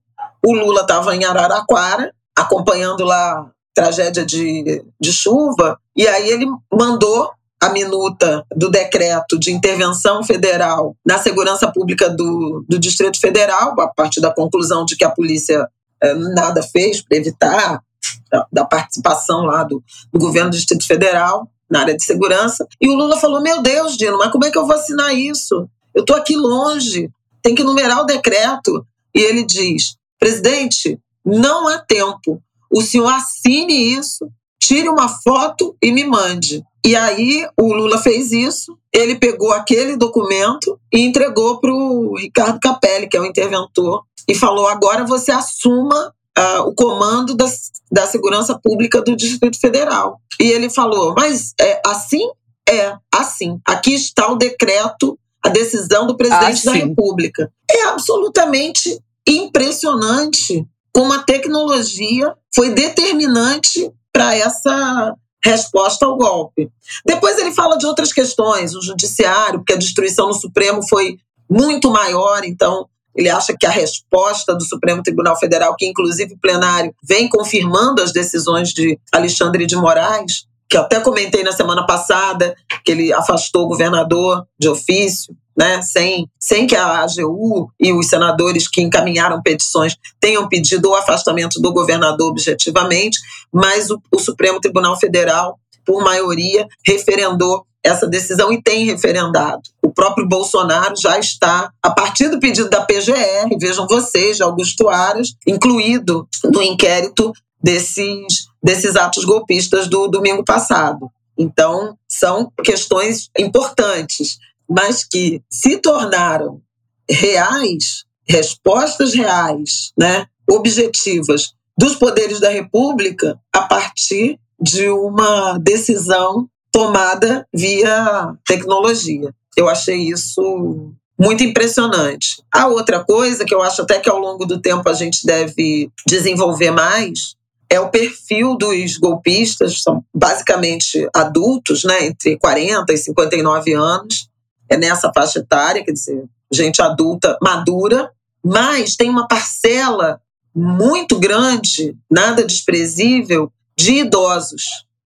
o 0.46 0.52
Lula 0.52 0.82
estava 0.82 1.16
em 1.16 1.24
Araraquara, 1.24 2.14
acompanhando 2.38 3.02
lá 3.02 3.40
a 3.40 3.50
tragédia 3.74 4.24
de, 4.24 4.84
de 5.00 5.12
chuva, 5.12 5.80
e 5.96 6.06
aí 6.06 6.30
ele 6.30 6.46
mandou 6.72 7.28
a 7.60 7.70
minuta 7.70 8.46
do 8.54 8.70
decreto 8.70 9.36
de 9.36 9.50
intervenção 9.50 10.22
federal 10.22 10.94
na 11.04 11.18
segurança 11.18 11.66
pública 11.72 12.08
do, 12.08 12.64
do 12.68 12.78
Distrito 12.78 13.18
Federal, 13.18 13.74
a 13.80 13.88
partir 13.88 14.20
da 14.20 14.32
conclusão 14.32 14.84
de 14.84 14.96
que 14.96 15.04
a 15.04 15.10
polícia 15.10 15.68
eh, 16.00 16.14
nada 16.14 16.62
fez 16.62 17.02
para 17.02 17.18
evitar 17.18 17.82
da, 18.30 18.46
da, 18.52 18.64
participação 18.64 19.42
lá 19.42 19.64
do, 19.64 19.82
do 20.12 20.20
governo 20.20 20.50
do 20.50 20.56
Distrito 20.56 20.86
Federal 20.86 21.50
na 21.70 21.80
área 21.80 21.96
de 21.96 22.04
segurança. 22.04 22.66
E 22.80 22.88
o 22.88 22.94
Lula 22.94 23.16
falou: 23.16 23.40
Meu 23.40 23.62
Deus, 23.62 23.96
Dino, 23.96 24.18
mas 24.18 24.30
como 24.32 24.44
é 24.44 24.50
que 24.50 24.58
eu 24.58 24.66
vou 24.66 24.74
assinar 24.74 25.14
isso? 25.14 25.68
Eu 25.94 26.02
estou 26.02 26.16
aqui 26.16 26.36
longe, 26.36 27.10
tem 27.42 27.54
que 27.54 27.64
numerar 27.64 28.00
o 28.00 28.06
decreto. 28.06 28.86
E 29.14 29.20
ele 29.20 29.44
diz: 29.44 29.96
Presidente, 30.18 30.98
não 31.24 31.68
há 31.68 31.78
tempo. 31.78 32.42
O 32.70 32.82
senhor 32.82 33.08
assine 33.08 33.94
isso, 33.94 34.28
tire 34.60 34.88
uma 34.88 35.08
foto 35.08 35.76
e 35.82 35.90
me 35.90 36.04
mande. 36.04 36.62
E 36.84 36.94
aí 36.94 37.46
o 37.58 37.72
Lula 37.72 37.98
fez 37.98 38.32
isso, 38.32 38.78
ele 38.92 39.16
pegou 39.16 39.52
aquele 39.52 39.96
documento 39.96 40.78
e 40.92 41.00
entregou 41.00 41.60
para 41.60 41.72
o 41.72 42.16
Ricardo 42.16 42.60
Capelli, 42.60 43.08
que 43.08 43.16
é 43.16 43.20
o 43.20 43.26
interventor, 43.26 44.04
e 44.26 44.34
falou: 44.34 44.66
agora 44.68 45.04
você 45.04 45.32
assuma 45.32 46.14
uh, 46.38 46.62
o 46.68 46.74
comando 46.74 47.34
da, 47.34 47.46
da 47.90 48.06
segurança 48.06 48.58
pública 48.62 49.02
do 49.02 49.16
Distrito 49.16 49.58
Federal. 49.58 50.20
E 50.40 50.44
ele 50.44 50.70
falou: 50.70 51.14
mas 51.16 51.52
é 51.60 51.80
assim? 51.84 52.28
É, 52.68 52.94
assim. 53.12 53.58
Aqui 53.66 53.94
está 53.94 54.30
o 54.30 54.36
decreto, 54.36 55.18
a 55.42 55.48
decisão 55.48 56.06
do 56.06 56.16
presidente 56.16 56.64
da 56.64 56.72
República. 56.72 57.50
É 57.70 57.84
absolutamente 57.84 59.00
impressionante 59.26 60.66
como 60.92 61.12
a 61.12 61.22
tecnologia 61.22 62.34
foi 62.54 62.70
determinante 62.70 63.90
para 64.12 64.34
essa 64.34 65.14
resposta 65.44 66.06
ao 66.06 66.16
golpe. 66.16 66.68
Depois 67.06 67.38
ele 67.38 67.52
fala 67.52 67.76
de 67.76 67.86
outras 67.86 68.12
questões, 68.12 68.74
o 68.74 68.82
judiciário, 68.82 69.60
porque 69.60 69.74
a 69.74 69.78
destruição 69.78 70.28
no 70.28 70.34
Supremo 70.34 70.86
foi 70.88 71.18
muito 71.48 71.90
maior, 71.90 72.44
então 72.44 72.88
ele 73.18 73.28
acha 73.28 73.52
que 73.58 73.66
a 73.66 73.70
resposta 73.70 74.54
do 74.54 74.64
Supremo 74.64 75.02
Tribunal 75.02 75.36
Federal, 75.36 75.74
que 75.76 75.84
inclusive 75.84 76.34
o 76.34 76.38
plenário 76.38 76.94
vem 77.02 77.28
confirmando 77.28 78.00
as 78.00 78.12
decisões 78.12 78.68
de 78.68 78.96
Alexandre 79.12 79.66
de 79.66 79.74
Moraes, 79.74 80.46
que 80.70 80.76
eu 80.76 80.82
até 80.82 81.00
comentei 81.00 81.42
na 81.42 81.50
semana 81.50 81.84
passada, 81.84 82.54
que 82.84 82.92
ele 82.92 83.12
afastou 83.12 83.64
o 83.64 83.68
governador 83.68 84.46
de 84.56 84.68
ofício, 84.68 85.34
né, 85.56 85.82
sem, 85.82 86.30
sem 86.38 86.64
que 86.64 86.76
a 86.76 87.02
AGU 87.02 87.72
e 87.80 87.92
os 87.92 88.06
senadores 88.06 88.68
que 88.68 88.80
encaminharam 88.80 89.42
petições 89.42 89.96
tenham 90.20 90.48
pedido 90.48 90.90
o 90.90 90.94
afastamento 90.94 91.60
do 91.60 91.72
governador 91.72 92.30
objetivamente, 92.30 93.18
mas 93.52 93.90
o, 93.90 94.00
o 94.14 94.20
Supremo 94.20 94.60
Tribunal 94.60 94.96
Federal, 94.96 95.58
por 95.84 96.04
maioria, 96.04 96.68
referendou 96.86 97.66
essa 97.84 98.06
decisão 98.06 98.52
e 98.52 98.62
tem 98.62 98.84
referendado. 98.84 99.62
O 99.82 99.92
próprio 99.92 100.28
Bolsonaro 100.28 100.94
já 100.96 101.18
está, 101.18 101.72
a 101.82 101.90
partir 101.90 102.28
do 102.28 102.40
pedido 102.40 102.68
da 102.68 102.84
PGR, 102.84 103.56
vejam 103.60 103.86
vocês, 103.86 104.36
de 104.36 104.42
Augusto 104.42 104.88
Aras, 104.88 105.34
incluído 105.46 106.28
no 106.44 106.62
inquérito 106.62 107.32
desses, 107.62 108.48
desses 108.62 108.96
atos 108.96 109.24
golpistas 109.24 109.88
do 109.88 110.08
domingo 110.08 110.44
passado. 110.44 111.10
Então, 111.36 111.96
são 112.08 112.52
questões 112.64 113.30
importantes, 113.38 114.38
mas 114.68 115.04
que 115.04 115.42
se 115.50 115.78
tornaram 115.78 116.60
reais, 117.08 118.04
respostas 118.28 119.14
reais, 119.14 119.92
né, 119.96 120.26
objetivas 120.50 121.54
dos 121.78 121.94
poderes 121.94 122.40
da 122.40 122.50
República 122.50 123.38
a 123.52 123.62
partir 123.62 124.38
de 124.60 124.90
uma 124.90 125.56
decisão 125.58 126.48
tomada 126.78 127.44
via 127.52 128.32
tecnologia. 128.46 129.34
Eu 129.56 129.68
achei 129.68 129.96
isso 129.96 130.92
muito 131.18 131.42
impressionante. 131.42 132.40
A 132.54 132.68
outra 132.68 133.04
coisa 133.04 133.44
que 133.44 133.52
eu 133.52 133.60
acho 133.60 133.82
até 133.82 133.98
que 133.98 134.08
ao 134.08 134.20
longo 134.20 134.46
do 134.46 134.60
tempo 134.60 134.88
a 134.88 134.92
gente 134.92 135.26
deve 135.26 135.90
desenvolver 136.06 136.70
mais 136.70 137.34
é 137.68 137.80
o 137.80 137.90
perfil 137.90 138.56
dos 138.56 138.96
golpistas, 138.96 139.82
são 139.82 140.04
basicamente 140.14 141.08
adultos, 141.12 141.82
né, 141.82 142.06
entre 142.06 142.38
40 142.38 142.92
e 142.92 142.96
59 142.96 143.74
anos, 143.74 144.28
é 144.70 144.76
nessa 144.76 145.10
faixa 145.12 145.40
etária, 145.40 145.84
quer 145.84 145.92
dizer, 145.92 146.24
gente 146.50 146.80
adulta 146.80 147.36
madura, 147.42 148.10
mas 148.42 148.94
tem 148.94 149.10
uma 149.10 149.26
parcela 149.26 150.20
muito 150.54 151.18
grande, 151.18 151.96
nada 152.10 152.44
desprezível, 152.44 153.52
de 153.76 153.98
idosos, 153.98 154.62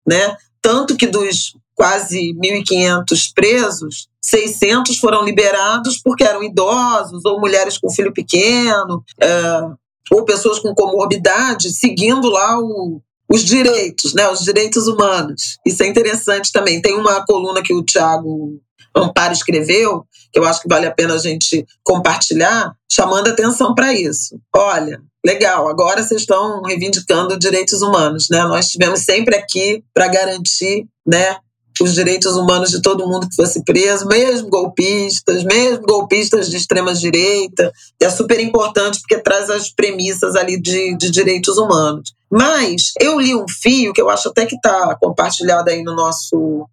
né? 0.06 0.36
Tanto 0.62 0.96
que 0.96 1.08
dos 1.08 1.56
quase 1.82 2.36
1.500 2.36 3.32
presos, 3.34 4.08
600 4.22 5.00
foram 5.00 5.24
liberados 5.24 6.00
porque 6.00 6.24
eram 6.24 6.44
idosos 6.44 7.26
ou 7.26 7.40
mulheres 7.40 7.80
com 7.80 7.90
filho 7.90 8.14
pequeno, 8.14 9.04
é, 9.20 9.62
ou 10.12 10.24
pessoas 10.24 10.60
com 10.60 10.76
comorbidade, 10.76 11.74
seguindo 11.74 12.30
lá 12.30 12.60
o, 12.60 13.02
os 13.28 13.44
direitos, 13.44 14.14
né, 14.14 14.30
os 14.30 14.42
direitos 14.42 14.86
humanos. 14.86 15.58
Isso 15.66 15.82
é 15.82 15.88
interessante 15.88 16.52
também. 16.52 16.80
Tem 16.80 16.94
uma 16.94 17.26
coluna 17.26 17.64
que 17.64 17.74
o 17.74 17.84
Tiago 17.84 18.62
Amparo 18.96 19.34
escreveu, 19.34 20.06
que 20.32 20.38
eu 20.38 20.46
acho 20.46 20.62
que 20.62 20.70
vale 20.70 20.86
a 20.86 20.92
pena 20.92 21.16
a 21.16 21.18
gente 21.18 21.66
compartilhar, 21.84 22.74
chamando 22.92 23.30
atenção 23.30 23.74
para 23.74 23.92
isso. 23.92 24.40
Olha, 24.56 25.02
legal, 25.26 25.68
agora 25.68 26.04
vocês 26.04 26.22
estão 26.22 26.62
reivindicando 26.62 27.40
direitos 27.40 27.82
humanos, 27.82 28.28
né? 28.30 28.44
Nós 28.44 28.68
estivemos 28.68 29.00
sempre 29.00 29.36
aqui 29.36 29.84
para 29.96 30.08
garantir, 30.08 30.86
né, 31.08 31.38
os 31.80 31.94
direitos 31.94 32.36
humanos 32.36 32.70
de 32.70 32.82
todo 32.82 33.08
mundo 33.08 33.28
que 33.30 33.36
fosse 33.36 33.64
preso, 33.64 34.08
mesmo 34.08 34.50
golpistas, 34.50 35.44
mesmo 35.44 35.84
golpistas 35.84 36.50
de 36.50 36.58
extrema 36.58 36.94
direita. 36.94 37.72
É 38.00 38.10
super 38.10 38.40
importante 38.40 39.00
porque 39.00 39.18
traz 39.18 39.50
as 39.50 39.70
premissas 39.70 40.36
ali 40.36 40.60
de, 40.60 40.96
de 40.98 41.10
direitos 41.10 41.58
humanos. 41.58 42.14
Mas 42.30 42.92
eu 43.00 43.20
li 43.20 43.36
um 43.36 43.46
fio 43.48 43.94
que 43.94 44.02
eu 44.02 44.10
acho 44.10 44.30
até 44.30 44.46
que 44.46 44.56
está 44.56 44.96
compartilhado 45.00 45.70
aí 45.70 45.84
no 45.84 45.96
nosso 45.96 46.68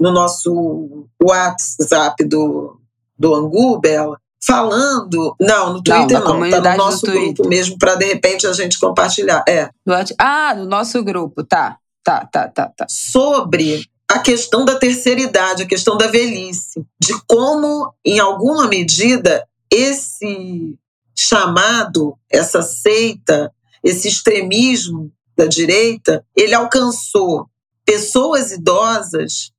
no 0.00 0.10
nosso 0.10 1.06
WhatsApp 1.22 2.24
do, 2.24 2.80
do 3.18 3.34
Angu, 3.34 3.78
Bela, 3.78 4.18
falando. 4.44 5.34
Não, 5.40 5.74
no 5.74 5.82
Twitter 5.82 6.20
não, 6.20 6.40
não 6.40 6.50
tá 6.50 6.72
no 6.72 6.76
nosso 6.76 7.06
grupo 7.06 7.48
mesmo, 7.48 7.78
para 7.78 7.94
de 7.94 8.06
repente 8.06 8.46
a 8.46 8.52
gente 8.52 8.78
compartilhar. 8.78 9.44
É. 9.48 9.68
Ah, 10.18 10.54
no 10.56 10.66
nosso 10.66 11.02
grupo, 11.02 11.44
tá. 11.44 11.78
Tá, 12.02 12.26
tá, 12.30 12.48
tá, 12.48 12.70
tá. 12.76 12.86
Sobre 12.88 13.86
a 14.10 14.18
questão 14.18 14.64
da 14.64 14.76
terceira 14.76 15.20
idade, 15.20 15.62
a 15.62 15.66
questão 15.66 15.96
da 15.96 16.06
velhice, 16.06 16.84
de 17.00 17.14
como, 17.26 17.92
em 18.04 18.18
alguma 18.18 18.68
medida, 18.68 19.46
esse 19.70 20.78
chamado, 21.16 22.16
essa 22.30 22.62
seita, 22.62 23.52
esse 23.82 24.08
extremismo 24.08 25.10
da 25.36 25.46
direita, 25.46 26.24
ele 26.36 26.54
alcançou 26.54 27.48
pessoas 27.84 28.52
idosas 28.52 29.52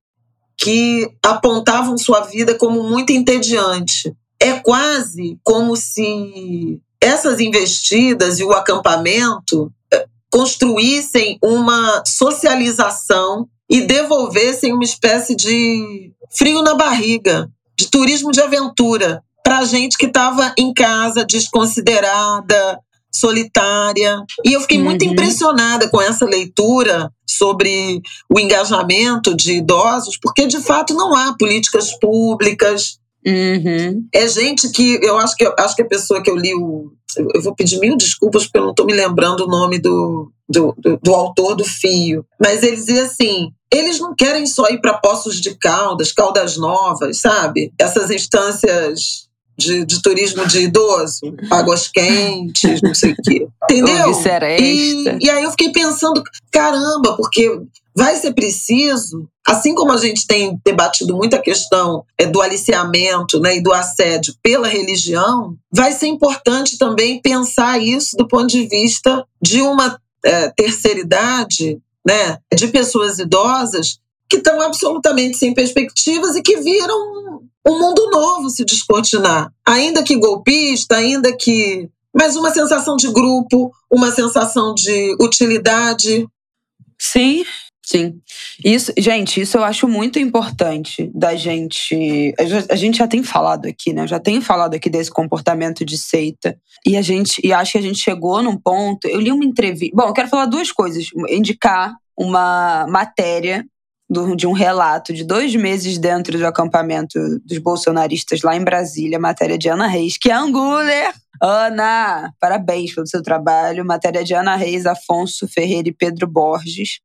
que 0.58 1.10
apontavam 1.24 1.98
sua 1.98 2.22
vida 2.22 2.56
como 2.56 2.84
muito 2.84 3.12
entediante. 3.12 4.16
É 4.39 4.54
quase 4.54 5.38
como 5.43 5.76
se 5.76 6.82
essas 7.02 7.39
investidas 7.39 8.39
e 8.39 8.43
o 8.43 8.52
acampamento 8.52 9.72
eh, 9.93 10.08
construíssem 10.30 11.38
uma 11.41 12.04
socialização 12.06 13.48
e 13.70 13.82
devolvessem 13.82 14.74
uma 14.74 14.84
espécie 14.84 15.36
de 15.36 16.11
frio 16.36 16.61
na 16.61 16.76
barriga, 16.76 17.49
de 17.78 17.89
turismo 17.89 18.32
de 18.32 18.41
aventura 18.41 19.24
para 19.43 19.63
gente 19.63 19.97
que 19.97 20.07
estava 20.07 20.53
em 20.57 20.74
casa 20.74 21.26
desconsiderada, 21.26 22.80
solitária. 23.13 24.22
E 24.43 24.53
eu 24.53 24.61
fiquei 24.61 24.78
uhum. 24.78 24.86
muito 24.86 25.05
impressionada 25.05 25.89
com 25.89 26.01
essa 26.01 26.26
leitura 26.26 27.11
sobre 27.28 28.01
o 28.30 28.39
engajamento 28.39 29.36
de 29.36 29.53
idosos, 29.53 30.18
porque 30.22 30.47
de 30.47 30.59
fato 30.59 30.93
não 30.93 31.16
há 31.16 31.36
políticas 31.38 31.97
públicas. 31.99 32.97
Uhum. 33.26 34.05
É 34.13 34.28
gente 34.28 34.70
que 34.70 34.99
eu 35.01 35.18
acho 35.18 35.36
que 35.36 35.51
acho 35.59 35.76
que 35.76 35.82
a 35.82 35.88
pessoa 35.88 36.22
que 36.22 36.30
eu 36.30 36.36
li 36.36 36.53
o 36.53 36.91
eu 37.18 37.41
vou 37.41 37.55
pedir 37.55 37.80
mil 37.80 37.97
desculpas 37.97 38.43
porque 38.43 38.57
eu 38.57 38.63
não 38.63 38.72
estou 38.72 38.86
me 38.86 38.93
lembrando 38.93 39.41
o 39.41 39.47
nome 39.47 39.80
do, 39.80 40.32
do, 40.47 40.74
do, 40.78 40.99
do, 41.01 41.13
autor 41.13 41.55
do 41.55 41.63
fio. 41.63 42.26
Mas 42.39 42.63
ele 42.63 42.76
dizia 42.76 43.03
assim: 43.03 43.51
eles 43.72 43.99
não 43.99 44.16
querem 44.16 44.45
só 44.45 44.68
ir 44.70 44.80
para 44.80 44.97
Poços 44.97 45.41
de 45.41 45.55
Caldas, 45.55 46.11
Caldas 46.11 46.57
Novas, 46.57 47.20
sabe? 47.20 47.74
Essas 47.80 48.09
instâncias 48.09 49.24
de, 49.58 49.86
de 49.86 50.01
turismo 50.01 50.45
de 50.47 50.64
idoso, 50.64 51.36
águas 51.49 51.88
quentes, 51.88 52.82
não 52.82 52.93
sei 52.93 53.12
o 53.12 53.16
quê. 53.24 53.47
Entendeu? 53.70 54.08
E, 54.62 55.26
e 55.26 55.30
aí 55.30 55.43
eu 55.43 55.51
fiquei 55.51 55.72
pensando, 55.72 56.22
caramba, 56.51 57.16
porque 57.16 57.62
vai 57.95 58.16
ser 58.18 58.34
preciso, 58.34 59.28
assim 59.47 59.74
como 59.74 59.93
a 59.93 59.97
gente 59.97 60.28
tem 60.28 60.60
debatido 60.66 61.16
muita 61.16 61.41
questão 61.41 62.03
é, 62.18 62.26
do 62.26 62.41
aliciamento 62.41 63.39
né, 63.39 63.58
e 63.58 63.64
do 63.64 63.72
assédio 63.72 64.34
pela 64.43 64.68
religião, 64.68 65.56
vai 65.72 65.93
ser 65.93 66.08
importante 66.08 66.78
também 66.78 67.22
pensar 67.22 67.82
isso 67.82 68.18
do 68.18 68.28
ponto 68.28 68.47
de 68.47 68.68
vista 68.68 69.26
de 69.41 69.62
uma 69.62 69.97
é, 70.26 70.49
terceira 70.49 70.99
idade, 70.99 71.80
né, 72.06 72.38
de 72.53 72.68
pessoas 72.68 73.18
idosas 73.18 73.99
que 74.30 74.38
estão 74.38 74.61
absolutamente 74.61 75.38
sem 75.38 75.53
perspectivas 75.53 76.36
e 76.36 76.41
que 76.41 76.57
viram 76.57 77.41
um 77.67 77.80
mundo 77.80 78.09
novo 78.11 78.49
se 78.49 78.63
descortinar. 78.63 79.51
Ainda 79.65 80.03
que 80.03 80.15
golpista, 80.15 80.97
ainda 80.97 81.36
que. 81.36 81.89
Mas 82.13 82.36
uma 82.36 82.51
sensação 82.51 82.95
de 82.95 83.11
grupo, 83.11 83.71
uma 83.91 84.11
sensação 84.11 84.73
de 84.73 85.15
utilidade. 85.19 86.28
Sim, 86.97 87.43
Sim. 87.86 88.19
Isso, 88.63 88.91
gente, 88.97 89.39
isso 89.39 89.57
eu 89.57 89.63
acho 89.63 89.88
muito 89.88 90.17
importante 90.17 91.11
da 91.13 91.36
gente. 91.36 92.34
A 92.67 92.76
gente 92.76 92.97
já 92.97 93.07
tem 93.07 93.21
falado 93.21 93.67
aqui, 93.67 93.93
né? 93.93 94.01
Eu 94.01 94.07
já 94.07 94.19
tenho 94.19 94.41
falado 94.41 94.73
aqui 94.73 94.89
desse 94.89 95.11
comportamento 95.11 95.86
de 95.86 95.95
seita. 95.95 96.57
E 96.84 96.97
a 96.97 97.03
gente, 97.03 97.39
e 97.43 97.53
acho 97.53 97.73
que 97.73 97.78
a 97.78 97.82
gente 97.82 97.99
chegou 97.99 98.41
num 98.41 98.57
ponto. 98.57 99.07
Eu 99.07 99.21
li 99.21 99.32
uma 99.32 99.45
entrevista. 99.45 99.95
Bom, 99.95 100.07
eu 100.07 100.13
quero 100.13 100.28
falar 100.28 100.47
duas 100.47 100.71
coisas. 100.71 101.05
Indicar 101.30 101.93
uma 102.17 102.88
matéria 102.89 103.63
de 104.36 104.45
um 104.45 104.51
relato 104.51 105.14
de 105.14 105.24
dois 105.24 105.56
meses 105.56 105.97
dentro 105.97 106.38
do 106.38 106.45
acampamento 106.45 107.20
dos 107.43 107.58
bolsonaristas 107.58 108.41
lá 108.43 108.56
em 108.56 108.64
Brasília, 108.64 109.20
matéria 109.20 109.58
de 109.58 109.68
Ana 109.68 109.88
Reis, 109.88 110.18
que 110.18 110.30
é 110.30 110.34
Anguler. 110.34 111.12
Ana, 111.41 112.32
parabéns 112.39 112.93
pelo 112.93 113.08
seu 113.08 113.22
trabalho. 113.22 113.84
Matéria 113.84 114.24
de 114.24 114.34
Ana 114.34 114.56
Reis, 114.56 114.86
Afonso 114.86 115.47
Ferreira 115.47 115.89
e 115.89 115.93
Pedro 115.93 116.28
Borges, 116.28 116.99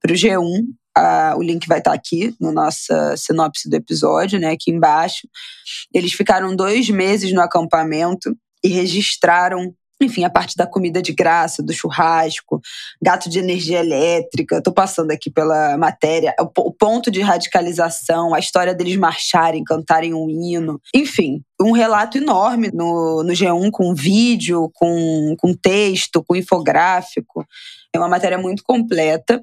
para 0.00 0.12
o 0.12 0.14
G1. 0.14 0.62
Ah, 0.96 1.34
o 1.36 1.42
link 1.42 1.66
vai 1.66 1.78
estar 1.78 1.90
tá 1.90 1.96
aqui 1.96 2.34
no 2.40 2.52
nossa 2.52 3.16
sinopse 3.16 3.68
do 3.68 3.74
episódio, 3.74 4.38
né, 4.38 4.52
aqui 4.52 4.70
embaixo. 4.70 5.28
Eles 5.92 6.12
ficaram 6.12 6.54
dois 6.54 6.88
meses 6.88 7.32
no 7.32 7.40
acampamento 7.40 8.34
e 8.62 8.68
registraram 8.68 9.74
enfim, 10.04 10.24
a 10.24 10.30
parte 10.30 10.56
da 10.56 10.66
comida 10.66 11.02
de 11.02 11.12
graça, 11.12 11.62
do 11.62 11.72
churrasco, 11.72 12.60
gato 13.02 13.28
de 13.28 13.38
energia 13.38 13.80
elétrica. 13.80 14.58
Estou 14.58 14.72
passando 14.72 15.10
aqui 15.10 15.30
pela 15.30 15.76
matéria, 15.76 16.34
o 16.38 16.72
ponto 16.72 17.10
de 17.10 17.20
radicalização, 17.20 18.34
a 18.34 18.38
história 18.38 18.74
deles 18.74 18.96
marcharem, 18.96 19.64
cantarem 19.64 20.14
um 20.14 20.28
hino. 20.30 20.80
Enfim, 20.94 21.42
um 21.60 21.72
relato 21.72 22.18
enorme 22.18 22.70
no, 22.72 23.22
no 23.22 23.32
G1 23.32 23.70
com 23.70 23.94
vídeo, 23.94 24.70
com, 24.74 25.34
com 25.38 25.54
texto, 25.54 26.22
com 26.22 26.36
infográfico. 26.36 27.46
É 27.92 27.98
uma 27.98 28.08
matéria 28.08 28.38
muito 28.38 28.62
completa. 28.62 29.42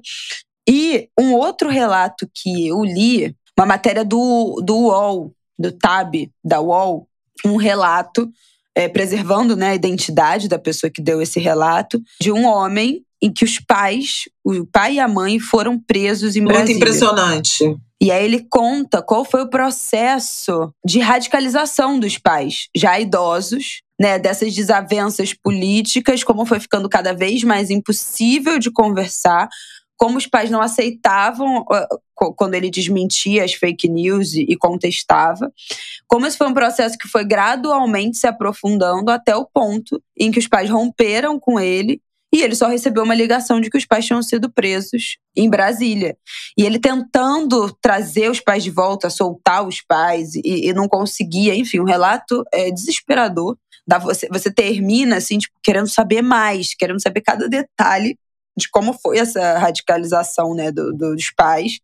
E 0.68 1.08
um 1.18 1.34
outro 1.34 1.68
relato 1.68 2.28
que 2.32 2.68
eu 2.68 2.84
li, 2.84 3.34
uma 3.58 3.66
matéria 3.66 4.04
do, 4.04 4.60
do 4.64 4.76
UOL, 4.76 5.32
do 5.58 5.72
TAB, 5.72 6.30
da 6.44 6.60
UOL, 6.60 7.08
um 7.44 7.56
relato 7.56 8.30
é, 8.74 8.88
preservando 8.88 9.56
né, 9.56 9.70
a 9.70 9.74
identidade 9.74 10.48
da 10.48 10.58
pessoa 10.58 10.90
que 10.90 11.02
deu 11.02 11.20
esse 11.20 11.38
relato, 11.38 12.00
de 12.20 12.32
um 12.32 12.46
homem 12.46 13.04
em 13.22 13.32
que 13.32 13.44
os 13.44 13.60
pais, 13.60 14.24
o 14.44 14.66
pai 14.66 14.94
e 14.94 15.00
a 15.00 15.06
mãe, 15.06 15.38
foram 15.38 15.78
presos 15.78 16.34
em 16.34 16.40
Muito 16.40 16.54
Brasília. 16.54 16.74
Muito 16.74 16.88
impressionante. 16.88 17.76
E 18.00 18.10
aí 18.10 18.24
ele 18.24 18.44
conta 18.50 19.00
qual 19.00 19.24
foi 19.24 19.42
o 19.42 19.48
processo 19.48 20.74
de 20.84 20.98
radicalização 20.98 22.00
dos 22.00 22.18
pais, 22.18 22.68
já 22.74 22.98
idosos, 22.98 23.82
né, 24.00 24.18
dessas 24.18 24.52
desavenças 24.52 25.32
políticas, 25.32 26.24
como 26.24 26.44
foi 26.44 26.58
ficando 26.58 26.88
cada 26.88 27.12
vez 27.12 27.44
mais 27.44 27.70
impossível 27.70 28.58
de 28.58 28.72
conversar, 28.72 29.48
como 30.02 30.18
os 30.18 30.26
pais 30.26 30.50
não 30.50 30.60
aceitavam 30.60 31.64
quando 32.36 32.54
ele 32.54 32.68
desmentia 32.68 33.44
as 33.44 33.54
fake 33.54 33.88
news 33.88 34.34
e 34.34 34.56
contestava. 34.56 35.52
Como 36.08 36.26
esse 36.26 36.36
foi 36.36 36.48
um 36.48 36.52
processo 36.52 36.98
que 36.98 37.06
foi 37.06 37.24
gradualmente 37.24 38.18
se 38.18 38.26
aprofundando 38.26 39.12
até 39.12 39.36
o 39.36 39.46
ponto 39.46 40.02
em 40.18 40.32
que 40.32 40.40
os 40.40 40.48
pais 40.48 40.68
romperam 40.68 41.38
com 41.38 41.60
ele 41.60 42.02
e 42.34 42.42
ele 42.42 42.56
só 42.56 42.66
recebeu 42.66 43.04
uma 43.04 43.14
ligação 43.14 43.60
de 43.60 43.70
que 43.70 43.78
os 43.78 43.84
pais 43.84 44.04
tinham 44.04 44.20
sido 44.24 44.50
presos 44.50 45.18
em 45.36 45.48
Brasília. 45.48 46.16
E 46.58 46.64
ele 46.64 46.80
tentando 46.80 47.72
trazer 47.80 48.28
os 48.28 48.40
pais 48.40 48.64
de 48.64 48.72
volta, 48.72 49.08
soltar 49.08 49.64
os 49.64 49.80
pais, 49.82 50.34
e, 50.34 50.68
e 50.68 50.72
não 50.72 50.88
conseguia. 50.88 51.54
Enfim, 51.54 51.78
um 51.78 51.84
relato 51.84 52.42
é, 52.52 52.72
desesperador. 52.72 53.56
Você, 54.02 54.26
você 54.32 54.52
termina 54.52 55.18
assim, 55.18 55.38
tipo, 55.38 55.54
querendo 55.62 55.88
saber 55.88 56.22
mais, 56.22 56.74
querendo 56.74 57.00
saber 57.00 57.20
cada 57.20 57.48
detalhe 57.48 58.16
de 58.56 58.68
como 58.70 58.92
foi 58.92 59.18
essa 59.18 59.58
radicalização 59.58 60.54
né, 60.54 60.70
do, 60.70 60.92
dos 60.92 61.30
pais. 61.36 61.80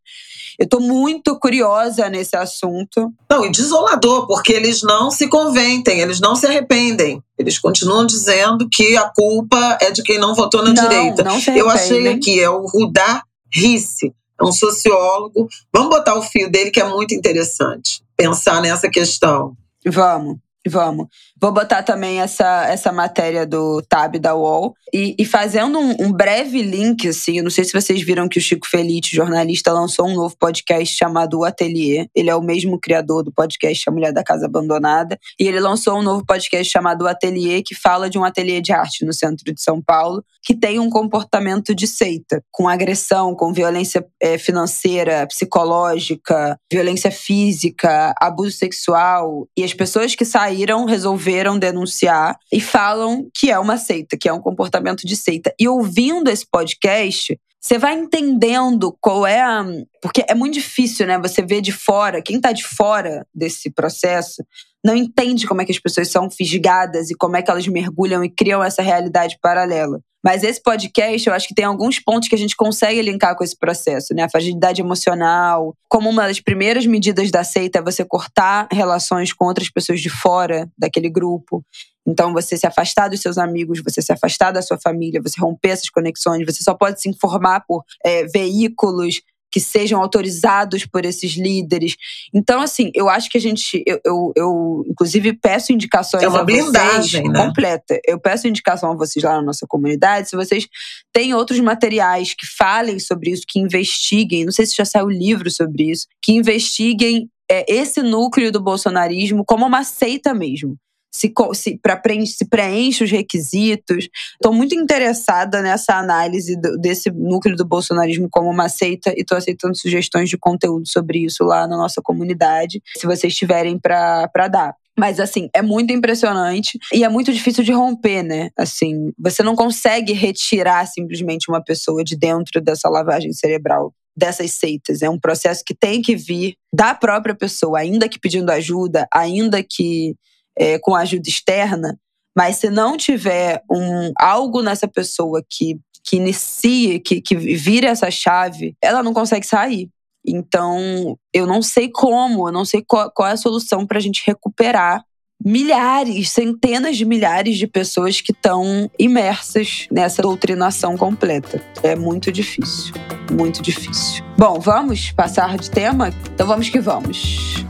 Eu 0.58 0.64
estou 0.64 0.80
muito 0.80 1.38
curiosa 1.38 2.08
nesse 2.08 2.36
assunto. 2.36 3.12
Não, 3.30 3.44
e 3.44 3.50
desolador, 3.50 4.26
porque 4.26 4.52
eles 4.52 4.82
não 4.82 5.10
se 5.10 5.28
conventem, 5.28 6.00
eles 6.00 6.20
não 6.20 6.34
se 6.34 6.46
arrependem. 6.46 7.22
Eles 7.38 7.58
continuam 7.58 8.04
dizendo 8.04 8.68
que 8.68 8.96
a 8.96 9.08
culpa 9.08 9.78
é 9.80 9.90
de 9.90 10.02
quem 10.02 10.18
não 10.18 10.34
votou 10.34 10.62
na 10.62 10.72
não, 10.72 10.82
direita. 10.82 11.22
Não 11.22 11.40
se 11.40 11.56
Eu 11.56 11.70
achei 11.70 12.08
aqui, 12.08 12.40
é 12.40 12.50
o 12.50 12.66
Rudar 12.66 13.22
Risse, 13.52 14.12
é 14.38 14.44
um 14.44 14.52
sociólogo. 14.52 15.48
Vamos 15.72 15.90
botar 15.90 16.16
o 16.16 16.22
fio 16.22 16.50
dele, 16.50 16.70
que 16.70 16.80
é 16.80 16.88
muito 16.88 17.14
interessante 17.14 18.02
pensar 18.16 18.60
nessa 18.60 18.90
questão. 18.90 19.56
Vamos. 19.86 20.38
Vamos. 20.66 21.06
Vou 21.40 21.52
botar 21.52 21.84
também 21.84 22.20
essa, 22.20 22.66
essa 22.66 22.90
matéria 22.90 23.46
do 23.46 23.80
Tab 23.82 24.16
da 24.16 24.34
UOL. 24.34 24.74
E, 24.92 25.14
e 25.16 25.24
fazendo 25.24 25.78
um, 25.78 25.94
um, 26.00 26.12
breve 26.12 26.62
link, 26.62 27.06
assim, 27.06 27.38
eu 27.38 27.44
não 27.44 27.50
sei 27.50 27.64
se 27.64 27.72
vocês 27.72 28.02
viram 28.02 28.28
que 28.28 28.38
o 28.38 28.42
Chico 28.42 28.66
Felite, 28.66 29.14
jornalista, 29.14 29.72
lançou 29.72 30.08
um 30.08 30.14
novo 30.14 30.34
podcast 30.36 30.96
chamado 30.96 31.38
O 31.38 31.44
Atelier. 31.44 32.08
Ele 32.12 32.28
é 32.28 32.34
o 32.34 32.42
mesmo 32.42 32.78
criador 32.80 33.22
do 33.22 33.30
podcast 33.30 33.88
A 33.88 33.92
Mulher 33.92 34.12
da 34.12 34.24
Casa 34.24 34.46
Abandonada. 34.46 35.16
E 35.38 35.46
ele 35.46 35.60
lançou 35.60 35.98
um 35.98 36.02
novo 36.02 36.26
podcast 36.26 36.72
chamado 36.72 37.02
O 37.02 37.06
Atelier, 37.06 37.62
que 37.64 37.74
fala 37.74 38.10
de 38.10 38.18
um 38.18 38.24
ateliê 38.24 38.60
de 38.60 38.72
arte 38.72 39.04
no 39.04 39.12
centro 39.12 39.54
de 39.54 39.62
São 39.62 39.80
Paulo, 39.80 40.24
que 40.42 40.56
tem 40.56 40.80
um 40.80 40.90
comportamento 40.90 41.72
de 41.74 41.86
seita, 41.86 42.42
com 42.50 42.66
agressão, 42.66 43.34
com 43.34 43.52
violência 43.52 44.04
é, 44.20 44.38
financeira, 44.38 45.26
psicológica, 45.26 46.58
violência 46.72 47.12
física, 47.12 48.12
abuso 48.20 48.56
sexual. 48.56 49.46
E 49.56 49.62
as 49.62 49.74
pessoas 49.74 50.14
que 50.16 50.24
saíram 50.24 50.84
resolveram 50.84 51.27
denunciar 51.58 52.36
e 52.52 52.60
falam 52.60 53.28
que 53.34 53.50
é 53.50 53.58
uma 53.58 53.76
seita, 53.76 54.16
que 54.16 54.28
é 54.28 54.32
um 54.32 54.40
comportamento 54.40 55.06
de 55.06 55.16
seita. 55.16 55.54
E 55.58 55.68
ouvindo 55.68 56.30
esse 56.30 56.46
podcast, 56.50 57.38
você 57.60 57.76
vai 57.76 57.94
entendendo 57.94 58.96
qual 59.00 59.26
é 59.26 59.40
a. 59.40 59.64
Porque 60.00 60.24
é 60.28 60.34
muito 60.34 60.54
difícil, 60.54 61.06
né? 61.06 61.18
Você 61.18 61.42
ver 61.42 61.60
de 61.60 61.72
fora, 61.72 62.22
quem 62.22 62.40
tá 62.40 62.52
de 62.52 62.64
fora 62.64 63.26
desse 63.34 63.70
processo, 63.70 64.44
não 64.84 64.94
entende 64.94 65.46
como 65.46 65.60
é 65.60 65.64
que 65.64 65.72
as 65.72 65.78
pessoas 65.78 66.08
são 66.08 66.30
fisgadas 66.30 67.10
e 67.10 67.14
como 67.14 67.36
é 67.36 67.42
que 67.42 67.50
elas 67.50 67.66
mergulham 67.66 68.24
e 68.24 68.30
criam 68.30 68.62
essa 68.62 68.80
realidade 68.80 69.38
paralela. 69.42 70.00
Mas 70.24 70.42
esse 70.42 70.60
podcast, 70.60 71.28
eu 71.28 71.34
acho 71.34 71.46
que 71.46 71.54
tem 71.54 71.64
alguns 71.64 72.00
pontos 72.00 72.28
que 72.28 72.34
a 72.34 72.38
gente 72.38 72.56
consegue 72.56 73.00
linkar 73.02 73.36
com 73.36 73.44
esse 73.44 73.56
processo, 73.56 74.12
né? 74.14 74.24
A 74.24 74.28
fragilidade 74.28 74.80
emocional, 74.80 75.74
como 75.88 76.10
uma 76.10 76.26
das 76.26 76.40
primeiras 76.40 76.86
medidas 76.86 77.30
da 77.30 77.44
seita 77.44 77.78
é 77.78 77.82
você 77.82 78.04
cortar 78.04 78.66
relações 78.72 79.32
com 79.32 79.44
outras 79.44 79.70
pessoas 79.70 80.00
de 80.00 80.10
fora 80.10 80.68
daquele 80.76 81.08
grupo. 81.08 81.64
Então, 82.06 82.32
você 82.32 82.56
se 82.56 82.66
afastar 82.66 83.08
dos 83.08 83.20
seus 83.20 83.38
amigos, 83.38 83.82
você 83.82 84.00
se 84.00 84.12
afastar 84.12 84.50
da 84.50 84.62
sua 84.62 84.78
família, 84.78 85.20
você 85.22 85.40
romper 85.40 85.70
essas 85.70 85.90
conexões, 85.90 86.44
você 86.44 86.64
só 86.64 86.74
pode 86.74 87.00
se 87.00 87.08
informar 87.08 87.64
por 87.66 87.84
é, 88.04 88.24
veículos 88.26 89.20
que 89.50 89.60
sejam 89.60 90.00
autorizados 90.00 90.84
por 90.86 91.04
esses 91.04 91.36
líderes. 91.36 91.96
Então, 92.34 92.60
assim, 92.60 92.90
eu 92.94 93.08
acho 93.08 93.30
que 93.30 93.38
a 93.38 93.40
gente. 93.40 93.82
Eu, 93.86 94.00
eu, 94.04 94.32
eu 94.36 94.84
inclusive, 94.88 95.32
peço 95.32 95.72
indicações. 95.72 96.22
É 96.22 96.28
uma 96.28 96.44
blindagem, 96.44 97.22
vocês, 97.22 97.32
né? 97.32 97.46
Completa. 97.46 98.00
Eu 98.06 98.20
peço 98.20 98.48
indicação 98.48 98.92
a 98.92 98.96
vocês 98.96 99.22
lá 99.22 99.36
na 99.36 99.42
nossa 99.42 99.66
comunidade. 99.66 100.28
Se 100.28 100.36
vocês 100.36 100.66
têm 101.12 101.34
outros 101.34 101.60
materiais 101.60 102.34
que 102.34 102.46
falem 102.46 102.98
sobre 102.98 103.30
isso, 103.30 103.44
que 103.46 103.58
investiguem. 103.58 104.44
Não 104.44 104.52
sei 104.52 104.66
se 104.66 104.76
já 104.76 104.84
saiu 104.84 105.08
livro 105.08 105.50
sobre 105.50 105.90
isso, 105.90 106.06
que 106.22 106.32
investiguem 106.32 107.28
é, 107.50 107.64
esse 107.72 108.02
núcleo 108.02 108.52
do 108.52 108.60
bolsonarismo 108.60 109.44
como 109.44 109.66
uma 109.66 109.82
seita 109.82 110.34
mesmo 110.34 110.76
se, 111.10 111.32
se, 111.54 111.78
pra, 111.78 112.00
se 112.26 112.48
preenche 112.48 113.04
os 113.04 113.10
requisitos. 113.10 114.08
Estou 114.34 114.52
muito 114.52 114.74
interessada 114.74 115.62
nessa 115.62 115.96
análise 115.96 116.60
do, 116.60 116.76
desse 116.78 117.10
núcleo 117.10 117.56
do 117.56 117.64
bolsonarismo 117.64 118.28
como 118.30 118.50
uma 118.50 118.68
seita 118.68 119.10
e 119.10 119.20
estou 119.20 119.38
aceitando 119.38 119.76
sugestões 119.76 120.28
de 120.28 120.38
conteúdo 120.38 120.86
sobre 120.88 121.24
isso 121.24 121.44
lá 121.44 121.66
na 121.66 121.76
nossa 121.76 122.00
comunidade, 122.02 122.82
se 122.96 123.06
vocês 123.06 123.34
tiverem 123.34 123.78
para 123.78 124.48
dar. 124.48 124.74
Mas, 124.98 125.20
assim, 125.20 125.48
é 125.54 125.62
muito 125.62 125.92
impressionante 125.92 126.76
e 126.92 127.04
é 127.04 127.08
muito 127.08 127.32
difícil 127.32 127.62
de 127.62 127.70
romper, 127.70 128.24
né? 128.24 128.50
Assim, 128.58 129.12
você 129.16 129.44
não 129.44 129.54
consegue 129.54 130.12
retirar 130.12 130.84
simplesmente 130.86 131.48
uma 131.48 131.62
pessoa 131.62 132.02
de 132.02 132.16
dentro 132.16 132.60
dessa 132.60 132.88
lavagem 132.88 133.32
cerebral 133.32 133.94
dessas 134.16 134.50
seitas. 134.50 135.00
É 135.00 135.08
um 135.08 135.18
processo 135.18 135.62
que 135.64 135.72
tem 135.72 136.02
que 136.02 136.16
vir 136.16 136.54
da 136.74 136.92
própria 136.96 137.36
pessoa, 137.36 137.78
ainda 137.78 138.08
que 138.08 138.18
pedindo 138.18 138.50
ajuda, 138.50 139.06
ainda 139.14 139.62
que 139.62 140.16
é, 140.58 140.78
com 140.78 140.94
ajuda 140.94 141.28
externa, 141.28 141.98
mas 142.36 142.56
se 142.56 142.70
não 142.70 142.96
tiver 142.96 143.62
um, 143.70 144.12
algo 144.16 144.62
nessa 144.62 144.86
pessoa 144.86 145.42
que, 145.48 145.78
que 146.04 146.16
inicie, 146.16 147.00
que, 147.00 147.20
que 147.20 147.34
vira 147.34 147.88
essa 147.88 148.10
chave, 148.10 148.76
ela 148.82 149.02
não 149.02 149.12
consegue 149.12 149.46
sair. 149.46 149.88
Então, 150.26 151.16
eu 151.32 151.46
não 151.46 151.62
sei 151.62 151.88
como, 151.88 152.48
eu 152.48 152.52
não 152.52 152.64
sei 152.64 152.82
qual, 152.86 153.10
qual 153.10 153.28
é 153.28 153.32
a 153.32 153.36
solução 153.36 153.86
para 153.86 153.98
a 153.98 154.00
gente 154.00 154.22
recuperar 154.26 155.02
milhares, 155.44 156.30
centenas 156.30 156.96
de 156.96 157.04
milhares 157.04 157.56
de 157.56 157.66
pessoas 157.66 158.20
que 158.20 158.32
estão 158.32 158.90
imersas 158.98 159.86
nessa 159.90 160.20
doutrinação 160.20 160.96
completa. 160.96 161.62
É 161.82 161.94
muito 161.94 162.32
difícil, 162.32 162.92
muito 163.32 163.62
difícil. 163.62 164.24
Bom, 164.36 164.58
vamos 164.58 165.12
passar 165.12 165.56
de 165.56 165.70
tema? 165.70 166.12
Então 166.34 166.46
vamos 166.46 166.68
que 166.68 166.80
vamos. 166.80 167.64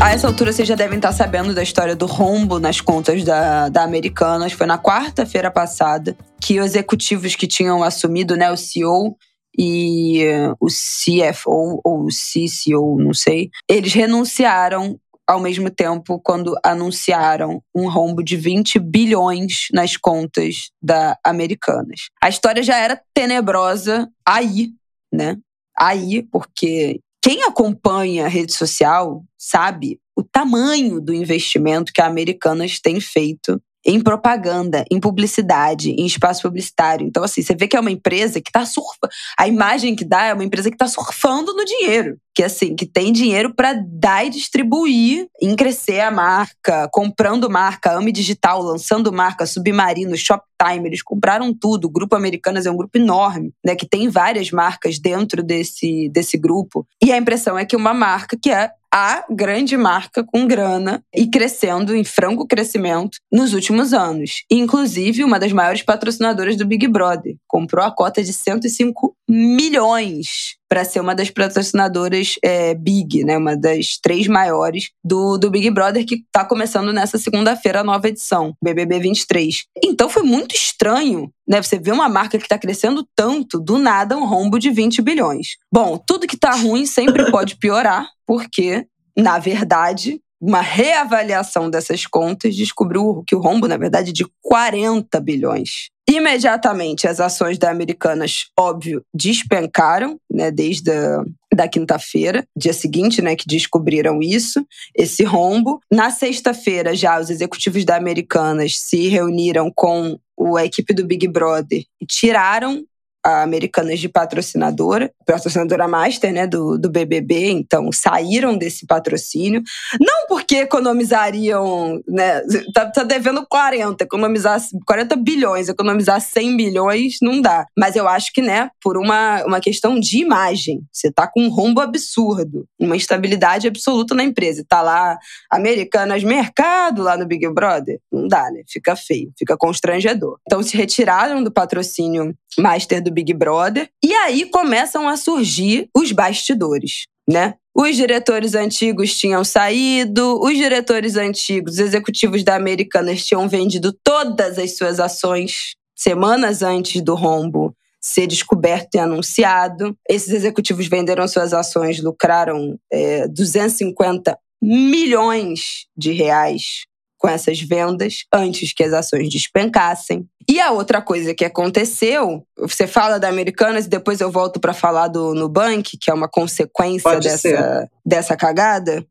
A 0.00 0.12
essa 0.12 0.28
altura 0.28 0.52
vocês 0.52 0.68
já 0.68 0.76
devem 0.76 0.96
estar 0.96 1.12
sabendo 1.12 1.52
da 1.52 1.62
história 1.62 1.96
do 1.96 2.06
rombo 2.06 2.60
nas 2.60 2.80
contas 2.80 3.24
da, 3.24 3.68
da 3.68 3.82
Americanas. 3.82 4.52
Foi 4.52 4.64
na 4.64 4.78
quarta-feira 4.78 5.50
passada 5.50 6.16
que 6.40 6.60
os 6.60 6.66
executivos 6.66 7.34
que 7.34 7.48
tinham 7.48 7.82
assumido, 7.82 8.36
né, 8.36 8.48
o 8.50 8.56
CEO 8.56 9.16
e 9.58 10.24
o 10.60 10.68
CFO 10.68 11.80
ou 11.84 12.04
o 12.04 12.08
CCO, 12.08 12.96
não 13.00 13.12
sei, 13.12 13.50
eles 13.68 13.92
renunciaram 13.92 15.00
ao 15.26 15.40
mesmo 15.40 15.68
tempo 15.68 16.20
quando 16.20 16.56
anunciaram 16.64 17.60
um 17.74 17.88
rombo 17.88 18.22
de 18.22 18.36
20 18.36 18.78
bilhões 18.78 19.66
nas 19.74 19.96
contas 19.96 20.70
da 20.80 21.18
Americanas. 21.24 22.08
A 22.22 22.28
história 22.28 22.62
já 22.62 22.78
era 22.78 23.02
tenebrosa 23.12 24.08
aí, 24.24 24.70
né? 25.12 25.36
Aí, 25.76 26.22
porque 26.22 27.00
quem 27.22 27.42
acompanha 27.44 28.26
a 28.26 28.28
rede 28.28 28.52
social 28.52 29.24
sabe 29.36 30.00
o 30.16 30.22
tamanho 30.22 31.00
do 31.00 31.14
investimento 31.14 31.92
que 31.92 32.00
a 32.00 32.06
Americanas 32.06 32.80
tem 32.80 33.00
feito 33.00 33.60
em 33.88 33.98
propaganda, 33.98 34.84
em 34.90 35.00
publicidade, 35.00 35.92
em 35.92 36.04
espaço 36.04 36.42
publicitário. 36.42 37.06
Então, 37.06 37.24
assim, 37.24 37.40
você 37.40 37.54
vê 37.54 37.66
que 37.66 37.74
é 37.74 37.80
uma 37.80 37.90
empresa 37.90 38.38
que 38.38 38.50
está 38.50 38.66
surfando. 38.66 39.10
A 39.38 39.48
imagem 39.48 39.96
que 39.96 40.04
dá 40.04 40.24
é 40.24 40.34
uma 40.34 40.44
empresa 40.44 40.68
que 40.68 40.74
está 40.74 40.86
surfando 40.86 41.54
no 41.54 41.64
dinheiro. 41.64 42.18
Que, 42.34 42.42
assim, 42.42 42.76
que 42.76 42.84
tem 42.84 43.10
dinheiro 43.10 43.54
para 43.54 43.72
dar 43.72 44.26
e 44.26 44.30
distribuir, 44.30 45.26
em 45.40 45.56
crescer 45.56 46.00
a 46.00 46.10
marca, 46.10 46.86
comprando 46.92 47.48
marca, 47.48 47.92
Ame 47.92 48.12
Digital, 48.12 48.60
lançando 48.60 49.10
marca, 49.10 49.46
Submarino, 49.46 50.14
Shoptime. 50.14 50.86
Eles 50.86 51.02
compraram 51.02 51.54
tudo. 51.54 51.86
O 51.86 51.90
Grupo 51.90 52.14
Americanas 52.14 52.66
é 52.66 52.70
um 52.70 52.76
grupo 52.76 52.98
enorme, 52.98 53.54
né? 53.64 53.74
Que 53.74 53.88
tem 53.88 54.10
várias 54.10 54.50
marcas 54.50 54.98
dentro 54.98 55.42
desse, 55.42 56.10
desse 56.10 56.36
grupo. 56.36 56.86
E 57.02 57.10
a 57.10 57.16
impressão 57.16 57.58
é 57.58 57.64
que 57.64 57.74
uma 57.74 57.94
marca 57.94 58.36
que 58.40 58.50
é 58.50 58.70
a 58.92 59.24
grande 59.30 59.76
marca 59.76 60.24
com 60.24 60.46
grana 60.46 61.02
e 61.14 61.28
crescendo 61.28 61.94
em 61.94 62.04
franco 62.04 62.46
crescimento 62.46 63.18
nos 63.30 63.52
últimos 63.52 63.92
anos. 63.92 64.44
Inclusive, 64.50 65.24
uma 65.24 65.38
das 65.38 65.52
maiores 65.52 65.82
patrocinadoras 65.82 66.56
do 66.56 66.66
Big 66.66 66.86
Brother 66.88 67.36
comprou 67.46 67.84
a 67.84 67.90
cota 67.90 68.22
de 68.22 68.32
105 68.32 69.14
milhões 69.28 70.56
para 70.68 70.84
ser 70.84 71.00
uma 71.00 71.14
das 71.14 71.30
patrocinadoras 71.30 72.34
é, 72.42 72.74
Big, 72.74 73.24
né, 73.24 73.36
uma 73.36 73.56
das 73.56 73.98
três 74.00 74.26
maiores 74.26 74.90
do, 75.02 75.38
do 75.38 75.50
Big 75.50 75.70
Brother, 75.70 76.04
que 76.04 76.16
está 76.16 76.44
começando 76.44 76.92
nessa 76.92 77.18
segunda-feira 77.18 77.80
a 77.80 77.84
nova 77.84 78.08
edição, 78.08 78.54
BBB 78.62 79.00
23. 79.00 79.64
Então 79.82 80.08
foi 80.08 80.22
muito 80.22 80.54
estranho 80.54 81.30
né, 81.48 81.62
você 81.62 81.78
vê 81.78 81.90
uma 81.90 82.10
marca 82.10 82.36
que 82.36 82.44
está 82.44 82.58
crescendo 82.58 83.08
tanto, 83.16 83.58
do 83.58 83.78
nada 83.78 84.16
um 84.16 84.26
rombo 84.26 84.58
de 84.58 84.70
20 84.70 85.00
bilhões. 85.00 85.56
Bom, 85.72 85.96
tudo 85.96 86.26
que 86.26 86.34
está 86.34 86.50
ruim 86.50 86.84
sempre 86.84 87.30
pode 87.30 87.56
piorar, 87.56 88.06
porque, 88.26 88.86
na 89.16 89.38
verdade, 89.38 90.20
uma 90.40 90.60
reavaliação 90.60 91.68
dessas 91.68 92.06
contas 92.06 92.54
descobriu 92.54 93.22
que 93.26 93.34
o 93.34 93.40
rombo, 93.40 93.66
na 93.66 93.76
verdade, 93.76 94.10
é 94.10 94.12
de 94.12 94.26
40 94.42 95.20
bilhões. 95.20 95.88
Imediatamente, 96.08 97.06
as 97.06 97.20
ações 97.20 97.58
da 97.58 97.70
Americanas, 97.70 98.46
óbvio, 98.58 99.02
despencaram, 99.14 100.18
né, 100.30 100.50
desde 100.50 100.90
a 100.90 101.22
da 101.54 101.66
quinta-feira, 101.66 102.46
dia 102.56 102.72
seguinte, 102.72 103.20
né, 103.20 103.34
que 103.34 103.46
descobriram 103.46 104.22
isso, 104.22 104.64
esse 104.94 105.24
rombo. 105.24 105.80
Na 105.90 106.08
sexta-feira, 106.10 106.94
já 106.94 107.18
os 107.18 107.30
executivos 107.30 107.84
da 107.84 107.96
Americanas 107.96 108.78
se 108.78 109.08
reuniram 109.08 109.70
com 109.74 110.18
a 110.56 110.64
equipe 110.64 110.94
do 110.94 111.04
Big 111.04 111.26
Brother 111.26 111.82
e 112.00 112.06
tiraram 112.06 112.84
a 113.24 113.42
Americanas 113.42 113.98
de 113.98 114.08
patrocinadora, 114.08 115.10
patrocinadora 115.26 115.88
master, 115.88 116.32
né, 116.32 116.46
do, 116.46 116.78
do 116.78 116.88
BBB, 116.90 117.50
então 117.50 117.90
saíram 117.92 118.56
desse 118.56 118.86
patrocínio. 118.86 119.62
Não 120.00 120.26
porque 120.28 120.56
economizariam, 120.56 122.00
né, 122.06 122.40
tá, 122.72 122.86
tá 122.86 123.02
devendo 123.02 123.46
40, 123.48 124.04
economizar 124.04 124.60
40 124.86 125.16
bilhões, 125.16 125.68
economizar 125.68 126.20
100 126.20 126.56
bilhões 126.56 127.16
não 127.20 127.40
dá. 127.40 127.66
Mas 127.76 127.96
eu 127.96 128.08
acho 128.08 128.32
que, 128.32 128.40
né, 128.40 128.70
por 128.82 128.96
uma, 128.96 129.44
uma 129.44 129.60
questão 129.60 129.98
de 129.98 130.18
imagem, 130.18 130.82
você 130.92 131.10
tá 131.10 131.26
com 131.26 131.42
um 131.42 131.50
rombo 131.50 131.80
absurdo, 131.80 132.66
uma 132.78 132.96
instabilidade 132.96 133.66
absoluta 133.66 134.14
na 134.14 134.24
empresa. 134.24 134.64
Tá 134.68 134.80
lá 134.80 135.18
Americanas 135.50 136.22
Mercado 136.22 137.02
lá 137.02 137.16
no 137.16 137.26
Big 137.26 137.48
Brother, 137.52 137.98
não 138.10 138.28
dá, 138.28 138.50
né, 138.50 138.62
fica 138.68 138.94
feio, 138.96 139.32
fica 139.38 139.56
constrangedor. 139.56 140.38
Então 140.46 140.62
se 140.62 140.76
retiraram 140.76 141.42
do 141.42 141.52
patrocínio 141.52 142.34
master 142.58 143.02
do 143.02 143.07
Big 143.10 143.32
Brother. 143.34 143.88
E 144.04 144.12
aí 144.12 144.46
começam 144.46 145.08
a 145.08 145.16
surgir 145.16 145.88
os 145.94 146.12
bastidores, 146.12 147.06
né? 147.28 147.54
Os 147.74 147.94
diretores 147.94 148.54
antigos 148.54 149.16
tinham 149.16 149.44
saído, 149.44 150.40
os 150.42 150.56
diretores 150.56 151.16
antigos, 151.16 151.74
os 151.74 151.78
executivos 151.78 152.42
da 152.42 152.56
Americanas 152.56 153.24
tinham 153.24 153.48
vendido 153.48 153.96
todas 154.02 154.58
as 154.58 154.76
suas 154.76 154.98
ações 154.98 155.74
semanas 155.94 156.62
antes 156.62 157.00
do 157.02 157.14
rombo 157.14 157.74
ser 158.00 158.26
descoberto 158.26 158.94
e 158.94 158.98
anunciado. 158.98 159.96
Esses 160.08 160.32
executivos 160.32 160.86
venderam 160.86 161.26
suas 161.28 161.52
ações, 161.52 162.02
lucraram 162.02 162.78
é, 162.92 163.28
250 163.28 164.36
milhões 164.60 165.86
de 165.96 166.12
reais 166.12 166.87
com 167.18 167.28
essas 167.28 167.60
vendas 167.60 168.24
antes 168.32 168.72
que 168.72 168.84
as 168.84 168.92
ações 168.92 169.28
despencassem. 169.28 170.26
E 170.48 170.60
a 170.60 170.70
outra 170.70 171.02
coisa 171.02 171.34
que 171.34 171.44
aconteceu, 171.44 172.42
você 172.56 172.86
fala 172.86 173.18
da 173.18 173.28
Americanas 173.28 173.84
e 173.84 173.88
depois 173.88 174.20
eu 174.20 174.30
volto 174.30 174.58
para 174.58 174.72
falar 174.72 175.08
do 175.08 175.34
Nubank, 175.34 175.98
que 175.98 176.10
é 176.10 176.14
uma 176.14 176.28
consequência 176.28 177.20
dessa, 177.20 177.90
dessa 178.06 178.36
cagada. 178.36 179.04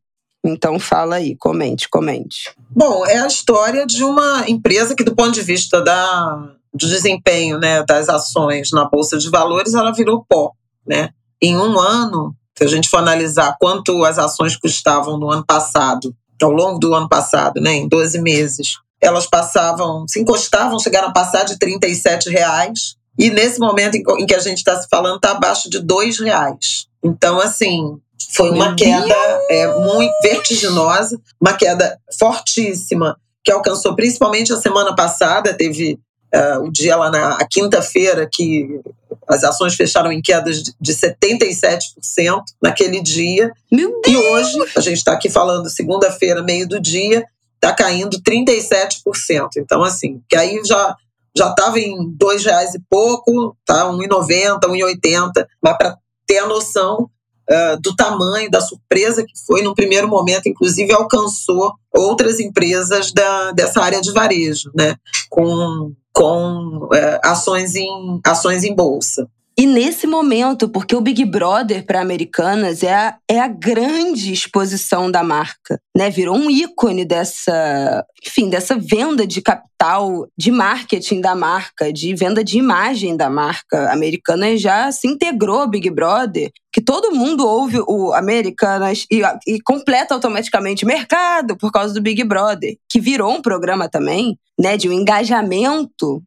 Então 0.43 0.79
fala 0.79 1.17
aí, 1.17 1.35
comente, 1.35 1.89
comente. 1.89 2.51
Bom, 2.71 3.05
é 3.05 3.19
a 3.19 3.27
história 3.27 3.85
de 3.85 4.03
uma 4.03 4.45
empresa 4.47 4.95
que 4.95 5.03
do 5.03 5.15
ponto 5.15 5.31
de 5.31 5.41
vista 5.41 5.81
da, 5.81 6.53
do 6.73 6.87
desempenho 6.87 7.59
né, 7.59 7.83
das 7.83 8.07
ações 8.07 8.69
na 8.71 8.89
Bolsa 8.89 9.17
de 9.17 9.29
Valores, 9.29 9.73
ela 9.73 9.91
virou 9.91 10.25
pó. 10.27 10.53
Né? 10.87 11.09
Em 11.41 11.57
um 11.57 11.77
ano, 11.77 12.33
se 12.57 12.63
a 12.63 12.67
gente 12.67 12.89
for 12.89 12.97
analisar 12.97 13.57
quanto 13.59 14.03
as 14.05 14.17
ações 14.17 14.55
custavam 14.55 15.19
no 15.19 15.29
ano 15.29 15.45
passado 15.45 16.15
ao 16.43 16.51
longo 16.51 16.79
do 16.79 16.93
ano 16.93 17.07
passado, 17.09 17.61
né, 17.61 17.73
em 17.73 17.87
12 17.87 18.19
meses, 18.21 18.77
elas 19.01 19.27
passavam, 19.27 20.05
se 20.07 20.19
encostavam, 20.19 20.79
chegaram 20.79 21.09
a 21.09 21.13
passar 21.13 21.43
de 21.43 21.57
37 21.57 22.29
reais. 22.29 22.95
E 23.17 23.29
nesse 23.29 23.59
momento 23.59 23.95
em 23.95 24.25
que 24.25 24.35
a 24.35 24.39
gente 24.39 24.57
está 24.57 24.79
se 24.79 24.87
falando, 24.89 25.15
está 25.15 25.31
abaixo 25.31 25.69
de 25.69 25.79
dois 25.79 26.19
reais. 26.19 26.87
Então, 27.03 27.39
assim, 27.39 27.99
foi 28.33 28.51
uma 28.51 28.75
queda 28.75 29.15
é, 29.49 29.67
muito 29.79 30.13
vertiginosa, 30.21 31.19
uma 31.39 31.53
queda 31.53 31.99
fortíssima, 32.19 33.17
que 33.43 33.51
alcançou 33.51 33.95
principalmente 33.95 34.51
a 34.51 34.57
semana 34.57 34.95
passada, 34.95 35.53
teve 35.53 35.99
uh, 36.37 36.63
o 36.63 36.71
dia 36.71 36.95
lá 36.95 37.09
na 37.09 37.37
quinta-feira 37.49 38.29
que 38.31 38.79
as 39.27 39.43
ações 39.43 39.75
fecharam 39.75 40.11
em 40.11 40.21
quedas 40.21 40.63
de 40.79 40.93
77% 40.93 41.81
naquele 42.61 43.01
dia. 43.01 43.51
Meu 43.71 43.99
Deus! 44.01 44.07
E 44.07 44.17
hoje, 44.17 44.71
a 44.75 44.81
gente 44.81 44.97
está 44.97 45.13
aqui 45.13 45.29
falando 45.29 45.69
segunda-feira, 45.69 46.41
meio 46.41 46.67
do 46.67 46.79
dia, 46.79 47.25
está 47.55 47.73
caindo 47.73 48.21
37%. 48.21 49.01
Então, 49.57 49.83
assim, 49.83 50.21
que 50.29 50.35
aí 50.35 50.61
já 50.65 50.95
já 51.35 51.49
estava 51.49 51.79
em 51.79 51.95
dois 52.17 52.43
reais 52.43 52.73
e 52.73 52.81
pouco, 52.89 53.55
tá? 53.63 53.85
1,90, 53.91 54.59
1,80, 54.59 55.45
mas 55.61 55.77
para 55.77 55.95
ter 56.25 56.39
a 56.39 56.47
noção 56.47 57.07
uh, 57.47 57.79
do 57.79 57.95
tamanho, 57.95 58.49
da 58.49 58.59
surpresa 58.59 59.23
que 59.23 59.33
foi, 59.45 59.61
no 59.61 59.75
primeiro 59.75 60.07
momento, 60.07 60.49
inclusive 60.49 60.91
alcançou 60.91 61.75
outras 61.93 62.39
empresas 62.39 63.11
da, 63.11 63.51
dessa 63.51 63.81
área 63.81 64.01
de 64.01 64.11
varejo, 64.11 64.71
né? 64.75 64.95
Com 65.29 65.93
com 66.17 66.89
é, 66.91 67.19
ações, 67.23 67.75
em, 67.75 68.19
ações 68.25 68.63
em 68.63 68.73
bolsa. 68.73 69.29
E 69.59 69.65
nesse 69.65 70.05
momento, 70.05 70.69
porque 70.69 70.95
o 70.95 71.01
Big 71.01 71.25
Brother 71.25 71.83
para 71.83 71.99
Americanas 71.99 72.83
é 72.83 72.93
a, 72.93 73.17
é 73.27 73.39
a 73.39 73.47
grande 73.47 74.31
exposição 74.31 75.09
da 75.09 75.23
marca, 75.23 75.81
né? 75.97 76.11
Virou 76.11 76.37
um 76.37 76.47
ícone 76.47 77.03
dessa, 77.03 78.05
enfim, 78.23 78.51
dessa 78.51 78.77
venda 78.77 79.25
de 79.25 79.41
capital, 79.41 80.27
de 80.37 80.51
marketing 80.51 81.21
da 81.21 81.33
marca, 81.33 81.91
de 81.91 82.13
venda 82.13 82.43
de 82.43 82.59
imagem 82.59 83.17
da 83.17 83.31
marca. 83.31 83.91
Americanas 83.91 84.61
já 84.61 84.91
se 84.91 85.07
integrou 85.07 85.61
ao 85.61 85.67
Big 85.67 85.89
Brother, 85.89 86.51
que 86.71 86.79
todo 86.79 87.15
mundo 87.15 87.43
ouve 87.43 87.79
o 87.87 88.13
Americanas 88.13 89.07
e, 89.11 89.23
e 89.47 89.59
completa 89.61 90.13
automaticamente 90.13 90.85
mercado 90.85 91.57
por 91.57 91.71
causa 91.71 91.95
do 91.95 92.01
Big 92.01 92.23
Brother, 92.23 92.75
que 92.87 92.99
virou 92.99 93.31
um 93.33 93.41
programa 93.41 93.89
também, 93.89 94.37
né, 94.59 94.77
de 94.77 94.87
um 94.87 94.93
engajamento 94.93 96.21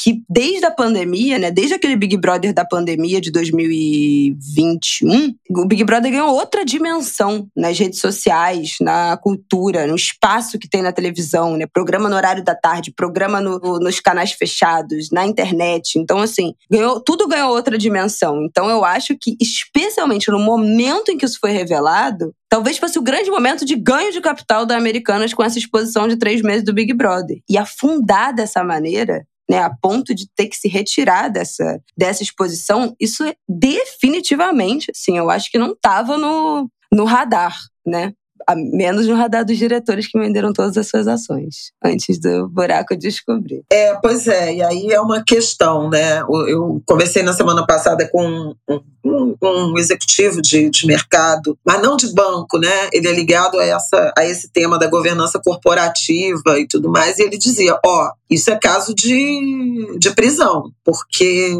que 0.00 0.22
desde 0.28 0.64
a 0.64 0.70
pandemia, 0.70 1.38
né, 1.38 1.50
desde 1.50 1.74
aquele 1.74 1.96
Big 1.96 2.16
Brother 2.16 2.54
da 2.54 2.64
pandemia 2.64 3.20
de 3.20 3.32
2021, 3.32 5.34
o 5.50 5.66
Big 5.66 5.82
Brother 5.82 6.12
ganhou 6.12 6.30
outra 6.30 6.64
dimensão 6.64 7.48
nas 7.56 7.76
redes 7.76 7.98
sociais, 7.98 8.76
na 8.80 9.16
cultura, 9.16 9.88
no 9.88 9.96
espaço 9.96 10.58
que 10.58 10.68
tem 10.68 10.82
na 10.82 10.92
televisão, 10.92 11.56
né, 11.56 11.66
programa 11.66 12.08
no 12.08 12.14
horário 12.14 12.44
da 12.44 12.54
tarde, 12.54 12.92
programa 12.92 13.40
no, 13.40 13.58
nos 13.80 13.98
canais 13.98 14.30
fechados, 14.30 15.10
na 15.10 15.26
internet. 15.26 15.98
Então, 15.98 16.18
assim, 16.18 16.54
ganhou, 16.70 17.00
tudo 17.00 17.26
ganhou 17.26 17.50
outra 17.50 17.76
dimensão. 17.76 18.44
Então, 18.44 18.70
eu 18.70 18.84
acho 18.84 19.16
que, 19.20 19.36
especialmente 19.40 20.30
no 20.30 20.38
momento 20.38 21.10
em 21.10 21.18
que 21.18 21.26
isso 21.26 21.40
foi 21.40 21.50
revelado, 21.50 22.32
Talvez 22.50 22.78
fosse 22.78 22.98
o 22.98 23.02
grande 23.02 23.30
momento 23.30 23.62
de 23.62 23.76
ganho 23.76 24.10
de 24.10 24.22
capital 24.22 24.64
da 24.64 24.74
Americanas 24.74 25.34
com 25.34 25.44
essa 25.44 25.58
exposição 25.58 26.08
de 26.08 26.16
três 26.16 26.40
meses 26.40 26.64
do 26.64 26.72
Big 26.72 26.94
Brother. 26.94 27.42
E 27.46 27.58
afundar 27.58 28.34
dessa 28.34 28.64
maneira 28.64 29.26
né, 29.48 29.58
a 29.58 29.70
ponto 29.70 30.14
de 30.14 30.28
ter 30.34 30.46
que 30.46 30.56
se 30.56 30.68
retirar 30.68 31.28
dessa, 31.28 31.80
dessa 31.96 32.22
exposição, 32.22 32.94
isso 33.00 33.24
é 33.24 33.34
definitivamente, 33.48 34.90
assim, 34.90 35.16
eu 35.16 35.30
acho 35.30 35.50
que 35.50 35.58
não 35.58 35.72
estava 35.72 36.18
no, 36.18 36.70
no 36.92 37.04
radar, 37.04 37.56
né? 37.86 38.12
A 38.48 38.56
menos 38.56 39.06
no 39.06 39.14
radar 39.14 39.44
dos 39.44 39.58
diretores 39.58 40.06
que 40.06 40.18
venderam 40.18 40.54
todas 40.54 40.74
as 40.78 40.88
suas 40.88 41.06
ações 41.06 41.70
antes 41.84 42.18
do 42.18 42.48
buraco 42.48 42.96
descobrir. 42.96 43.62
É, 43.70 43.94
pois 43.96 44.26
é, 44.26 44.54
e 44.54 44.62
aí 44.62 44.90
é 44.90 44.98
uma 44.98 45.22
questão, 45.22 45.90
né? 45.90 46.20
Eu 46.20 46.82
conversei 46.86 47.22
na 47.22 47.34
semana 47.34 47.66
passada 47.66 48.08
com 48.10 48.54
um, 48.66 48.80
um, 49.04 49.36
um 49.42 49.78
executivo 49.78 50.40
de, 50.40 50.70
de 50.70 50.86
mercado, 50.86 51.58
mas 51.62 51.82
não 51.82 51.94
de 51.94 52.10
banco, 52.14 52.56
né? 52.56 52.88
Ele 52.90 53.08
é 53.08 53.12
ligado 53.12 53.58
a, 53.60 53.64
essa, 53.66 54.14
a 54.16 54.24
esse 54.24 54.50
tema 54.50 54.78
da 54.78 54.86
governança 54.88 55.38
corporativa 55.44 56.58
e 56.58 56.66
tudo 56.66 56.90
mais, 56.90 57.18
e 57.18 57.24
ele 57.24 57.36
dizia: 57.36 57.78
ó, 57.84 58.06
oh, 58.06 58.10
isso 58.30 58.50
é 58.50 58.56
caso 58.56 58.94
de, 58.94 59.98
de 59.98 60.10
prisão, 60.14 60.70
porque 60.82 61.52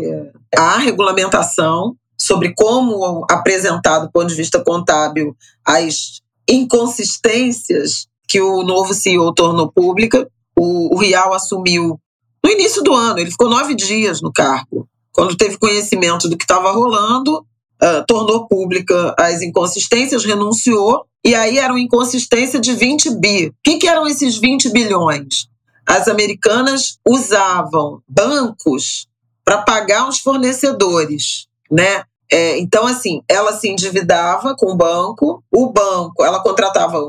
há 0.57 0.79
regulamentação 0.79 1.95
sobre 2.19 2.55
como 2.55 3.27
apresentar 3.31 3.99
do 3.99 4.11
ponto 4.11 4.29
de 4.29 4.35
vista 4.35 4.63
contábil 4.65 5.37
as 5.63 6.27
inconsistências 6.49 8.07
que 8.29 8.41
o 8.41 8.63
novo 8.63 8.95
CEO 8.95 9.33
tornou 9.35 9.71
pública. 9.71 10.29
O, 10.57 10.95
o 10.95 10.99
Rial 10.99 11.33
assumiu 11.33 12.01
no 12.45 12.51
início 12.51 12.83
do 12.83 12.95
ano, 12.95 13.19
ele 13.19 13.31
ficou 13.31 13.49
nove 13.49 13.75
dias 13.75 14.23
no 14.23 14.33
cargo. 14.33 14.89
Quando 15.13 15.37
teve 15.37 15.59
conhecimento 15.59 16.29
do 16.29 16.37
que 16.37 16.45
estava 16.45 16.71
rolando, 16.71 17.39
uh, 17.39 18.05
tornou 18.07 18.47
pública 18.47 19.15
as 19.19 19.43
inconsistências, 19.43 20.25
renunciou, 20.25 21.05
e 21.25 21.35
aí 21.35 21.59
era 21.59 21.73
uma 21.73 21.81
inconsistência 21.81 22.61
de 22.61 22.73
20 22.73 23.19
bi. 23.19 23.49
O 23.49 23.55
que, 23.63 23.79
que 23.79 23.89
eram 23.89 24.07
esses 24.07 24.39
20 24.39 24.71
bilhões? 24.71 25.49
As 25.87 26.07
americanas 26.07 26.99
usavam 27.07 28.01
bancos 28.09 29.09
para 29.45 29.63
pagar 29.63 30.09
os 30.09 30.19
fornecedores, 30.19 31.49
né? 31.71 32.05
É, 32.31 32.59
então, 32.59 32.87
assim, 32.87 33.23
ela 33.29 33.53
se 33.53 33.69
endividava 33.69 34.55
com 34.57 34.73
o 34.73 34.77
banco, 34.77 35.43
o 35.51 35.73
banco, 35.73 36.23
ela 36.23 36.43
contratava, 36.43 37.01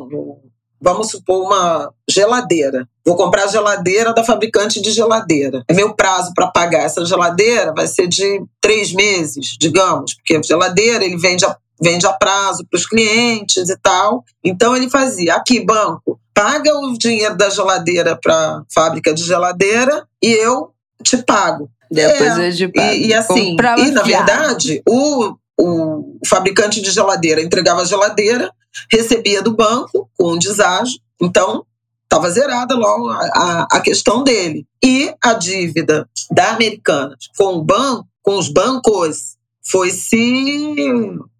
vamos 0.82 1.09
supor, 1.09 1.43
uma 1.43 1.91
geladeira. 2.09 2.88
Vou 3.05 3.15
comprar 3.15 3.43
a 3.43 3.47
geladeira 3.47 4.13
da 4.13 4.24
fabricante 4.24 4.82
de 4.82 4.91
geladeira. 4.91 5.63
É 5.67 5.74
meu 5.74 5.93
prazo 5.93 6.32
para 6.34 6.47
pagar 6.47 6.84
essa 6.84 7.05
geladeira 7.05 7.74
vai 7.76 7.88
ser 7.88 8.07
de 8.07 8.43
três 8.61 8.93
meses, 8.93 9.57
digamos, 9.59 10.13
porque 10.13 10.36
a 10.36 10.41
geladeira 10.41 11.03
ele 11.03 11.17
vende 11.17 11.45
a, 11.45 11.57
vende 11.82 12.05
a 12.05 12.13
prazo 12.13 12.65
para 12.70 12.78
os 12.78 12.86
clientes 12.86 13.70
e 13.70 13.78
tal. 13.78 14.24
Então 14.43 14.76
ele 14.76 14.89
fazia 14.89 15.36
aqui 15.36 15.59
banco, 15.59 16.20
paga 16.34 16.74
o 16.78 16.97
dinheiro 16.97 17.36
da 17.36 17.49
geladeira 17.49 18.15
para 18.15 18.63
fábrica 18.74 19.13
de 19.13 19.24
geladeira 19.24 20.07
e 20.22 20.32
eu 20.32 20.72
te 21.03 21.17
pago. 21.17 21.70
Depois 21.91 22.37
é, 22.37 22.49
eu 22.49 22.71
e, 22.75 23.07
e 23.07 23.13
assim, 23.13 23.55
e 23.55 23.91
na 23.91 24.03
verdade, 24.03 24.81
o, 24.87 25.35
o 25.59 26.19
fabricante 26.27 26.81
de 26.81 26.91
geladeira 26.91 27.41
entregava 27.41 27.81
a 27.81 27.85
geladeira, 27.85 28.51
recebia 28.91 29.41
do 29.41 29.55
banco 29.55 30.09
com 30.17 30.33
um 30.33 30.37
deságio, 30.37 30.99
então 31.21 31.65
estava 32.03 32.29
zerada 32.31 32.75
logo 32.75 33.09
a, 33.09 33.17
a, 33.17 33.67
a, 33.71 33.81
questão 33.81 34.23
dele. 34.23 34.65
E 34.83 35.13
a 35.23 35.33
dívida 35.33 36.09
da 36.31 36.51
Americanas 36.51 37.29
com 37.37 37.55
o 37.55 37.63
banco, 37.63 38.07
com 38.23 38.37
os 38.37 38.49
bancos, 38.49 39.37
foi 39.63 39.91
se 39.91 40.75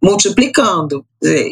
multiplicando. 0.02 1.04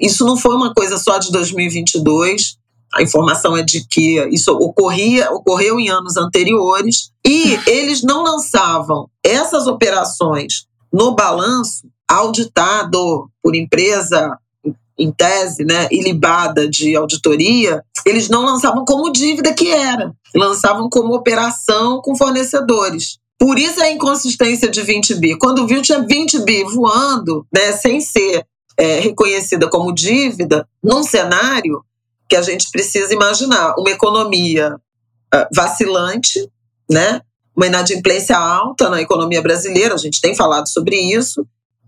Isso 0.01 0.25
não 0.25 0.37
foi 0.37 0.55
uma 0.55 0.73
coisa 0.73 0.97
só 0.97 1.17
de 1.17 1.31
2022, 1.31 2.57
a 2.93 3.01
informação 3.01 3.55
é 3.55 3.63
de 3.63 3.85
que 3.87 4.19
isso 4.29 4.51
ocorria, 4.53 5.31
ocorreu 5.31 5.79
em 5.79 5.89
anos 5.89 6.17
anteriores 6.17 7.11
e 7.25 7.59
eles 7.67 8.01
não 8.01 8.23
lançavam 8.23 9.09
essas 9.23 9.67
operações 9.67 10.65
no 10.91 11.13
balanço 11.13 11.87
auditado 12.07 13.29
por 13.43 13.55
empresa 13.55 14.37
em 14.97 15.11
tese, 15.11 15.63
né, 15.63 15.87
ilibada 15.91 16.67
de 16.67 16.95
auditoria, 16.95 17.83
eles 18.05 18.29
não 18.29 18.43
lançavam 18.43 18.83
como 18.83 19.11
dívida 19.11 19.53
que 19.53 19.69
era, 19.71 20.11
lançavam 20.35 20.89
como 20.89 21.13
operação 21.13 22.01
com 22.01 22.15
fornecedores. 22.15 23.19
Por 23.37 23.59
isso 23.59 23.79
a 23.79 23.91
inconsistência 23.91 24.67
de 24.67 24.81
20 24.81 25.13
bi. 25.15 25.37
Quando 25.37 25.67
viu, 25.67 25.81
tinha 25.83 26.01
20 26.01 26.39
bi 26.39 26.63
voando, 26.63 27.45
né, 27.53 27.73
sem 27.73 28.01
ser 28.01 28.43
é, 28.75 28.99
reconhecida 28.99 29.69
como 29.69 29.93
dívida, 29.93 30.67
num 30.83 31.03
cenário 31.03 31.83
que 32.29 32.35
a 32.35 32.41
gente 32.41 32.69
precisa 32.71 33.13
imaginar 33.13 33.75
uma 33.77 33.89
economia 33.89 34.75
uh, 34.75 35.47
vacilante, 35.53 36.49
né? 36.89 37.21
uma 37.55 37.65
inadimplência 37.65 38.37
alta 38.37 38.87
na 38.89 39.01
economia 39.01 39.41
brasileira, 39.41 39.95
a 39.95 39.97
gente 39.97 40.21
tem 40.21 40.35
falado 40.35 40.69
sobre 40.69 40.95
isso, 40.95 41.43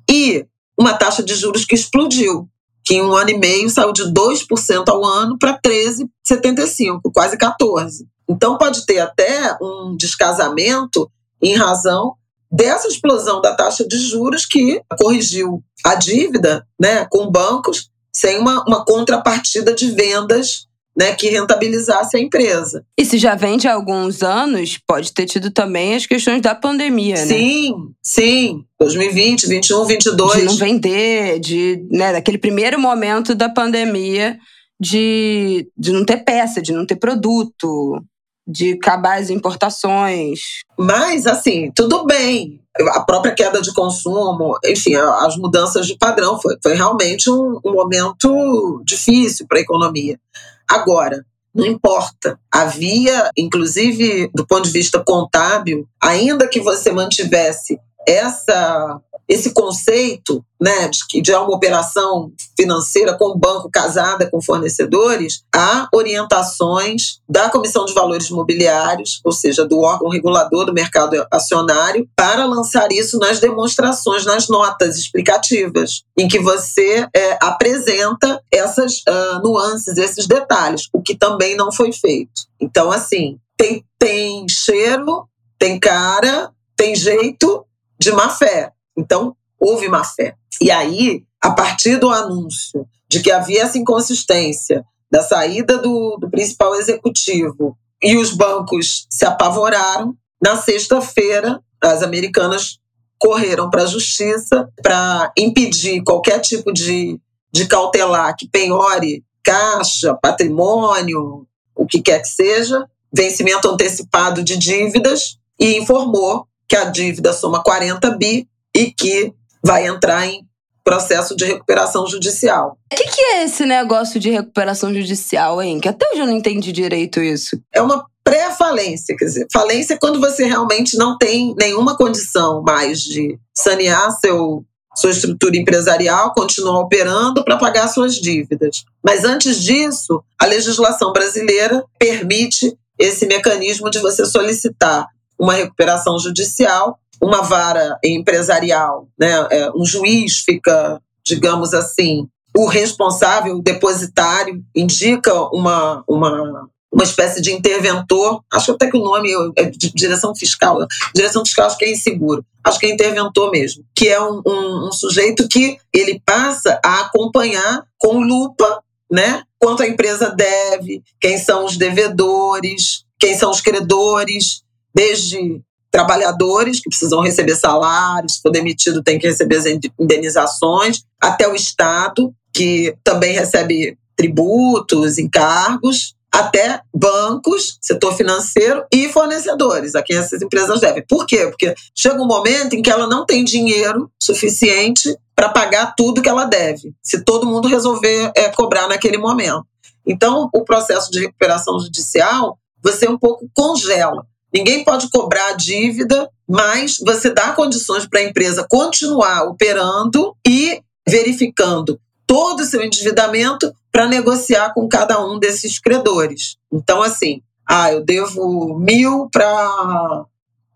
e 0.10 0.46
uma 0.76 0.94
taxa 0.94 1.22
de 1.22 1.36
juros 1.36 1.64
que 1.64 1.76
explodiu, 1.76 2.50
que 2.84 2.96
em 2.96 3.04
um 3.04 3.14
ano 3.14 3.30
e 3.30 3.38
meio 3.38 3.70
saiu 3.70 3.94
de 3.94 4.04
2% 4.06 4.84
ao 4.88 5.06
ano 5.06 5.38
para 5.38 5.60
13,75%, 5.60 7.02
quase 7.14 7.38
14%. 7.38 7.90
Então 8.28 8.58
pode 8.58 8.86
ter 8.86 9.00
até 9.00 9.56
um 9.62 9.96
descasamento 9.96 11.10
em 11.42 11.56
razão 11.56 12.16
dessa 12.52 12.88
explosão 12.88 13.42
da 13.42 13.56
taxa 13.56 13.88
de 13.88 13.98
juros 13.98 14.46
que 14.46 14.82
corrigiu 14.98 15.64
a 15.86 15.94
dívida 15.94 16.66
né, 16.80 17.06
com 17.12 17.30
bancos 17.30 17.90
sem 18.14 18.40
uma, 18.40 18.64
uma 18.66 18.84
contrapartida 18.86 19.74
de 19.74 19.92
vendas 19.92 20.68
né, 20.98 21.14
que 21.14 21.30
rentabilizasse 21.30 22.18
a 22.18 22.20
empresa. 22.20 22.84
E 22.98 23.06
se 23.06 23.18
já 23.18 23.34
vende 23.34 23.68
há 23.68 23.74
alguns 23.74 24.22
anos, 24.22 24.78
pode 24.86 25.14
ter 25.14 25.26
tido 25.26 25.50
também 25.50 25.96
as 25.96 26.06
questões 26.06 26.42
da 26.42 26.54
pandemia, 26.54 27.16
sim, 27.16 27.24
né? 27.24 27.38
Sim, 27.38 27.74
sim. 28.02 28.66
2020, 28.80 29.48
21, 29.48 29.86
22. 29.86 30.40
De 30.40 30.46
não 30.46 30.56
vender, 30.58 31.40
de, 31.40 31.88
né, 31.90 32.12
daquele 32.12 32.38
primeiro 32.38 32.80
momento 32.80 33.34
da 33.34 33.48
pandemia 33.48 34.38
de, 34.80 35.70
de 35.78 35.92
não 35.92 36.06
ter 36.06 36.18
peça, 36.18 36.62
de 36.62 36.72
não 36.72 36.86
ter 36.86 36.96
produto, 36.96 38.02
de 38.50 38.74
acabar 38.74 39.20
as 39.20 39.30
importações. 39.30 40.40
Mas, 40.78 41.28
assim, 41.28 41.72
tudo 41.76 42.06
bem 42.06 42.60
a 42.94 43.02
própria 43.02 43.34
queda 43.34 43.62
de 43.62 43.74
consumo, 43.74 44.58
enfim, 44.66 44.96
as 44.96 45.36
mudanças 45.38 45.86
de 45.86 45.98
padrão. 45.98 46.40
Foi, 46.40 46.56
foi 46.62 46.74
realmente 46.76 47.30
um, 47.30 47.60
um 47.66 47.74
momento 47.74 48.82
difícil 48.86 49.46
para 49.48 49.58
a 49.58 49.62
economia. 49.62 50.20
Agora, 50.68 51.26
não 51.54 51.66
importa. 51.66 52.40
Havia, 52.52 53.30
inclusive 53.38 54.30
do 54.34 54.46
ponto 54.46 54.64
de 54.64 54.72
vista 54.72 55.04
contábil, 55.04 55.88
ainda 56.02 56.48
que 56.48 56.60
você 56.60 56.92
mantivesse 56.92 57.80
essa 58.08 59.00
esse 59.30 59.54
conceito 59.54 60.44
né, 60.60 60.90
de 60.90 61.22
de 61.22 61.32
uma 61.32 61.56
operação 61.56 62.32
financeira 62.58 63.16
com 63.16 63.38
banco 63.38 63.70
casada 63.72 64.30
com 64.30 64.42
fornecedores, 64.42 65.44
há 65.56 65.88
orientações 65.94 67.20
da 67.30 67.50
Comissão 67.50 67.86
de 67.86 67.94
Valores 67.94 68.30
Imobiliários, 68.30 69.22
ou 69.24 69.32
seja, 69.32 69.66
do 69.66 69.80
órgão 69.80 70.10
regulador 70.10 70.66
do 70.66 70.74
mercado 70.74 71.24
acionário, 71.32 72.10
para 72.16 72.46
lançar 72.46 72.92
isso 72.92 73.20
nas 73.20 73.40
demonstrações, 73.40 74.26
nas 74.26 74.48
notas 74.48 74.98
explicativas, 74.98 76.04
em 76.18 76.28
que 76.28 76.40
você 76.40 77.08
é, 77.16 77.38
apresenta 77.42 78.42
essas 78.52 78.98
uh, 79.08 79.42
nuances, 79.44 79.98
esses 79.98 80.26
detalhes, 80.26 80.90
o 80.92 81.02
que 81.02 81.16
também 81.16 81.56
não 81.56 81.72
foi 81.72 81.92
feito. 81.92 82.32
Então, 82.60 82.92
assim, 82.92 83.38
tem, 83.56 83.86
tem 84.00 84.48
cheiro, 84.50 85.28
tem 85.60 85.80
cara, 85.80 86.52
tem 86.76 86.96
jeito 86.96 87.66
de 88.00 88.12
má 88.12 88.30
fé 88.30 88.72
Então, 88.98 89.36
houve 89.60 89.88
má 89.88 90.04
fé. 90.04 90.36
E 90.62 90.72
aí, 90.72 91.24
a 91.42 91.52
partir 91.52 91.98
do 91.98 92.10
anúncio 92.10 92.86
de 93.10 93.22
que 93.22 93.32
havia 93.32 93.64
essa 93.64 93.78
inconsistência 93.78 94.84
da 95.12 95.22
saída 95.22 95.78
do, 95.78 96.18
do 96.18 96.30
principal 96.30 96.76
executivo 96.76 97.78
e 98.02 98.16
os 98.16 98.32
bancos 98.32 99.08
se 99.10 99.26
apavoraram, 99.26 100.16
na 100.42 100.56
sexta-feira, 100.56 101.60
as 101.82 102.02
americanas 102.04 102.80
correram 103.18 103.70
para 103.70 103.84
a 103.84 103.88
justiça 103.88 104.70
para 104.82 105.32
impedir 105.38 106.02
qualquer 106.04 106.40
tipo 106.40 106.72
de, 106.72 107.20
de 107.52 107.68
cautelar 107.68 108.36
que 108.38 108.48
penhore 108.48 109.24
caixa, 109.44 110.14
patrimônio, 110.22 111.46
o 111.76 111.86
que 111.86 112.02
quer 112.02 112.22
que 112.22 112.28
seja, 112.28 112.86
vencimento 113.12 113.68
antecipado 113.68 114.44
de 114.44 114.58
dívidas, 114.58 115.38
e 115.60 115.78
informou 115.78 116.46
que 116.68 116.76
a 116.76 116.86
dívida 116.86 117.34
soma 117.34 117.64
40 117.64 118.12
bi 118.12 118.48
e 118.80 118.92
que 118.92 119.34
vai 119.62 119.86
entrar 119.88 120.26
em 120.26 120.48
processo 120.84 121.36
de 121.36 121.46
recuperação 121.46 122.08
judicial. 122.08 122.78
O 122.92 122.96
que, 122.96 123.04
que, 123.04 123.22
é 123.22 123.44
esse 123.44 123.66
negócio 123.66 124.20
de 124.20 124.30
recuperação 124.30 124.94
judicial, 124.94 125.62
hein? 125.62 125.80
Que 125.80 125.90
até 125.90 126.10
hoje 126.10 126.22
eu 126.22 126.26
não 126.26 126.38
entendi 126.38 126.72
direito 126.72 127.20
isso. 127.20 127.62
É 127.74 127.82
uma 127.82 128.06
pré-falência, 128.24 129.16
quer 129.18 129.26
dizer, 129.26 129.48
falência 129.52 129.96
é 129.96 129.98
quando 129.98 130.20
você 130.20 130.46
realmente 130.46 130.98
não 130.98 131.18
tem 131.18 131.54
nenhuma 131.60 131.98
condição 131.98 132.62
mais 132.64 133.02
de 133.02 133.38
sanear 133.54 134.12
seu, 134.20 134.64
sua 134.96 135.12
estrutura 135.12 135.58
empresarial, 135.58 136.34
continuar 136.34 136.80
operando 136.80 137.44
para 137.44 137.58
pagar 137.58 137.88
suas 137.90 138.16
dívidas. 138.16 138.84
Mas 139.04 139.26
antes 139.26 139.62
disso, 139.62 140.24
a 140.40 140.46
legislação 140.46 141.12
brasileira 141.12 141.84
permite 142.00 142.76
esse 142.98 143.28
mecanismo 143.28 143.90
de 143.90 144.00
você 144.00 144.26
solicitar 144.26 145.06
uma 145.38 145.54
recuperação 145.54 146.18
judicial, 146.20 147.00
uma 147.22 147.42
vara 147.42 147.98
empresarial, 148.04 149.08
né? 149.20 149.48
É, 149.52 149.72
um 149.76 149.86
juiz 149.86 150.40
fica, 150.40 151.02
digamos 151.26 151.74
assim, 151.74 152.28
o 152.58 152.66
responsável, 152.66 153.58
o 153.58 153.62
depositário, 153.62 154.64
indica 154.76 155.34
uma, 155.54 156.04
uma, 156.08 156.68
uma 156.92 157.04
espécie 157.04 157.42
de 157.42 157.54
interventor, 157.54 158.42
acho 158.52 158.72
até 158.72 158.90
que 158.90 158.98
o 158.98 159.04
nome 159.04 159.30
é 159.56 159.66
direção 159.66 160.36
fiscal, 160.36 160.80
direção 161.14 161.46
fiscal 161.46 161.68
acho 161.68 161.78
que 161.78 161.86
é 161.86 161.92
inseguro, 161.92 162.44
acho 162.64 162.80
que 162.80 162.88
é 162.88 162.92
interventor 162.92 163.52
mesmo, 163.52 163.84
que 163.96 164.08
é 164.08 164.20
um, 164.22 164.42
um, 164.46 164.88
um 164.88 164.92
sujeito 164.92 165.48
que 165.48 165.78
ele 165.94 166.22
passa 166.26 166.80
a 166.84 167.02
acompanhar 167.02 167.84
com 167.98 168.20
lupa, 168.20 168.84
né, 169.12 169.44
quanto 169.60 169.84
a 169.84 169.88
empresa 169.88 170.30
deve, 170.30 171.04
quem 171.20 171.38
são 171.38 171.66
os 171.66 171.78
devedores, 171.78 173.04
quem 173.20 173.38
são 173.38 173.52
os 173.52 173.62
credores, 173.62 174.64
desde 174.94 175.62
trabalhadores 175.92 176.80
que 176.80 176.90
precisam 176.90 177.22
receber 177.22 177.56
salários, 177.56 178.36
se 178.36 178.42
for 178.42 178.52
demitido 178.52 179.04
tem 179.04 179.18
que 179.18 179.28
receber 179.28 179.58
as 179.58 179.66
indenizações, 180.00 181.04
até 181.22 181.48
o 181.48 181.56
Estado, 181.56 182.34
que 182.54 182.96
também 183.04 183.34
recebe 183.34 183.98
tributos, 184.16 185.18
encargos, 185.18 186.16
até 186.32 186.82
bancos, 186.94 187.78
setor 187.82 188.16
financeiro 188.16 188.84
e 188.94 189.10
fornecedores, 189.10 189.96
a 189.96 190.04
quem 190.04 190.18
essas 190.18 190.42
empresas 190.42 190.80
devem. 190.80 191.04
Por 191.08 191.26
quê? 191.26 191.48
Porque 191.48 191.74
chega 191.96 192.22
um 192.22 192.28
momento 192.28 192.74
em 192.76 192.82
que 192.82 192.90
ela 192.90 193.08
não 193.08 193.26
tem 193.26 193.44
dinheiro 193.44 194.12
suficiente 194.22 195.16
para 195.36 195.50
pagar 195.50 195.94
tudo 195.96 196.22
que 196.22 196.30
ela 196.30 196.46
deve, 196.46 196.94
se 197.02 197.24
todo 197.24 197.48
mundo 197.48 197.68
resolver 197.68 198.32
é, 198.36 198.50
cobrar 198.50 198.88
naquele 198.88 199.18
momento. 199.18 199.66
Então, 200.06 200.50
o 200.54 200.64
processo 200.64 201.10
de 201.12 201.20
recuperação 201.22 201.80
judicial, 201.80 202.58
você 202.84 203.08
um 203.08 203.18
pouco 203.18 203.50
congela. 203.54 204.26
Ninguém 204.54 204.84
pode 204.84 205.10
cobrar 205.10 205.50
a 205.50 205.56
dívida, 205.56 206.30
mas 206.48 206.98
você 207.06 207.30
dá 207.30 207.54
condições 207.54 208.08
para 208.08 208.20
a 208.20 208.24
empresa 208.24 208.66
continuar 208.68 209.44
operando 209.44 210.36
e 210.48 210.82
verificando 211.08 212.00
todo 212.26 212.62
o 212.62 212.66
seu 212.66 212.84
endividamento 212.84 213.74
para 213.92 214.08
negociar 214.08 214.74
com 214.74 214.88
cada 214.88 215.24
um 215.24 215.40
desses 215.40 215.80
credores. 215.80 216.58
Então, 216.72 217.02
assim, 217.02 217.42
ah, 217.68 217.92
eu 217.92 218.04
devo 218.04 218.78
mil 218.80 219.30
para 219.32 220.26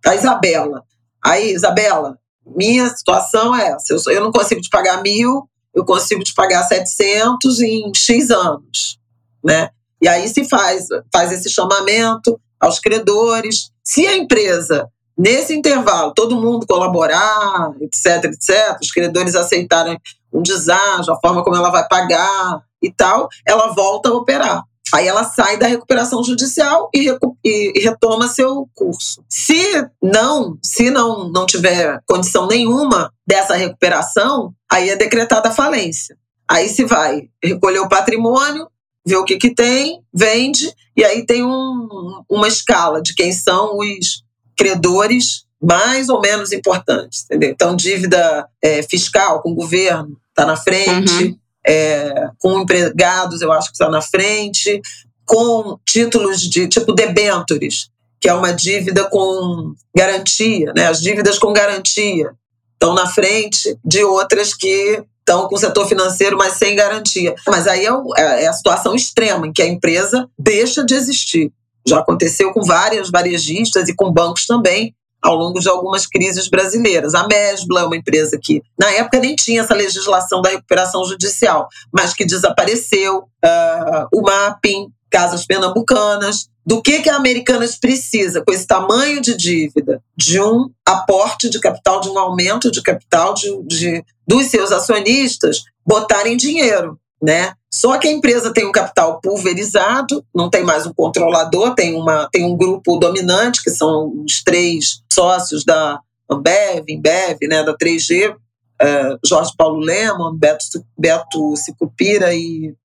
a 0.06 0.16
Isabela. 0.16 0.84
Aí, 1.24 1.54
Isabela, 1.54 2.18
minha 2.46 2.88
situação 2.90 3.56
é 3.56 3.70
essa: 3.70 4.12
eu, 4.12 4.22
não 4.22 4.32
consigo 4.32 4.62
te 4.62 4.70
pagar 4.70 5.02
mil, 5.02 5.48
eu 5.74 5.86
consigo 5.86 6.24
te 6.24 6.34
pagar 6.34 6.64
700 6.64 7.62
em 7.62 7.92
X 7.96 8.30
anos, 8.30 9.00
né? 9.44 9.70
E 10.02 10.08
aí 10.08 10.28
se 10.28 10.44
faz, 10.50 10.88
faz 11.12 11.32
esse 11.32 11.50
chamamento, 11.50 12.40
aos 12.64 12.80
credores. 12.80 13.72
Se 13.84 14.08
a 14.08 14.16
empresa, 14.16 14.88
nesse 15.18 15.54
intervalo, 15.54 16.14
todo 16.14 16.40
mundo 16.40 16.66
colaborar, 16.66 17.72
etc, 17.82 18.26
etc, 18.26 18.78
os 18.82 18.92
credores 18.92 19.36
aceitarem 19.36 20.00
um 20.32 20.42
deságio, 20.42 21.14
a 21.14 21.20
forma 21.20 21.44
como 21.44 21.56
ela 21.56 21.70
vai 21.70 21.88
pagar 21.88 22.62
e 22.82 22.92
tal, 22.92 23.28
ela 23.46 23.74
volta 23.74 24.10
a 24.10 24.14
operar. 24.14 24.64
Aí 24.94 25.08
ela 25.08 25.24
sai 25.24 25.58
da 25.58 25.66
recuperação 25.66 26.24
judicial 26.24 26.90
e, 26.94 27.10
e, 27.44 27.74
e, 27.76 27.80
retoma 27.84 28.28
seu 28.28 28.70
curso. 28.76 29.24
Se 29.28 29.88
não, 30.02 30.58
se 30.64 30.92
não, 30.92 31.30
não 31.30 31.48
tiver 31.48 32.00
condição 32.06 32.46
nenhuma 32.46 33.12
dessa 33.26 33.56
recuperação, 33.56 34.54
aí 34.72 34.90
é 34.90 34.96
decretada 34.96 35.50
a 35.50 35.54
falência. 35.54 36.16
Aí 36.48 36.70
se 36.70 36.86
vai 36.86 37.24
recolher 37.44 37.80
o 37.80 37.90
patrimônio, 37.90 38.68
vê 39.06 39.16
o 39.16 39.26
que, 39.26 39.38
que 39.38 39.54
tem, 39.54 40.02
vende, 40.14 40.74
e 40.96 41.04
aí 41.04 41.26
tem 41.26 41.44
um, 41.44 42.24
uma 42.30 42.48
escala 42.48 43.02
de 43.02 43.14
quem 43.14 43.32
são 43.32 43.78
os 43.78 44.24
credores 44.58 45.46
mais 45.62 46.10
ou 46.10 46.20
menos 46.20 46.52
importantes, 46.52 47.24
entendeu? 47.24 47.50
Então, 47.50 47.76
dívida 47.76 48.48
é, 48.62 48.84
fiscal 48.84 49.42
com 49.42 49.52
o 49.52 49.56
governo 49.56 50.18
está 50.30 50.46
na 50.46 50.58
frente, 50.58 51.24
uhum. 51.24 51.38
é, 51.66 52.14
com 52.40 52.60
empregados 52.60 53.42
eu 53.42 53.52
acho 53.52 53.70
que 53.70 53.76
está 53.76 53.90
na 53.90 54.02
frente, 54.02 54.82
com 55.26 55.78
títulos 55.88 56.42
de 56.42 56.68
tipo 56.68 56.92
debentures, 56.92 57.90
que 58.20 58.28
é 58.28 58.34
uma 58.34 58.52
dívida 58.52 59.10
com 59.10 59.74
garantia, 59.96 60.74
né? 60.76 60.88
As 60.88 61.02
dívidas 61.02 61.40
com 61.40 61.54
garantia 61.54 62.32
estão 62.74 62.94
na 62.94 63.08
frente 63.08 63.78
de 63.84 64.04
outras 64.04 64.54
que 64.54 65.04
estão 65.24 65.48
com 65.48 65.56
o 65.56 65.60
setor 65.60 65.88
financeiro, 65.88 66.38
mas 66.38 66.54
sem 66.54 66.76
garantia. 66.76 67.34
Mas 67.48 67.66
aí 67.66 67.86
é, 67.86 67.92
é, 68.18 68.44
é 68.44 68.48
a 68.48 68.54
situação 68.54 68.94
extrema, 68.94 69.48
em 69.48 69.54
que 69.54 69.62
a 69.62 69.68
empresa 69.68 70.30
deixa 70.38 70.86
de 70.86 70.94
existir. 70.94 71.52
Já 71.88 72.00
aconteceu 72.00 72.54
com 72.54 72.62
várias 72.62 73.10
varejistas 73.10 73.90
e 73.90 73.96
com 73.96 74.12
bancos 74.12 74.46
também, 74.46 74.94
ao 75.22 75.36
longo 75.36 75.60
de 75.60 75.70
algumas 75.70 76.06
crises 76.06 76.50
brasileiras. 76.50 77.14
A 77.14 77.26
Mesbla 77.26 77.82
é 77.82 77.86
uma 77.86 77.96
empresa 77.96 78.38
que, 78.42 78.62
na 78.78 78.92
época, 78.92 79.20
nem 79.20 79.36
tinha 79.36 79.62
essa 79.62 79.74
legislação 79.74 80.42
da 80.42 80.50
recuperação 80.50 81.06
judicial, 81.06 81.68
mas 81.94 82.14
que 82.14 82.26
desapareceu. 82.26 83.20
Uh, 83.44 84.08
o 84.14 84.22
Mapping, 84.22 84.88
Casas 85.10 85.46
Pernambucanas, 85.46 86.48
do 86.66 86.82
que, 86.82 87.02
que 87.02 87.10
a 87.10 87.16
Americanas 87.16 87.78
precisa 87.78 88.42
com 88.46 88.54
esse 88.54 88.66
tamanho 88.66 89.22
de 89.22 89.36
dívida? 89.36 90.02
De 90.16 90.42
um 90.42 90.70
aporte 90.86 91.50
de 91.50 91.60
capital, 91.60 92.00
de 92.00 92.10
um 92.10 92.18
aumento 92.18 92.72
de 92.72 92.82
capital 92.82 93.34
de, 93.34 93.64
de 93.66 94.04
dos 94.28 94.48
seus 94.48 94.72
acionistas 94.72 95.64
botarem 95.86 96.38
dinheiro. 96.38 97.00
Né? 97.22 97.54
Só 97.72 97.98
que 97.98 98.08
a 98.08 98.12
empresa 98.12 98.54
tem 98.54 98.66
um 98.66 98.72
capital 98.72 99.20
pulverizado, 99.22 100.24
não 100.36 100.50
tem 100.50 100.64
mais 100.64 100.86
um 100.86 100.94
controlador, 100.94 101.74
tem, 101.74 101.96
uma, 101.96 102.30
tem 102.32 102.46
um 102.46 102.56
grupo 102.56 102.98
dominante, 102.98 103.64
que 103.64 103.70
são 103.70 104.24
os 104.26 104.44
três 104.44 105.02
sócios 105.12 105.64
da 105.64 106.00
Ambev, 106.30 106.84
Embev, 106.88 107.38
né, 107.44 107.64
da 107.64 107.76
3G, 107.76 108.36
é, 108.82 109.18
Jorge 109.26 109.52
Paulo 109.58 109.80
Lemon, 109.80 110.36
Beto, 110.36 110.86
Beto 110.98 111.56
Sicupira 111.56 112.34
e 112.34 112.76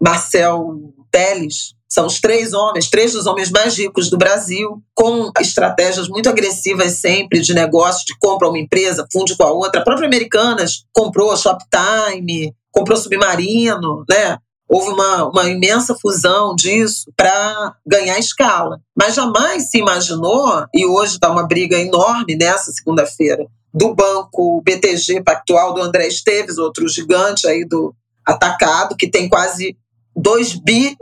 Marcel 0.00 0.92
Teles, 1.10 1.74
são 1.92 2.06
os 2.06 2.18
três 2.20 2.54
homens, 2.54 2.88
três 2.88 3.12
dos 3.12 3.26
homens 3.26 3.50
mais 3.50 3.76
ricos 3.76 4.08
do 4.08 4.16
Brasil, 4.16 4.82
com 4.94 5.30
estratégias 5.38 6.08
muito 6.08 6.26
agressivas 6.26 6.92
sempre 6.92 7.38
de 7.40 7.52
negócio, 7.52 8.06
de 8.06 8.16
compra 8.18 8.48
uma 8.48 8.58
empresa, 8.58 9.06
funde 9.12 9.36
com 9.36 9.42
a 9.42 9.52
outra. 9.52 9.82
A 9.82 9.84
própria 9.84 10.06
Americanas 10.06 10.84
comprou 10.90 11.30
a 11.30 11.36
Shoptime, 11.36 12.54
comprou 12.70 12.96
Submarino, 12.96 14.06
né? 14.08 14.38
Houve 14.66 14.88
uma, 14.88 15.28
uma 15.28 15.50
imensa 15.50 15.94
fusão 16.00 16.54
disso 16.54 17.12
para 17.14 17.74
ganhar 17.86 18.18
escala. 18.18 18.80
Mas 18.96 19.14
jamais 19.14 19.68
se 19.68 19.76
imaginou, 19.76 20.64
e 20.74 20.86
hoje 20.86 21.12
está 21.12 21.30
uma 21.30 21.46
briga 21.46 21.76
enorme 21.76 22.34
nessa 22.36 22.72
segunda-feira, 22.72 23.44
do 23.74 23.94
banco 23.94 24.62
BTG 24.64 25.22
Pactual 25.22 25.74
do 25.74 25.82
André 25.82 26.06
Esteves, 26.06 26.56
outro 26.56 26.88
gigante 26.88 27.46
aí 27.46 27.66
do 27.66 27.94
atacado, 28.26 28.96
que 28.96 29.10
tem 29.10 29.28
quase 29.28 29.76
2 30.16 30.54
bi 30.54 30.96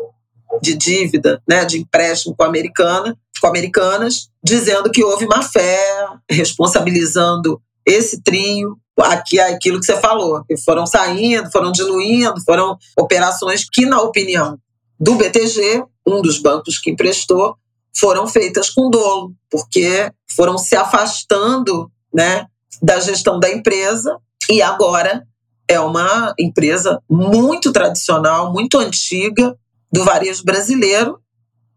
de 0.62 0.74
dívida, 0.74 1.42
né, 1.48 1.64
de 1.64 1.78
empréstimo 1.78 2.34
com 2.36 2.42
a 2.42 2.46
americana, 2.46 3.16
com 3.40 3.46
americanas, 3.46 4.28
dizendo 4.42 4.90
que 4.90 5.02
houve 5.02 5.26
má 5.26 5.42
fé, 5.42 6.06
responsabilizando 6.30 7.60
esse 7.86 8.22
trio, 8.22 8.76
aqui 8.98 9.40
aquilo 9.40 9.80
que 9.80 9.86
você 9.86 9.96
falou, 9.98 10.44
que 10.44 10.56
foram 10.58 10.86
saindo, 10.86 11.50
foram 11.50 11.72
diluindo, 11.72 12.40
foram 12.44 12.76
operações 12.98 13.66
que, 13.70 13.86
na 13.86 14.00
opinião 14.00 14.58
do 14.98 15.14
BTG, 15.14 15.82
um 16.06 16.20
dos 16.20 16.38
bancos 16.38 16.78
que 16.78 16.90
emprestou, 16.90 17.56
foram 17.96 18.28
feitas 18.28 18.68
com 18.70 18.90
dolo, 18.90 19.32
porque 19.50 20.12
foram 20.36 20.58
se 20.58 20.76
afastando, 20.76 21.90
né, 22.12 22.46
da 22.82 23.00
gestão 23.00 23.38
da 23.38 23.50
empresa 23.50 24.18
e 24.50 24.60
agora 24.62 25.26
é 25.68 25.78
uma 25.78 26.34
empresa 26.38 27.00
muito 27.08 27.72
tradicional, 27.72 28.52
muito 28.52 28.78
antiga 28.78 29.56
do 29.92 30.04
varejo 30.04 30.44
brasileiro 30.44 31.18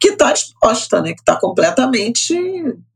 que 0.04 0.10
está 0.10 0.34
exposta, 0.34 1.02
né? 1.02 1.14
que 1.14 1.22
está 1.22 1.38
completamente 1.38 2.36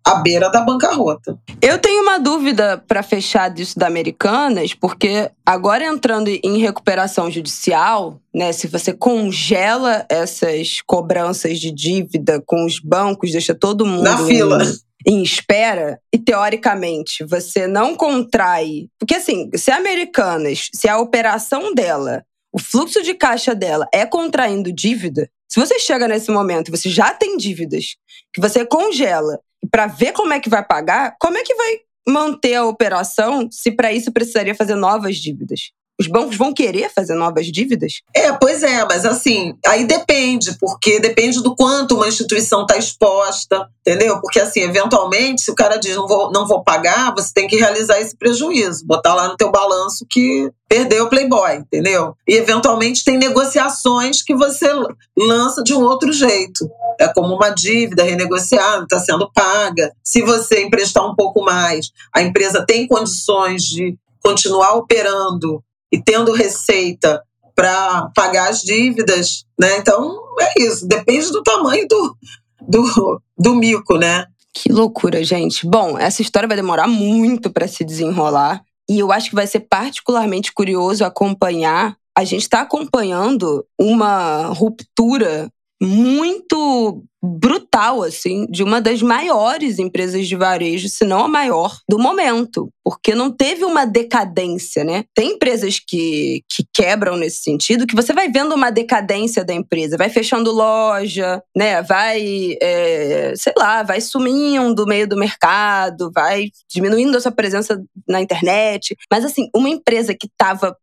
à 0.05 0.15
beira 0.15 0.49
da 0.49 0.59
bancarrota. 0.59 1.39
Eu 1.61 1.80
tenho 1.80 2.01
uma 2.01 2.20
dúvida 2.20 2.84
para 2.86 3.01
fechar 3.01 3.49
disso 3.49 3.80
da 3.80 3.88
Americanas, 3.88 4.74
porque 4.74 5.32
agora 5.45 5.86
entrando 5.86 6.28
em 6.28 6.57
recuperação 6.57 7.32
judicial, 7.32 8.20
né, 8.36 8.51
se 8.51 8.68
você 8.68 8.91
congela 8.91 10.05
essas 10.09 10.82
cobranças 10.86 11.59
de 11.59 11.72
dívida 11.72 12.41
com 12.45 12.65
os 12.65 12.80
bancos, 12.80 13.32
deixa 13.32 13.55
todo 13.55 13.86
mundo 13.86 14.03
na 14.03 14.18
fila. 14.26 14.61
Em, 15.05 15.20
em 15.20 15.24
espera, 15.24 16.01
e 16.13 16.18
teoricamente 16.18 17.24
você 17.24 17.68
não 17.68 17.95
contrai. 17.95 18.89
Porque 18.99 19.15
assim, 19.15 19.49
se 19.55 19.72
a 19.72 19.78
Americanas, 19.78 20.70
se 20.74 20.89
a 20.89 20.99
operação 20.99 21.74
dela 21.74 22.26
o 22.58 22.60
fluxo 22.60 23.03
de 23.03 23.14
caixa 23.14 23.53
dela 23.53 23.88
é 23.93 24.03
contraindo 24.03 24.74
dívida, 24.74 25.30
se 25.47 25.60
você 25.60 25.80
chega 25.80 26.08
nesse 26.08 26.32
momento 26.32 26.70
e 26.70 26.72
você 26.72 26.89
já 26.89 27.14
tem 27.14 27.38
dívidas, 27.38 27.95
que 28.34 28.41
você 28.41 28.66
congela 28.66 29.39
para 29.70 29.86
ver 29.86 30.12
como 30.12 30.34
é 30.34 30.39
que 30.39 30.49
vai 30.49 30.66
pagar, 30.66 31.16
como 31.20 31.38
é 31.38 31.43
que 31.43 31.53
vai 31.53 31.78
manter 32.10 32.55
a 32.55 32.66
operação 32.66 33.47
se 33.51 33.72
para 33.72 33.93
isso 33.93 34.12
precisaria 34.12 34.55
fazer 34.55 34.74
novas 34.74 35.18
dívidas? 35.18 35.72
Os 36.00 36.08
bancos 36.08 36.38
vão 36.38 36.54
querer 36.54 36.91
fazer 36.93 37.16
novas 37.16 37.48
dívidas? 37.48 38.02
É, 38.14 38.32
pois 38.32 38.62
é, 38.62 38.86
mas 38.86 39.04
assim, 39.04 39.56
aí 39.66 39.86
depende, 39.86 40.56
porque 40.60 41.00
depende 41.00 41.41
do 41.41 41.56
quanto 41.56 41.95
uma 41.95 42.08
instituição 42.08 42.62
está 42.62 42.78
exposta, 42.78 43.68
entendeu? 43.82 44.22
Porque 44.22 44.39
assim, 44.39 44.60
eventualmente, 44.62 45.41
se 45.41 45.50
o 45.50 45.56
cara 45.56 45.78
diz 45.78 45.95
não 45.95 46.08
vou, 46.08 46.32
não 46.32 46.45
vou 46.45 46.64
pagar, 46.64 47.14
você 47.16 47.32
tem 47.34 47.48
que 47.48 47.56
realizar 47.56 48.00
esse 48.00 48.16
prejuízo, 48.16 48.86
botar 48.86 49.16
lá 49.16 49.28
no 49.28 49.36
teu 49.36 49.50
balanço 49.50 50.06
que 50.08 50.52
perdeu 50.70 51.06
o 51.06 51.10
Playboy, 51.10 51.56
entendeu? 51.56 52.14
E 52.28 52.36
eventualmente 52.36 53.04
tem 53.04 53.18
negociações 53.18 54.22
que 54.22 54.36
você 54.36 54.70
lança 55.18 55.64
de 55.64 55.74
um 55.74 55.82
outro 55.82 56.14
jeito. 56.14 56.70
É 57.00 57.08
como 57.08 57.36
uma 57.36 57.50
dívida 57.50 58.04
renegociada, 58.04 58.84
está 58.84 59.00
sendo 59.00 59.32
paga. 59.32 59.91
Se 60.04 60.22
você 60.22 60.62
emprestar 60.62 61.10
um 61.10 61.16
pouco 61.16 61.43
mais, 61.43 61.89
a 62.14 62.22
empresa 62.22 62.66
tem 62.66 62.88
condições 62.88 63.64
de 63.64 63.98
continuar 64.22 64.74
operando 64.74 65.64
e 65.92 66.02
tendo 66.02 66.34
receita 66.34 67.22
para 67.56 68.10
pagar 68.16 68.50
as 68.50 68.62
dívidas, 68.62 69.46
né? 69.60 69.78
Então 69.78 70.20
é 70.40 70.62
isso, 70.62 70.88
depende 70.88 71.32
do 71.32 71.42
tamanho 71.42 71.88
do, 71.88 72.18
do, 72.62 73.22
do 73.38 73.56
mico, 73.56 73.98
né? 73.98 74.26
Que 74.54 74.72
loucura, 74.72 75.24
gente. 75.24 75.66
Bom, 75.68 75.98
essa 75.98 76.22
história 76.22 76.48
vai 76.48 76.58
demorar 76.58 76.88
muito 76.88 77.50
para 77.52 77.68
se 77.68 77.84
desenrolar 77.84 78.64
e 78.90 79.00
eu 79.00 79.12
acho 79.12 79.30
que 79.30 79.36
vai 79.36 79.46
ser 79.46 79.62
particularmente 79.62 80.54
curioso 80.54 81.04
acompanhar. 81.04 81.96
A 82.18 82.24
gente 82.24 82.44
está 82.44 82.62
acompanhando 82.62 83.66
uma 83.80 84.48
ruptura 84.48 85.52
muito 85.82 87.04
brutal, 87.22 88.04
assim, 88.04 88.46
de 88.48 88.64
uma 88.64 88.80
das 88.80 89.02
maiores 89.02 89.80
empresas 89.80 90.28
de 90.28 90.36
varejo, 90.36 90.88
se 90.88 91.04
não 91.04 91.26
a 91.26 91.28
maior, 91.28 91.78
do 91.90 92.00
momento. 92.00 92.70
Porque 92.84 93.14
não 93.14 93.32
teve 93.32 93.66
uma 93.66 93.86
decadência, 93.86 94.84
né? 94.84 95.04
Tem 95.14 95.34
empresas 95.34 95.80
que, 95.80 96.44
que 96.50 96.64
quebram 96.74 97.18
nesse 97.18 97.44
sentido, 97.44 97.88
que 97.88 97.96
você 97.96 98.14
vai 98.14 98.30
vendo 98.30 98.56
uma 98.56 98.70
decadência 98.70 99.44
da 99.44 99.54
empresa, 99.54 99.98
vai 99.98 100.10
fechando 100.10 100.52
loja, 100.52 101.42
né? 101.56 101.82
Vai, 101.82 102.56
é, 102.62 103.34
sei 103.36 103.54
lá, 103.58 103.84
vai 103.84 104.00
sumindo 104.00 104.76
do 104.76 104.86
meio 104.86 105.08
do 105.08 105.18
mercado, 105.18 106.12
vai 106.14 106.50
diminuindo 106.72 107.18
a 107.18 107.22
sua 107.22 107.32
presença 107.32 107.82
na 108.08 108.22
internet. 108.22 108.96
Mas, 109.12 109.26
assim, 109.26 109.50
uma 109.56 109.70
empresa 109.70 110.14
que 110.14 110.28
estava 110.28 110.76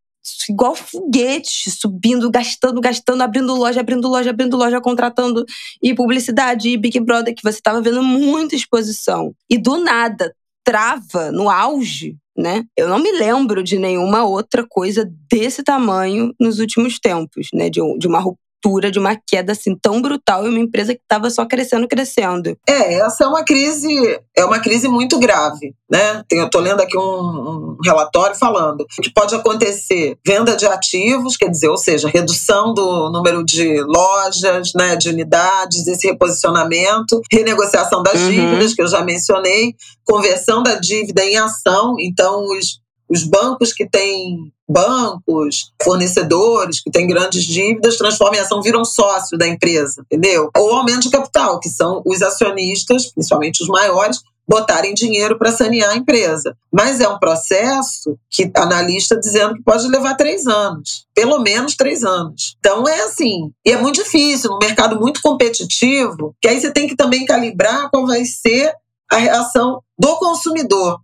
igual 0.49 0.75
foguete, 0.75 1.71
subindo, 1.71 2.31
gastando, 2.31 2.81
gastando, 2.81 3.23
abrindo 3.23 3.55
loja, 3.55 3.81
abrindo 3.81 4.09
loja, 4.09 4.31
abrindo 4.31 4.57
loja, 4.57 4.81
contratando 4.81 5.45
e 5.83 5.95
publicidade 5.95 6.69
e 6.69 6.77
Big 6.77 6.99
Brother, 7.01 7.35
que 7.35 7.43
você 7.43 7.59
estava 7.59 7.81
vendo 7.81 8.03
muita 8.03 8.55
exposição. 8.55 9.35
E 9.49 9.59
do 9.59 9.79
nada, 9.79 10.35
trava 10.65 11.31
no 11.31 11.49
auge, 11.51 12.17
né? 12.37 12.65
Eu 12.77 12.89
não 12.89 12.99
me 12.99 13.13
lembro 13.13 13.63
de 13.63 13.79
nenhuma 13.79 14.25
outra 14.25 14.67
coisa 14.69 15.09
desse 15.31 15.63
tamanho 15.63 16.35
nos 16.41 16.59
últimos 16.59 16.99
tempos, 16.99 17.49
né? 17.53 17.69
De, 17.71 17.81
de 17.99 18.07
uma 18.07 18.21
ruptura, 18.65 18.91
de 18.91 18.99
uma 18.99 19.17
queda 19.17 19.53
assim 19.53 19.77
tão 19.77 20.01
brutal 20.01 20.47
em 20.47 20.49
uma 20.49 20.59
empresa 20.59 20.95
que 20.95 21.01
estava 21.01 21.31
só 21.31 21.45
crescendo, 21.45 21.87
crescendo. 21.87 22.57
É, 22.69 22.95
essa 22.95 23.25
é 23.25 23.27
uma 23.27 23.45
crise, 23.45 24.21
é 24.37 24.45
uma 24.45 24.59
crise 24.59 24.89
muito 24.89 25.19
grave, 25.19 25.75
né? 25.91 26.23
Eu 26.31 26.49
tô 26.49 26.61
lendo 26.61 26.81
aqui 26.81 26.97
um, 26.97 27.03
um 27.03 27.77
relatório 27.85 28.35
falando 28.35 28.87
que 29.03 29.13
pode 29.13 29.35
acontecer 29.35 30.17
venda 30.27 30.57
de 30.57 30.67
ativos, 30.67 31.37
quer 31.37 31.51
dizer, 31.51 31.69
ou 31.69 31.77
seja, 31.77 32.09
redução 32.09 32.73
do 32.73 33.11
número 33.11 33.45
de 33.45 33.83
lojas, 33.83 34.73
né, 34.75 34.97
de 34.97 35.11
unidades, 35.11 35.87
esse 35.87 36.07
reposicionamento, 36.07 37.21
renegociação 37.31 38.03
das 38.03 38.21
uhum. 38.21 38.31
dívidas 38.31 38.75
que 38.75 38.83
eu 38.83 38.87
já 38.87 39.03
mencionei, 39.03 39.75
conversão 40.05 40.63
da 40.63 40.75
dívida 40.77 41.25
em 41.25 41.37
ação, 41.37 41.97
então 41.99 42.45
os 42.47 42.85
os 43.09 43.23
bancos 43.23 43.73
que 43.73 43.89
têm 43.89 44.53
bancos, 44.69 45.73
fornecedores 45.83 46.81
que 46.81 46.91
têm 46.91 47.07
grandes 47.07 47.45
dívidas, 47.45 47.97
transformam 47.97 48.37
em 48.37 48.43
ação, 48.43 48.63
viram 48.63 48.85
sócio 48.85 49.37
da 49.37 49.47
empresa, 49.47 50.03
entendeu? 50.03 50.51
Ou 50.57 50.75
aumento 50.75 51.03
de 51.03 51.11
capital, 51.11 51.61
que 51.61 51.69
são 51.69 52.03
os 52.05 52.23
acionistas, 52.23 53.13
principalmente 53.13 53.63
os 53.63 53.69
maiores, 53.69 54.21
botarem 54.47 54.95
dinheiro 54.95 55.39
para 55.39 55.53
sanear 55.53 55.91
a 55.91 55.97
empresa. 55.97 56.57
Mas 56.73 57.01
é 57.01 57.09
um 57.09 57.19
processo 57.19 58.19
que 58.31 58.51
analista 58.55 59.19
dizendo 59.19 59.55
que 59.55 59.63
pode 59.63 59.89
levar 59.89 60.15
três 60.15 60.47
anos, 60.47 61.07
pelo 61.15 61.41
menos 61.41 61.77
três 61.77 62.05
anos. 62.05 62.57
Então 62.59 62.87
é 62.87 63.01
assim, 63.03 63.51
e 63.65 63.73
é 63.73 63.77
muito 63.77 64.03
difícil, 64.03 64.51
num 64.51 64.59
mercado 64.59 64.99
muito 65.01 65.21
competitivo, 65.23 66.35
que 66.41 66.49
aí 66.49 66.61
você 66.61 66.71
tem 66.71 66.87
que 66.87 66.97
também 66.97 67.25
calibrar 67.25 67.91
qual 67.91 68.07
vai 68.07 68.25
ser 68.25 68.73
a 69.11 69.17
reação 69.17 69.81
do 69.99 70.17
consumidor. 70.17 71.01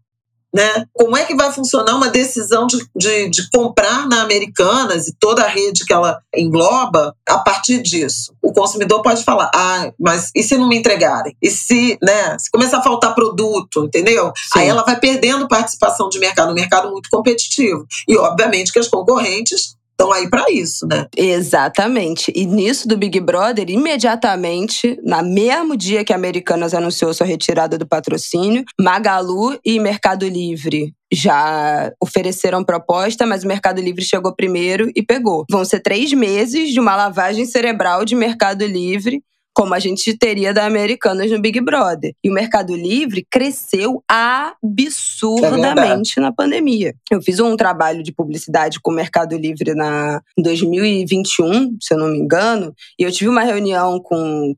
Né? 0.52 0.84
Como 0.92 1.16
é 1.16 1.24
que 1.24 1.34
vai 1.34 1.52
funcionar 1.52 1.94
uma 1.94 2.08
decisão 2.08 2.66
de, 2.66 2.84
de, 2.96 3.28
de, 3.28 3.50
comprar 3.50 4.08
na 4.08 4.22
Americanas 4.22 5.06
e 5.06 5.14
toda 5.14 5.44
a 5.44 5.48
rede 5.48 5.84
que 5.84 5.92
ela 5.92 6.20
engloba 6.34 7.14
a 7.28 7.38
partir 7.38 7.80
disso? 7.80 8.34
O 8.42 8.52
consumidor 8.52 9.00
pode 9.00 9.22
falar, 9.22 9.50
ah, 9.54 9.92
mas 9.98 10.30
e 10.34 10.42
se 10.42 10.56
não 10.58 10.68
me 10.68 10.76
entregarem? 10.76 11.36
E 11.40 11.48
se, 11.50 11.96
né, 12.02 12.36
se 12.38 12.50
começar 12.50 12.78
a 12.78 12.82
faltar 12.82 13.14
produto, 13.14 13.84
entendeu? 13.84 14.32
Sim. 14.36 14.60
Aí 14.60 14.68
ela 14.68 14.82
vai 14.82 14.98
perdendo 14.98 15.46
participação 15.46 16.08
de 16.08 16.18
mercado, 16.18 16.50
um 16.50 16.54
mercado 16.54 16.90
muito 16.90 17.08
competitivo. 17.10 17.86
E, 18.08 18.16
obviamente, 18.16 18.72
que 18.72 18.78
as 18.78 18.88
concorrentes 18.88 19.76
estão 20.00 20.12
aí 20.12 20.28
para 20.28 20.50
isso, 20.50 20.86
né? 20.86 21.06
Exatamente. 21.16 22.32
E 22.34 22.46
nisso 22.46 22.88
do 22.88 22.96
Big 22.96 23.20
Brother, 23.20 23.68
imediatamente, 23.68 24.98
na 25.04 25.22
mesmo 25.22 25.76
dia 25.76 26.04
que 26.04 26.12
a 26.12 26.16
Americanas 26.16 26.72
anunciou 26.72 27.12
sua 27.12 27.26
retirada 27.26 27.76
do 27.76 27.86
patrocínio, 27.86 28.64
Magalu 28.80 29.58
e 29.64 29.78
Mercado 29.78 30.26
Livre 30.26 30.94
já 31.12 31.92
ofereceram 32.00 32.64
proposta, 32.64 33.26
mas 33.26 33.42
o 33.42 33.48
Mercado 33.48 33.80
Livre 33.80 34.04
chegou 34.04 34.34
primeiro 34.34 34.90
e 34.94 35.02
pegou. 35.02 35.44
Vão 35.50 35.64
ser 35.64 35.80
três 35.80 36.12
meses 36.12 36.70
de 36.72 36.78
uma 36.78 36.94
lavagem 36.94 37.44
cerebral 37.44 38.04
de 38.04 38.14
Mercado 38.14 38.64
Livre 38.64 39.20
como 39.54 39.74
a 39.74 39.78
gente 39.78 40.16
teria 40.16 40.54
da 40.54 40.64
Americanas 40.64 41.30
no 41.30 41.40
Big 41.40 41.60
Brother. 41.60 42.14
E 42.22 42.30
o 42.30 42.34
Mercado 42.34 42.74
Livre 42.74 43.26
cresceu 43.30 44.02
absurdamente 44.08 46.18
é 46.18 46.22
na 46.22 46.32
pandemia. 46.32 46.94
Eu 47.10 47.20
fiz 47.20 47.40
um 47.40 47.56
trabalho 47.56 48.02
de 48.02 48.12
publicidade 48.12 48.80
com 48.80 48.90
o 48.90 48.94
Mercado 48.94 49.36
Livre 49.36 49.74
na, 49.74 50.22
em 50.36 50.42
2021, 50.42 51.76
se 51.80 51.94
eu 51.94 51.98
não 51.98 52.08
me 52.08 52.18
engano, 52.18 52.74
e 52.98 53.02
eu 53.02 53.12
tive 53.12 53.28
uma 53.28 53.42
reunião 53.42 54.00
com 54.00 54.54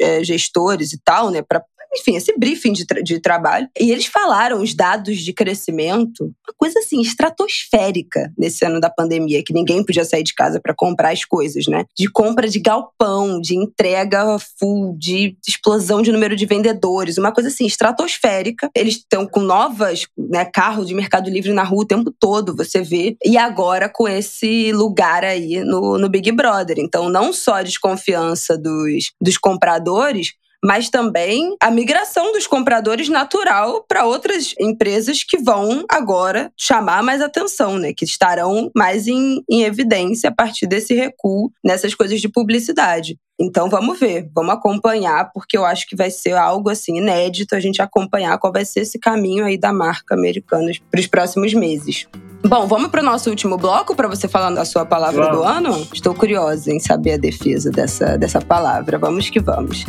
é, 0.00 0.24
gestores 0.24 0.92
e 0.92 1.00
tal, 1.02 1.30
né, 1.30 1.42
para 1.42 1.62
enfim, 1.98 2.16
esse 2.16 2.36
briefing 2.38 2.72
de, 2.72 2.86
tra 2.86 3.02
de 3.02 3.20
trabalho. 3.20 3.68
E 3.78 3.90
eles 3.90 4.06
falaram 4.06 4.62
os 4.62 4.74
dados 4.74 5.18
de 5.18 5.32
crescimento, 5.32 6.24
uma 6.24 6.54
coisa 6.56 6.78
assim, 6.78 7.00
estratosférica 7.00 8.32
nesse 8.36 8.64
ano 8.64 8.80
da 8.80 8.90
pandemia, 8.90 9.42
que 9.44 9.52
ninguém 9.52 9.84
podia 9.84 10.04
sair 10.04 10.22
de 10.22 10.34
casa 10.34 10.60
para 10.60 10.74
comprar 10.74 11.12
as 11.12 11.24
coisas, 11.24 11.66
né? 11.66 11.84
De 11.96 12.10
compra 12.10 12.48
de 12.48 12.58
galpão, 12.58 13.40
de 13.40 13.56
entrega 13.56 14.38
full, 14.58 14.96
de 14.98 15.36
explosão 15.46 16.02
de 16.02 16.12
número 16.12 16.36
de 16.36 16.46
vendedores, 16.46 17.18
uma 17.18 17.32
coisa 17.32 17.48
assim, 17.48 17.66
estratosférica. 17.66 18.70
Eles 18.74 18.96
estão 18.96 19.26
com 19.26 19.40
novas, 19.40 20.06
né, 20.16 20.44
carros 20.44 20.86
de 20.86 20.94
Mercado 20.94 21.30
Livre 21.30 21.52
na 21.52 21.62
rua 21.62 21.82
o 21.82 21.86
tempo 21.86 22.14
todo, 22.18 22.56
você 22.56 22.82
vê. 22.82 23.16
E 23.24 23.36
agora 23.36 23.88
com 23.88 24.08
esse 24.08 24.72
lugar 24.72 25.24
aí 25.24 25.64
no, 25.64 25.98
no 25.98 26.08
Big 26.08 26.30
Brother. 26.32 26.78
Então, 26.78 27.08
não 27.08 27.32
só 27.32 27.54
a 27.54 27.62
desconfiança 27.62 28.56
dos, 28.56 29.12
dos 29.20 29.36
compradores, 29.38 30.32
mas 30.66 30.90
também 30.90 31.54
a 31.62 31.70
migração 31.70 32.32
dos 32.32 32.48
compradores 32.48 33.08
natural 33.08 33.84
para 33.86 34.04
outras 34.04 34.52
empresas 34.58 35.22
que 35.22 35.38
vão 35.38 35.84
agora 35.88 36.50
chamar 36.56 37.04
mais 37.04 37.22
atenção, 37.22 37.78
né? 37.78 37.92
Que 37.92 38.04
estarão 38.04 38.68
mais 38.74 39.06
em, 39.06 39.44
em 39.48 39.62
evidência 39.62 40.28
a 40.28 40.34
partir 40.34 40.66
desse 40.66 40.92
recuo 40.92 41.52
nessas 41.64 41.94
coisas 41.94 42.20
de 42.20 42.28
publicidade. 42.28 43.16
Então 43.38 43.68
vamos 43.70 44.00
ver, 44.00 44.28
vamos 44.34 44.54
acompanhar, 44.54 45.30
porque 45.32 45.56
eu 45.56 45.64
acho 45.64 45.86
que 45.86 45.94
vai 45.94 46.10
ser 46.10 46.32
algo 46.32 46.68
assim 46.68 46.96
inédito 46.96 47.54
a 47.54 47.60
gente 47.60 47.80
acompanhar 47.80 48.36
qual 48.38 48.52
vai 48.52 48.64
ser 48.64 48.80
esse 48.80 48.98
caminho 48.98 49.44
aí 49.44 49.56
da 49.56 49.72
marca 49.72 50.16
americana 50.16 50.72
para 50.90 50.98
os 50.98 51.06
próximos 51.06 51.54
meses. 51.54 52.08
Bom, 52.44 52.66
vamos 52.66 52.90
para 52.90 53.02
o 53.02 53.04
nosso 53.04 53.30
último 53.30 53.56
bloco 53.56 53.94
para 53.94 54.08
você 54.08 54.26
falar 54.26 54.50
da 54.50 54.64
sua 54.64 54.84
palavra 54.84 55.26
vamos. 55.26 55.38
do 55.38 55.44
ano? 55.44 55.88
Estou 55.92 56.14
curiosa 56.14 56.72
em 56.72 56.80
saber 56.80 57.12
a 57.12 57.18
defesa 57.18 57.70
dessa, 57.70 58.16
dessa 58.16 58.40
palavra. 58.40 58.98
Vamos 58.98 59.30
que 59.30 59.38
vamos. 59.38 59.84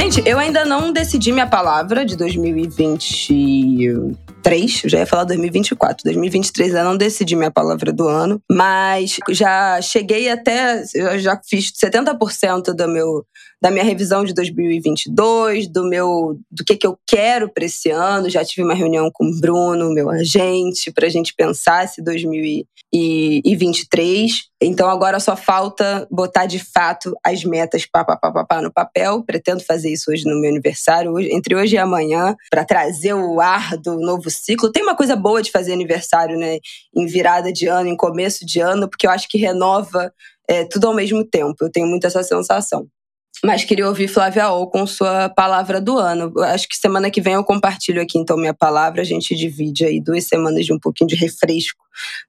Gente, 0.00 0.22
eu 0.24 0.38
ainda 0.38 0.64
não 0.64 0.92
decidi 0.92 1.32
minha 1.32 1.48
palavra 1.48 2.04
de 2.04 2.16
2023. 2.16 4.84
Eu 4.84 4.90
já 4.90 5.00
ia 5.00 5.06
falar 5.06 5.24
2024. 5.24 6.04
2023 6.04 6.72
eu 6.72 6.84
não 6.84 6.96
decidi 6.96 7.34
minha 7.34 7.50
palavra 7.50 7.92
do 7.92 8.06
ano, 8.06 8.40
mas 8.48 9.16
já 9.30 9.82
cheguei 9.82 10.28
até. 10.28 10.84
Eu 10.94 11.18
já 11.18 11.36
fiz 11.44 11.72
70% 11.72 12.74
do 12.74 12.86
meu 12.86 13.26
da 13.60 13.72
minha 13.72 13.82
revisão 13.82 14.24
de 14.24 14.32
2022, 14.34 15.66
do 15.66 15.82
meu 15.88 16.38
do 16.48 16.64
que, 16.64 16.76
que 16.76 16.86
eu 16.86 16.96
quero 17.04 17.48
para 17.48 17.64
esse 17.64 17.90
ano. 17.90 18.30
Já 18.30 18.44
tive 18.44 18.62
uma 18.62 18.74
reunião 18.74 19.10
com 19.12 19.24
o 19.24 19.40
Bruno, 19.40 19.92
meu 19.92 20.08
agente, 20.10 20.92
para 20.92 21.08
a 21.08 21.10
gente 21.10 21.34
pensar 21.34 21.84
esse 21.84 22.00
2023. 22.00 22.77
Então 24.60 24.88
agora 24.88 25.20
só 25.20 25.36
falta 25.36 26.06
botar 26.10 26.46
de 26.46 26.58
fato 26.58 27.14
as 27.24 27.44
metas 27.44 27.86
pá, 27.86 28.04
pá, 28.04 28.16
pá, 28.16 28.44
pá, 28.44 28.62
no 28.62 28.72
papel. 28.72 29.22
Pretendo 29.24 29.62
fazer 29.64 29.92
isso 29.92 30.10
hoje 30.10 30.24
no 30.24 30.40
meu 30.40 30.50
aniversário, 30.50 31.12
hoje, 31.12 31.28
entre 31.32 31.54
hoje 31.54 31.74
e 31.74 31.78
amanhã, 31.78 32.34
para 32.50 32.64
trazer 32.64 33.14
o 33.14 33.40
ar 33.40 33.76
do 33.76 33.98
novo 34.00 34.30
ciclo. 34.30 34.72
Tem 34.72 34.82
uma 34.82 34.96
coisa 34.96 35.14
boa 35.14 35.42
de 35.42 35.50
fazer 35.50 35.72
aniversário, 35.72 36.38
né? 36.38 36.58
Em 36.94 37.06
virada 37.06 37.52
de 37.52 37.66
ano, 37.66 37.88
em 37.88 37.96
começo 37.96 38.44
de 38.44 38.60
ano, 38.60 38.88
porque 38.88 39.06
eu 39.06 39.10
acho 39.10 39.28
que 39.28 39.38
renova 39.38 40.12
é, 40.48 40.64
tudo 40.64 40.86
ao 40.86 40.94
mesmo 40.94 41.24
tempo. 41.24 41.56
Eu 41.60 41.70
tenho 41.70 41.86
muito 41.86 42.06
essa 42.06 42.22
sensação. 42.22 42.88
Mas 43.44 43.64
queria 43.64 43.86
ouvir 43.86 44.08
Flávia 44.08 44.50
O 44.50 44.66
com 44.66 44.86
sua 44.86 45.28
palavra 45.28 45.80
do 45.80 45.96
ano. 45.96 46.32
Acho 46.44 46.68
que 46.68 46.76
semana 46.76 47.10
que 47.10 47.20
vem 47.20 47.34
eu 47.34 47.44
compartilho 47.44 48.02
aqui 48.02 48.18
então 48.18 48.36
minha 48.36 48.54
palavra. 48.54 49.02
A 49.02 49.04
gente 49.04 49.34
divide 49.34 49.84
aí 49.84 50.00
duas 50.00 50.24
semanas 50.24 50.66
de 50.66 50.72
um 50.72 50.78
pouquinho 50.78 51.08
de 51.08 51.14
refresco 51.14 51.82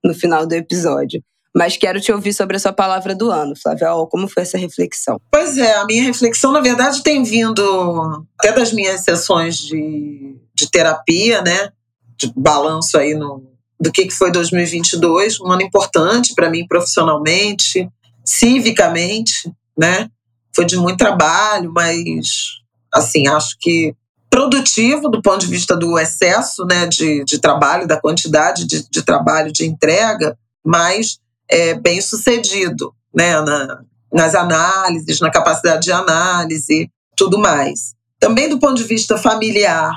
no 0.03 0.14
final 0.14 0.45
do 0.45 0.53
episódio. 0.53 1.23
Mas 1.56 1.77
quero 1.77 1.99
te 1.99 2.11
ouvir 2.11 2.31
sobre 2.31 2.57
a 2.57 2.60
sua 2.60 2.72
palavra 2.72 3.15
do 3.15 3.31
ano, 3.31 3.56
Flávia. 3.56 3.94
O, 3.94 4.06
como 4.06 4.27
foi 4.27 4.44
essa 4.44 4.57
reflexão? 4.57 5.19
Pois 5.31 5.57
é, 5.57 5.76
a 5.76 5.86
minha 5.86 6.03
reflexão, 6.03 6.52
na 6.52 6.60
verdade, 6.60 7.02
tem 7.02 7.23
vindo 7.23 8.26
até 8.40 8.52
das 8.52 8.72
minhas 8.72 9.02
sessões 9.02 9.57
de, 9.57 10.36
de 10.53 10.69
terapia, 10.69 11.41
né? 11.41 11.69
De 12.15 12.31
balanço 12.36 12.98
aí 12.98 13.15
no, 13.15 13.44
do 13.80 13.91
que, 13.91 14.06
que 14.06 14.14
foi 14.14 14.31
2022, 14.31 15.40
um 15.40 15.52
ano 15.52 15.64
importante 15.64 16.36
para 16.36 16.49
mim 16.49 16.68
profissionalmente, 16.68 17.90
civicamente, 18.23 19.52
né? 19.77 20.10
Foi 20.55 20.65
de 20.65 20.77
muito 20.77 20.97
trabalho, 20.97 21.71
mas 21.73 22.59
assim, 22.93 23.27
acho 23.27 23.55
que 23.59 23.95
produtivo 24.30 25.09
do 25.09 25.21
ponto 25.21 25.39
de 25.39 25.47
vista 25.47 25.76
do 25.76 25.97
excesso 25.97 26.65
né, 26.65 26.88
de, 26.88 27.23
de 27.23 27.39
trabalho, 27.39 27.88
da 27.88 27.99
quantidade 27.99 28.65
de, 28.65 28.88
de 28.89 29.01
trabalho, 29.01 29.51
de 29.51 29.65
entrega, 29.65 30.38
mas 30.65 31.17
é, 31.49 31.73
bem 31.73 31.99
sucedido 31.99 32.93
né, 33.13 33.41
na, 33.41 33.81
nas 34.13 34.35
análises, 34.35 35.19
na 35.19 35.31
capacidade 35.31 35.84
de 35.84 35.91
análise, 35.91 36.89
tudo 37.15 37.39
mais. 37.39 37.95
Também 38.19 38.49
do 38.49 38.59
ponto 38.59 38.76
de 38.76 38.84
vista 38.84 39.17
familiar, 39.17 39.91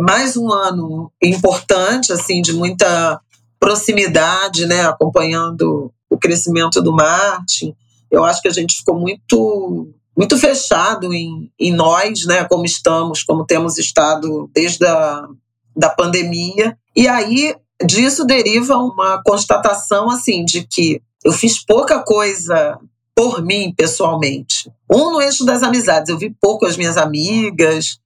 mais 0.00 0.36
um 0.36 0.52
ano 0.52 1.12
importante, 1.22 2.12
assim, 2.12 2.42
de 2.42 2.52
muita 2.52 3.20
proximidade, 3.60 4.66
né, 4.66 4.86
acompanhando 4.86 5.92
o 6.10 6.18
crescimento 6.18 6.82
do 6.82 6.92
Martin. 6.92 7.74
Eu 8.10 8.24
acho 8.24 8.40
que 8.40 8.48
a 8.48 8.52
gente 8.52 8.76
ficou 8.76 8.98
muito 8.98 9.88
muito 10.16 10.36
fechado 10.36 11.14
em, 11.14 11.48
em 11.60 11.72
nós, 11.72 12.26
né, 12.26 12.42
como 12.42 12.64
estamos, 12.64 13.22
como 13.22 13.46
temos 13.46 13.78
estado 13.78 14.50
desde 14.52 14.84
a 14.84 15.28
da 15.76 15.88
pandemia. 15.88 16.76
E 16.96 17.06
aí 17.06 17.54
disso 17.84 18.24
deriva 18.24 18.76
uma 18.76 19.22
constatação 19.24 20.10
assim 20.10 20.44
de 20.44 20.66
que 20.66 21.00
eu 21.24 21.32
fiz 21.32 21.64
pouca 21.64 22.02
coisa 22.02 22.76
por 23.14 23.44
mim 23.44 23.72
pessoalmente. 23.76 24.68
Um 24.90 25.12
no 25.12 25.20
eixo 25.20 25.44
das 25.44 25.62
amizades, 25.62 26.08
eu 26.08 26.18
vi 26.18 26.34
pouco 26.40 26.66
as 26.66 26.76
minhas 26.76 26.96
amigas 26.96 28.00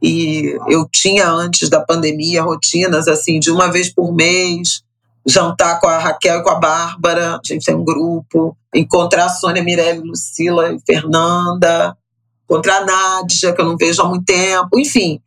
e 0.00 0.56
eu 0.68 0.88
tinha 0.88 1.28
antes 1.28 1.68
da 1.68 1.80
pandemia 1.80 2.42
rotinas 2.42 3.08
assim 3.08 3.40
de 3.40 3.50
uma 3.50 3.70
vez 3.72 3.92
por 3.92 4.14
mês 4.14 4.84
jantar 5.26 5.80
com 5.80 5.88
a 5.88 5.98
Raquel 5.98 6.38
e 6.38 6.42
com 6.42 6.50
a 6.50 6.54
Bárbara, 6.54 7.34
a 7.34 7.40
gente 7.44 7.64
tem 7.64 7.74
um 7.74 7.84
grupo, 7.84 8.56
encontrar 8.76 9.26
a 9.26 9.28
Sônia, 9.28 9.62
Mirelle, 9.62 10.00
Lucila 10.00 10.72
e 10.72 10.78
Fernanda, 10.84 11.96
encontrar 12.44 12.82
a 12.82 12.84
Nádia, 12.84 13.52
que 13.52 13.60
eu 13.60 13.64
não 13.64 13.76
vejo 13.76 14.02
há 14.02 14.08
muito 14.08 14.24
tempo, 14.24 14.78
enfim, 14.78 15.20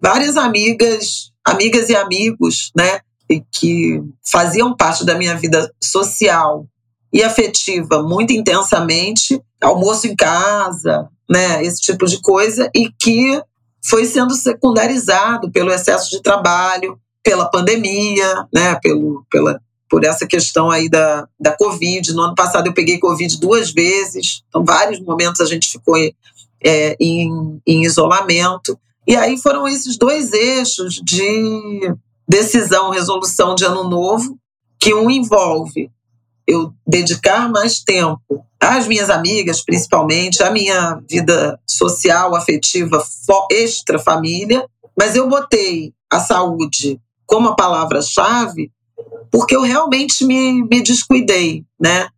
várias 0.00 0.36
amigas, 0.36 1.32
amigas 1.44 1.88
e 1.88 1.96
amigos, 1.96 2.70
né, 2.76 3.00
e 3.28 3.42
que 3.50 4.02
faziam 4.24 4.76
parte 4.76 5.04
da 5.04 5.14
minha 5.14 5.36
vida 5.36 5.72
social 5.82 6.66
e 7.12 7.22
afetiva 7.22 8.02
muito 8.02 8.32
intensamente, 8.32 9.40
almoço 9.62 10.06
em 10.06 10.14
casa, 10.14 11.08
né, 11.28 11.62
esse 11.64 11.80
tipo 11.80 12.06
de 12.06 12.20
coisa, 12.20 12.70
e 12.74 12.90
que 12.90 13.40
foi 13.84 14.04
sendo 14.04 14.34
secundarizado 14.34 15.50
pelo 15.50 15.72
excesso 15.72 16.10
de 16.10 16.20
trabalho, 16.20 16.98
pela 17.22 17.50
pandemia, 17.50 18.46
né, 18.52 18.78
pelo, 18.82 19.24
pela, 19.30 19.60
por 19.88 20.04
essa 20.04 20.26
questão 20.26 20.70
aí 20.70 20.88
da, 20.88 21.28
da 21.38 21.56
Covid. 21.56 22.12
No 22.12 22.22
ano 22.22 22.34
passado 22.34 22.66
eu 22.66 22.74
peguei 22.74 22.98
Covid 22.98 23.38
duas 23.38 23.72
vezes, 23.72 24.42
então 24.48 24.64
vários 24.64 25.00
momentos 25.00 25.40
a 25.40 25.46
gente 25.46 25.70
ficou 25.70 25.96
é, 25.96 26.96
em, 27.00 27.60
em 27.66 27.84
isolamento. 27.84 28.78
E 29.06 29.14
aí 29.14 29.38
foram 29.38 29.68
esses 29.68 29.96
dois 29.96 30.32
eixos 30.32 30.94
de 30.94 31.94
decisão, 32.28 32.90
resolução 32.90 33.54
de 33.54 33.64
ano 33.64 33.88
novo, 33.88 34.36
que 34.78 34.92
um 34.92 35.10
envolve 35.10 35.90
eu 36.46 36.72
dedicar 36.86 37.50
mais 37.50 37.80
tempo 37.80 38.44
às 38.60 38.86
minhas 38.86 39.10
amigas, 39.10 39.64
principalmente, 39.64 40.42
à 40.42 40.50
minha 40.50 41.00
vida 41.08 41.58
social, 41.66 42.34
afetiva, 42.34 43.02
extra 43.50 43.98
família, 43.98 44.64
mas 44.98 45.14
eu 45.14 45.28
botei 45.28 45.92
a 46.10 46.20
saúde 46.20 47.00
como 47.26 47.48
a 47.48 47.56
palavra-chave, 47.56 48.70
porque 49.30 49.54
eu 49.54 49.62
realmente 49.62 50.24
me, 50.24 50.62
me 50.62 50.82
descuidei, 50.82 51.64
né? 51.78 52.08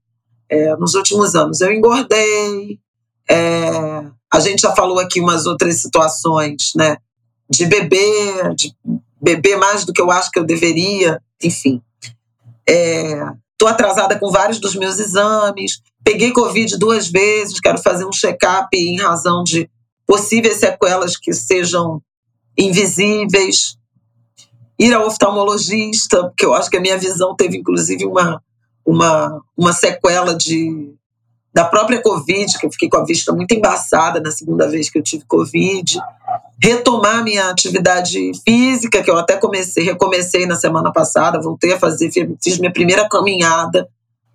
É, 0.50 0.74
nos 0.76 0.94
últimos 0.94 1.34
anos. 1.34 1.60
Eu 1.60 1.72
engordei, 1.72 2.78
é, 3.28 3.70
a 4.32 4.40
gente 4.40 4.60
já 4.60 4.74
falou 4.74 4.98
aqui 4.98 5.20
umas 5.20 5.46
outras 5.46 5.80
situações, 5.80 6.72
né? 6.74 6.96
De 7.50 7.66
beber, 7.66 8.54
de 8.54 8.74
beber 9.20 9.56
mais 9.56 9.84
do 9.84 9.92
que 9.92 10.00
eu 10.00 10.10
acho 10.10 10.30
que 10.30 10.38
eu 10.38 10.44
deveria, 10.44 11.20
enfim. 11.42 11.82
Estou 12.66 13.68
é, 13.68 13.70
atrasada 13.70 14.18
com 14.18 14.30
vários 14.30 14.58
dos 14.58 14.74
meus 14.74 14.98
exames, 14.98 15.80
peguei 16.04 16.32
Covid 16.32 16.76
duas 16.78 17.08
vezes, 17.08 17.60
quero 17.60 17.78
fazer 17.78 18.04
um 18.04 18.12
check-up 18.12 18.68
em 18.74 19.00
razão 19.00 19.42
de 19.42 19.68
possíveis 20.06 20.56
sequelas 20.56 21.16
que 21.16 21.32
sejam 21.32 22.02
invisíveis 22.56 23.77
ir 24.78 24.94
ao 24.94 25.06
oftalmologista, 25.06 26.24
porque 26.24 26.46
eu 26.46 26.54
acho 26.54 26.70
que 26.70 26.76
a 26.76 26.80
minha 26.80 26.96
visão 26.96 27.34
teve 27.34 27.56
inclusive 27.56 28.06
uma, 28.06 28.40
uma, 28.86 29.42
uma 29.56 29.72
sequela 29.72 30.34
de, 30.34 30.94
da 31.52 31.64
própria 31.64 32.00
Covid, 32.00 32.58
que 32.58 32.66
eu 32.66 32.70
fiquei 32.70 32.88
com 32.88 32.98
a 32.98 33.04
vista 33.04 33.32
muito 33.32 33.52
embaçada 33.52 34.20
na 34.20 34.30
segunda 34.30 34.68
vez 34.68 34.88
que 34.88 34.98
eu 34.98 35.02
tive 35.02 35.24
Covid. 35.26 36.00
Retomar 36.62 37.24
minha 37.24 37.50
atividade 37.50 38.32
física, 38.44 39.02
que 39.02 39.10
eu 39.10 39.16
até 39.16 39.36
comecei, 39.36 39.84
recomecei 39.84 40.46
na 40.46 40.56
semana 40.56 40.92
passada, 40.92 41.40
voltei 41.40 41.72
a 41.72 41.78
fazer, 41.78 42.10
fiz 42.42 42.58
minha 42.58 42.72
primeira 42.72 43.08
caminhada 43.08 43.88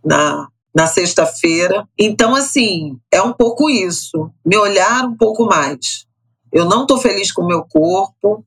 na, 0.04 0.48
na 0.76 0.88
sexta-feira. 0.88 1.88
Então, 1.98 2.36
assim, 2.36 2.98
é 3.12 3.22
um 3.22 3.32
pouco 3.32 3.70
isso, 3.70 4.30
me 4.46 4.58
olhar 4.58 5.06
um 5.06 5.16
pouco 5.16 5.46
mais. 5.46 6.06
Eu 6.52 6.66
não 6.66 6.82
estou 6.82 6.98
feliz 6.98 7.32
com 7.32 7.44
o 7.44 7.48
meu 7.48 7.64
corpo, 7.64 8.46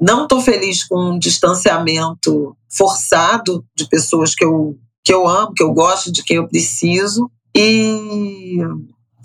não 0.00 0.24
estou 0.24 0.40
feliz 0.40 0.84
com 0.84 1.12
um 1.12 1.18
distanciamento 1.18 2.56
forçado 2.68 3.64
de 3.76 3.88
pessoas 3.88 4.34
que 4.34 4.44
eu, 4.44 4.76
que 5.04 5.12
eu 5.12 5.26
amo, 5.26 5.52
que 5.54 5.62
eu 5.62 5.72
gosto, 5.72 6.12
de 6.12 6.22
quem 6.22 6.36
eu 6.36 6.48
preciso. 6.48 7.30
E, 7.56 8.58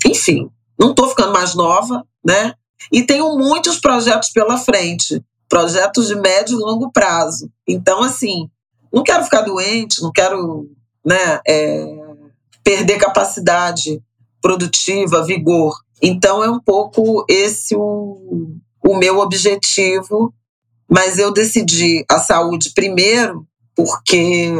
enfim, 0.06 0.48
não 0.78 0.90
estou 0.90 1.08
ficando 1.08 1.32
mais 1.32 1.54
nova, 1.54 2.04
né? 2.24 2.54
E 2.92 3.02
tenho 3.02 3.36
muitos 3.36 3.78
projetos 3.78 4.30
pela 4.30 4.58
frente 4.58 5.22
projetos 5.48 6.08
de 6.08 6.16
médio 6.16 6.58
e 6.58 6.60
longo 6.60 6.90
prazo. 6.90 7.48
Então, 7.68 8.02
assim, 8.02 8.48
não 8.92 9.02
quero 9.02 9.24
ficar 9.24 9.42
doente, 9.42 10.02
não 10.02 10.10
quero 10.10 10.68
né, 11.04 11.40
é, 11.46 11.86
perder 12.62 12.98
capacidade 12.98 14.02
produtiva, 14.40 15.24
vigor. 15.24 15.74
Então 16.02 16.42
é 16.42 16.50
um 16.50 16.60
pouco 16.60 17.24
esse 17.28 17.76
o, 17.76 18.56
o 18.84 18.96
meu 18.96 19.18
objetivo, 19.18 20.34
mas 20.90 21.18
eu 21.18 21.32
decidi 21.32 22.04
a 22.10 22.18
saúde 22.18 22.72
primeiro, 22.74 23.46
porque 23.74 24.52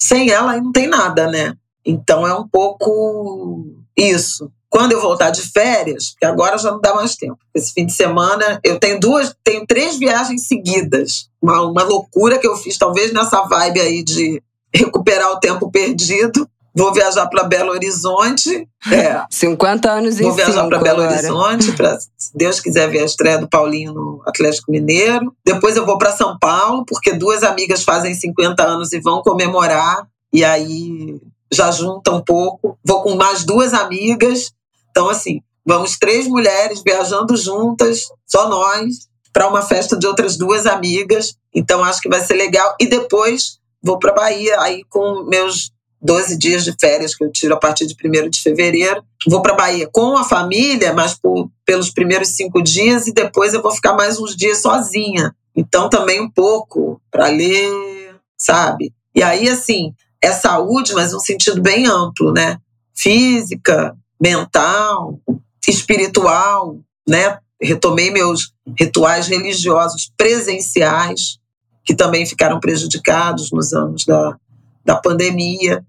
sem 0.00 0.30
ela 0.30 0.56
não 0.60 0.72
tem 0.72 0.86
nada, 0.86 1.30
né? 1.30 1.54
Então 1.84 2.26
é 2.26 2.34
um 2.34 2.46
pouco 2.46 3.64
isso. 3.96 4.50
Quando 4.68 4.92
eu 4.92 5.00
voltar 5.00 5.30
de 5.30 5.42
férias, 5.42 6.10
porque 6.10 6.24
agora 6.24 6.56
já 6.56 6.70
não 6.70 6.80
dá 6.80 6.94
mais 6.94 7.14
tempo. 7.14 7.36
Esse 7.54 7.72
fim 7.74 7.84
de 7.84 7.92
semana 7.92 8.58
eu 8.64 8.80
tenho 8.80 8.98
duas, 8.98 9.34
tenho 9.44 9.66
três 9.66 9.98
viagens 9.98 10.46
seguidas. 10.46 11.28
Uma, 11.42 11.60
uma 11.62 11.82
loucura 11.82 12.38
que 12.38 12.46
eu 12.46 12.56
fiz, 12.56 12.78
talvez 12.78 13.12
nessa 13.12 13.42
vibe 13.42 13.80
aí 13.80 14.02
de 14.02 14.42
recuperar 14.74 15.30
o 15.30 15.40
tempo 15.40 15.70
perdido. 15.70 16.48
Vou 16.74 16.92
viajar 16.92 17.26
para 17.26 17.44
Belo 17.44 17.72
Horizonte. 17.72 18.66
É. 18.90 19.22
50 19.30 19.90
anos 19.90 20.18
em 20.18 20.22
Vou 20.22 20.32
viajar 20.32 20.66
para 20.66 20.78
Belo 20.78 21.02
Horizonte, 21.02 21.72
para, 21.72 21.98
se 22.00 22.30
Deus 22.34 22.60
quiser 22.60 22.88
ver 22.88 23.00
a 23.00 23.04
estreia 23.04 23.38
do 23.38 23.48
Paulinho 23.48 23.92
no 23.92 24.22
Atlético 24.26 24.72
Mineiro. 24.72 25.34
Depois 25.44 25.76
eu 25.76 25.84
vou 25.84 25.98
para 25.98 26.12
São 26.12 26.38
Paulo, 26.38 26.84
porque 26.86 27.12
duas 27.12 27.42
amigas 27.42 27.84
fazem 27.84 28.14
50 28.14 28.62
anos 28.62 28.92
e 28.92 29.00
vão 29.00 29.22
comemorar. 29.22 30.06
E 30.32 30.42
aí 30.42 31.20
já 31.52 31.70
junta 31.70 32.10
um 32.10 32.22
pouco. 32.22 32.78
Vou 32.82 33.02
com 33.02 33.14
mais 33.14 33.44
duas 33.44 33.74
amigas. 33.74 34.50
Então, 34.90 35.10
assim, 35.10 35.42
vamos 35.64 35.98
três 35.98 36.26
mulheres 36.26 36.82
viajando 36.84 37.36
juntas, 37.36 38.06
só 38.26 38.48
nós, 38.48 39.08
para 39.32 39.48
uma 39.48 39.62
festa 39.62 39.96
de 39.96 40.06
outras 40.06 40.38
duas 40.38 40.66
amigas. 40.66 41.34
Então, 41.54 41.84
acho 41.84 42.00
que 42.00 42.08
vai 42.08 42.20
ser 42.20 42.34
legal. 42.34 42.74
E 42.80 42.86
depois 42.86 43.58
vou 43.82 43.98
para 43.98 44.14
Bahia, 44.14 44.60
aí 44.60 44.84
com 44.88 45.24
meus 45.24 45.70
12 46.02 46.36
dias 46.36 46.64
de 46.64 46.74
férias 46.78 47.14
que 47.14 47.24
eu 47.24 47.30
tiro 47.30 47.54
a 47.54 47.58
partir 47.58 47.86
de 47.86 47.94
1 47.94 48.28
de 48.28 48.40
fevereiro. 48.40 49.04
Vou 49.28 49.40
para 49.40 49.54
Bahia 49.54 49.88
com 49.90 50.16
a 50.16 50.24
família, 50.24 50.92
mas 50.92 51.14
por, 51.14 51.48
pelos 51.64 51.90
primeiros 51.90 52.28
cinco 52.30 52.60
dias, 52.60 53.06
e 53.06 53.12
depois 53.12 53.54
eu 53.54 53.62
vou 53.62 53.70
ficar 53.70 53.94
mais 53.94 54.18
uns 54.18 54.34
dias 54.34 54.58
sozinha. 54.58 55.34
Então, 55.54 55.88
também 55.88 56.20
um 56.20 56.30
pouco 56.30 57.00
para 57.10 57.28
ler, 57.28 58.16
sabe? 58.36 58.92
E 59.14 59.22
aí, 59.22 59.48
assim, 59.48 59.94
é 60.20 60.32
saúde, 60.32 60.94
mas 60.94 61.12
num 61.12 61.20
sentido 61.20 61.60
bem 61.60 61.86
amplo, 61.86 62.32
né? 62.32 62.58
Física, 62.94 63.96
mental, 64.20 65.20
espiritual, 65.68 66.78
né? 67.08 67.38
Retomei 67.60 68.10
meus 68.10 68.52
rituais 68.78 69.28
religiosos 69.28 70.10
presenciais, 70.16 71.38
que 71.84 71.94
também 71.94 72.26
ficaram 72.26 72.58
prejudicados 72.58 73.50
nos 73.52 73.72
anos 73.72 74.04
da, 74.04 74.36
da 74.84 74.96
pandemia. 74.96 75.84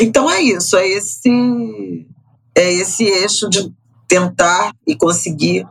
Então 0.00 0.30
é 0.30 0.42
isso, 0.42 0.76
é 0.76 0.88
esse 0.88 2.06
é 2.54 2.72
esse 2.72 3.04
eixo 3.04 3.48
de 3.48 3.72
tentar 4.08 4.72
e 4.86 4.96
conseguir 4.96 5.66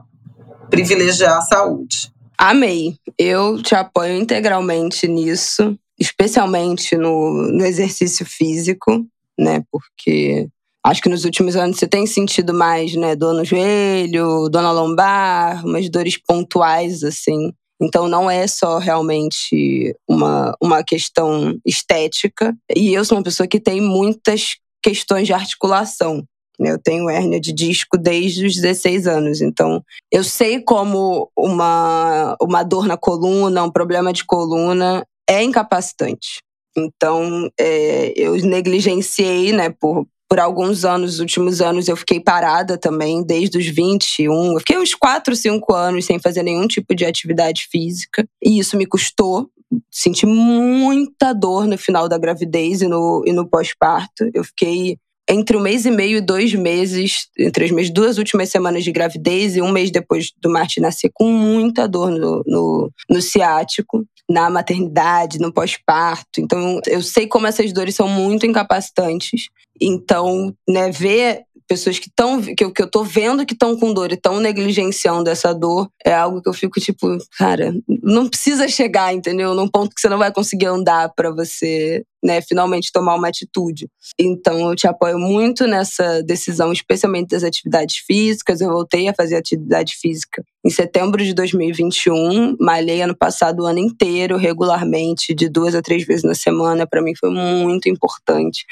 privilegiar 0.69 1.37
a 1.37 1.41
saúde. 1.41 2.11
Amei. 2.37 2.95
Eu 3.17 3.61
te 3.61 3.73
apoio 3.73 4.15
integralmente 4.15 5.07
nisso, 5.07 5.77
especialmente 5.97 6.95
no, 6.97 7.51
no 7.51 7.65
exercício 7.65 8.25
físico, 8.25 9.05
né? 9.37 9.63
Porque 9.71 10.47
acho 10.83 11.01
que 11.01 11.09
nos 11.09 11.25
últimos 11.25 11.55
anos 11.55 11.77
você 11.77 11.87
tem 11.87 12.05
sentido 12.05 12.53
mais, 12.53 12.93
né? 12.95 13.15
Dor 13.15 13.33
no 13.33 13.45
joelho, 13.45 14.49
dor 14.49 14.61
na 14.61 14.71
lombar, 14.71 15.65
umas 15.65 15.89
dores 15.89 16.17
pontuais, 16.17 17.03
assim. 17.03 17.53
Então 17.81 18.07
não 18.07 18.29
é 18.29 18.47
só 18.47 18.77
realmente 18.77 19.95
uma, 20.07 20.55
uma 20.61 20.83
questão 20.83 21.57
estética. 21.65 22.55
E 22.75 22.93
eu 22.93 23.03
sou 23.03 23.17
uma 23.17 23.23
pessoa 23.23 23.47
que 23.47 23.59
tem 23.59 23.81
muitas 23.81 24.55
questões 24.81 25.27
de 25.27 25.33
articulação. 25.33 26.23
Né? 26.59 26.71
Eu 26.71 26.79
tenho 26.81 27.09
hérnia 27.09 27.39
de 27.39 27.51
disco 27.51 27.97
desde 27.97 28.45
os 28.45 28.55
16 28.55 29.07
anos. 29.07 29.41
Então 29.41 29.83
eu 30.11 30.23
sei 30.23 30.61
como 30.61 31.29
uma, 31.37 32.35
uma 32.41 32.63
dor 32.63 32.87
na 32.87 32.97
coluna, 32.97 33.63
um 33.63 33.71
problema 33.71 34.13
de 34.13 34.23
coluna 34.23 35.05
é 35.29 35.43
incapacitante. 35.43 36.43
Então, 36.77 37.49
é, 37.57 38.13
eu 38.17 38.35
negligenciei, 38.35 39.53
né, 39.53 39.69
por, 39.69 40.05
por 40.29 40.39
alguns 40.39 40.83
anos, 40.83 41.15
os 41.15 41.19
últimos 41.19 41.61
anos, 41.61 41.87
eu 41.87 41.95
fiquei 41.95 42.19
parada 42.19 42.77
também, 42.77 43.23
desde 43.23 43.57
os 43.57 43.67
21. 43.67 44.53
Eu 44.53 44.59
fiquei 44.59 44.77
uns 44.77 44.95
4, 44.95 45.35
5 45.35 45.73
anos 45.73 46.05
sem 46.05 46.19
fazer 46.19 46.43
nenhum 46.43 46.67
tipo 46.67 46.95
de 46.95 47.05
atividade 47.05 47.67
física. 47.71 48.27
E 48.43 48.59
isso 48.59 48.75
me 48.75 48.85
custou. 48.85 49.49
Senti 49.91 50.25
muita 50.25 51.33
dor 51.33 51.67
no 51.67 51.77
final 51.77 52.07
da 52.07 52.17
gravidez 52.17 52.81
e 52.81 52.87
no, 52.87 53.23
e 53.25 53.31
no 53.31 53.47
pós-parto. 53.47 54.29
Eu 54.33 54.43
fiquei 54.43 54.97
entre 55.29 55.57
um 55.57 55.59
mês 55.59 55.85
e 55.85 55.91
meio 55.91 56.17
e 56.17 56.21
dois 56.21 56.53
meses, 56.53 57.27
entre 57.37 57.65
as 57.65 57.71
minhas 57.71 57.89
duas 57.89 58.17
últimas 58.17 58.49
semanas 58.49 58.83
de 58.83 58.91
gravidez 58.91 59.55
e 59.55 59.61
um 59.61 59.71
mês 59.71 59.89
depois 59.89 60.31
do 60.39 60.49
Martin 60.51 60.81
nascer, 60.81 61.09
com 61.13 61.31
muita 61.31 61.87
dor 61.87 62.11
no, 62.11 62.43
no, 62.45 62.91
no 63.09 63.21
ciático 63.21 64.05
na 64.29 64.49
maternidade, 64.49 65.39
no 65.39 65.53
pós-parto. 65.53 66.39
Então, 66.39 66.79
eu 66.87 67.01
sei 67.01 67.27
como 67.27 67.47
essas 67.47 67.71
dores 67.71 67.95
são 67.95 68.07
muito 68.07 68.45
incapacitantes. 68.45 69.49
Então, 69.79 70.55
né, 70.67 70.91
ver 70.91 71.43
pessoas 71.67 71.97
que 71.97 72.07
estão 72.07 72.41
que, 72.41 72.63
eu, 72.63 72.71
que 72.71 72.81
eu 72.81 72.89
tô 72.89 73.03
vendo 73.03 73.45
que 73.45 73.53
estão 73.53 73.77
com 73.77 73.93
dor 73.93 74.11
e 74.11 74.15
estão 74.15 74.39
negligenciando 74.39 75.29
essa 75.29 75.53
dor 75.53 75.89
é 76.03 76.13
algo 76.13 76.41
que 76.41 76.47
eu 76.47 76.53
fico 76.53 76.79
tipo, 76.79 77.17
cara, 77.37 77.73
não 78.03 78.29
precisa 78.29 78.67
chegar, 78.67 79.13
entendeu? 79.13 79.53
Num 79.55 79.67
ponto 79.67 79.93
que 79.93 80.01
você 80.01 80.09
não 80.09 80.17
vai 80.17 80.31
conseguir 80.31 80.67
andar 80.67 81.11
para 81.15 81.31
você 81.31 82.05
né, 82.25 82.41
finalmente 82.41 82.91
tomar 82.91 83.15
uma 83.15 83.27
atitude. 83.27 83.87
Então, 84.19 84.69
eu 84.69 84.75
te 84.75 84.87
apoio 84.87 85.19
muito 85.19 85.67
nessa 85.67 86.23
decisão, 86.23 86.73
especialmente 86.73 87.29
das 87.29 87.43
atividades 87.43 87.97
físicas. 87.97 88.59
Eu 88.59 88.69
voltei 88.69 89.07
a 89.07 89.13
fazer 89.13 89.35
atividade 89.35 89.93
física 90.01 90.43
em 90.65 90.69
setembro 90.71 91.23
de 91.23 91.31
2021, 91.35 92.57
malhei 92.59 92.99
ano 92.99 93.15
passado 93.15 93.61
o 93.61 93.65
ano 93.67 93.77
inteiro, 93.77 94.35
regularmente, 94.35 95.35
de 95.35 95.47
duas 95.47 95.75
a 95.75 95.81
três 95.81 96.03
vezes 96.03 96.23
na 96.23 96.33
semana. 96.33 96.87
Para 96.87 97.03
mim 97.03 97.13
foi 97.15 97.29
muito 97.29 97.87
importante. 97.87 98.65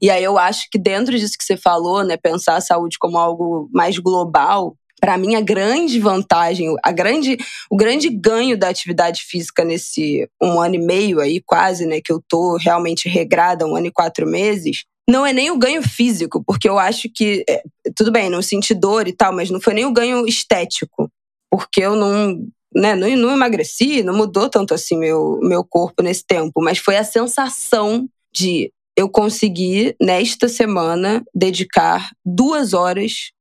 E 0.00 0.08
aí 0.08 0.22
eu 0.22 0.38
acho 0.38 0.68
que 0.70 0.78
dentro 0.78 1.18
disso 1.18 1.36
que 1.36 1.44
você 1.44 1.56
falou, 1.56 2.04
né, 2.04 2.16
pensar 2.16 2.54
a 2.54 2.60
saúde 2.60 2.96
como 3.00 3.18
algo 3.18 3.68
mais 3.72 3.98
global, 3.98 4.76
para 5.00 5.16
mim 5.16 5.34
a 5.34 5.40
grande 5.40 5.98
vantagem, 5.98 6.74
a 6.82 6.92
grande, 6.92 7.38
o 7.70 7.76
grande 7.76 8.08
ganho 8.10 8.58
da 8.58 8.68
atividade 8.68 9.22
física 9.22 9.64
nesse 9.64 10.28
um 10.40 10.60
ano 10.60 10.74
e 10.74 10.78
meio 10.78 11.20
aí 11.20 11.40
quase, 11.40 11.86
né, 11.86 12.00
que 12.04 12.12
eu 12.12 12.22
tô 12.28 12.56
realmente 12.56 13.08
regrada, 13.08 13.66
um 13.66 13.74
ano 13.74 13.86
e 13.86 13.92
quatro 13.92 14.26
meses, 14.26 14.84
não 15.08 15.26
é 15.26 15.32
nem 15.32 15.50
o 15.50 15.58
ganho 15.58 15.82
físico, 15.82 16.42
porque 16.44 16.68
eu 16.68 16.78
acho 16.78 17.08
que 17.12 17.44
é, 17.48 17.62
tudo 17.96 18.12
bem, 18.12 18.30
não 18.30 18.42
senti 18.42 18.74
dor 18.74 19.08
e 19.08 19.12
tal, 19.12 19.32
mas 19.32 19.50
não 19.50 19.60
foi 19.60 19.74
nem 19.74 19.86
o 19.86 19.92
ganho 19.92 20.26
estético, 20.26 21.10
porque 21.50 21.80
eu 21.80 21.96
não 21.96 22.46
né, 22.72 22.94
não, 22.94 23.08
não 23.16 23.32
emagreci, 23.32 24.02
não 24.02 24.16
mudou 24.16 24.48
tanto 24.48 24.72
assim 24.72 24.96
meu, 24.96 25.40
meu 25.42 25.64
corpo 25.64 26.02
nesse 26.02 26.24
tempo, 26.24 26.62
mas 26.62 26.78
foi 26.78 26.96
a 26.96 27.02
sensação 27.02 28.08
de 28.32 28.72
eu 28.96 29.08
conseguir, 29.08 29.96
nesta 30.00 30.46
semana, 30.48 31.24
dedicar 31.34 32.10
duas 32.24 32.72
horas 32.72 33.32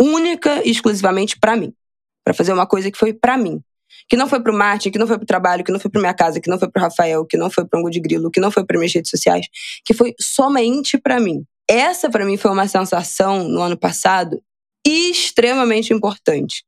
única 0.00 0.62
e 0.64 0.70
exclusivamente 0.70 1.38
para 1.38 1.56
mim. 1.56 1.72
Para 2.24 2.34
fazer 2.34 2.52
uma 2.52 2.66
coisa 2.66 2.90
que 2.90 2.98
foi 2.98 3.12
para 3.12 3.36
mim. 3.36 3.60
Que 4.08 4.16
não 4.16 4.28
foi 4.28 4.40
pro 4.42 4.52
Martin, 4.52 4.90
que 4.90 4.98
não 4.98 5.06
foi 5.06 5.16
pro 5.16 5.26
trabalho, 5.26 5.64
que 5.64 5.72
não 5.72 5.80
foi 5.80 5.90
pra 5.90 6.00
minha 6.00 6.14
casa, 6.14 6.40
que 6.40 6.48
não 6.48 6.58
foi 6.58 6.70
pro 6.70 6.82
Rafael, 6.82 7.24
que 7.24 7.36
não 7.36 7.50
foi 7.50 7.64
pro 7.64 7.78
Ango 7.78 7.90
de 7.90 8.00
Grilo, 8.00 8.30
que 8.30 8.40
não 8.40 8.50
foi 8.50 8.64
para 8.64 8.78
minhas 8.78 8.92
redes 8.92 9.10
sociais, 9.10 9.46
que 9.84 9.92
foi 9.92 10.14
somente 10.20 10.98
para 10.98 11.20
mim. 11.20 11.44
Essa 11.68 12.08
para 12.08 12.24
mim 12.24 12.36
foi 12.36 12.50
uma 12.50 12.66
sensação 12.68 13.48
no 13.48 13.60
ano 13.60 13.76
passado 13.76 14.40
extremamente 14.86 15.92
importante 15.92 16.64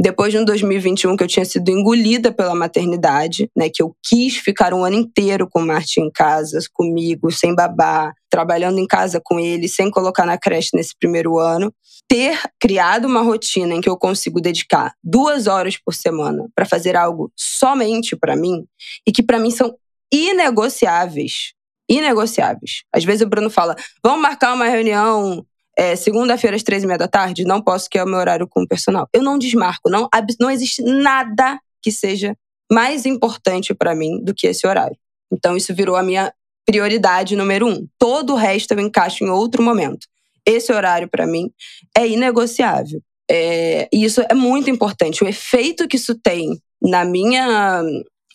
depois 0.00 0.32
de 0.32 0.38
um 0.38 0.44
2021 0.44 1.16
que 1.16 1.22
eu 1.22 1.28
tinha 1.28 1.44
sido 1.44 1.68
engolida 1.70 2.32
pela 2.32 2.54
maternidade, 2.54 3.50
né, 3.56 3.68
que 3.72 3.82
eu 3.82 3.94
quis 4.02 4.36
ficar 4.36 4.74
um 4.74 4.84
ano 4.84 4.96
inteiro 4.96 5.48
com 5.48 5.60
o 5.60 5.66
Martin 5.66 6.00
em 6.00 6.10
casa, 6.10 6.58
comigo, 6.72 7.30
sem 7.30 7.54
babá, 7.54 8.12
trabalhando 8.34 8.80
em 8.80 8.86
casa 8.86 9.20
com 9.22 9.38
ele, 9.38 9.68
sem 9.68 9.88
colocar 9.92 10.26
na 10.26 10.36
creche 10.36 10.70
nesse 10.74 10.92
primeiro 10.98 11.38
ano, 11.38 11.72
ter 12.08 12.36
criado 12.58 13.04
uma 13.04 13.20
rotina 13.20 13.74
em 13.74 13.80
que 13.80 13.88
eu 13.88 13.96
consigo 13.96 14.40
dedicar 14.40 14.92
duas 15.04 15.46
horas 15.46 15.76
por 15.76 15.94
semana 15.94 16.48
para 16.52 16.66
fazer 16.66 16.96
algo 16.96 17.30
somente 17.36 18.16
para 18.16 18.34
mim 18.34 18.64
e 19.06 19.12
que 19.12 19.22
para 19.22 19.38
mim 19.38 19.52
são 19.52 19.72
inegociáveis. 20.12 21.52
Inegociáveis. 21.88 22.82
Às 22.92 23.04
vezes 23.04 23.22
o 23.22 23.28
Bruno 23.28 23.48
fala: 23.48 23.76
vamos 24.02 24.20
marcar 24.20 24.52
uma 24.52 24.66
reunião 24.66 25.46
é, 25.78 25.94
segunda-feira 25.94 26.56
às 26.56 26.64
três 26.64 26.82
e 26.82 26.88
meia 26.88 26.98
da 26.98 27.06
tarde, 27.06 27.44
não 27.44 27.62
posso, 27.62 27.88
que 27.88 27.98
é 27.98 28.02
o 28.02 28.06
meu 28.08 28.18
horário 28.18 28.48
com 28.48 28.62
o 28.62 28.66
personal. 28.66 29.08
Eu 29.14 29.22
não 29.22 29.38
desmarco, 29.38 29.88
não, 29.88 30.08
não 30.40 30.50
existe 30.50 30.82
nada 30.82 31.60
que 31.80 31.92
seja 31.92 32.34
mais 32.72 33.06
importante 33.06 33.72
para 33.72 33.94
mim 33.94 34.20
do 34.24 34.34
que 34.34 34.48
esse 34.48 34.66
horário. 34.66 34.96
Então, 35.32 35.56
isso 35.56 35.72
virou 35.72 35.94
a 35.94 36.02
minha 36.02 36.32
prioridade 36.66 37.36
número 37.36 37.66
um. 37.66 37.86
Todo 37.98 38.32
o 38.32 38.36
resto 38.36 38.72
eu 38.72 38.80
encaixo 38.80 39.24
em 39.24 39.28
outro 39.28 39.62
momento. 39.62 40.06
Esse 40.46 40.72
horário, 40.72 41.08
para 41.08 41.26
mim, 41.26 41.50
é 41.96 42.06
inegociável. 42.06 43.00
É, 43.30 43.88
e 43.92 44.04
isso 44.04 44.20
é 44.28 44.34
muito 44.34 44.68
importante. 44.68 45.24
O 45.24 45.28
efeito 45.28 45.88
que 45.88 45.96
isso 45.96 46.14
tem 46.14 46.60
na 46.82 47.04
minha 47.04 47.82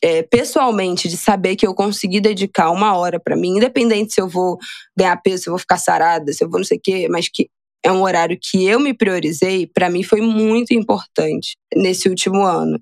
é, 0.01 0.23
pessoalmente, 0.23 1.07
de 1.07 1.17
saber 1.17 1.55
que 1.55 1.67
eu 1.67 1.73
consegui 1.73 2.19
dedicar 2.19 2.71
uma 2.71 2.95
hora 2.95 3.19
para 3.19 3.35
mim, 3.35 3.57
independente 3.57 4.13
se 4.13 4.21
eu 4.21 4.27
vou 4.27 4.57
ganhar 4.97 5.17
peso, 5.17 5.43
se 5.43 5.49
eu 5.49 5.51
vou 5.51 5.59
ficar 5.59 5.77
sarada, 5.77 6.31
se 6.31 6.43
eu 6.43 6.49
vou 6.49 6.59
não 6.59 6.65
sei 6.65 6.77
o 6.77 6.81
quê, 6.81 7.07
mas 7.09 7.27
que 7.27 7.49
é 7.83 7.91
um 7.91 8.01
horário 8.01 8.37
que 8.41 8.65
eu 8.65 8.79
me 8.79 8.93
priorizei, 8.93 9.67
para 9.67 9.89
mim 9.89 10.03
foi 10.03 10.21
muito 10.21 10.73
importante 10.73 11.55
nesse 11.75 12.09
último 12.09 12.43
ano. 12.43 12.79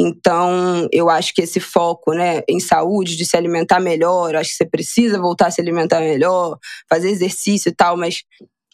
Então, 0.00 0.88
eu 0.92 1.10
acho 1.10 1.34
que 1.34 1.42
esse 1.42 1.58
foco 1.58 2.12
né, 2.12 2.42
em 2.48 2.60
saúde, 2.60 3.16
de 3.16 3.26
se 3.26 3.36
alimentar 3.36 3.80
melhor, 3.80 4.36
acho 4.36 4.50
que 4.50 4.56
você 4.56 4.64
precisa 4.64 5.18
voltar 5.18 5.48
a 5.48 5.50
se 5.50 5.60
alimentar 5.60 5.98
melhor, 5.98 6.56
fazer 6.88 7.10
exercício 7.10 7.68
e 7.68 7.74
tal, 7.74 7.96
mas 7.96 8.22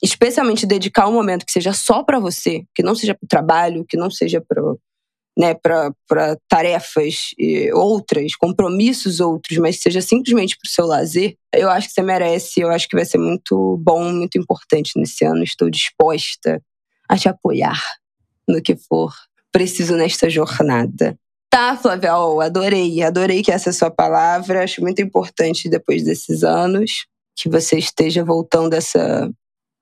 especialmente 0.03 0.67
dedicar 0.67 1.09
um 1.09 1.15
momento 1.15 1.47
que 1.47 1.53
seja 1.53 1.73
só 1.73 2.03
para 2.03 2.21
você, 2.21 2.65
que 2.75 2.83
não 2.83 2.95
seja 2.95 3.15
para 3.15 3.25
o 3.25 3.29
trabalho, 3.29 3.87
que 3.89 3.97
não 3.97 4.11
seja 4.11 4.39
para 4.39 4.61
né, 5.37 5.55
para 5.55 6.37
tarefas 6.47 7.31
outras, 7.73 8.37
compromissos 8.37 9.19
outros, 9.19 9.59
mas 9.59 9.81
seja 9.81 10.01
simplesmente 10.01 10.57
para 10.57 10.69
o 10.69 10.71
seu 10.71 10.87
lazer, 10.87 11.37
eu 11.53 11.69
acho 11.71 11.89
que 11.89 11.95
você 11.95 12.03
merece, 12.03 12.61
eu 12.61 12.69
acho 12.71 12.89
que 12.89 12.95
vai 12.95 13.05
ser 13.05 13.19
muito 13.19 13.77
bom, 13.79 14.13
muito 14.13 14.39
importante 14.39 14.93
nesse 14.95 15.25
ano. 15.25 15.43
Estou 15.43 15.69
disposta 15.69 16.63
a 17.09 17.17
te 17.17 17.29
apoiar 17.29 17.81
no 18.47 18.63
que 18.63 18.77
for 18.77 19.13
preciso 19.55 19.95
nesta 19.95 20.29
jornada. 20.29 21.17
Tá, 21.49 21.77
Flávia, 21.77 22.19
oh, 22.19 22.41
adorei, 22.41 23.01
adorei 23.01 23.41
que 23.41 23.53
essa 23.53 23.69
é 23.69 23.71
a 23.71 23.75
sua 23.75 23.91
palavra. 23.91 24.65
Acho 24.65 24.81
muito 24.81 25.01
importante 25.01 25.69
depois 25.69 26.03
desses 26.03 26.43
anos 26.43 27.07
que 27.37 27.49
você 27.49 27.79
esteja 27.79 28.25
voltando 28.25 28.75
essa 28.75 29.31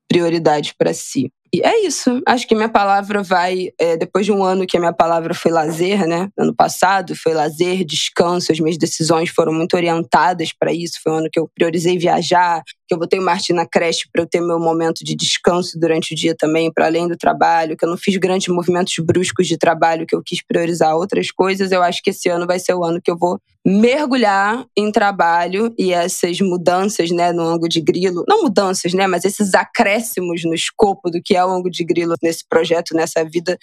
prioridade 0.07 0.75
para 0.77 0.93
si. 0.93 1.31
E 1.51 1.61
é 1.61 1.85
isso. 1.85 2.21
Acho 2.27 2.47
que 2.47 2.53
minha 2.53 2.69
palavra 2.69 3.23
vai. 3.23 3.69
É, 3.79 3.97
depois 3.97 4.25
de 4.25 4.31
um 4.31 4.43
ano 4.43 4.67
que 4.67 4.77
a 4.77 4.79
minha 4.79 4.93
palavra 4.93 5.33
foi 5.33 5.51
lazer, 5.51 6.07
né? 6.07 6.29
Ano 6.37 6.53
passado 6.55 7.15
foi 7.15 7.33
lazer, 7.33 7.83
descanso. 7.83 8.51
As 8.51 8.59
minhas 8.59 8.77
decisões 8.77 9.29
foram 9.29 9.53
muito 9.53 9.75
orientadas 9.75 10.51
para 10.51 10.71
isso. 10.71 10.99
Foi 11.01 11.11
um 11.11 11.15
ano 11.17 11.29
que 11.31 11.39
eu 11.39 11.49
priorizei 11.55 11.97
viajar, 11.97 12.61
que 12.87 12.93
eu 12.93 12.99
botei 12.99 13.19
o 13.19 13.23
Martin 13.23 13.53
na 13.53 13.65
creche 13.65 14.07
para 14.11 14.21
eu 14.21 14.27
ter 14.27 14.41
meu 14.41 14.59
momento 14.59 15.03
de 15.03 15.15
descanso 15.15 15.79
durante 15.79 16.13
o 16.13 16.15
dia 16.15 16.35
também, 16.37 16.71
para 16.71 16.85
além 16.85 17.07
do 17.07 17.17
trabalho, 17.17 17.77
que 17.77 17.85
eu 17.85 17.89
não 17.89 17.97
fiz 17.97 18.17
grandes 18.17 18.47
movimentos 18.47 18.93
bruscos 18.99 19.47
de 19.47 19.57
trabalho, 19.57 20.05
que 20.05 20.15
eu 20.15 20.21
quis 20.23 20.41
priorizar 20.45 20.95
outras 20.95 21.31
coisas. 21.31 21.71
Eu 21.71 21.81
acho 21.81 22.01
que 22.01 22.09
esse 22.09 22.29
ano 22.29 22.45
vai 22.45 22.59
ser 22.59 22.73
o 22.73 22.83
ano 22.83 23.01
que 23.01 23.09
eu 23.09 23.17
vou 23.17 23.39
mergulhar 23.65 24.65
em 24.77 24.91
trabalho 24.91 25.73
e 25.77 25.93
essas 25.93 26.41
mudanças, 26.41 27.11
né, 27.11 27.31
no 27.31 27.43
ângulo 27.43 27.69
de 27.69 27.79
grilo, 27.79 28.25
não 28.27 28.43
mudanças, 28.43 28.93
né, 28.93 29.07
mas 29.07 29.23
esses 29.23 29.53
acréscimos 29.53 30.43
no 30.43 30.53
escopo 30.53 31.09
do 31.09 31.21
que 31.23 31.35
é 31.35 31.45
o 31.45 31.49
ângulo 31.49 31.71
de 31.71 31.83
grilo 31.85 32.15
nesse 32.21 32.45
projeto, 32.47 32.93
nessa 32.93 33.23
vida, 33.23 33.57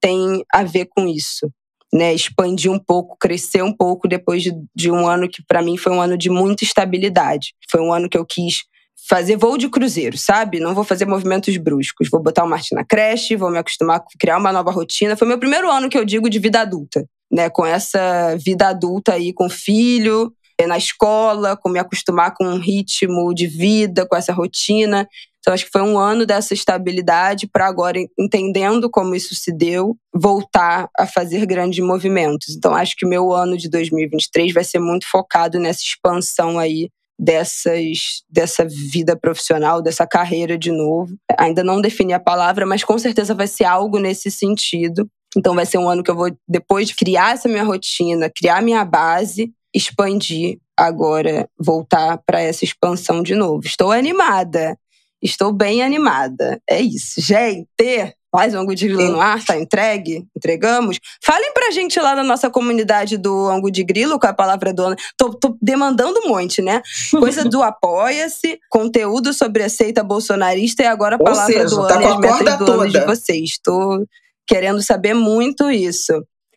tem 0.00 0.44
a 0.52 0.62
ver 0.62 0.86
com 0.86 1.08
isso. 1.08 1.50
Né, 1.94 2.12
expandir 2.12 2.70
um 2.70 2.80
pouco, 2.80 3.16
crescer 3.18 3.62
um 3.62 3.72
pouco 3.72 4.08
depois 4.08 4.42
de, 4.42 4.52
de 4.74 4.90
um 4.90 5.06
ano 5.06 5.28
que 5.28 5.42
para 5.46 5.62
mim 5.62 5.76
foi 5.76 5.92
um 5.92 6.00
ano 6.00 6.18
de 6.18 6.28
muita 6.28 6.64
estabilidade. 6.64 7.54
Foi 7.70 7.80
um 7.80 7.92
ano 7.92 8.08
que 8.08 8.18
eu 8.18 8.26
quis 8.26 8.64
fazer 9.08 9.36
voo 9.36 9.56
de 9.56 9.68
cruzeiro, 9.68 10.18
sabe? 10.18 10.58
Não 10.58 10.74
vou 10.74 10.82
fazer 10.82 11.06
movimentos 11.06 11.56
bruscos. 11.56 12.08
Vou 12.10 12.20
botar 12.20 12.44
o 12.44 12.48
Martin 12.48 12.74
na 12.74 12.84
creche, 12.84 13.36
vou 13.36 13.50
me 13.50 13.58
acostumar 13.58 13.98
a 13.98 14.18
criar 14.18 14.38
uma 14.38 14.52
nova 14.52 14.70
rotina. 14.70 15.16
Foi 15.16 15.28
meu 15.28 15.38
primeiro 15.38 15.70
ano 15.70 15.88
que 15.88 15.96
eu 15.96 16.04
digo 16.04 16.28
de 16.28 16.38
vida 16.38 16.60
adulta, 16.60 17.06
né? 17.30 17.48
Com 17.48 17.64
essa 17.64 18.36
vida 18.36 18.68
adulta 18.68 19.12
aí, 19.14 19.32
com 19.32 19.48
filho, 19.48 20.32
na 20.66 20.78
escola, 20.78 21.56
com 21.56 21.68
me 21.68 21.78
acostumar 21.78 22.34
com 22.34 22.44
um 22.44 22.58
ritmo 22.58 23.34
de 23.34 23.46
vida, 23.46 24.06
com 24.06 24.16
essa 24.16 24.32
rotina. 24.32 25.06
Então, 25.46 25.54
acho 25.54 25.66
que 25.66 25.70
foi 25.70 25.82
um 25.82 25.96
ano 25.96 26.26
dessa 26.26 26.54
estabilidade 26.54 27.46
para 27.46 27.68
agora, 27.68 27.96
entendendo 28.18 28.90
como 28.90 29.14
isso 29.14 29.32
se 29.36 29.52
deu, 29.52 29.96
voltar 30.12 30.88
a 30.98 31.06
fazer 31.06 31.46
grandes 31.46 31.78
movimentos. 31.84 32.56
Então, 32.56 32.74
acho 32.74 32.96
que 32.96 33.06
o 33.06 33.08
meu 33.08 33.32
ano 33.32 33.56
de 33.56 33.70
2023 33.70 34.52
vai 34.52 34.64
ser 34.64 34.80
muito 34.80 35.08
focado 35.08 35.60
nessa 35.60 35.82
expansão 35.82 36.58
aí 36.58 36.88
dessas, 37.16 38.24
dessa 38.28 38.64
vida 38.64 39.16
profissional, 39.16 39.80
dessa 39.80 40.04
carreira 40.04 40.58
de 40.58 40.72
novo. 40.72 41.14
Ainda 41.38 41.62
não 41.62 41.80
defini 41.80 42.12
a 42.12 42.18
palavra, 42.18 42.66
mas 42.66 42.82
com 42.82 42.98
certeza 42.98 43.32
vai 43.32 43.46
ser 43.46 43.66
algo 43.66 44.00
nesse 44.00 44.32
sentido. 44.32 45.08
Então 45.36 45.54
vai 45.54 45.64
ser 45.64 45.78
um 45.78 45.88
ano 45.88 46.02
que 46.02 46.10
eu 46.10 46.16
vou, 46.16 46.36
depois 46.48 46.88
de 46.88 46.96
criar 46.96 47.34
essa 47.34 47.48
minha 47.48 47.62
rotina, 47.62 48.28
criar 48.34 48.60
minha 48.60 48.84
base, 48.84 49.52
expandir 49.72 50.58
agora, 50.76 51.48
voltar 51.56 52.18
para 52.26 52.40
essa 52.40 52.64
expansão 52.64 53.22
de 53.22 53.36
novo. 53.36 53.64
Estou 53.64 53.92
animada. 53.92 54.76
Estou 55.26 55.52
bem 55.52 55.82
animada. 55.82 56.60
É 56.70 56.80
isso. 56.80 57.20
Gente, 57.20 57.66
mais 58.32 58.54
um 58.54 58.60
Angu 58.60 58.76
de 58.76 58.86
Grilo 58.86 59.10
no 59.10 59.20
ar, 59.20 59.44
tá 59.44 59.58
entregue? 59.58 60.24
Entregamos? 60.36 61.00
Falem 61.20 61.52
pra 61.52 61.72
gente 61.72 61.98
lá 61.98 62.14
na 62.14 62.22
nossa 62.22 62.48
comunidade 62.48 63.18
do 63.18 63.48
Angu 63.48 63.68
de 63.68 63.82
Grilo, 63.82 64.20
com 64.20 64.26
a 64.28 64.32
palavra 64.32 64.72
dona. 64.72 64.94
Tô, 65.18 65.34
tô 65.34 65.58
demandando 65.60 66.20
um 66.20 66.28
monte, 66.28 66.62
né? 66.62 66.80
Coisa 67.10 67.44
do 67.44 67.60
Apoia-se, 67.64 68.60
conteúdo 68.70 69.34
sobre 69.34 69.64
a 69.64 69.68
seita 69.68 70.04
bolsonarista 70.04 70.84
e 70.84 70.86
agora 70.86 71.16
a 71.16 71.18
palavra 71.18 71.52
seja, 71.52 71.74
do 71.74 71.88
tá 71.88 71.94
ano 71.94 72.02
e 72.02 72.06
as 72.06 72.18
metas 72.18 72.58
do 72.58 72.72
ano 72.72 72.88
de 72.88 73.04
vocês. 73.04 73.58
Tô 73.64 74.06
querendo 74.46 74.80
saber 74.80 75.12
muito 75.12 75.68
isso. 75.72 76.12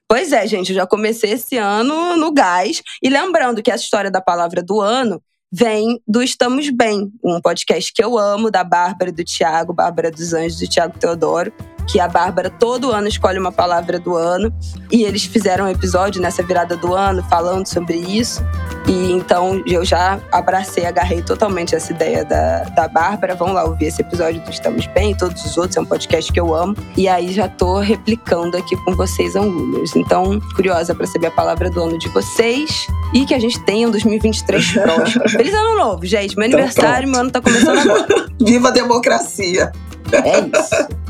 Pois 0.08 0.32
é, 0.32 0.46
gente, 0.46 0.70
eu 0.70 0.76
já 0.76 0.86
comecei 0.86 1.32
esse 1.32 1.58
ano 1.58 2.16
no 2.18 2.32
gás. 2.32 2.84
E 3.02 3.10
lembrando 3.10 3.64
que 3.64 3.72
essa 3.72 3.84
história 3.84 4.12
da 4.12 4.22
palavra 4.22 4.62
do 4.62 4.80
ano 4.80 5.20
vem 5.52 6.02
do 6.08 6.22
Estamos 6.22 6.70
Bem, 6.70 7.12
um 7.24 7.42
podcast 7.42 7.92
que 7.92 8.04
eu 8.04 8.18
amo, 8.18 8.52
da 8.52 8.64
Bárbara 8.64 9.10
e 9.10 9.14
do 9.14 9.24
Tiago, 9.24 9.74
Bárbara 9.74 10.12
dos 10.12 10.34
Anjos 10.34 10.62
e 10.62 10.68
Tiago 10.68 10.98
Teodoro 10.98 11.52
que 11.90 12.00
a 12.00 12.08
Bárbara 12.08 12.52
todo 12.52 12.92
ano 12.92 13.08
escolhe 13.08 13.40
uma 13.40 13.52
palavra 13.52 14.00
do 14.00 14.16
ano. 14.16 14.54
E 14.92 15.04
eles 15.04 15.26
fizeram 15.26 15.66
um 15.66 15.68
episódio 15.68 16.22
nessa 16.22 16.44
virada 16.44 16.78
do 16.78 16.94
ano 16.94 17.24
falando 17.24 17.66
sobre 17.66 17.98
isso. 17.98 18.44
E 18.88 19.12
então 19.12 19.62
eu 19.66 19.84
já 19.84 20.20
abracei, 20.32 20.86
agarrei 20.86 21.22
totalmente 21.22 21.76
essa 21.76 21.92
ideia 21.92 22.24
da, 22.24 22.64
da 22.76 22.88
Bárbara. 22.88 23.36
Vão 23.36 23.54
lá 23.54 23.64
ouvir 23.64 23.86
esse 23.86 24.02
episódio 24.02 24.42
do 24.42 24.52
Estamos 24.52 24.86
Bem, 24.88 25.16
todos 25.16 25.44
os 25.44 25.58
outros, 25.58 25.78
é 25.78 25.82
um 25.82 25.86
podcast 25.86 26.32
que 26.32 26.40
eu 26.40 26.54
amo. 26.54 26.76
E 26.96 27.08
aí 27.08 27.34
já 27.34 27.48
tô 27.48 27.80
replicando 27.80 28.56
aqui 28.56 28.76
com 28.86 28.96
vocês, 28.96 29.36
Angulers. 29.36 29.96
Então, 29.96 30.40
curiosa 30.56 30.94
para 30.94 31.08
saber 31.08 31.28
a 31.28 31.32
palavra 31.32 31.72
do 31.72 31.82
ano 31.82 31.98
de 31.98 32.08
vocês 32.10 32.88
e 33.14 33.26
que 33.26 33.34
a 33.34 33.40
gente 33.40 33.60
tenha 33.62 33.88
um 33.88 33.92
2023 33.92 34.74
próspero. 34.84 35.30
Feliz 35.30 35.54
ano 35.54 35.76
novo, 35.76 36.06
gente. 36.06 36.38
Meu 36.38 36.48
então, 36.48 36.60
aniversário, 36.60 37.10
meu 37.10 37.22
ano 37.22 37.32
tá 37.32 37.42
começando 37.42 37.80
agora. 37.80 38.30
Viva 38.40 38.68
a 38.68 38.72
democracia! 38.72 39.72
É 40.12 40.40
isso. 40.40 41.09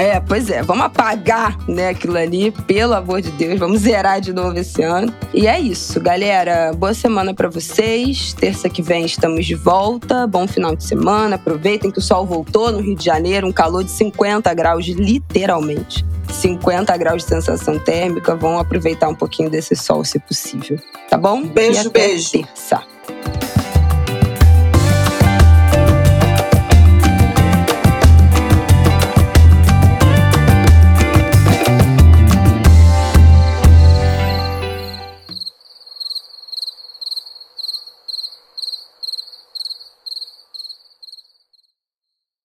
É, 0.00 0.18
pois 0.18 0.48
é, 0.48 0.62
vamos 0.62 0.86
apagar, 0.86 1.58
né, 1.68 1.90
aquilo 1.90 2.16
ali, 2.16 2.50
pelo 2.50 2.94
amor 2.94 3.20
de 3.20 3.30
Deus, 3.32 3.58
vamos 3.58 3.80
zerar 3.80 4.18
de 4.18 4.32
novo 4.32 4.58
esse 4.58 4.82
ano. 4.82 5.12
E 5.34 5.46
é 5.46 5.60
isso, 5.60 6.00
galera. 6.00 6.72
Boa 6.72 6.94
semana 6.94 7.34
para 7.34 7.50
vocês. 7.50 8.32
Terça 8.32 8.70
que 8.70 8.80
vem 8.80 9.04
estamos 9.04 9.44
de 9.44 9.54
volta. 9.54 10.26
Bom 10.26 10.48
final 10.48 10.74
de 10.74 10.84
semana. 10.84 11.36
Aproveitem 11.36 11.90
que 11.90 11.98
o 11.98 12.02
sol 12.02 12.24
voltou 12.24 12.72
no 12.72 12.80
Rio 12.80 12.96
de 12.96 13.04
Janeiro, 13.04 13.46
um 13.46 13.52
calor 13.52 13.84
de 13.84 13.90
50 13.90 14.54
graus, 14.54 14.86
literalmente. 14.86 16.02
50 16.32 16.96
graus 16.96 17.22
de 17.22 17.28
sensação 17.28 17.78
térmica. 17.78 18.34
Vão 18.34 18.58
aproveitar 18.58 19.08
um 19.08 19.14
pouquinho 19.14 19.50
desse 19.50 19.76
sol, 19.76 20.02
se 20.02 20.18
possível. 20.18 20.78
Tá 21.10 21.18
bom? 21.18 21.42
Beijo, 21.42 21.90
beijo. 21.90 22.30
Terça. 22.30 22.82